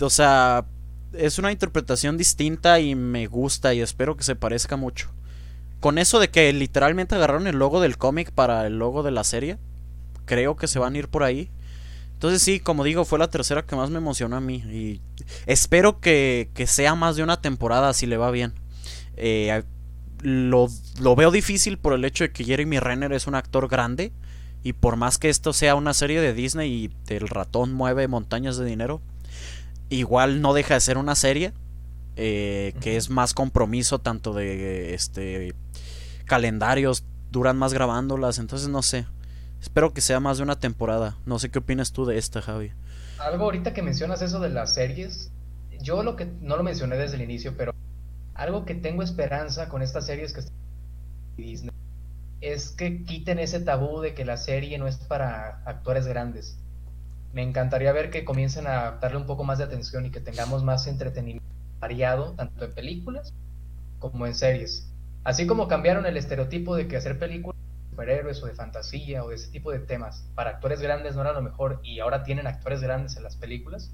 O 0.00 0.10
sea, 0.10 0.66
es 1.18 1.38
una 1.38 1.52
interpretación 1.52 2.16
distinta 2.16 2.80
y 2.80 2.94
me 2.94 3.26
gusta 3.26 3.74
y 3.74 3.80
espero 3.80 4.16
que 4.16 4.24
se 4.24 4.36
parezca 4.36 4.76
mucho. 4.76 5.10
Con 5.80 5.98
eso 5.98 6.18
de 6.18 6.28
que 6.28 6.52
literalmente 6.52 7.14
agarraron 7.14 7.46
el 7.46 7.58
logo 7.58 7.80
del 7.80 7.98
cómic 7.98 8.32
para 8.32 8.66
el 8.66 8.78
logo 8.78 9.02
de 9.02 9.10
la 9.10 9.24
serie. 9.24 9.58
Creo 10.24 10.56
que 10.56 10.68
se 10.68 10.78
van 10.78 10.94
a 10.94 10.98
ir 10.98 11.08
por 11.08 11.22
ahí. 11.22 11.50
Entonces 12.14 12.42
sí, 12.42 12.60
como 12.60 12.82
digo, 12.82 13.04
fue 13.04 13.18
la 13.18 13.30
tercera 13.30 13.66
que 13.66 13.76
más 13.76 13.90
me 13.90 13.98
emocionó 13.98 14.36
a 14.36 14.40
mí. 14.40 14.56
Y 14.56 15.00
espero 15.46 16.00
que, 16.00 16.50
que 16.54 16.66
sea 16.66 16.94
más 16.94 17.16
de 17.16 17.22
una 17.22 17.40
temporada 17.40 17.92
si 17.92 18.06
le 18.06 18.16
va 18.16 18.30
bien. 18.30 18.54
Eh, 19.16 19.62
lo, 20.22 20.68
lo 20.98 21.14
veo 21.14 21.30
difícil 21.30 21.78
por 21.78 21.92
el 21.92 22.04
hecho 22.04 22.24
de 22.24 22.32
que 22.32 22.44
Jeremy 22.44 22.80
Renner 22.80 23.12
es 23.12 23.26
un 23.26 23.34
actor 23.34 23.68
grande. 23.68 24.12
Y 24.62 24.72
por 24.72 24.96
más 24.96 25.18
que 25.18 25.28
esto 25.28 25.52
sea 25.52 25.76
una 25.76 25.94
serie 25.94 26.20
de 26.20 26.32
Disney 26.32 26.72
y 26.72 27.12
el 27.12 27.28
ratón 27.28 27.72
mueve 27.72 28.08
montañas 28.08 28.56
de 28.56 28.64
dinero, 28.64 29.00
igual 29.88 30.40
no 30.40 30.54
deja 30.54 30.74
de 30.74 30.80
ser 30.80 30.98
una 30.98 31.14
serie. 31.14 31.52
eh, 32.16 32.72
que 32.80 32.96
es 32.96 33.10
más 33.10 33.34
compromiso 33.34 33.98
tanto 33.98 34.32
de 34.32 34.94
este 34.94 35.54
calendarios, 36.24 37.04
duran 37.30 37.56
más 37.58 37.72
grabándolas, 37.72 38.38
entonces 38.38 38.68
no 38.68 38.82
sé. 38.82 39.06
Espero 39.60 39.92
que 39.92 40.00
sea 40.00 40.20
más 40.20 40.38
de 40.38 40.42
una 40.42 40.58
temporada. 40.58 41.16
No 41.26 41.38
sé 41.38 41.50
qué 41.50 41.58
opinas 41.58 41.92
tú 41.92 42.04
de 42.06 42.18
esta, 42.18 42.42
Javi. 42.42 42.72
Algo 43.18 43.44
ahorita 43.44 43.72
que 43.74 43.82
mencionas 43.82 44.22
eso 44.22 44.40
de 44.40 44.48
las 44.48 44.74
series, 44.74 45.30
yo 45.80 46.02
lo 46.02 46.16
que 46.16 46.26
no 46.40 46.56
lo 46.56 46.62
mencioné 46.62 46.96
desde 46.96 47.16
el 47.16 47.22
inicio, 47.22 47.54
pero 47.56 47.74
algo 48.34 48.64
que 48.64 48.74
tengo 48.74 49.02
esperanza 49.02 49.68
con 49.68 49.82
estas 49.82 50.06
series 50.06 50.32
que 50.32 50.40
están 50.40 50.56
en 51.36 51.44
Disney 51.44 51.70
es 52.40 52.70
que 52.70 53.04
quiten 53.04 53.38
ese 53.38 53.60
tabú 53.60 54.00
de 54.00 54.14
que 54.14 54.24
la 54.24 54.36
serie 54.36 54.78
no 54.78 54.86
es 54.86 54.96
para 54.96 55.62
actores 55.64 56.06
grandes. 56.06 56.58
Me 57.36 57.42
encantaría 57.42 57.92
ver 57.92 58.08
que 58.08 58.24
comiencen 58.24 58.66
a 58.66 58.92
darle 58.92 59.18
un 59.18 59.26
poco 59.26 59.44
más 59.44 59.58
de 59.58 59.64
atención 59.64 60.06
y 60.06 60.10
que 60.10 60.20
tengamos 60.20 60.64
más 60.64 60.86
entretenimiento 60.86 61.46
variado, 61.78 62.32
tanto 62.32 62.64
en 62.64 62.72
películas 62.72 63.34
como 63.98 64.26
en 64.26 64.34
series. 64.34 64.90
Así 65.22 65.46
como 65.46 65.68
cambiaron 65.68 66.06
el 66.06 66.16
estereotipo 66.16 66.74
de 66.74 66.88
que 66.88 66.96
hacer 66.96 67.18
películas 67.18 67.60
de 67.60 67.90
superhéroes 67.90 68.42
o 68.42 68.46
de 68.46 68.54
fantasía 68.54 69.22
o 69.22 69.28
de 69.28 69.34
ese 69.34 69.50
tipo 69.50 69.70
de 69.70 69.80
temas 69.80 70.26
para 70.34 70.52
actores 70.52 70.80
grandes 70.80 71.14
no 71.14 71.20
era 71.20 71.34
lo 71.34 71.42
mejor 71.42 71.78
y 71.82 72.00
ahora 72.00 72.22
tienen 72.22 72.46
actores 72.46 72.80
grandes 72.80 73.18
en 73.18 73.22
las 73.24 73.36
películas, 73.36 73.92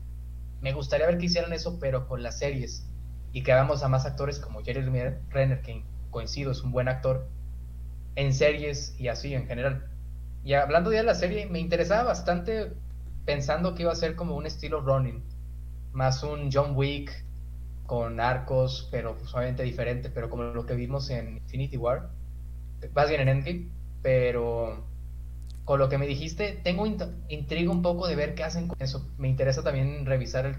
me 0.61 0.73
gustaría 0.73 1.09
ver 1.09 1.19
que 1.19 1.27
hicieran 1.27 1.53
eso 1.53 1.81
pero 1.81 2.07
con 2.07 2.23
las 2.23 2.39
series 2.39 2.87
y 3.33 3.43
que 3.43 3.51
hagamos 3.51 3.83
a 3.83 3.89
más 3.89 4.07
actores 4.07 4.39
como 4.39 4.63
Jeremy 4.63 5.17
Renner, 5.31 5.63
que 5.63 5.83
coincido 6.11 6.53
es 6.53 6.63
un 6.63 6.71
buen 6.71 6.87
actor, 6.87 7.27
en 8.15 8.35
series 8.35 8.95
y 9.01 9.09
así 9.09 9.35
en 9.35 9.49
general. 9.49 9.89
Y 10.45 10.55
hablando 10.55 10.91
de 10.91 11.03
la 11.03 11.17
serie, 11.17 11.47
me 11.47 11.59
interesaba 11.59 12.05
bastante 12.05 12.73
pensando 13.25 13.75
que 13.75 13.83
iba 13.83 13.93
a 13.93 13.97
ser 13.97 14.17
como 14.17 14.37
un 14.37 14.47
estilo 14.47 14.81
Ronin, 14.81 15.23
más 15.93 16.23
un 16.23 16.51
John 16.53 16.75
Wick 16.75 17.25
con 17.87 18.21
arcos, 18.21 18.89
pero 18.91 19.17
pues, 19.17 19.35
obviamente 19.35 19.63
diferente, 19.63 20.11
pero 20.11 20.31
como 20.31 20.45
lo 20.45 20.67
que 20.67 20.75
vimos 20.75 21.11
en 21.11 21.37
Infinity 21.37 21.77
War, 21.77 22.11
más 22.95 23.09
bien 23.09 23.21
en 23.21 23.29
Endgame, 23.29 23.69
pero 24.03 24.85
con 25.65 25.79
lo 25.79 25.89
que 25.89 25.99
me 25.99 26.07
dijiste, 26.07 26.61
tengo 26.65 26.87
intriga 27.29 27.71
un 27.71 27.83
poco 27.83 28.07
de 28.07 28.17
ver 28.17 28.35
qué 28.35 28.45
hacen 28.45 28.67
con 28.67 28.81
eso. 28.81 29.09
Me 29.19 29.29
interesa 29.29 29.63
también 29.63 30.05
revisar 30.07 30.47
el 30.47 30.57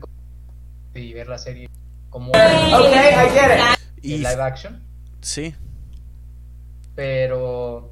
y 0.95 1.13
ver 1.13 1.27
la 1.27 1.37
serie 1.37 1.69
como 2.09 2.31
y 4.01 4.17
live 4.17 4.41
action. 4.41 4.83
Sí. 5.21 5.55
Pero 6.95 7.91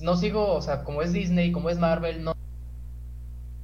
no 0.00 0.16
sigo, 0.16 0.54
o 0.54 0.62
sea, 0.62 0.84
como 0.84 1.02
es 1.02 1.12
Disney, 1.12 1.50
como 1.52 1.70
es 1.70 1.78
Marvel, 1.78 2.22
no 2.22 2.35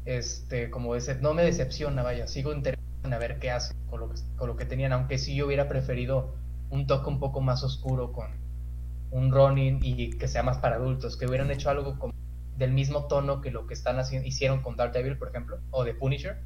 este, 0.04 0.70
como 0.70 0.96
ese, 0.96 1.14
no 1.16 1.34
me 1.34 1.42
decepciona, 1.42 2.02
vaya, 2.02 2.26
sigo 2.26 2.52
interesado 2.52 2.82
en 3.04 3.10
ver 3.10 3.38
qué 3.38 3.50
hacen 3.50 3.76
con 3.88 4.00
lo, 4.48 4.56
que, 4.56 4.64
tenían, 4.64 4.92
aunque 4.92 5.18
sí 5.18 5.34
yo 5.34 5.46
hubiera 5.46 5.68
preferido 5.68 6.34
un 6.70 6.86
toque 6.86 7.08
un 7.08 7.18
poco 7.18 7.40
más 7.40 7.62
oscuro 7.62 8.12
con 8.12 8.28
un 9.10 9.30
Ronin 9.30 9.80
y 9.82 10.10
que 10.10 10.28
sea 10.28 10.42
más 10.42 10.58
para 10.58 10.76
adultos, 10.76 11.16
que 11.16 11.26
hubieran 11.26 11.50
hecho 11.50 11.68
algo 11.70 11.96
del 12.56 12.72
mismo 12.72 13.06
tono 13.06 13.40
que 13.40 13.50
lo 13.50 13.66
que 13.66 13.74
están 13.74 13.98
haciendo, 13.98 14.26
hicieron 14.26 14.62
con 14.62 14.76
Daredevil, 14.76 15.18
por 15.18 15.28
ejemplo, 15.28 15.58
o 15.70 15.84
de 15.84 15.94
Punisher. 15.94 16.38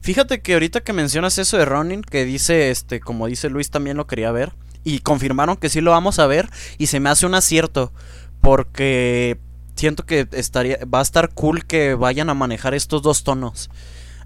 Fíjate 0.00 0.40
que 0.40 0.54
ahorita 0.54 0.80
que 0.80 0.92
mencionas 0.92 1.38
eso 1.38 1.58
de 1.58 1.64
Ronin, 1.64 2.02
que 2.02 2.24
dice, 2.24 2.70
este, 2.70 3.00
como 3.00 3.26
dice 3.26 3.50
Luis, 3.50 3.70
también 3.70 3.96
lo 3.96 4.06
quería 4.06 4.32
ver, 4.32 4.52
y 4.82 4.98
confirmaron 4.98 5.56
que 5.56 5.68
sí 5.68 5.80
lo 5.80 5.92
vamos 5.92 6.18
a 6.18 6.26
ver, 6.26 6.48
y 6.78 6.86
se 6.86 6.98
me 6.98 7.08
hace 7.08 7.26
un 7.26 7.34
acierto, 7.34 7.92
porque 8.40 9.38
siento 9.74 10.04
que 10.04 10.28
estaría 10.32 10.78
va 10.84 11.00
a 11.00 11.02
estar 11.02 11.30
cool 11.30 11.64
que 11.64 11.94
vayan 11.94 12.30
a 12.30 12.34
manejar 12.34 12.74
estos 12.74 13.02
dos 13.02 13.24
tonos. 13.24 13.70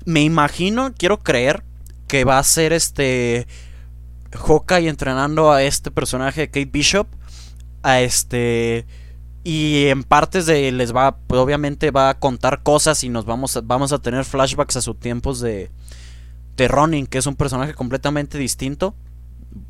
Me 0.04 0.22
imagino, 0.22 0.92
quiero 0.96 1.18
creer 1.18 1.64
que 2.08 2.24
va 2.24 2.38
a 2.38 2.44
ser 2.44 2.72
este 2.72 3.46
Hawkeye 4.32 4.88
entrenando 4.88 5.52
a 5.52 5.62
este 5.62 5.90
personaje 5.90 6.42
de 6.42 6.48
Kate 6.48 6.70
Bishop 6.70 7.08
a 7.82 8.00
este 8.00 8.86
y 9.44 9.86
en 9.86 10.02
partes 10.02 10.46
de 10.46 10.72
les 10.72 10.94
va 10.94 11.16
pues, 11.18 11.40
obviamente 11.40 11.90
va 11.90 12.10
a 12.10 12.18
contar 12.18 12.62
cosas 12.62 13.04
y 13.04 13.08
nos 13.08 13.24
vamos 13.24 13.56
a, 13.56 13.60
vamos 13.60 13.92
a 13.92 13.98
tener 13.98 14.24
flashbacks 14.24 14.76
a 14.76 14.80
sus 14.80 14.98
tiempos 14.98 15.40
de 15.40 15.70
de 16.56 16.68
Ronin, 16.68 17.06
que 17.06 17.18
es 17.18 17.26
un 17.26 17.36
personaje 17.36 17.74
completamente 17.74 18.38
distinto 18.38 18.94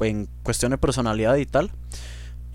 en 0.00 0.28
cuestión 0.42 0.70
de 0.70 0.78
personalidad 0.78 1.36
y 1.36 1.46
tal. 1.46 1.70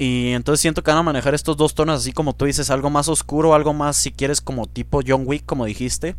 Y 0.01 0.33
entonces 0.33 0.61
siento 0.61 0.81
que 0.81 0.89
van 0.89 0.97
a 0.97 1.03
manejar 1.03 1.35
estos 1.35 1.57
dos 1.57 1.75
tonos 1.75 1.99
así 1.99 2.11
como 2.11 2.33
tú 2.33 2.45
dices, 2.45 2.71
algo 2.71 2.89
más 2.89 3.07
oscuro, 3.07 3.53
algo 3.53 3.71
más 3.71 3.95
si 3.95 4.11
quieres 4.11 4.41
como 4.41 4.65
tipo 4.65 5.01
John 5.05 5.25
Wick, 5.27 5.45
como 5.45 5.65
dijiste. 5.65 6.15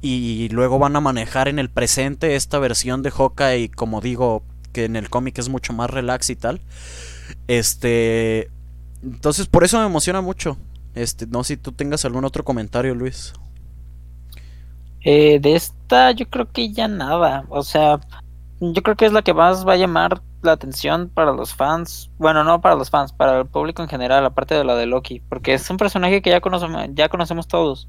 Y 0.00 0.48
luego 0.48 0.80
van 0.80 0.96
a 0.96 1.00
manejar 1.00 1.46
en 1.46 1.60
el 1.60 1.70
presente 1.70 2.34
esta 2.34 2.58
versión 2.58 3.04
de 3.04 3.12
Hawkeye, 3.12 3.68
como 3.68 4.00
digo, 4.00 4.42
que 4.72 4.86
en 4.86 4.96
el 4.96 5.08
cómic 5.08 5.38
es 5.38 5.48
mucho 5.48 5.72
más 5.72 5.88
relax 5.88 6.30
y 6.30 6.34
tal. 6.34 6.62
Este. 7.46 8.50
Entonces 9.04 9.46
por 9.46 9.62
eso 9.62 9.78
me 9.78 9.86
emociona 9.86 10.20
mucho. 10.20 10.56
Este, 10.96 11.28
no 11.28 11.44
sé 11.44 11.54
si 11.54 11.58
tú 11.58 11.70
tengas 11.70 12.04
algún 12.04 12.24
otro 12.24 12.42
comentario, 12.42 12.92
Luis. 12.96 13.34
Eh, 15.02 15.38
de 15.38 15.54
esta 15.54 16.10
yo 16.10 16.28
creo 16.28 16.50
que 16.50 16.72
ya 16.72 16.88
nada. 16.88 17.44
O 17.50 17.62
sea, 17.62 18.00
yo 18.70 18.82
creo 18.82 18.96
que 18.96 19.06
es 19.06 19.12
la 19.12 19.22
que 19.22 19.34
más 19.34 19.66
va 19.66 19.72
a 19.72 19.76
llamar 19.76 20.22
la 20.42 20.52
atención 20.52 21.10
para 21.12 21.32
los 21.32 21.52
fans, 21.54 22.10
bueno, 22.18 22.44
no 22.44 22.60
para 22.60 22.76
los 22.76 22.90
fans, 22.90 23.12
para 23.12 23.40
el 23.40 23.46
público 23.46 23.82
en 23.82 23.88
general, 23.88 24.24
aparte 24.24 24.54
de 24.54 24.64
la 24.64 24.76
de 24.76 24.86
Loki, 24.86 25.20
porque 25.28 25.54
es 25.54 25.68
un 25.68 25.76
personaje 25.76 26.22
que 26.22 26.30
ya 26.30 26.40
conocemos, 26.40 26.86
ya 26.94 27.08
conocemos 27.08 27.48
todos, 27.48 27.88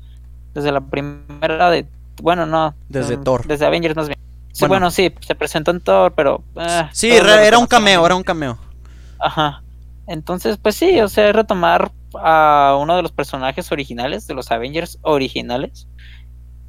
desde 0.53 0.71
la 0.71 0.81
primera 0.81 1.69
de, 1.69 1.85
bueno, 2.21 2.47
no, 2.47 2.73
desde 2.89 3.17
Thor, 3.17 3.45
desde 3.45 3.67
Avengers 3.67 3.95
más 3.95 4.07
bien. 4.07 4.19
bueno. 4.67 4.89
sí, 4.89 5.13
se 5.21 5.35
presentó 5.35 5.71
en 5.71 5.81
Thor, 5.81 6.13
pero... 6.15 6.43
Eh, 6.55 6.89
sí, 6.91 7.11
era 7.11 7.57
un 7.57 7.67
cameo, 7.67 8.05
era 8.05 8.15
un 8.15 8.23
cameo. 8.23 8.57
Ajá. 9.19 9.61
Entonces, 10.07 10.57
pues 10.57 10.75
sí, 10.75 10.99
o 11.01 11.07
sea, 11.07 11.31
retomar 11.31 11.91
a 12.15 12.77
uno 12.79 12.95
de 12.95 13.01
los 13.01 13.11
personajes 13.11 13.71
originales, 13.71 14.27
de 14.27 14.33
los 14.33 14.51
Avengers 14.51 14.97
originales, 15.01 15.87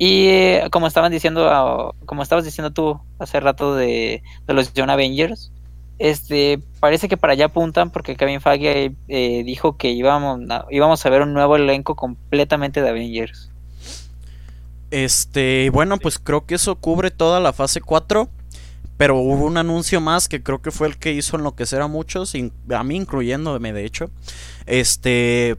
y 0.05 0.27
eh, 0.29 0.69
como 0.71 0.87
estaban 0.87 1.11
diciendo, 1.11 1.95
como 2.05 2.23
estabas 2.23 2.45
diciendo 2.45 2.75
tú 2.75 3.01
hace 3.19 3.41
rato 3.41 3.75
de, 3.75 4.23
los 4.47 4.71
John 4.77 4.91
Avengers, 4.91 5.51
este, 5.99 6.61
parece 6.79 7.09
que 7.09 7.17
para 7.17 7.33
allá 7.33 7.47
apuntan 7.47 7.89
porque 7.91 8.15
Kevin 8.15 8.43
Feige 8.43 8.95
eh, 9.09 9.43
dijo 9.45 9.79
que 9.79 9.93
íbamos 9.93 10.41
a, 10.51 10.67
íbamos 10.71 11.07
a 11.07 11.09
ver 11.09 11.23
un 11.23 11.33
nuevo 11.33 11.57
elenco 11.57 11.97
completamente 11.97 12.83
de 12.83 12.91
Avengers. 12.91 13.51
Este, 14.91 15.71
bueno, 15.71 15.97
pues 15.97 16.19
creo 16.19 16.45
que 16.45 16.57
eso 16.57 16.77
cubre 16.77 17.11
toda 17.11 17.41
la 17.41 17.55
fase 17.55 17.81
4. 17.81 18.29
Pero 18.99 19.17
hubo 19.17 19.47
un 19.47 19.57
anuncio 19.57 20.03
más 20.03 20.29
que 20.29 20.43
creo 20.43 20.61
que 20.61 20.71
fue 20.71 20.87
el 20.87 20.99
que 20.99 21.15
hizo 21.15 21.39
enloquecer 21.39 21.81
a 21.81 21.89
muchos, 21.89 22.35
a 22.35 22.85
mí 22.85 22.95
incluyéndome 22.95 23.73
de 23.73 23.87
hecho. 23.87 24.11
Este, 24.67 25.57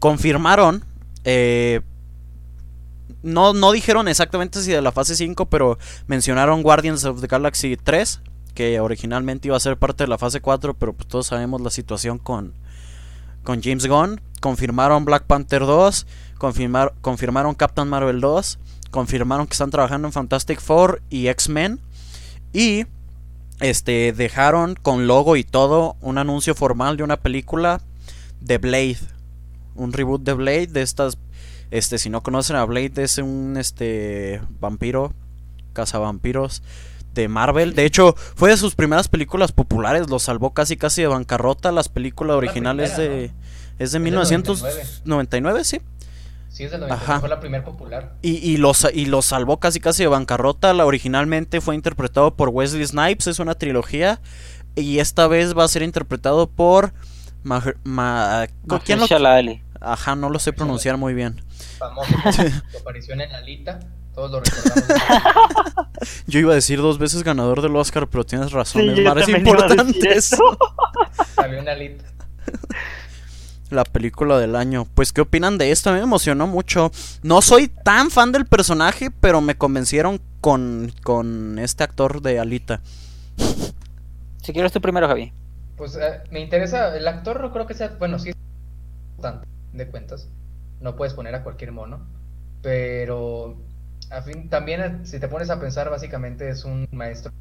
confirmaron, 0.00 0.84
eh, 1.24 1.80
no, 3.26 3.52
no 3.52 3.72
dijeron 3.72 4.08
exactamente 4.08 4.62
si 4.62 4.72
de 4.72 4.80
la 4.80 4.92
fase 4.92 5.16
5, 5.16 5.46
pero 5.46 5.78
mencionaron 6.06 6.62
Guardians 6.62 7.04
of 7.04 7.20
the 7.20 7.26
Galaxy 7.26 7.76
3, 7.76 8.20
que 8.54 8.80
originalmente 8.80 9.48
iba 9.48 9.56
a 9.56 9.60
ser 9.60 9.76
parte 9.76 10.04
de 10.04 10.08
la 10.08 10.16
fase 10.18 10.40
4, 10.40 10.74
pero 10.74 10.94
pues 10.94 11.08
todos 11.08 11.26
sabemos 11.26 11.60
la 11.60 11.70
situación 11.70 12.18
con, 12.18 12.54
con 13.42 13.62
James 13.62 13.86
Gunn. 13.86 14.20
Confirmaron 14.40 15.04
Black 15.04 15.24
Panther 15.24 15.60
2, 15.60 16.06
confirmar, 16.38 16.94
confirmaron 17.00 17.54
Captain 17.54 17.88
Marvel 17.88 18.20
2, 18.20 18.58
confirmaron 18.90 19.46
que 19.46 19.52
están 19.52 19.70
trabajando 19.70 20.08
en 20.08 20.12
Fantastic 20.12 20.60
Four 20.60 21.02
y 21.10 21.28
X-Men. 21.28 21.80
Y 22.52 22.86
este 23.60 24.12
dejaron 24.12 24.74
con 24.74 25.06
logo 25.06 25.36
y 25.36 25.44
todo 25.44 25.96
un 26.00 26.18
anuncio 26.18 26.54
formal 26.54 26.96
de 26.96 27.02
una 27.02 27.16
película 27.16 27.80
de 28.40 28.58
Blade. 28.58 28.98
Un 29.74 29.92
reboot 29.92 30.22
de 30.22 30.32
Blade 30.32 30.66
de 30.68 30.82
estas 30.82 31.18
este 31.70 31.98
si 31.98 32.10
no 32.10 32.22
conocen 32.22 32.56
a 32.56 32.64
Blade 32.64 32.92
es 33.02 33.18
un 33.18 33.56
este 33.56 34.40
vampiro 34.60 35.12
cazavampiros 35.72 36.62
de 37.16 37.28
Marvel. 37.28 37.74
De 37.74 37.84
hecho, 37.84 38.14
fue 38.36 38.50
de 38.50 38.56
sus 38.56 38.76
primeras 38.76 39.08
películas 39.08 39.50
populares. 39.50 40.08
Lo 40.08 40.20
salvó 40.20 40.54
casi 40.54 40.76
casi 40.76 41.02
de 41.02 41.08
bancarrota. 41.08 41.72
Las 41.72 41.88
películas 41.88 42.36
originales 42.36 42.96
de... 42.96 43.32
Es 43.78 43.92
de 43.92 43.98
1999, 43.98 45.64
sí. 45.64 45.80
Sí, 46.48 46.64
es 46.64 46.70
del 46.70 46.80
99, 46.80 47.20
fue 47.20 47.28
la 47.28 47.40
primera 47.40 47.64
popular. 47.64 48.14
Y, 48.22 48.36
y, 48.36 48.56
lo, 48.56 48.72
y 48.94 49.06
lo 49.06 49.20
salvó 49.20 49.58
casi 49.58 49.80
casi 49.80 50.04
de 50.04 50.08
bancarrota. 50.08 50.72
La 50.72 50.86
originalmente 50.86 51.60
fue 51.60 51.74
interpretado 51.74 52.34
por 52.34 52.48
Wesley 52.50 52.86
Snipes, 52.86 53.26
es 53.26 53.38
una 53.38 53.54
trilogía. 53.54 54.20
Y 54.76 54.98
esta 54.98 55.26
vez 55.26 55.56
va 55.56 55.64
a 55.64 55.68
ser 55.68 55.82
interpretado 55.82 56.48
por... 56.48 56.92
Ma, 57.42 57.62
ma, 57.84 58.46
¿Quién 58.84 58.98
lo... 58.98 59.06
Ajá, 59.80 60.16
no 60.16 60.30
lo 60.30 60.38
sé 60.38 60.52
pronunciar 60.52 60.96
muy 60.96 61.14
bien. 61.14 61.42
Famoso 61.78 62.12
su 62.70 62.78
aparición 62.78 63.20
en 63.20 63.34
Alita. 63.34 63.80
Todos 64.14 64.30
lo 64.30 64.40
recordamos. 64.40 64.84
Yo 66.26 66.40
iba 66.40 66.52
a 66.52 66.54
decir 66.54 66.78
dos 66.78 66.98
veces 66.98 67.22
ganador 67.22 67.60
del 67.60 67.76
Oscar, 67.76 68.08
pero 68.08 68.24
tienes 68.24 68.50
razón. 68.52 68.88
es 68.88 69.04
más 69.04 69.28
importante 69.28 70.16
eso. 70.16 70.58
Salió 71.34 71.62
lista. 71.74 72.04
La 73.70 73.84
película 73.84 74.38
del 74.38 74.54
año. 74.54 74.86
Pues, 74.94 75.12
¿qué 75.12 75.20
opinan 75.20 75.58
de 75.58 75.72
esto? 75.72 75.90
A 75.90 75.92
mí 75.92 75.98
me 75.98 76.04
emocionó 76.04 76.46
mucho. 76.46 76.92
No 77.22 77.42
soy 77.42 77.68
tan 77.68 78.10
fan 78.10 78.30
del 78.32 78.46
personaje, 78.46 79.10
pero 79.10 79.40
me 79.40 79.56
convencieron 79.56 80.20
con, 80.40 80.92
con 81.02 81.58
este 81.58 81.82
actor 81.82 82.22
de 82.22 82.38
Alita. 82.38 82.80
Si 84.42 84.52
quieres 84.52 84.72
tú 84.72 84.80
primero, 84.80 85.08
Javi. 85.08 85.32
Pues 85.76 85.96
eh, 85.96 86.20
me 86.30 86.40
interesa, 86.40 86.96
el 86.96 87.06
actor 87.06 87.40
no 87.40 87.52
creo 87.52 87.66
que 87.66 87.74
sea, 87.74 87.96
bueno, 87.98 88.18
sí 88.18 88.30
es 88.30 88.36
importante 89.16 89.46
de 89.72 89.86
cuentas. 89.88 90.28
No 90.80 90.96
puedes 90.96 91.14
poner 91.14 91.34
a 91.34 91.42
cualquier 91.42 91.72
mono. 91.72 92.06
Pero 92.62 93.56
a 94.10 94.22
fin, 94.22 94.48
también 94.48 95.06
si 95.06 95.20
te 95.20 95.28
pones 95.28 95.50
a 95.50 95.60
pensar, 95.60 95.90
básicamente 95.90 96.48
es 96.48 96.64
un 96.64 96.88
maestro 96.90 97.32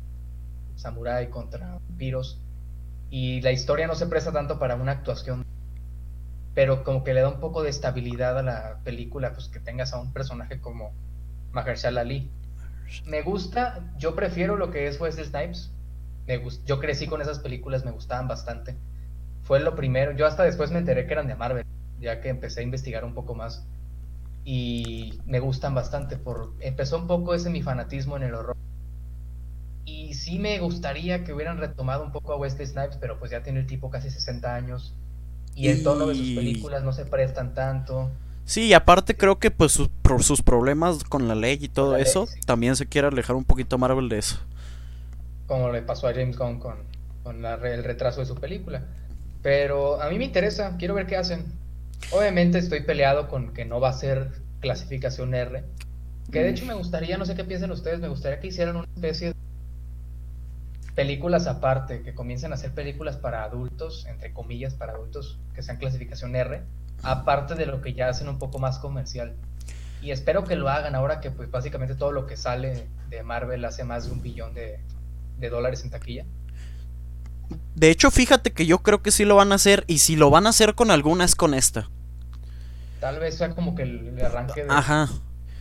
samurai 0.76 1.30
contra 1.30 1.80
vampiros 1.88 2.42
y 3.10 3.42
la 3.42 3.52
historia 3.52 3.88
no 3.88 3.96
se 3.96 4.08
presta 4.08 4.32
tanto 4.32 4.60
para 4.60 4.76
una 4.76 4.92
actuación 4.92 5.46
pero 6.56 6.86
como 6.86 7.04
que 7.04 7.14
le 7.14 7.22
da 7.22 7.28
un 7.28 7.42
poco 7.42 7.62
de 7.62 7.70
estabilidad 7.70 8.40
a 8.40 8.42
la 8.42 8.80
película, 8.84 9.34
pues 9.34 9.50
que 9.50 9.60
tengas 9.60 9.94
a 9.94 10.00
un 10.00 10.14
personaje 10.14 10.62
como 10.62 10.94
Mahershala 11.52 12.02
Ali. 12.02 12.32
Me 13.06 13.22
gusta, 13.22 13.92
yo 13.98 14.16
prefiero 14.16 14.56
lo 14.56 14.72
que 14.72 14.88
es 14.88 15.00
Wesley 15.00 15.26
Snipes. 15.26 15.72
Me 16.26 16.42
yo 16.66 16.80
crecí 16.80 17.08
con 17.08 17.22
esas 17.22 17.40
películas, 17.40 17.84
me 17.84 17.92
gustaban 17.92 18.30
bastante. 18.30 18.78
Fue 19.44 19.60
lo 19.60 19.76
primero, 19.76 20.14
yo 20.14 20.26
hasta 20.26 20.44
después 20.44 20.72
me 20.72 20.80
enteré 20.80 21.06
que 21.06 21.14
eran 21.14 21.28
de 21.28 21.36
Marvel, 21.36 21.66
ya 22.06 22.22
que 22.22 22.30
empecé 22.30 22.62
a 22.62 22.64
investigar 22.64 23.04
un 23.04 23.14
poco 23.14 23.36
más. 23.36 23.66
Y 24.46 25.20
me 25.26 25.40
gustan 25.40 25.74
bastante, 25.74 26.18
por 26.18 26.54
empezó 26.60 26.98
un 26.98 27.08
poco 27.08 27.34
ese 27.34 27.50
mi 27.50 27.64
fanatismo 27.64 28.16
en 28.16 28.24
el 28.24 28.36
horror. 28.36 28.56
Y 29.86 30.14
sí 30.14 30.40
me 30.40 30.60
gustaría 30.60 31.24
que 31.24 31.34
hubieran 31.34 31.58
retomado 31.58 32.04
un 32.04 32.12
poco 32.12 32.34
a 32.34 32.38
Wesley 32.38 32.68
Snipes, 32.68 32.98
pero 32.98 33.20
pues 33.20 33.32
ya 33.32 33.42
tiene 33.42 33.60
el 33.60 33.68
tipo 33.68 33.90
casi 33.90 34.10
60 34.10 34.54
años. 34.54 34.94
Y 35.56 35.70
el 35.70 35.84
tono 35.84 36.06
de 36.08 36.16
sus 36.16 36.30
películas 36.30 36.84
no 36.84 36.94
se 36.94 37.06
prestan 37.06 37.54
tanto. 37.54 38.12
Sí, 38.46 38.68
y 38.68 38.74
aparte 38.74 39.18
creo 39.18 39.40
que 39.40 39.50
pues 39.50 39.72
sus, 39.72 39.90
sus 40.20 40.44
problemas 40.44 41.04
con 41.04 41.28
la 41.28 41.34
ley 41.34 41.58
y 41.60 41.68
todo 41.68 41.96
eso, 41.98 42.28
también 42.46 42.76
se 42.76 42.86
quiere 42.86 43.08
alejar 43.08 43.36
un 43.36 43.46
poquito 43.46 43.78
Marvel 43.78 44.10
de 44.10 44.20
eso. 44.20 44.38
Como 45.48 45.72
le 45.72 45.82
pasó 45.82 46.08
a 46.08 46.14
James 46.14 46.38
Gunn 46.38 46.60
con, 46.60 46.78
con 47.24 47.44
el 47.44 47.84
retraso 47.84 48.20
de 48.20 48.28
su 48.28 48.36
película. 48.36 48.84
Pero 49.46 50.02
a 50.02 50.10
mí 50.10 50.18
me 50.18 50.26
interesa, 50.26 50.76
quiero 50.78 50.96
ver 50.96 51.06
qué 51.06 51.18
hacen. 51.18 51.46
Obviamente 52.12 52.58
estoy 52.58 52.82
peleado 52.82 53.28
con 53.28 53.54
que 53.54 53.66
no 53.66 53.80
va 53.80 53.90
a 53.90 53.94
ser 53.94 54.32
clasificación 54.60 55.34
R. 55.34 55.64
Que 56.32 56.42
de 56.42 56.50
hecho 56.50 56.66
me 56.66 56.74
gustaría, 56.74 57.18
no 57.18 57.26
sé 57.26 57.36
qué 57.36 57.44
piensan 57.44 57.72
ustedes, 57.72 58.00
me 58.00 58.08
gustaría 58.08 58.40
que 58.40 58.48
hicieran 58.48 58.76
una 58.78 58.88
especie 58.96 59.30
de 59.30 59.36
películas 60.96 61.46
aparte, 61.48 62.02
que 62.02 62.16
comiencen 62.16 62.52
a 62.52 62.56
hacer 62.56 62.72
películas 62.72 63.18
para 63.18 63.44
adultos, 63.44 64.06
entre 64.08 64.34
comillas, 64.34 64.74
para 64.74 64.94
adultos 64.94 65.40
que 65.54 65.62
sean 65.62 65.78
clasificación 65.78 66.36
R 66.36 66.64
aparte 67.04 67.56
de 67.56 67.66
lo 67.66 67.82
que 67.82 67.94
ya 67.94 68.10
hacen 68.10 68.28
un 68.28 68.40
poco 68.40 68.60
más 68.60 68.80
comercial. 68.80 69.36
Y 70.02 70.12
espero 70.12 70.44
que 70.44 70.56
lo 70.56 70.70
hagan 70.70 70.96
ahora 70.96 71.20
que 71.20 71.32
pues 71.32 71.50
básicamente 71.50 71.96
todo 71.96 72.12
lo 72.12 72.26
que 72.26 72.38
sale 72.38 72.88
de 73.10 73.24
Marvel 73.24 73.64
hace 73.66 73.84
más 73.84 74.06
de 74.06 74.12
un 74.12 74.22
billón 74.22 74.54
de, 74.54 74.80
dólares 75.50 75.84
en 75.84 75.92
taquilla. 75.92 76.26
De 77.76 77.90
hecho, 77.90 78.12
fíjate 78.12 78.52
que 78.52 78.66
yo 78.66 78.80
creo 78.80 79.02
que 79.02 79.12
sí 79.12 79.26
lo 79.26 79.36
van 79.36 79.52
a 79.52 79.56
hacer 79.56 79.84
y 79.88 80.00
si 80.00 80.16
lo 80.16 80.30
van 80.30 80.48
a 80.48 80.50
hacer 80.50 80.76
con 80.76 80.92
alguna 80.92 81.26
es 81.26 81.36
con 81.36 81.54
esta. 81.54 81.90
Tal 83.00 83.20
vez 83.20 83.38
sea 83.38 83.50
como 83.50 83.76
que 83.76 83.84
el, 83.84 84.20
arranque 84.24 84.64
de, 84.64 85.08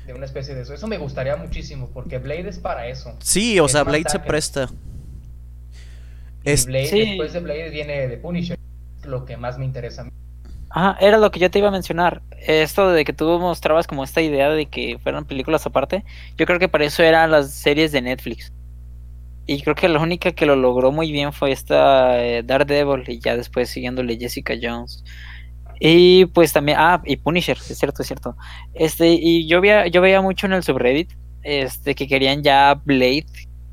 de 0.07 0.15
una 0.15 0.25
especie 0.25 0.55
de 0.55 0.63
eso. 0.63 0.75
Eso 0.75 0.87
me 0.87 0.99
gustaría 0.99 1.37
muchísimo 1.37 1.91
porque 1.93 2.19
Blade 2.19 2.49
es 2.49 2.59
para 2.59 2.87
eso. 2.89 3.17
Sí, 3.21 3.59
o 3.61 3.69
sea, 3.69 3.83
Blade 3.83 4.05
se 4.09 4.19
presta. 4.19 4.69
Y 6.45 6.65
Blade, 6.67 6.91
después 6.91 7.33
de 7.33 7.41
Blade 7.41 7.71
viene 7.71 8.07
de 8.07 8.17
Punisher, 8.19 8.59
lo 9.05 9.25
que 9.25 9.37
más 9.37 9.59
me 9.59 9.65
interesa 9.65 10.03
a 10.03 10.05
mí. 10.05 10.11
Ah, 10.71 10.97
era 11.01 11.19
lo 11.19 11.31
que 11.31 11.39
yo 11.39 11.51
te 11.51 11.59
iba 11.59 11.69
a 11.69 11.71
mencionar. 11.71 12.21
Esto 12.39 12.91
de 12.91 13.05
que 13.05 13.13
tú 13.13 13.39
mostrabas 13.39 13.87
como 13.87 14.05
esta 14.05 14.21
idea 14.21 14.51
de 14.51 14.67
que 14.67 14.99
fueran 14.99 15.25
películas 15.25 15.65
aparte. 15.67 16.05
Yo 16.37 16.47
creo 16.47 16.59
que 16.59 16.69
para 16.69 16.85
eso 16.85 17.03
eran 17.03 17.31
las 17.31 17.51
series 17.51 17.93
de 17.93 18.03
Netflix. 18.03 18.53
Y 19.47 19.61
creo 19.63 19.75
que 19.75 19.89
la 19.89 20.01
única 20.01 20.33
que 20.33 20.47
lo 20.47 20.57
logró 20.57 20.91
muy 20.91 21.13
bien 21.13 21.33
fue 21.33 21.53
esta 21.53 22.25
eh, 22.25 22.43
Daredevil 22.43 23.05
y 23.09 23.21
ya 23.21 23.37
después 23.37 23.69
siguiéndole 23.69 24.17
Jessica 24.17 24.55
Jones. 24.61 25.05
Y 25.81 26.27
pues 26.27 26.53
también, 26.53 26.79
ah, 26.81 27.03
y 27.05 27.17
Punisher, 27.17 27.59
es 27.59 27.79
cierto, 27.79 28.03
es 28.03 28.09
cierto. 28.09 28.37
Este, 28.73 29.09
y 29.09 29.47
yo 29.47 29.61
veía, 29.61 29.87
yo 29.89 30.01
veía 30.01 30.23
mucho 30.23 30.47
en 30.47 30.55
el 30.55 30.63
subreddit, 30.63 31.13
este, 31.43 31.95
que 31.95 32.09
querían 32.09 32.43
ya 32.43 32.81
Blade 32.85 33.27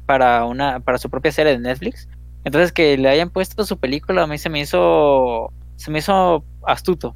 para 0.06 0.46
una, 0.46 0.82
para 0.82 0.98
su 0.98 1.10
propia 1.10 1.32
serie 1.32 1.54
de 1.54 1.60
Netflix. 1.60 2.10
Entonces 2.44 2.72
que 2.72 2.98
le 2.98 3.08
hayan 3.08 3.30
puesto 3.30 3.64
su 3.66 3.78
película 3.78 4.24
a 4.24 4.28
mí 4.28 4.38
se 4.38 4.50
me 4.50 4.60
hizo 4.60 5.54
se 5.76 5.92
me 5.92 6.00
hizo 6.00 6.44
astuto. 6.68 7.16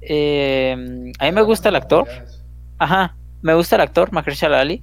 Eh, 0.00 1.12
a 1.18 1.24
mí 1.24 1.32
me 1.32 1.42
gusta 1.42 1.68
el 1.68 1.76
actor. 1.76 2.06
Ajá, 2.78 3.16
me 3.42 3.54
gusta 3.54 3.76
el 3.76 3.82
actor, 3.82 4.12
Mahershala 4.12 4.60
Ali. 4.60 4.82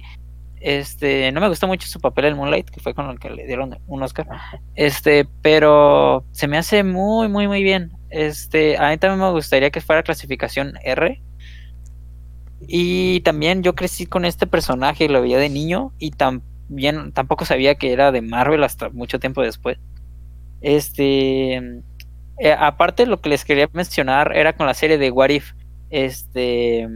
Este, 0.64 1.30
no 1.30 1.42
me 1.42 1.48
gustó 1.48 1.66
mucho 1.66 1.86
su 1.86 2.00
papel 2.00 2.24
en 2.24 2.38
Moonlight, 2.38 2.70
que 2.70 2.80
fue 2.80 2.94
con 2.94 3.10
el 3.10 3.18
que 3.18 3.28
le 3.28 3.46
dieron 3.46 3.78
un 3.86 4.02
Oscar. 4.02 4.26
Este, 4.74 5.26
pero 5.42 6.24
se 6.32 6.48
me 6.48 6.56
hace 6.56 6.82
muy, 6.82 7.28
muy, 7.28 7.46
muy 7.46 7.62
bien. 7.62 7.92
Este, 8.08 8.78
a 8.78 8.88
mí 8.88 8.96
también 8.96 9.20
me 9.20 9.30
gustaría 9.30 9.68
que 9.68 9.82
fuera 9.82 10.02
clasificación 10.02 10.72
R. 10.82 11.22
Y 12.66 13.20
también 13.20 13.62
yo 13.62 13.74
crecí 13.74 14.06
con 14.06 14.24
este 14.24 14.46
personaje, 14.46 15.06
lo 15.10 15.20
veía 15.20 15.36
de 15.36 15.50
niño 15.50 15.92
y 15.98 16.12
también 16.12 17.12
tampoco 17.12 17.44
sabía 17.44 17.74
que 17.74 17.92
era 17.92 18.10
de 18.10 18.22
Marvel 18.22 18.64
hasta 18.64 18.88
mucho 18.88 19.20
tiempo 19.20 19.42
después. 19.42 19.76
Este, 20.62 21.56
eh, 22.38 22.56
aparte 22.58 23.04
lo 23.04 23.20
que 23.20 23.28
les 23.28 23.44
quería 23.44 23.68
mencionar 23.74 24.34
era 24.34 24.54
con 24.54 24.66
la 24.66 24.72
serie 24.72 24.96
de 24.96 25.10
What 25.10 25.28
If. 25.28 25.52
Este 25.90 26.88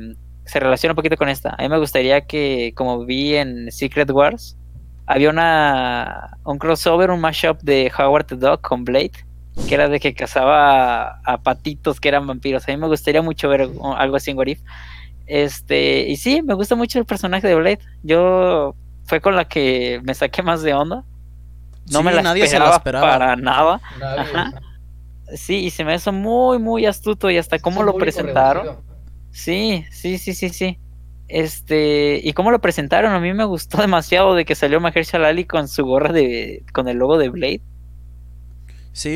se 0.48 0.60
relaciona 0.60 0.92
un 0.92 0.96
poquito 0.96 1.16
con 1.16 1.28
esta. 1.28 1.54
A 1.58 1.62
mí 1.62 1.68
me 1.68 1.78
gustaría 1.78 2.22
que, 2.22 2.72
como 2.74 3.04
vi 3.04 3.36
en 3.36 3.70
Secret 3.70 4.10
Wars, 4.10 4.56
había 5.06 5.28
una 5.28 6.38
un 6.44 6.58
crossover, 6.58 7.10
un 7.10 7.20
mashup 7.20 7.60
de 7.62 7.92
Howard 7.96 8.26
the 8.26 8.36
Dog 8.36 8.62
con 8.62 8.84
Blade, 8.84 9.12
que 9.68 9.74
era 9.74 9.88
de 9.88 10.00
que 10.00 10.14
cazaba 10.14 11.20
a, 11.22 11.38
patitos 11.42 12.00
que 12.00 12.08
eran 12.08 12.26
vampiros. 12.26 12.66
A 12.66 12.72
mí 12.72 12.78
me 12.78 12.86
gustaría 12.86 13.20
mucho 13.20 13.48
ver 13.50 13.68
algo 13.96 14.16
así 14.16 14.30
en 14.30 14.38
What 14.38 14.46
If. 14.46 14.60
Este, 15.26 16.08
y 16.08 16.16
sí, 16.16 16.40
me 16.40 16.54
gusta 16.54 16.74
mucho 16.76 16.98
el 16.98 17.04
personaje 17.04 17.46
de 17.46 17.54
Blade. 17.54 17.80
Yo 18.02 18.74
fue 19.04 19.20
con 19.20 19.36
la 19.36 19.44
que 19.46 20.00
me 20.02 20.14
saqué 20.14 20.42
más 20.42 20.62
de 20.62 20.72
onda. 20.72 21.04
No 21.90 22.02
me 22.02 22.12
la 22.12 22.22
nadie 22.22 22.44
esperaba, 22.44 22.66
se 22.66 22.70
la 22.70 22.76
esperaba 22.76 23.06
para 23.06 23.36
nada. 23.36 23.80
Sí, 25.34 25.56
y 25.66 25.70
se 25.70 25.84
me 25.84 25.94
hizo 25.94 26.10
muy, 26.10 26.58
muy 26.58 26.86
astuto 26.86 27.30
y 27.30 27.36
hasta 27.36 27.58
cómo 27.58 27.82
lo 27.82 27.94
presentaron. 27.94 28.87
Sí, 29.38 29.84
sí, 29.92 30.18
sí, 30.18 30.34
sí, 30.34 30.48
sí. 30.48 30.78
Este, 31.28 32.20
y 32.24 32.32
cómo 32.32 32.50
lo 32.50 32.60
presentaron, 32.60 33.12
a 33.12 33.20
mí 33.20 33.32
me 33.34 33.44
gustó 33.44 33.78
demasiado 33.80 34.34
de 34.34 34.44
que 34.44 34.56
salió 34.56 34.80
Mahershala 34.80 35.28
Ali 35.28 35.44
con 35.44 35.68
su 35.68 35.84
gorra 35.84 36.12
de, 36.12 36.64
con 36.72 36.88
el 36.88 36.96
logo 36.96 37.18
de 37.18 37.28
Blade. 37.28 37.62
Sí. 38.92 39.10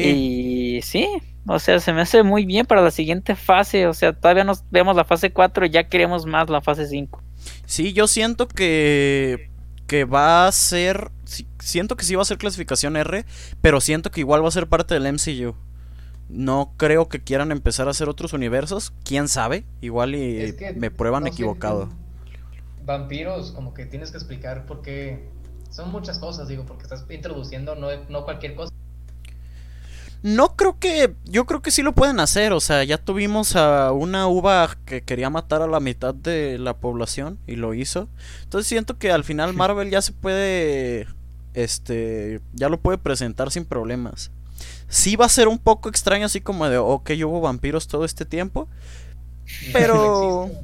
Y 0.76 0.82
sí, 0.82 1.08
o 1.44 1.58
sea, 1.58 1.80
se 1.80 1.92
me 1.92 2.02
hace 2.02 2.22
muy 2.22 2.46
bien 2.46 2.66
para 2.66 2.82
la 2.82 2.92
siguiente 2.92 3.34
fase, 3.34 3.88
o 3.88 3.94
sea, 3.94 4.12
todavía 4.12 4.44
nos 4.44 4.62
vemos 4.70 4.94
la 4.94 5.04
fase 5.04 5.32
4, 5.32 5.66
ya 5.66 5.88
queremos 5.88 6.24
más 6.24 6.48
la 6.48 6.60
fase 6.60 6.86
5. 6.86 7.20
Sí, 7.66 7.92
yo 7.92 8.06
siento 8.06 8.46
que 8.46 9.50
que 9.88 10.04
va 10.04 10.46
a 10.46 10.52
ser 10.52 11.10
siento 11.58 11.96
que 11.96 12.04
sí 12.04 12.14
va 12.14 12.22
a 12.22 12.26
ser 12.26 12.38
clasificación 12.38 12.96
R, 12.96 13.24
pero 13.60 13.80
siento 13.80 14.12
que 14.12 14.20
igual 14.20 14.44
va 14.44 14.48
a 14.48 14.52
ser 14.52 14.68
parte 14.68 14.94
del 14.94 15.12
MCU. 15.12 15.56
No 16.32 16.72
creo 16.78 17.08
que 17.08 17.22
quieran 17.22 17.52
empezar 17.52 17.88
a 17.88 17.90
hacer 17.90 18.08
otros 18.08 18.32
universos. 18.32 18.94
Quién 19.04 19.28
sabe. 19.28 19.66
Igual 19.82 20.14
y 20.14 20.56
me 20.76 20.90
prueban 20.90 21.26
equivocado. 21.26 21.90
vampiros, 22.86 23.52
como 23.52 23.74
que 23.74 23.84
tienes 23.84 24.10
que 24.10 24.16
explicar 24.16 24.64
por 24.64 24.80
qué. 24.80 25.28
Son 25.70 25.92
muchas 25.92 26.18
cosas, 26.18 26.48
digo, 26.48 26.64
porque 26.64 26.84
estás 26.84 27.04
introduciendo 27.10 27.74
no, 27.74 27.88
no 28.08 28.24
cualquier 28.24 28.54
cosa. 28.54 28.72
No 30.22 30.56
creo 30.56 30.78
que. 30.78 31.14
Yo 31.24 31.44
creo 31.44 31.60
que 31.60 31.70
sí 31.70 31.82
lo 31.82 31.92
pueden 31.92 32.18
hacer. 32.18 32.52
O 32.52 32.60
sea, 32.60 32.82
ya 32.82 32.96
tuvimos 32.96 33.54
a 33.54 33.92
una 33.92 34.26
uva 34.26 34.78
que 34.86 35.02
quería 35.02 35.28
matar 35.28 35.60
a 35.60 35.66
la 35.66 35.80
mitad 35.80 36.14
de 36.14 36.58
la 36.58 36.78
población 36.78 37.38
y 37.46 37.56
lo 37.56 37.74
hizo. 37.74 38.08
Entonces 38.44 38.68
siento 38.68 38.98
que 38.98 39.12
al 39.12 39.24
final 39.24 39.52
Marvel 39.54 39.90
ya 39.90 40.00
se 40.00 40.12
puede. 40.12 41.08
Este. 41.52 42.40
Ya 42.54 42.70
lo 42.70 42.80
puede 42.80 42.96
presentar 42.96 43.50
sin 43.50 43.66
problemas. 43.66 44.30
Sí 44.88 45.16
va 45.16 45.26
a 45.26 45.28
ser 45.28 45.48
un 45.48 45.58
poco 45.58 45.88
extraño, 45.88 46.26
así 46.26 46.40
como 46.40 46.68
de, 46.68 46.78
ok, 46.78 47.10
hubo 47.24 47.40
vampiros 47.40 47.88
todo 47.88 48.04
este 48.04 48.24
tiempo. 48.24 48.68
Pero... 49.72 50.50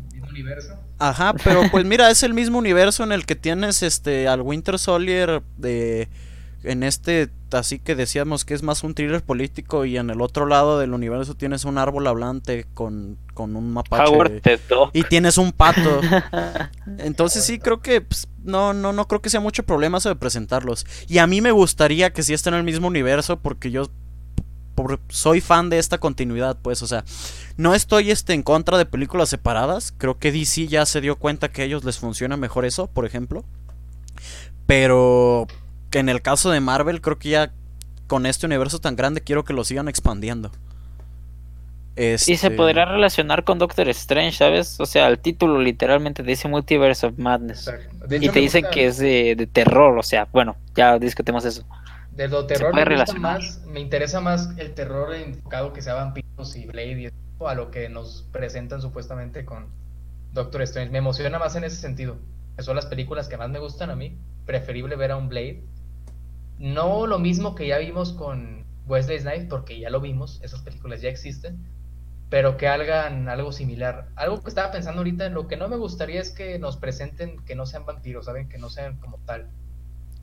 Ajá, 1.01 1.35
pero 1.45 1.63
pues 1.71 1.85
mira, 1.85 2.11
es 2.11 2.25
el 2.25 2.35
mismo 2.35 2.59
universo 2.59 3.05
en 3.05 3.13
el 3.13 3.25
que 3.25 3.37
tienes 3.37 3.85
este 3.85 4.27
al 4.27 4.43
Winter 4.43 4.81
Soldier 4.81 5.43
de 5.57 6.09
en 6.69 6.83
este 6.83 7.31
así 7.53 7.79
que 7.79 7.95
decíamos 7.95 8.45
que 8.45 8.53
es 8.53 8.63
más 8.63 8.85
un 8.85 8.95
thriller 8.95 9.23
político 9.23 9.87
y 9.87 9.97
en 9.97 10.11
el 10.11 10.21
otro 10.21 10.47
lado 10.47 10.79
del 10.79 10.93
universo 10.93 11.35
tienes 11.35 11.65
un 11.65 11.79
árbol 11.79 12.07
hablante 12.07 12.67
con, 12.75 13.17
con 13.33 13.57
un 13.57 13.73
mapache 13.73 14.43
y 14.93 15.03
tienes 15.05 15.39
un 15.39 15.53
pato. 15.53 16.01
Entonces 16.99 17.45
sí 17.45 17.59
creo 17.59 17.81
que 17.81 18.03
pues, 18.03 18.29
no 18.45 18.75
no 18.75 18.93
no 18.93 19.09
creo 19.09 19.23
que 19.23 19.31
sea 19.31 19.41
mucho 19.41 19.63
problema 19.63 19.99
eso 19.99 20.11
de 20.11 20.17
presentarlos. 20.17 20.87
Y 21.09 21.19
a 21.19 21.27
mí 21.27 21.41
me 21.41 21.53
gustaría 21.53 22.13
que 22.13 22.23
sí 22.23 22.35
estén 22.35 22.55
en 22.55 22.59
el 22.59 22.65
mismo 22.65 22.87
universo 22.87 23.39
porque 23.39 23.71
yo 23.71 23.91
soy 25.09 25.41
fan 25.41 25.71
de 25.71 25.79
esta 25.79 25.99
continuidad, 25.99 26.57
pues, 26.63 26.83
o 26.83 26.87
sea, 26.87 27.05
no 27.57 27.75
estoy 27.75 28.13
este, 28.13 28.35
en 28.35 28.45
contra 28.45 28.79
de 28.79 28.87
películas 28.87 29.29
separadas, 29.29 29.93
creo 29.99 30.19
que 30.19 30.31
DC 30.31 30.69
ya 30.69 30.87
se 30.87 31.01
dio 31.01 31.17
cuenta 31.17 31.51
que 31.51 31.63
a 31.63 31.65
ellos 31.65 31.83
les 31.85 31.99
funciona 31.99 32.37
mejor 32.37 32.65
eso, 32.65 32.87
por 32.87 33.05
ejemplo, 33.05 33.45
pero 34.67 35.49
que 35.91 35.99
en 35.99 36.09
el 36.09 36.23
caso 36.23 36.51
de 36.51 36.61
Marvel 36.61 37.01
creo 37.01 37.19
que 37.19 37.31
ya 37.31 37.53
con 38.07 38.27
este 38.27 38.47
universo 38.47 38.79
tan 38.79 38.97
grande 38.97 39.21
quiero 39.21 39.45
que 39.45 39.53
lo 39.53 39.65
sigan 39.65 39.89
expandiendo. 39.89 40.51
Y 41.99 42.17
se 42.19 42.33
este 42.33 42.51
podrá 42.53 42.85
relacionar 42.85 43.43
con 43.43 43.59
Doctor 43.59 43.89
Strange, 43.89 44.33
¿sabes? 44.33 44.79
O 44.79 44.87
sea, 44.87 45.09
el 45.09 45.19
título 45.19 45.61
literalmente 45.61 46.23
dice 46.23 46.47
Multiverse 46.47 47.07
of 47.07 47.19
Madness. 47.19 47.69
Y 48.09 48.29
te 48.29 48.39
dicen 48.39 48.67
que 48.71 48.87
es 48.87 48.99
de, 48.99 49.35
de, 49.35 49.47
terror, 49.49 49.99
o 49.99 50.03
sea, 50.05 50.29
bueno, 50.31 50.57
ya 50.77 50.97
discutimos 51.01 51.45
eso. 51.45 51.65
De 52.13 52.29
lo 52.29 52.47
terror 52.47 52.73
me, 52.75 53.19
más, 53.19 53.63
me 53.67 53.81
interesa 53.81 54.21
más 54.21 54.51
el 54.59 54.75
terror 54.75 55.13
enfocado 55.15 55.73
que 55.73 55.83
sea 55.83 55.95
vampiros 55.95 56.55
y 56.57 56.67
Blade. 56.67 57.13
a 57.45 57.55
lo 57.55 57.71
que 57.71 57.89
nos 57.89 58.27
presentan 58.33 58.81
supuestamente 58.81 59.45
con 59.45 59.67
Doctor 60.33 60.63
Strange. 60.63 60.91
Me 60.91 60.99
emociona 60.99 61.39
más 61.39 61.57
en 61.57 61.65
ese 61.65 61.77
sentido. 61.77 62.17
Que 62.57 62.63
son 62.63 62.77
las 62.77 62.87
películas 62.87 63.29
que 63.29 63.37
más 63.37 63.51
me 63.51 63.59
gustan 63.59 63.91
a 63.91 63.97
mí. 63.97 64.19
Preferible 64.47 64.97
ver 64.97 65.13
a 65.13 65.17
un 65.17 65.29
Blade. 65.29 65.63
No 66.59 67.07
lo 67.07 67.19
mismo 67.19 67.55
que 67.55 67.67
ya 67.67 67.79
vimos 67.79 68.13
con 68.13 68.65
Wesley 68.87 69.21
Snipes, 69.21 69.47
porque 69.49 69.79
ya 69.79 69.91
lo 69.91 70.01
vimos, 70.01 70.41
esas 70.43 70.63
películas 70.63 71.01
ya 71.01 71.09
existen. 71.09 71.59
Pero 72.31 72.57
que 72.59 72.69
hagan 72.69 73.29
algo 73.29 73.53
similar. 73.53 74.09
Algo 74.15 74.43
que 74.43 74.51
estaba 74.51 74.71
pensando 74.71 75.01
ahorita, 75.01 75.27
en 75.27 75.35
lo 75.35 75.49
que 75.49 75.57
no 75.57 75.69
me 75.69 75.77
gustaría 75.77 76.21
es 76.21 76.31
que 76.31 76.59
nos 76.59 76.77
presenten 76.77 77.39
que 77.45 77.55
no 77.55 77.65
sean 77.65 77.87
vampiros, 77.87 78.27
¿saben? 78.27 78.49
Que 78.49 78.59
no 78.59 78.69
sean 78.69 78.99
como 78.99 79.19
tal 79.19 79.49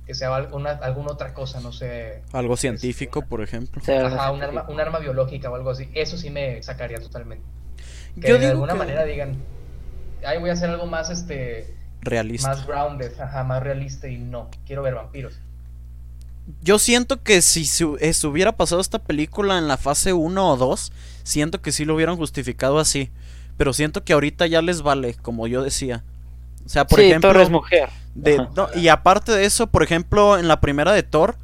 que 0.06 0.14
sea 0.14 0.36
alguna, 0.36 0.72
alguna 0.72 1.12
otra 1.12 1.34
cosa, 1.34 1.60
no 1.62 1.72
sé. 1.72 2.22
Algo 2.32 2.56
científico, 2.57 3.24
por 3.24 3.41
ejemplo. 3.41 3.82
Ajá, 3.88 4.32
un 4.32 4.44
arma, 4.44 4.66
un 4.70 4.80
arma 4.80 4.99
biológica 4.99 5.49
o 5.49 5.56
algo 5.56 5.72
así. 5.72 5.90
Eso 5.94 6.18
sí 6.18 6.30
me 6.30 6.62
sacaría 6.62 6.99
totalmente. 6.99 7.45
Que 8.22 8.38
de 8.38 8.48
alguna 8.48 8.76
manera 8.76 9.03
digan, 9.03 9.36
ay, 10.26 10.40
voy 10.40 10.49
a 10.49 10.53
hacer 10.53 10.70
algo 10.70 10.86
más, 10.86 11.10
este... 11.10 11.76
Realista. 12.02 12.49
Más 12.49 12.68
grounded, 12.68 13.20
ajá, 13.20 13.44
más 13.44 13.64
realista 13.64 14.07
y 14.07 14.18
no, 14.20 14.52
quiero 14.68 14.84
ver 14.84 14.94
vampiros. 14.94 15.40
Yo 16.61 16.80
siento 16.80 17.23
que 17.23 17.41
si 17.41 17.65
se 17.65 17.85
hubiera 18.27 18.55
pasado 18.55 18.81
esta 18.81 18.99
película 18.99 19.57
en 19.57 19.67
la 19.67 19.77
fase 19.77 20.13
1 20.13 20.51
o 20.51 20.57
2, 20.57 20.91
siento 21.23 21.61
que 21.61 21.72
sí 21.72 21.85
lo 21.85 21.95
hubieran 21.95 22.17
justificado 22.17 22.80
así. 22.80 23.09
Pero 23.57 23.73
siento 23.73 24.03
que 24.03 24.13
ahorita 24.13 24.47
ya 24.47 24.61
les 24.61 24.81
vale, 24.81 25.15
como 25.15 25.47
yo 25.47 25.63
decía. 25.63 26.03
O 26.65 26.69
sea, 26.69 26.88
por 26.88 26.99
ejemplo. 26.99 27.31
Thor 27.31 27.41
es 27.41 27.49
mujer. 27.49 27.89
y 28.76 28.88
aparte 28.88 29.31
de 29.31 29.45
eso, 29.45 29.67
por 29.67 29.84
ejemplo, 29.84 30.38
en 30.38 30.47
la 30.47 30.59
primera 30.61 30.93
de 30.93 31.03
Thor. 31.03 31.38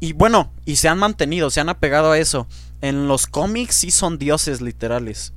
Y 0.00 0.14
bueno, 0.14 0.52
y 0.64 0.76
se 0.76 0.88
han 0.88 0.98
mantenido, 0.98 1.50
se 1.50 1.60
han 1.60 1.68
apegado 1.68 2.12
a 2.12 2.18
eso. 2.18 2.46
En 2.80 3.06
los 3.06 3.26
cómics 3.26 3.76
sí 3.76 3.90
son 3.90 4.18
dioses 4.18 4.60
literales. 4.60 5.32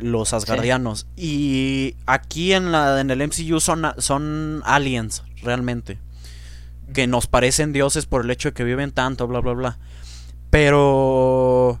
Los 0.00 0.32
asgardianos. 0.32 1.06
Y 1.16 1.96
aquí 2.06 2.52
en, 2.52 2.70
la, 2.70 3.00
en 3.00 3.10
el 3.10 3.26
MCU 3.26 3.60
son, 3.60 3.86
son 3.98 4.62
aliens, 4.64 5.24
realmente. 5.42 5.98
Que 6.96 7.06
nos 7.06 7.26
parecen 7.26 7.74
dioses 7.74 8.06
por 8.06 8.24
el 8.24 8.30
hecho 8.30 8.48
de 8.48 8.54
que 8.54 8.64
viven 8.64 8.90
tanto, 8.90 9.26
bla, 9.26 9.40
bla, 9.40 9.52
bla. 9.52 9.78
Pero 10.48 11.78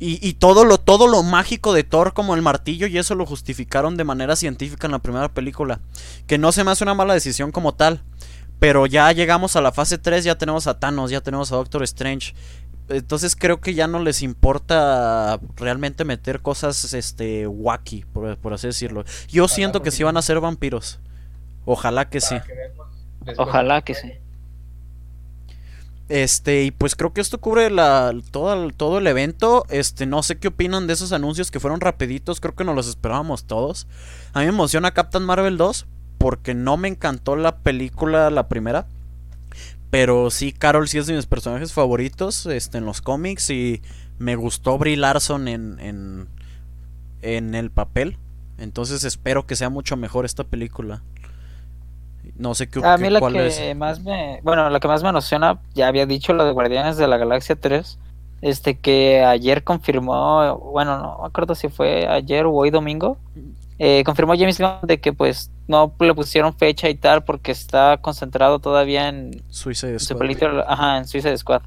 y, 0.00 0.34
todo, 0.34 0.64
lo, 0.64 0.78
todo 0.78 1.08
lo 1.08 1.22
mágico 1.22 1.72
de 1.72 1.82
Thor 1.82 2.12
como 2.12 2.34
el 2.36 2.42
martillo 2.42 2.86
y 2.86 2.98
eso 2.98 3.14
lo 3.14 3.24
justificaron 3.24 3.96
de 3.96 4.04
manera 4.04 4.36
científica 4.36 4.86
en 4.86 4.92
la 4.92 4.98
primera 4.98 5.32
película. 5.32 5.80
Que 6.26 6.36
no 6.36 6.52
se 6.52 6.62
me 6.62 6.70
hace 6.70 6.84
una 6.84 6.92
mala 6.92 7.14
decisión 7.14 7.50
como 7.50 7.74
tal. 7.74 8.02
Pero 8.58 8.86
ya 8.86 9.10
llegamos 9.12 9.56
a 9.56 9.60
la 9.60 9.72
fase 9.72 9.96
3, 9.98 10.24
ya 10.24 10.36
tenemos 10.36 10.66
a 10.66 10.78
Thanos, 10.78 11.10
ya 11.10 11.20
tenemos 11.20 11.50
a 11.52 11.56
Doctor 11.56 11.82
Strange. 11.84 12.34
Entonces 12.88 13.34
creo 13.34 13.60
que 13.60 13.72
ya 13.72 13.86
no 13.86 13.98
les 13.98 14.22
importa 14.22 15.40
realmente 15.56 16.04
meter 16.04 16.42
cosas 16.42 16.92
este 16.92 17.46
wacky, 17.46 18.04
por, 18.12 18.52
así 18.52 18.66
decirlo. 18.66 19.04
Yo 19.28 19.48
siento 19.48 19.82
que 19.82 19.90
sí 19.90 20.02
van 20.02 20.16
a 20.16 20.22
ser 20.22 20.38
vampiros. 20.40 21.00
Ojalá 21.64 22.08
que 22.08 22.20
sí. 22.20 22.36
Ojalá 23.36 23.82
que 23.82 23.94
sí. 23.94 24.12
Este, 26.08 26.62
y 26.62 26.70
pues 26.70 26.96
creo 26.96 27.12
que 27.12 27.20
esto 27.20 27.38
cubre 27.38 27.68
la, 27.70 28.14
todo, 28.30 28.70
todo 28.70 28.98
el 28.98 29.06
evento. 29.06 29.64
Este, 29.68 30.06
no 30.06 30.22
sé 30.22 30.38
qué 30.38 30.48
opinan 30.48 30.86
de 30.86 30.94
esos 30.94 31.12
anuncios 31.12 31.50
que 31.50 31.60
fueron 31.60 31.80
rapiditos. 31.80 32.40
Creo 32.40 32.54
que 32.54 32.64
nos 32.64 32.74
los 32.74 32.88
esperábamos 32.88 33.44
todos. 33.44 33.86
A 34.32 34.40
mí 34.40 34.46
me 34.46 34.52
emociona 34.52 34.94
Captain 34.94 35.24
Marvel 35.24 35.56
2. 35.56 35.86
Porque 36.18 36.52
no 36.52 36.76
me 36.76 36.88
encantó 36.88 37.36
la 37.36 37.58
película, 37.58 38.30
la 38.30 38.48
primera. 38.48 38.86
Pero 39.90 40.30
sí, 40.30 40.52
Carol 40.52 40.88
sí 40.88 40.98
es 40.98 41.06
de 41.06 41.14
mis 41.14 41.26
personajes 41.26 41.72
favoritos 41.72 42.46
este, 42.46 42.78
en 42.78 42.86
los 42.86 43.02
cómics. 43.02 43.50
Y 43.50 43.82
me 44.18 44.34
gustó 44.34 44.78
Brie 44.78 44.96
Larson 44.96 45.46
en, 45.46 45.78
en, 45.78 46.28
en 47.22 47.54
el 47.54 47.70
papel. 47.70 48.16
Entonces 48.58 49.04
espero 49.04 49.46
que 49.46 49.54
sea 49.54 49.68
mucho 49.68 49.96
mejor 49.96 50.24
esta 50.24 50.42
película. 50.42 51.02
No 52.36 52.54
sé 52.54 52.68
qué. 52.68 52.84
A 52.84 52.96
mí 52.96 53.10
la 53.10 53.20
que 53.20 53.74
más 53.74 54.00
me. 54.00 54.40
Bueno, 54.42 54.68
la 54.70 54.80
que 54.80 54.88
más 54.88 55.02
me 55.02 55.08
emociona, 55.08 55.58
ya 55.74 55.88
había 55.88 56.06
dicho 56.06 56.32
lo 56.32 56.44
de 56.44 56.52
Guardianes 56.52 56.96
de 56.96 57.08
la 57.08 57.16
Galaxia 57.16 57.56
3. 57.56 57.98
Este 58.40 58.78
que 58.78 59.24
ayer 59.24 59.64
confirmó. 59.64 60.56
Bueno, 60.72 60.98
no 60.98 61.18
me 61.22 61.26
acuerdo 61.26 61.54
si 61.54 61.68
fue 61.68 62.06
ayer 62.06 62.46
o 62.46 62.52
hoy 62.52 62.70
domingo. 62.70 63.18
Eh, 63.80 64.02
confirmó 64.04 64.34
James 64.36 64.58
Gunn 64.58 64.80
de 64.82 64.98
que 65.00 65.12
pues 65.12 65.50
no 65.68 65.92
le 66.00 66.14
pusieron 66.14 66.52
fecha 66.54 66.88
y 66.88 66.96
tal 66.96 67.22
porque 67.22 67.52
está 67.52 67.98
concentrado 67.98 68.58
todavía 68.58 69.08
en 69.08 69.42
Suicide 69.50 69.98
Squad. 70.00 70.60
ajá, 70.66 70.98
en 70.98 71.06
Suicide 71.06 71.36
Squad. 71.36 71.62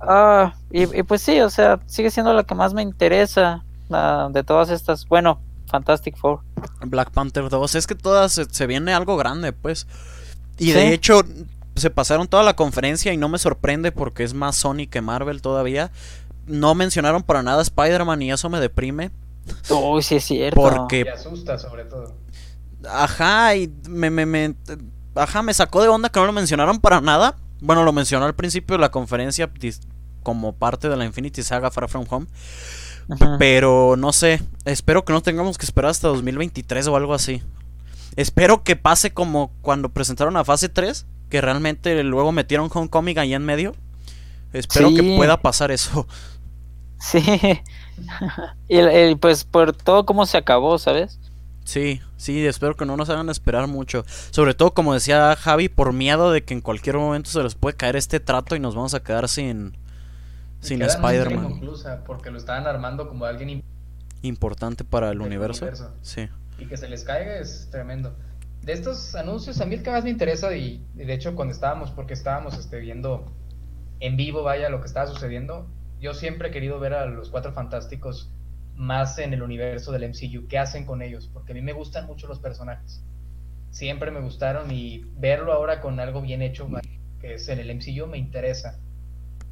Ah, 0.00 0.54
y, 0.70 0.82
y, 0.82 1.02
pues 1.02 1.22
sí, 1.22 1.40
o 1.40 1.50
sea, 1.50 1.80
sigue 1.86 2.10
siendo 2.10 2.32
la 2.32 2.44
que 2.44 2.54
más 2.54 2.74
me 2.74 2.82
interesa 2.82 3.64
de 4.30 4.44
todas 4.44 4.70
estas. 4.70 5.06
Bueno, 5.06 5.40
Fantastic 5.74 6.16
Four. 6.16 6.40
Black 6.86 7.10
Panther 7.10 7.48
2. 7.48 7.74
Es 7.74 7.88
que 7.88 7.96
todas 7.96 8.40
se, 8.48 8.66
viene 8.68 8.94
algo 8.94 9.16
grande, 9.16 9.52
pues. 9.52 9.88
Y 10.56 10.70
de 10.70 10.94
hecho, 10.94 11.22
se 11.74 11.90
pasaron 11.90 12.28
toda 12.28 12.44
la 12.44 12.54
conferencia 12.54 13.12
y 13.12 13.16
no 13.16 13.28
me 13.28 13.38
sorprende 13.38 13.90
porque 13.90 14.22
es 14.22 14.34
más 14.34 14.54
Sony 14.54 14.86
que 14.88 15.00
Marvel 15.00 15.42
todavía. 15.42 15.90
No 16.46 16.76
mencionaron 16.76 17.24
para 17.24 17.42
nada 17.42 17.60
Spider-Man 17.62 18.22
y 18.22 18.30
eso 18.30 18.48
me 18.50 18.60
deprime. 18.60 19.10
Uy, 19.68 20.02
sí 20.02 20.14
es 20.14 20.24
cierto. 20.24 20.60
Porque... 20.60 21.04
Me 21.04 21.10
asusta 21.10 21.58
sobre 21.58 21.86
todo. 21.86 22.14
Ajá, 22.88 23.56
y 23.56 23.72
me, 23.88 24.10
me, 24.10 24.26
me, 24.26 24.54
Ajá, 25.16 25.42
me 25.42 25.54
sacó 25.54 25.82
de 25.82 25.88
onda 25.88 26.08
que 26.08 26.20
no 26.20 26.26
lo 26.26 26.32
mencionaron 26.32 26.78
para 26.78 27.00
nada. 27.00 27.34
Bueno, 27.60 27.82
lo 27.82 27.92
mencionó 27.92 28.26
al 28.26 28.36
principio 28.36 28.76
de 28.76 28.80
la 28.80 28.92
conferencia 28.92 29.50
como 30.22 30.52
parte 30.52 30.88
de 30.88 30.96
la 30.96 31.04
Infinity 31.04 31.42
Saga 31.42 31.72
Far 31.72 31.88
From 31.88 32.06
Home. 32.08 32.26
Pero 33.38 33.96
no 33.96 34.12
sé, 34.12 34.40
espero 34.64 35.04
que 35.04 35.12
no 35.12 35.22
tengamos 35.22 35.58
que 35.58 35.66
esperar 35.66 35.90
hasta 35.90 36.08
2023 36.08 36.86
o 36.86 36.96
algo 36.96 37.14
así. 37.14 37.42
Espero 38.16 38.62
que 38.62 38.76
pase 38.76 39.12
como 39.12 39.50
cuando 39.60 39.88
presentaron 39.88 40.36
a 40.36 40.44
fase 40.44 40.68
3, 40.68 41.06
que 41.28 41.40
realmente 41.40 42.02
luego 42.04 42.32
metieron 42.32 42.70
Homecoming 42.72 43.18
ahí 43.18 43.34
en 43.34 43.44
medio. 43.44 43.74
Espero 44.52 44.94
que 44.94 45.02
pueda 45.16 45.40
pasar 45.40 45.70
eso. 45.70 46.06
Sí. 46.96 47.20
y 48.66 49.14
pues 49.16 49.44
por 49.44 49.74
todo 49.74 50.06
como 50.06 50.24
se 50.24 50.38
acabó, 50.38 50.78
¿sabes? 50.78 51.18
Sí, 51.64 52.00
sí, 52.16 52.46
espero 52.46 52.76
que 52.76 52.86
no 52.86 52.96
nos 52.96 53.10
hagan 53.10 53.28
esperar 53.28 53.66
mucho. 53.66 54.06
Sobre 54.30 54.54
todo, 54.54 54.72
como 54.72 54.94
decía 54.94 55.36
Javi, 55.36 55.68
por 55.68 55.92
miedo 55.92 56.30
de 56.30 56.44
que 56.44 56.54
en 56.54 56.62
cualquier 56.62 56.96
momento 56.96 57.28
se 57.28 57.42
les 57.42 57.54
puede 57.54 57.76
caer 57.76 57.96
este 57.96 58.20
trato 58.20 58.56
y 58.56 58.60
nos 58.60 58.74
vamos 58.74 58.94
a 58.94 59.02
quedar 59.02 59.28
sin, 59.28 59.76
sin 60.64 60.82
Spider-Man. 60.82 61.60
Porque 62.06 62.30
lo 62.30 62.38
estaban 62.38 62.66
armando 62.66 63.08
como 63.08 63.24
alguien 63.24 63.62
importante 64.22 64.84
para 64.84 65.10
el 65.10 65.20
universo. 65.20 65.68
Sí. 66.02 66.28
Y 66.58 66.66
que 66.66 66.76
se 66.76 66.88
les 66.88 67.04
caiga 67.04 67.38
es 67.38 67.68
tremendo. 67.70 68.16
De 68.62 68.72
estos 68.72 69.14
anuncios, 69.14 69.60
a 69.60 69.66
mí 69.66 69.74
el 69.74 69.82
que 69.82 69.90
más 69.90 70.04
me 70.04 70.10
interesa, 70.10 70.54
y, 70.56 70.82
de 70.94 71.12
hecho 71.12 71.34
cuando 71.34 71.52
estábamos, 71.52 71.90
porque 71.90 72.14
estábamos 72.14 72.58
este, 72.58 72.78
viendo 72.80 73.30
en 74.00 74.16
vivo, 74.16 74.42
vaya, 74.42 74.70
lo 74.70 74.80
que 74.80 74.86
estaba 74.86 75.06
sucediendo, 75.06 75.68
yo 76.00 76.14
siempre 76.14 76.48
he 76.48 76.50
querido 76.50 76.80
ver 76.80 76.94
a 76.94 77.06
los 77.06 77.28
Cuatro 77.28 77.52
Fantásticos 77.52 78.32
más 78.74 79.18
en 79.18 79.34
el 79.34 79.42
universo 79.42 79.92
del 79.92 80.08
MCU. 80.08 80.46
¿Qué 80.48 80.58
hacen 80.58 80.86
con 80.86 81.02
ellos? 81.02 81.30
Porque 81.32 81.52
a 81.52 81.54
mí 81.54 81.62
me 81.62 81.72
gustan 81.72 82.06
mucho 82.06 82.26
los 82.26 82.40
personajes. 82.40 83.04
Siempre 83.70 84.10
me 84.10 84.20
gustaron 84.20 84.70
y 84.70 85.04
verlo 85.16 85.52
ahora 85.52 85.80
con 85.80 86.00
algo 86.00 86.22
bien 86.22 86.42
hecho, 86.42 86.68
que 87.20 87.34
es 87.34 87.48
en 87.48 87.58
el 87.58 87.74
MCU, 87.74 88.06
me 88.06 88.18
interesa. 88.18 88.78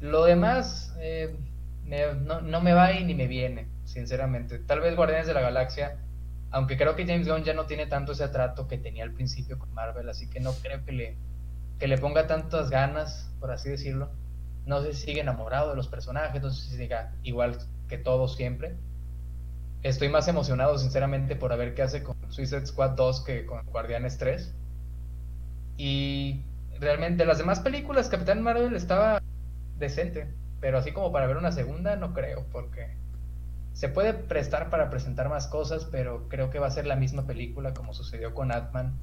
Lo 0.03 0.25
demás 0.25 0.93
eh, 0.99 1.33
no, 1.85 2.59
me 2.59 2.73
va 2.73 2.91
y 2.91 3.05
ni 3.05 3.15
me 3.15 3.25
viene, 3.25 3.69
sinceramente. 3.85 4.59
Tal 4.59 4.81
vez 4.81 4.97
Guardianes 4.97 5.27
de 5.27 5.33
la 5.33 5.39
Galaxia, 5.39 5.97
aunque 6.51 6.75
creo 6.75 6.97
que 6.97 7.05
James 7.05 7.25
Gunn 7.25 7.45
ya 7.45 7.53
no 7.53 7.67
tiene 7.67 7.85
tanto 7.85 8.11
ese 8.11 8.27
trato 8.27 8.67
que 8.67 8.77
tenía 8.77 9.05
al 9.05 9.13
principio 9.13 9.57
con 9.57 9.73
Marvel, 9.73 10.09
así 10.09 10.29
que 10.29 10.41
no 10.41 10.51
creo 10.61 10.83
que 10.83 10.91
le, 10.91 11.15
que 11.79 11.87
le 11.87 11.97
ponga 11.97 12.27
tantas 12.27 12.69
ganas, 12.69 13.31
por 13.39 13.51
así 13.51 13.69
decirlo. 13.69 14.09
No 14.65 14.81
sé 14.81 14.93
si 14.93 15.05
sigue 15.05 15.21
enamorado 15.21 15.69
de 15.69 15.77
los 15.77 15.87
personajes, 15.87 16.41
no 16.41 16.49
sé 16.49 16.69
si 16.69 16.75
siga 16.75 17.13
igual 17.23 17.57
que 17.87 17.97
todos 17.97 18.35
siempre. 18.35 18.75
Estoy 19.83 20.09
más 20.09 20.27
emocionado, 20.27 20.77
sinceramente, 20.79 21.37
por 21.37 21.57
ver 21.57 21.75
qué 21.75 21.81
hace 21.81 22.03
con 22.03 22.17
Suicide 22.27 22.65
Squad 22.65 22.91
2 22.97 23.23
que 23.23 23.45
con 23.45 23.65
Guardianes 23.67 24.17
3. 24.17 24.53
Y 25.77 26.41
realmente 26.77 27.25
las 27.25 27.37
demás 27.37 27.61
películas, 27.61 28.09
Capitán 28.09 28.41
Marvel 28.41 28.75
estaba 28.75 29.22
decente, 29.83 30.27
pero 30.59 30.77
así 30.77 30.91
como 30.91 31.11
para 31.11 31.27
ver 31.27 31.37
una 31.37 31.51
segunda 31.51 31.95
no 31.95 32.13
creo, 32.13 32.45
porque 32.51 32.95
se 33.73 33.89
puede 33.89 34.13
prestar 34.13 34.69
para 34.69 34.89
presentar 34.89 35.29
más 35.29 35.47
cosas, 35.47 35.85
pero 35.91 36.29
creo 36.29 36.49
que 36.49 36.59
va 36.59 36.67
a 36.67 36.71
ser 36.71 36.85
la 36.85 36.95
misma 36.95 37.25
película 37.25 37.73
como 37.73 37.93
sucedió 37.93 38.33
con 38.33 38.51
Ant-Man 38.51 38.99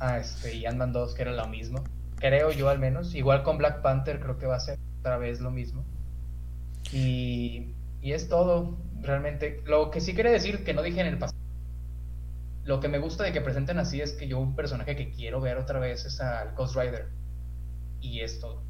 ah, 0.00 0.18
este, 0.18 0.54
y 0.54 0.66
Ant-Man 0.66 0.92
2, 0.92 1.14
que 1.14 1.22
era 1.22 1.32
lo 1.32 1.46
mismo. 1.46 1.82
Creo 2.16 2.50
yo 2.50 2.68
al 2.68 2.78
menos. 2.78 3.14
Igual 3.14 3.42
con 3.42 3.58
Black 3.58 3.80
Panther 3.80 4.20
creo 4.20 4.38
que 4.38 4.46
va 4.46 4.56
a 4.56 4.60
ser 4.60 4.78
otra 5.00 5.16
vez 5.16 5.40
lo 5.40 5.50
mismo. 5.50 5.84
Y, 6.92 7.74
y 8.02 8.12
es 8.12 8.28
todo, 8.28 8.78
realmente. 9.00 9.62
Lo 9.64 9.90
que 9.90 10.00
sí 10.00 10.14
quiere 10.14 10.30
decir 10.30 10.64
que 10.64 10.74
no 10.74 10.82
dije 10.82 11.00
en 11.00 11.06
el 11.06 11.18
pasado. 11.18 11.38
Lo 12.64 12.80
que 12.80 12.88
me 12.88 12.98
gusta 12.98 13.24
de 13.24 13.32
que 13.32 13.40
presenten 13.40 13.78
así 13.78 14.02
es 14.02 14.12
que 14.12 14.28
yo 14.28 14.38
un 14.38 14.54
personaje 14.54 14.94
que 14.94 15.10
quiero 15.10 15.40
ver 15.40 15.56
otra 15.56 15.78
vez 15.78 16.04
es 16.04 16.20
al 16.20 16.54
Ghost 16.54 16.76
Rider. 16.76 17.08
Y 18.00 18.20
es 18.20 18.40
todo. 18.40 18.62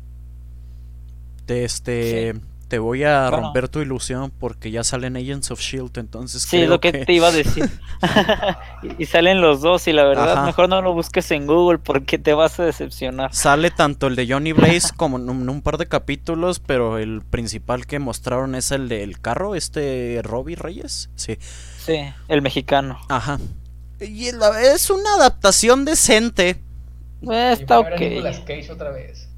Este, 1.51 2.35
te 2.69 2.79
voy 2.79 3.03
a 3.03 3.29
Bueno. 3.31 3.47
romper 3.47 3.69
tu 3.69 3.81
ilusión 3.81 4.31
porque 4.39 4.71
ya 4.71 4.85
salen 4.85 5.17
Agents 5.17 5.51
of 5.51 5.61
Shield, 5.61 5.99
entonces 5.99 6.43
Sí, 6.43 6.59
creo 6.59 6.69
lo 6.69 6.81
que, 6.81 6.93
te 6.93 7.13
iba 7.13 7.27
a 7.29 7.33
decir. 7.33 7.69
y, 8.99 9.03
y 9.03 9.07
salen 9.07 9.41
los 9.41 9.61
dos 9.61 9.89
y 9.89 9.93
la 9.93 10.05
verdad 10.05 10.33
Ajá. 10.35 10.47
mejor 10.47 10.69
no 10.69 10.81
lo 10.81 10.93
busques 10.95 11.31
en 11.33 11.47
Google 11.49 11.79
porque 11.79 12.17
te 12.19 12.33
vas 12.33 12.61
a 12.61 12.65
decepcionar. 12.65 13.35
Sale 13.35 13.71
tanto 13.73 14.07
el 14.07 14.15
de 14.17 14.29
Johnny 14.29 14.53
Blaze 14.53 14.91
como 14.97 15.17
en 15.19 15.29
un, 15.29 15.49
un 15.49 15.63
par 15.63 15.79
de 15.79 15.87
capítulos, 15.87 16.61
pero 16.61 16.99
el 16.99 17.23
principal 17.23 17.87
que 17.87 17.99
mostraron 17.99 18.55
es 18.55 18.71
el 18.71 18.89
del 18.89 19.21
carro, 19.21 19.55
este 19.57 20.21
Robbie 20.23 20.55
Reyes. 20.57 21.11
Sí. 21.17 21.39
Sí, 21.85 21.97
el 22.29 22.41
mexicano. 22.43 23.01
Ajá. 23.09 23.39
Y 24.01 24.31
la- 24.33 24.63
es 24.63 24.91
una 24.91 25.15
adaptación 25.17 25.85
decente. 25.85 26.51
Eh, 26.51 26.57
Y 27.23 27.35
está 27.63 27.75
a 27.75 27.81
ok. 27.81 27.91
Otra 28.71 28.91
vez. 28.93 29.29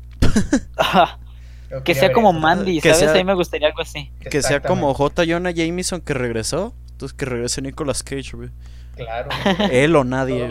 Que 1.84 1.94
sea 1.94 2.12
como 2.12 2.30
eso. 2.30 2.38
Mandy, 2.40 2.80
Que 2.80 2.90
¿sabes? 2.90 2.98
sea- 2.98 3.10
A 3.12 3.14
mí 3.14 3.24
me 3.24 3.34
gustaría 3.34 3.68
algo 3.68 3.80
así. 3.82 4.10
Que 4.30 4.42
sea 4.42 4.60
como. 4.60 4.92
J. 4.94 5.24
Jonah 5.26 5.50
Jameson 5.52 6.00
que 6.00 6.14
regresó. 6.14 6.74
Entonces 6.90 7.16
que 7.16 7.24
regrese 7.24 7.62
Nicolas 7.62 8.02
Cage, 8.02 8.32
güey. 8.36 8.50
Claro. 8.96 9.30
Él 9.72 9.96
o 9.96 10.04
nadie. 10.04 10.48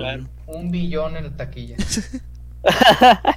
Un 0.48 0.72
billón 0.72 1.16
en 1.18 1.24
la 1.26 1.38
taquilla. 1.38 1.78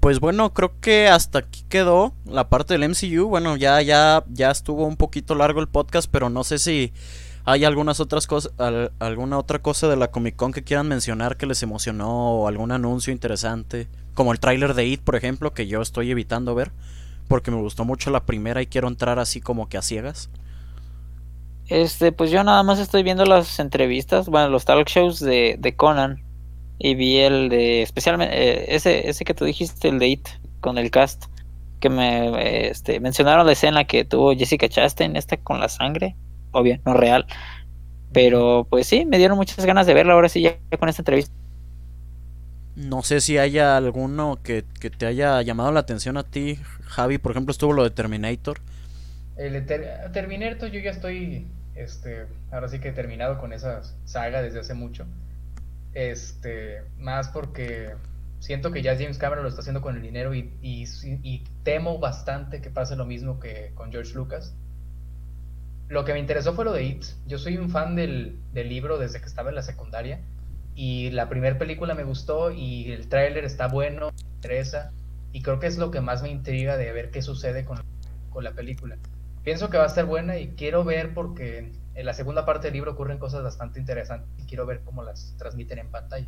Pues 0.00 0.18
bueno, 0.18 0.54
creo 0.54 0.80
que 0.80 1.08
hasta 1.08 1.40
aquí 1.40 1.64
quedó 1.68 2.14
la 2.24 2.48
parte 2.48 2.76
del 2.78 2.88
MCU. 2.88 3.28
Bueno, 3.28 3.56
ya, 3.56 3.82
ya, 3.82 4.24
ya 4.28 4.50
estuvo 4.50 4.86
un 4.86 4.96
poquito 4.96 5.34
largo 5.34 5.60
el 5.60 5.68
podcast, 5.68 6.08
pero 6.10 6.30
no 6.30 6.42
sé 6.42 6.58
si 6.58 6.94
hay 7.44 7.66
algunas 7.66 8.00
otras 8.00 8.26
cosas, 8.26 8.52
al- 8.56 8.92
alguna 8.98 9.36
otra 9.38 9.58
cosa 9.60 9.86
de 9.88 9.96
la 9.96 10.10
Comic 10.10 10.36
Con 10.36 10.52
que 10.52 10.64
quieran 10.64 10.88
mencionar 10.88 11.36
que 11.36 11.44
les 11.44 11.62
emocionó 11.62 12.30
o 12.32 12.48
algún 12.48 12.72
anuncio 12.72 13.12
interesante, 13.12 13.88
como 14.14 14.32
el 14.32 14.40
tráiler 14.40 14.74
de 14.74 14.86
It, 14.86 15.00
por 15.00 15.16
ejemplo, 15.16 15.52
que 15.52 15.66
yo 15.66 15.82
estoy 15.82 16.10
evitando 16.10 16.54
ver 16.54 16.72
porque 17.28 17.50
me 17.50 17.60
gustó 17.60 17.84
mucho 17.84 18.10
la 18.10 18.24
primera 18.24 18.62
y 18.62 18.66
quiero 18.66 18.88
entrar 18.88 19.18
así 19.18 19.40
como 19.40 19.68
que 19.68 19.78
a 19.78 19.82
ciegas. 19.82 20.30
Este, 21.68 22.12
pues 22.12 22.30
yo 22.30 22.44
nada 22.44 22.62
más 22.62 22.78
estoy 22.78 23.02
viendo 23.02 23.24
las 23.24 23.58
entrevistas, 23.58 24.28
bueno, 24.28 24.50
los 24.50 24.64
talk 24.64 24.88
shows 24.88 25.20
de, 25.20 25.56
de 25.58 25.76
Conan. 25.76 26.22
Y 26.78 26.96
vi 26.96 27.18
el 27.18 27.48
de, 27.48 27.82
especialmente, 27.82 28.36
eh, 28.36 28.74
ese, 28.74 29.08
ese 29.08 29.24
que 29.24 29.32
tú 29.32 29.44
dijiste, 29.44 29.88
el 29.88 29.98
de 29.98 30.08
It, 30.08 30.28
con 30.60 30.76
el 30.76 30.90
cast. 30.90 31.26
Que 31.80 31.88
me 31.88 32.68
este, 32.68 32.98
mencionaron 33.00 33.46
la 33.46 33.52
escena 33.52 33.84
que 33.84 34.04
tuvo 34.04 34.34
Jessica 34.34 34.68
Chastain, 34.68 35.16
esta 35.16 35.36
con 35.36 35.60
la 35.60 35.68
sangre. 35.68 36.16
Obvio, 36.50 36.78
no 36.84 36.94
real. 36.94 37.26
Pero 38.12 38.66
pues 38.68 38.86
sí, 38.86 39.04
me 39.06 39.18
dieron 39.18 39.36
muchas 39.36 39.64
ganas 39.64 39.86
de 39.86 39.94
verla 39.94 40.14
ahora 40.14 40.28
sí, 40.28 40.40
ya 40.40 40.56
con 40.78 40.88
esta 40.88 41.02
entrevista. 41.02 41.34
No 42.76 43.02
sé 43.02 43.20
si 43.20 43.38
haya 43.38 43.76
alguno 43.76 44.38
que, 44.42 44.64
que 44.80 44.90
te 44.90 45.06
haya 45.06 45.40
llamado 45.42 45.72
la 45.72 45.80
atención 45.80 46.16
a 46.16 46.24
ti, 46.24 46.58
Javi. 46.84 47.18
Por 47.18 47.32
ejemplo, 47.32 47.52
estuvo 47.52 47.72
lo 47.72 47.84
de 47.84 47.90
Terminator. 47.90 48.60
El 49.36 49.64
Ter- 49.66 50.10
Terminator, 50.12 50.70
yo 50.70 50.80
ya 50.80 50.90
estoy, 50.90 51.46
este, 51.74 52.26
ahora 52.50 52.68
sí 52.68 52.78
que 52.80 52.92
terminado 52.92 53.38
con 53.38 53.52
esa 53.52 53.82
saga 54.04 54.42
desde 54.42 54.60
hace 54.60 54.74
mucho. 54.74 55.06
Este, 55.94 56.82
más 56.98 57.28
porque 57.28 57.94
siento 58.40 58.72
que 58.72 58.82
ya 58.82 58.96
James 58.96 59.18
Cameron 59.18 59.44
lo 59.44 59.48
está 59.50 59.60
haciendo 59.62 59.82
con 59.82 59.96
el 59.96 60.02
dinero 60.02 60.34
y, 60.34 60.52
y, 60.62 60.84
y 61.22 61.44
temo 61.64 61.98
bastante 61.98 62.60
que 62.62 62.70
pase 62.70 62.96
lo 62.96 63.06
mismo 63.06 63.40
que 63.40 63.72
con 63.74 63.92
George 63.92 64.14
Lucas. 64.14 64.54
Lo 65.88 66.04
que 66.04 66.12
me 66.12 66.18
interesó 66.18 66.54
fue 66.54 66.64
lo 66.64 66.72
de 66.72 66.84
It. 66.84 67.04
Yo 67.26 67.38
soy 67.38 67.56
un 67.58 67.70
fan 67.70 67.94
del, 67.96 68.38
del 68.52 68.68
libro 68.68 68.98
desde 68.98 69.20
que 69.20 69.26
estaba 69.26 69.50
en 69.50 69.54
la 69.56 69.62
secundaria 69.62 70.20
y 70.74 71.10
la 71.10 71.28
primera 71.28 71.58
película 71.58 71.94
me 71.94 72.04
gustó 72.04 72.50
y 72.50 72.90
el 72.92 73.08
tráiler 73.08 73.44
está 73.44 73.68
bueno, 73.68 74.10
me 74.10 74.34
interesa 74.34 74.92
y 75.32 75.42
creo 75.42 75.58
que 75.60 75.66
es 75.66 75.78
lo 75.78 75.90
que 75.90 76.00
más 76.00 76.22
me 76.22 76.30
intriga 76.30 76.76
de 76.76 76.92
ver 76.92 77.10
qué 77.10 77.22
sucede 77.22 77.64
con, 77.64 77.78
con 78.30 78.44
la 78.44 78.52
película. 78.52 78.96
Pienso 79.42 79.68
que 79.68 79.76
va 79.76 79.84
a 79.84 79.88
estar 79.88 80.06
buena 80.06 80.38
y 80.38 80.48
quiero 80.48 80.84
ver 80.84 81.12
porque 81.12 81.72
en 81.94 82.06
la 82.06 82.14
segunda 82.14 82.44
parte 82.44 82.68
del 82.68 82.74
libro 82.74 82.92
ocurren 82.92 83.18
cosas 83.18 83.42
bastante 83.42 83.78
interesantes 83.78 84.28
y 84.42 84.46
quiero 84.46 84.66
ver 84.66 84.80
cómo 84.84 85.02
las 85.02 85.34
transmiten 85.38 85.78
en 85.78 85.90
pantalla. 85.90 86.26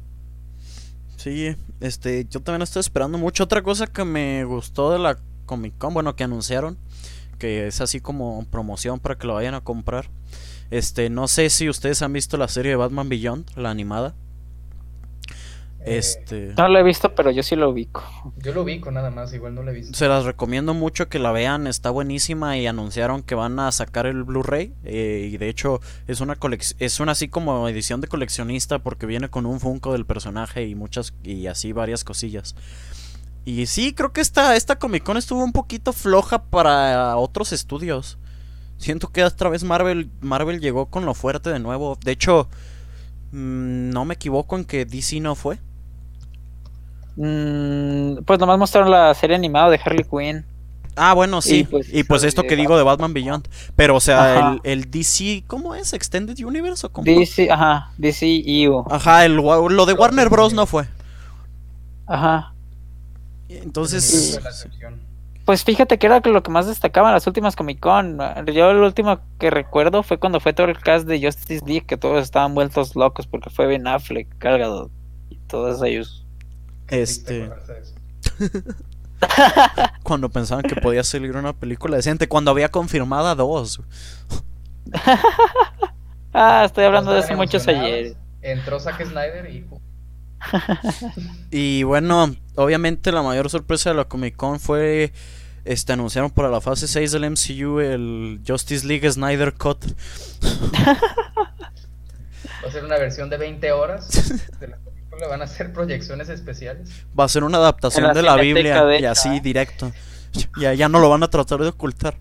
Sí, 1.16 1.56
este, 1.80 2.26
yo 2.28 2.40
también 2.40 2.62
estoy 2.62 2.80
esperando 2.80 3.18
mucho. 3.18 3.44
Otra 3.44 3.62
cosa 3.62 3.86
que 3.86 4.04
me 4.04 4.44
gustó 4.44 4.92
de 4.92 4.98
la 4.98 5.18
Comic 5.46 5.78
Con, 5.78 5.94
bueno, 5.94 6.14
que 6.14 6.24
anunciaron, 6.24 6.76
que 7.38 7.66
es 7.66 7.80
así 7.80 8.00
como 8.00 8.44
promoción 8.50 9.00
para 9.00 9.16
que 9.16 9.26
lo 9.26 9.34
vayan 9.34 9.54
a 9.54 9.62
comprar. 9.62 10.10
Este, 10.70 11.10
no 11.10 11.26
sé 11.26 11.48
si 11.48 11.68
ustedes 11.68 12.02
han 12.02 12.12
visto 12.12 12.36
la 12.36 12.48
serie 12.48 12.72
de 12.72 12.76
Batman 12.76 13.08
Beyond, 13.08 13.50
la 13.56 13.70
animada. 13.70 14.14
Este, 15.86 16.52
No 16.56 16.68
lo 16.68 16.78
he 16.78 16.82
visto, 16.82 17.14
pero 17.14 17.30
yo 17.30 17.42
sí 17.42 17.54
lo 17.54 17.70
ubico. 17.70 18.02
yo 18.38 18.52
lo 18.52 18.62
ubico 18.62 18.90
nada 18.90 19.10
más, 19.10 19.32
igual 19.32 19.54
no 19.54 19.62
lo 19.62 19.70
he 19.70 19.74
visto. 19.74 19.96
se 19.96 20.08
las 20.08 20.24
recomiendo 20.24 20.74
mucho 20.74 21.08
que 21.08 21.20
la 21.20 21.30
vean, 21.30 21.66
está 21.68 21.90
buenísima 21.90 22.58
y 22.58 22.66
anunciaron 22.66 23.22
que 23.22 23.36
van 23.36 23.58
a 23.60 23.70
sacar 23.70 24.06
el 24.06 24.24
Blu-ray 24.24 24.74
eh, 24.84 25.30
y 25.32 25.36
de 25.36 25.48
hecho 25.48 25.80
es 26.08 26.20
una 26.20 26.36
es 26.78 27.00
una 27.00 27.12
así 27.12 27.28
como 27.28 27.68
edición 27.68 28.00
de 28.00 28.08
coleccionista 28.08 28.80
porque 28.80 29.06
viene 29.06 29.28
con 29.28 29.46
un 29.46 29.60
Funko 29.60 29.92
del 29.92 30.06
personaje 30.06 30.66
y 30.66 30.74
muchas 30.74 31.14
y 31.22 31.46
así 31.46 31.72
varias 31.72 32.02
cosillas. 32.04 32.56
Y 33.44 33.66
sí, 33.66 33.94
creo 33.94 34.12
que 34.12 34.20
esta 34.20 34.56
esta 34.56 34.76
Comic 34.80 35.04
Con 35.04 35.16
estuvo 35.16 35.44
un 35.44 35.52
poquito 35.52 35.92
floja 35.92 36.42
para 36.42 37.16
otros 37.16 37.52
estudios. 37.52 38.18
Siento 38.76 39.08
que 39.12 39.22
otra 39.22 39.50
vez 39.50 39.62
Marvel 39.62 40.10
Marvel 40.20 40.60
llegó 40.60 40.86
con 40.86 41.06
lo 41.06 41.14
fuerte 41.14 41.50
de 41.50 41.60
nuevo. 41.60 41.96
De 42.04 42.10
hecho, 42.10 42.48
mm, 43.30 43.90
no 43.90 44.04
me 44.04 44.14
equivoco 44.14 44.56
en 44.56 44.64
que 44.64 44.84
DC 44.84 45.20
no 45.20 45.36
fue. 45.36 45.60
Mm, 47.16 48.18
pues 48.24 48.38
nomás 48.38 48.58
mostraron 48.58 48.90
la 48.90 49.14
serie 49.14 49.36
animada 49.36 49.70
de 49.70 49.80
Harley 49.82 50.04
Quinn. 50.04 50.44
Ah, 50.96 51.12
bueno, 51.12 51.42
sí. 51.42 51.58
Y, 51.58 51.64
pues, 51.64 51.92
y 51.92 52.04
pues 52.04 52.22
lo 52.22 52.28
esto 52.28 52.42
de 52.42 52.48
que 52.48 52.56
digo 52.56 52.76
de 52.76 52.82
Batman 52.82 53.12
Beyond. 53.12 53.48
Pero, 53.76 53.96
o 53.96 54.00
sea, 54.00 54.58
el, 54.64 54.80
el 54.80 54.90
DC, 54.90 55.44
¿cómo 55.46 55.74
es? 55.74 55.92
¿Extended 55.92 56.38
Universe 56.42 56.86
o 56.86 56.90
cómo? 56.90 57.04
DC, 57.04 57.50
ajá, 57.50 57.90
DC 57.98 58.42
EU. 58.46 58.82
Ajá, 58.90 59.24
el, 59.26 59.34
lo 59.34 59.68
de 59.86 59.92
Lo 59.92 60.00
Warner 60.00 60.30
Bros. 60.30 60.54
no 60.54 60.66
fue. 60.66 60.86
Ajá. 62.06 62.54
Entonces. 63.48 64.40
Pues 65.44 65.62
fíjate 65.62 65.96
que 65.98 66.06
era 66.06 66.20
lo 66.24 66.42
que 66.42 66.50
más 66.50 66.66
destacaba 66.66 67.08
en 67.08 67.14
las 67.14 67.26
últimas 67.28 67.54
Comic 67.54 67.78
Con. 67.78 68.18
Yo 68.52 68.70
el 68.70 68.78
último 68.78 69.20
que 69.38 69.50
recuerdo 69.50 70.02
fue 70.02 70.18
cuando 70.18 70.40
fue 70.40 70.52
todo 70.52 70.66
el 70.66 70.78
cast 70.78 71.06
de 71.06 71.24
Justice 71.24 71.64
League, 71.64 71.86
que 71.86 71.96
todos 71.96 72.24
estaban 72.24 72.54
vueltos 72.54 72.96
locos 72.96 73.28
porque 73.28 73.50
fue 73.50 73.66
Ben 73.66 73.86
Affleck, 73.86 74.26
Cargado 74.38 74.90
y 75.30 75.36
todos 75.46 75.80
ellos. 75.84 76.25
Este, 76.88 77.44
eso. 77.44 77.94
cuando 80.02 80.28
pensaban 80.28 80.62
que 80.62 80.76
podía 80.76 81.02
salir 81.04 81.36
una 81.36 81.52
película 81.52 81.96
decente, 81.96 82.28
cuando 82.28 82.50
había 82.50 82.70
confirmada 82.70 83.34
dos. 83.34 83.80
Ah, 86.38 86.64
estoy 86.66 86.84
hablando 86.84 87.12
de 87.12 87.20
estaban 87.20 87.38
muchos 87.38 87.66
ayer. 87.66 88.14
Entró 88.42 88.78
Zack 88.78 89.02
Snyder 89.06 89.50
y. 89.50 89.64
Y 91.50 91.82
bueno, 91.84 92.36
obviamente 92.56 93.10
la 93.10 93.22
mayor 93.22 93.48
sorpresa 93.48 93.88
de 93.88 93.96
la 93.96 94.04
Comic 94.04 94.36
Con 94.36 94.60
fue. 94.60 95.14
Este, 95.64 95.94
anunciaron 95.94 96.30
para 96.30 96.50
la 96.50 96.60
fase 96.60 96.88
6 96.88 97.10
del 97.10 97.30
MCU 97.30 97.80
el 97.80 98.42
Justice 98.46 98.86
League 98.86 99.10
Snyder 99.10 99.54
Cut. 99.54 99.82
va 102.62 102.68
a 102.68 102.70
ser 102.70 102.84
una 102.84 102.98
versión 102.98 103.30
de 103.30 103.38
20 103.38 103.72
horas 103.72 104.08
de 104.60 104.68
la 104.68 104.76
película, 105.16 105.28
van 105.28 105.40
a 105.42 105.44
hacer 105.44 105.72
proyecciones 105.72 106.28
especiales. 106.28 106.90
Va 107.18 107.24
a 107.24 107.28
ser 107.28 107.44
una 107.44 107.58
adaptación 107.58 108.04
la 108.06 108.14
de 108.14 108.22
la 108.22 108.36
Biblia 108.36 108.84
de 108.84 109.00
y 109.00 109.04
así 109.04 109.28
¿eh? 109.36 109.40
directo. 109.40 109.92
Ya, 110.60 110.74
ya 110.74 110.88
no 110.88 110.98
lo 111.00 111.08
van 111.08 111.22
a 111.22 111.28
tratar 111.30 111.60
de 111.60 111.68
ocultar. 111.68 112.16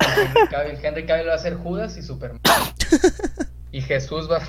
Henry 0.00 0.48
Cavill, 0.48 0.78
Henry 0.84 1.06
Cavill 1.06 1.28
va 1.28 1.34
a 1.34 1.38
ser 1.38 1.56
Judas 1.56 1.96
y 1.96 2.02
Superman. 2.02 2.40
Y 3.74 3.80
Jesús 3.80 4.28
va. 4.30 4.42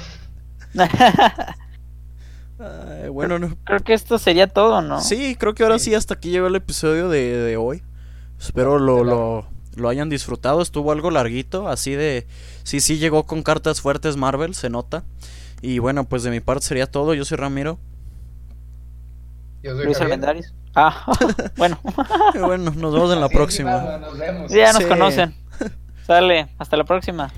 Ay, 2.60 3.10
bueno, 3.10 3.40
no- 3.40 3.56
Creo 3.64 3.80
que 3.80 3.94
esto 3.94 4.18
sería 4.20 4.48
todo, 4.48 4.82
¿no? 4.82 5.02
sí, 5.02 5.36
creo 5.40 5.54
que 5.56 5.64
ahora 5.64 5.80
Sí. 5.80 5.86
sí 5.86 5.96
hasta 5.96 6.16
aquí 6.16 6.30
llegó 6.30 6.48
el 6.48 6.56
episodio 6.56 7.08
de, 7.10 7.38
de 7.38 7.56
hoy. 7.58 7.84
Espero 8.40 8.80
lo, 8.80 9.04
lo, 9.06 9.48
lo 9.76 9.90
hayan 9.90 10.10
disfrutado. 10.10 10.62
Estuvo 10.62 10.92
algo 10.92 11.10
larguito, 11.10 11.70
así 11.70 11.96
de... 11.96 12.28
Sí, 12.64 12.82
sí, 12.82 12.98
llegó 12.98 13.24
con 13.26 13.44
cartas 13.44 13.80
fuertes 13.82 14.18
Marvel, 14.18 14.56
se 14.56 14.70
nota. 14.70 15.04
Y 15.64 15.80
bueno, 15.80 16.04
pues 16.04 16.24
de 16.24 16.30
mi 16.30 16.42
parte 16.42 16.66
sería 16.66 16.86
todo. 16.88 17.14
Yo 17.14 17.24
soy 17.26 17.38
Ramiro. 17.38 17.80
Yo 19.64 19.74
soy 19.76 19.86
Luis. 19.86 20.00
Armendáriz. 20.02 20.54
Ah, 20.76 21.06
bueno, 21.58 21.80
bueno, 22.40 22.72
nos 22.76 22.94
vemos 22.94 23.14
en 23.14 23.20
la 23.22 23.28
Así, 23.28 23.36
próxima. 23.36 23.98
Nos 23.98 24.18
vemos. 24.18 24.52
ya 24.52 24.74
nos 24.74 24.84
Sí. 24.84 24.90
conocen. 24.90 25.34
Sale, 26.06 26.50
hasta 26.58 26.76
la 26.76 26.84
próxima. 26.84 27.32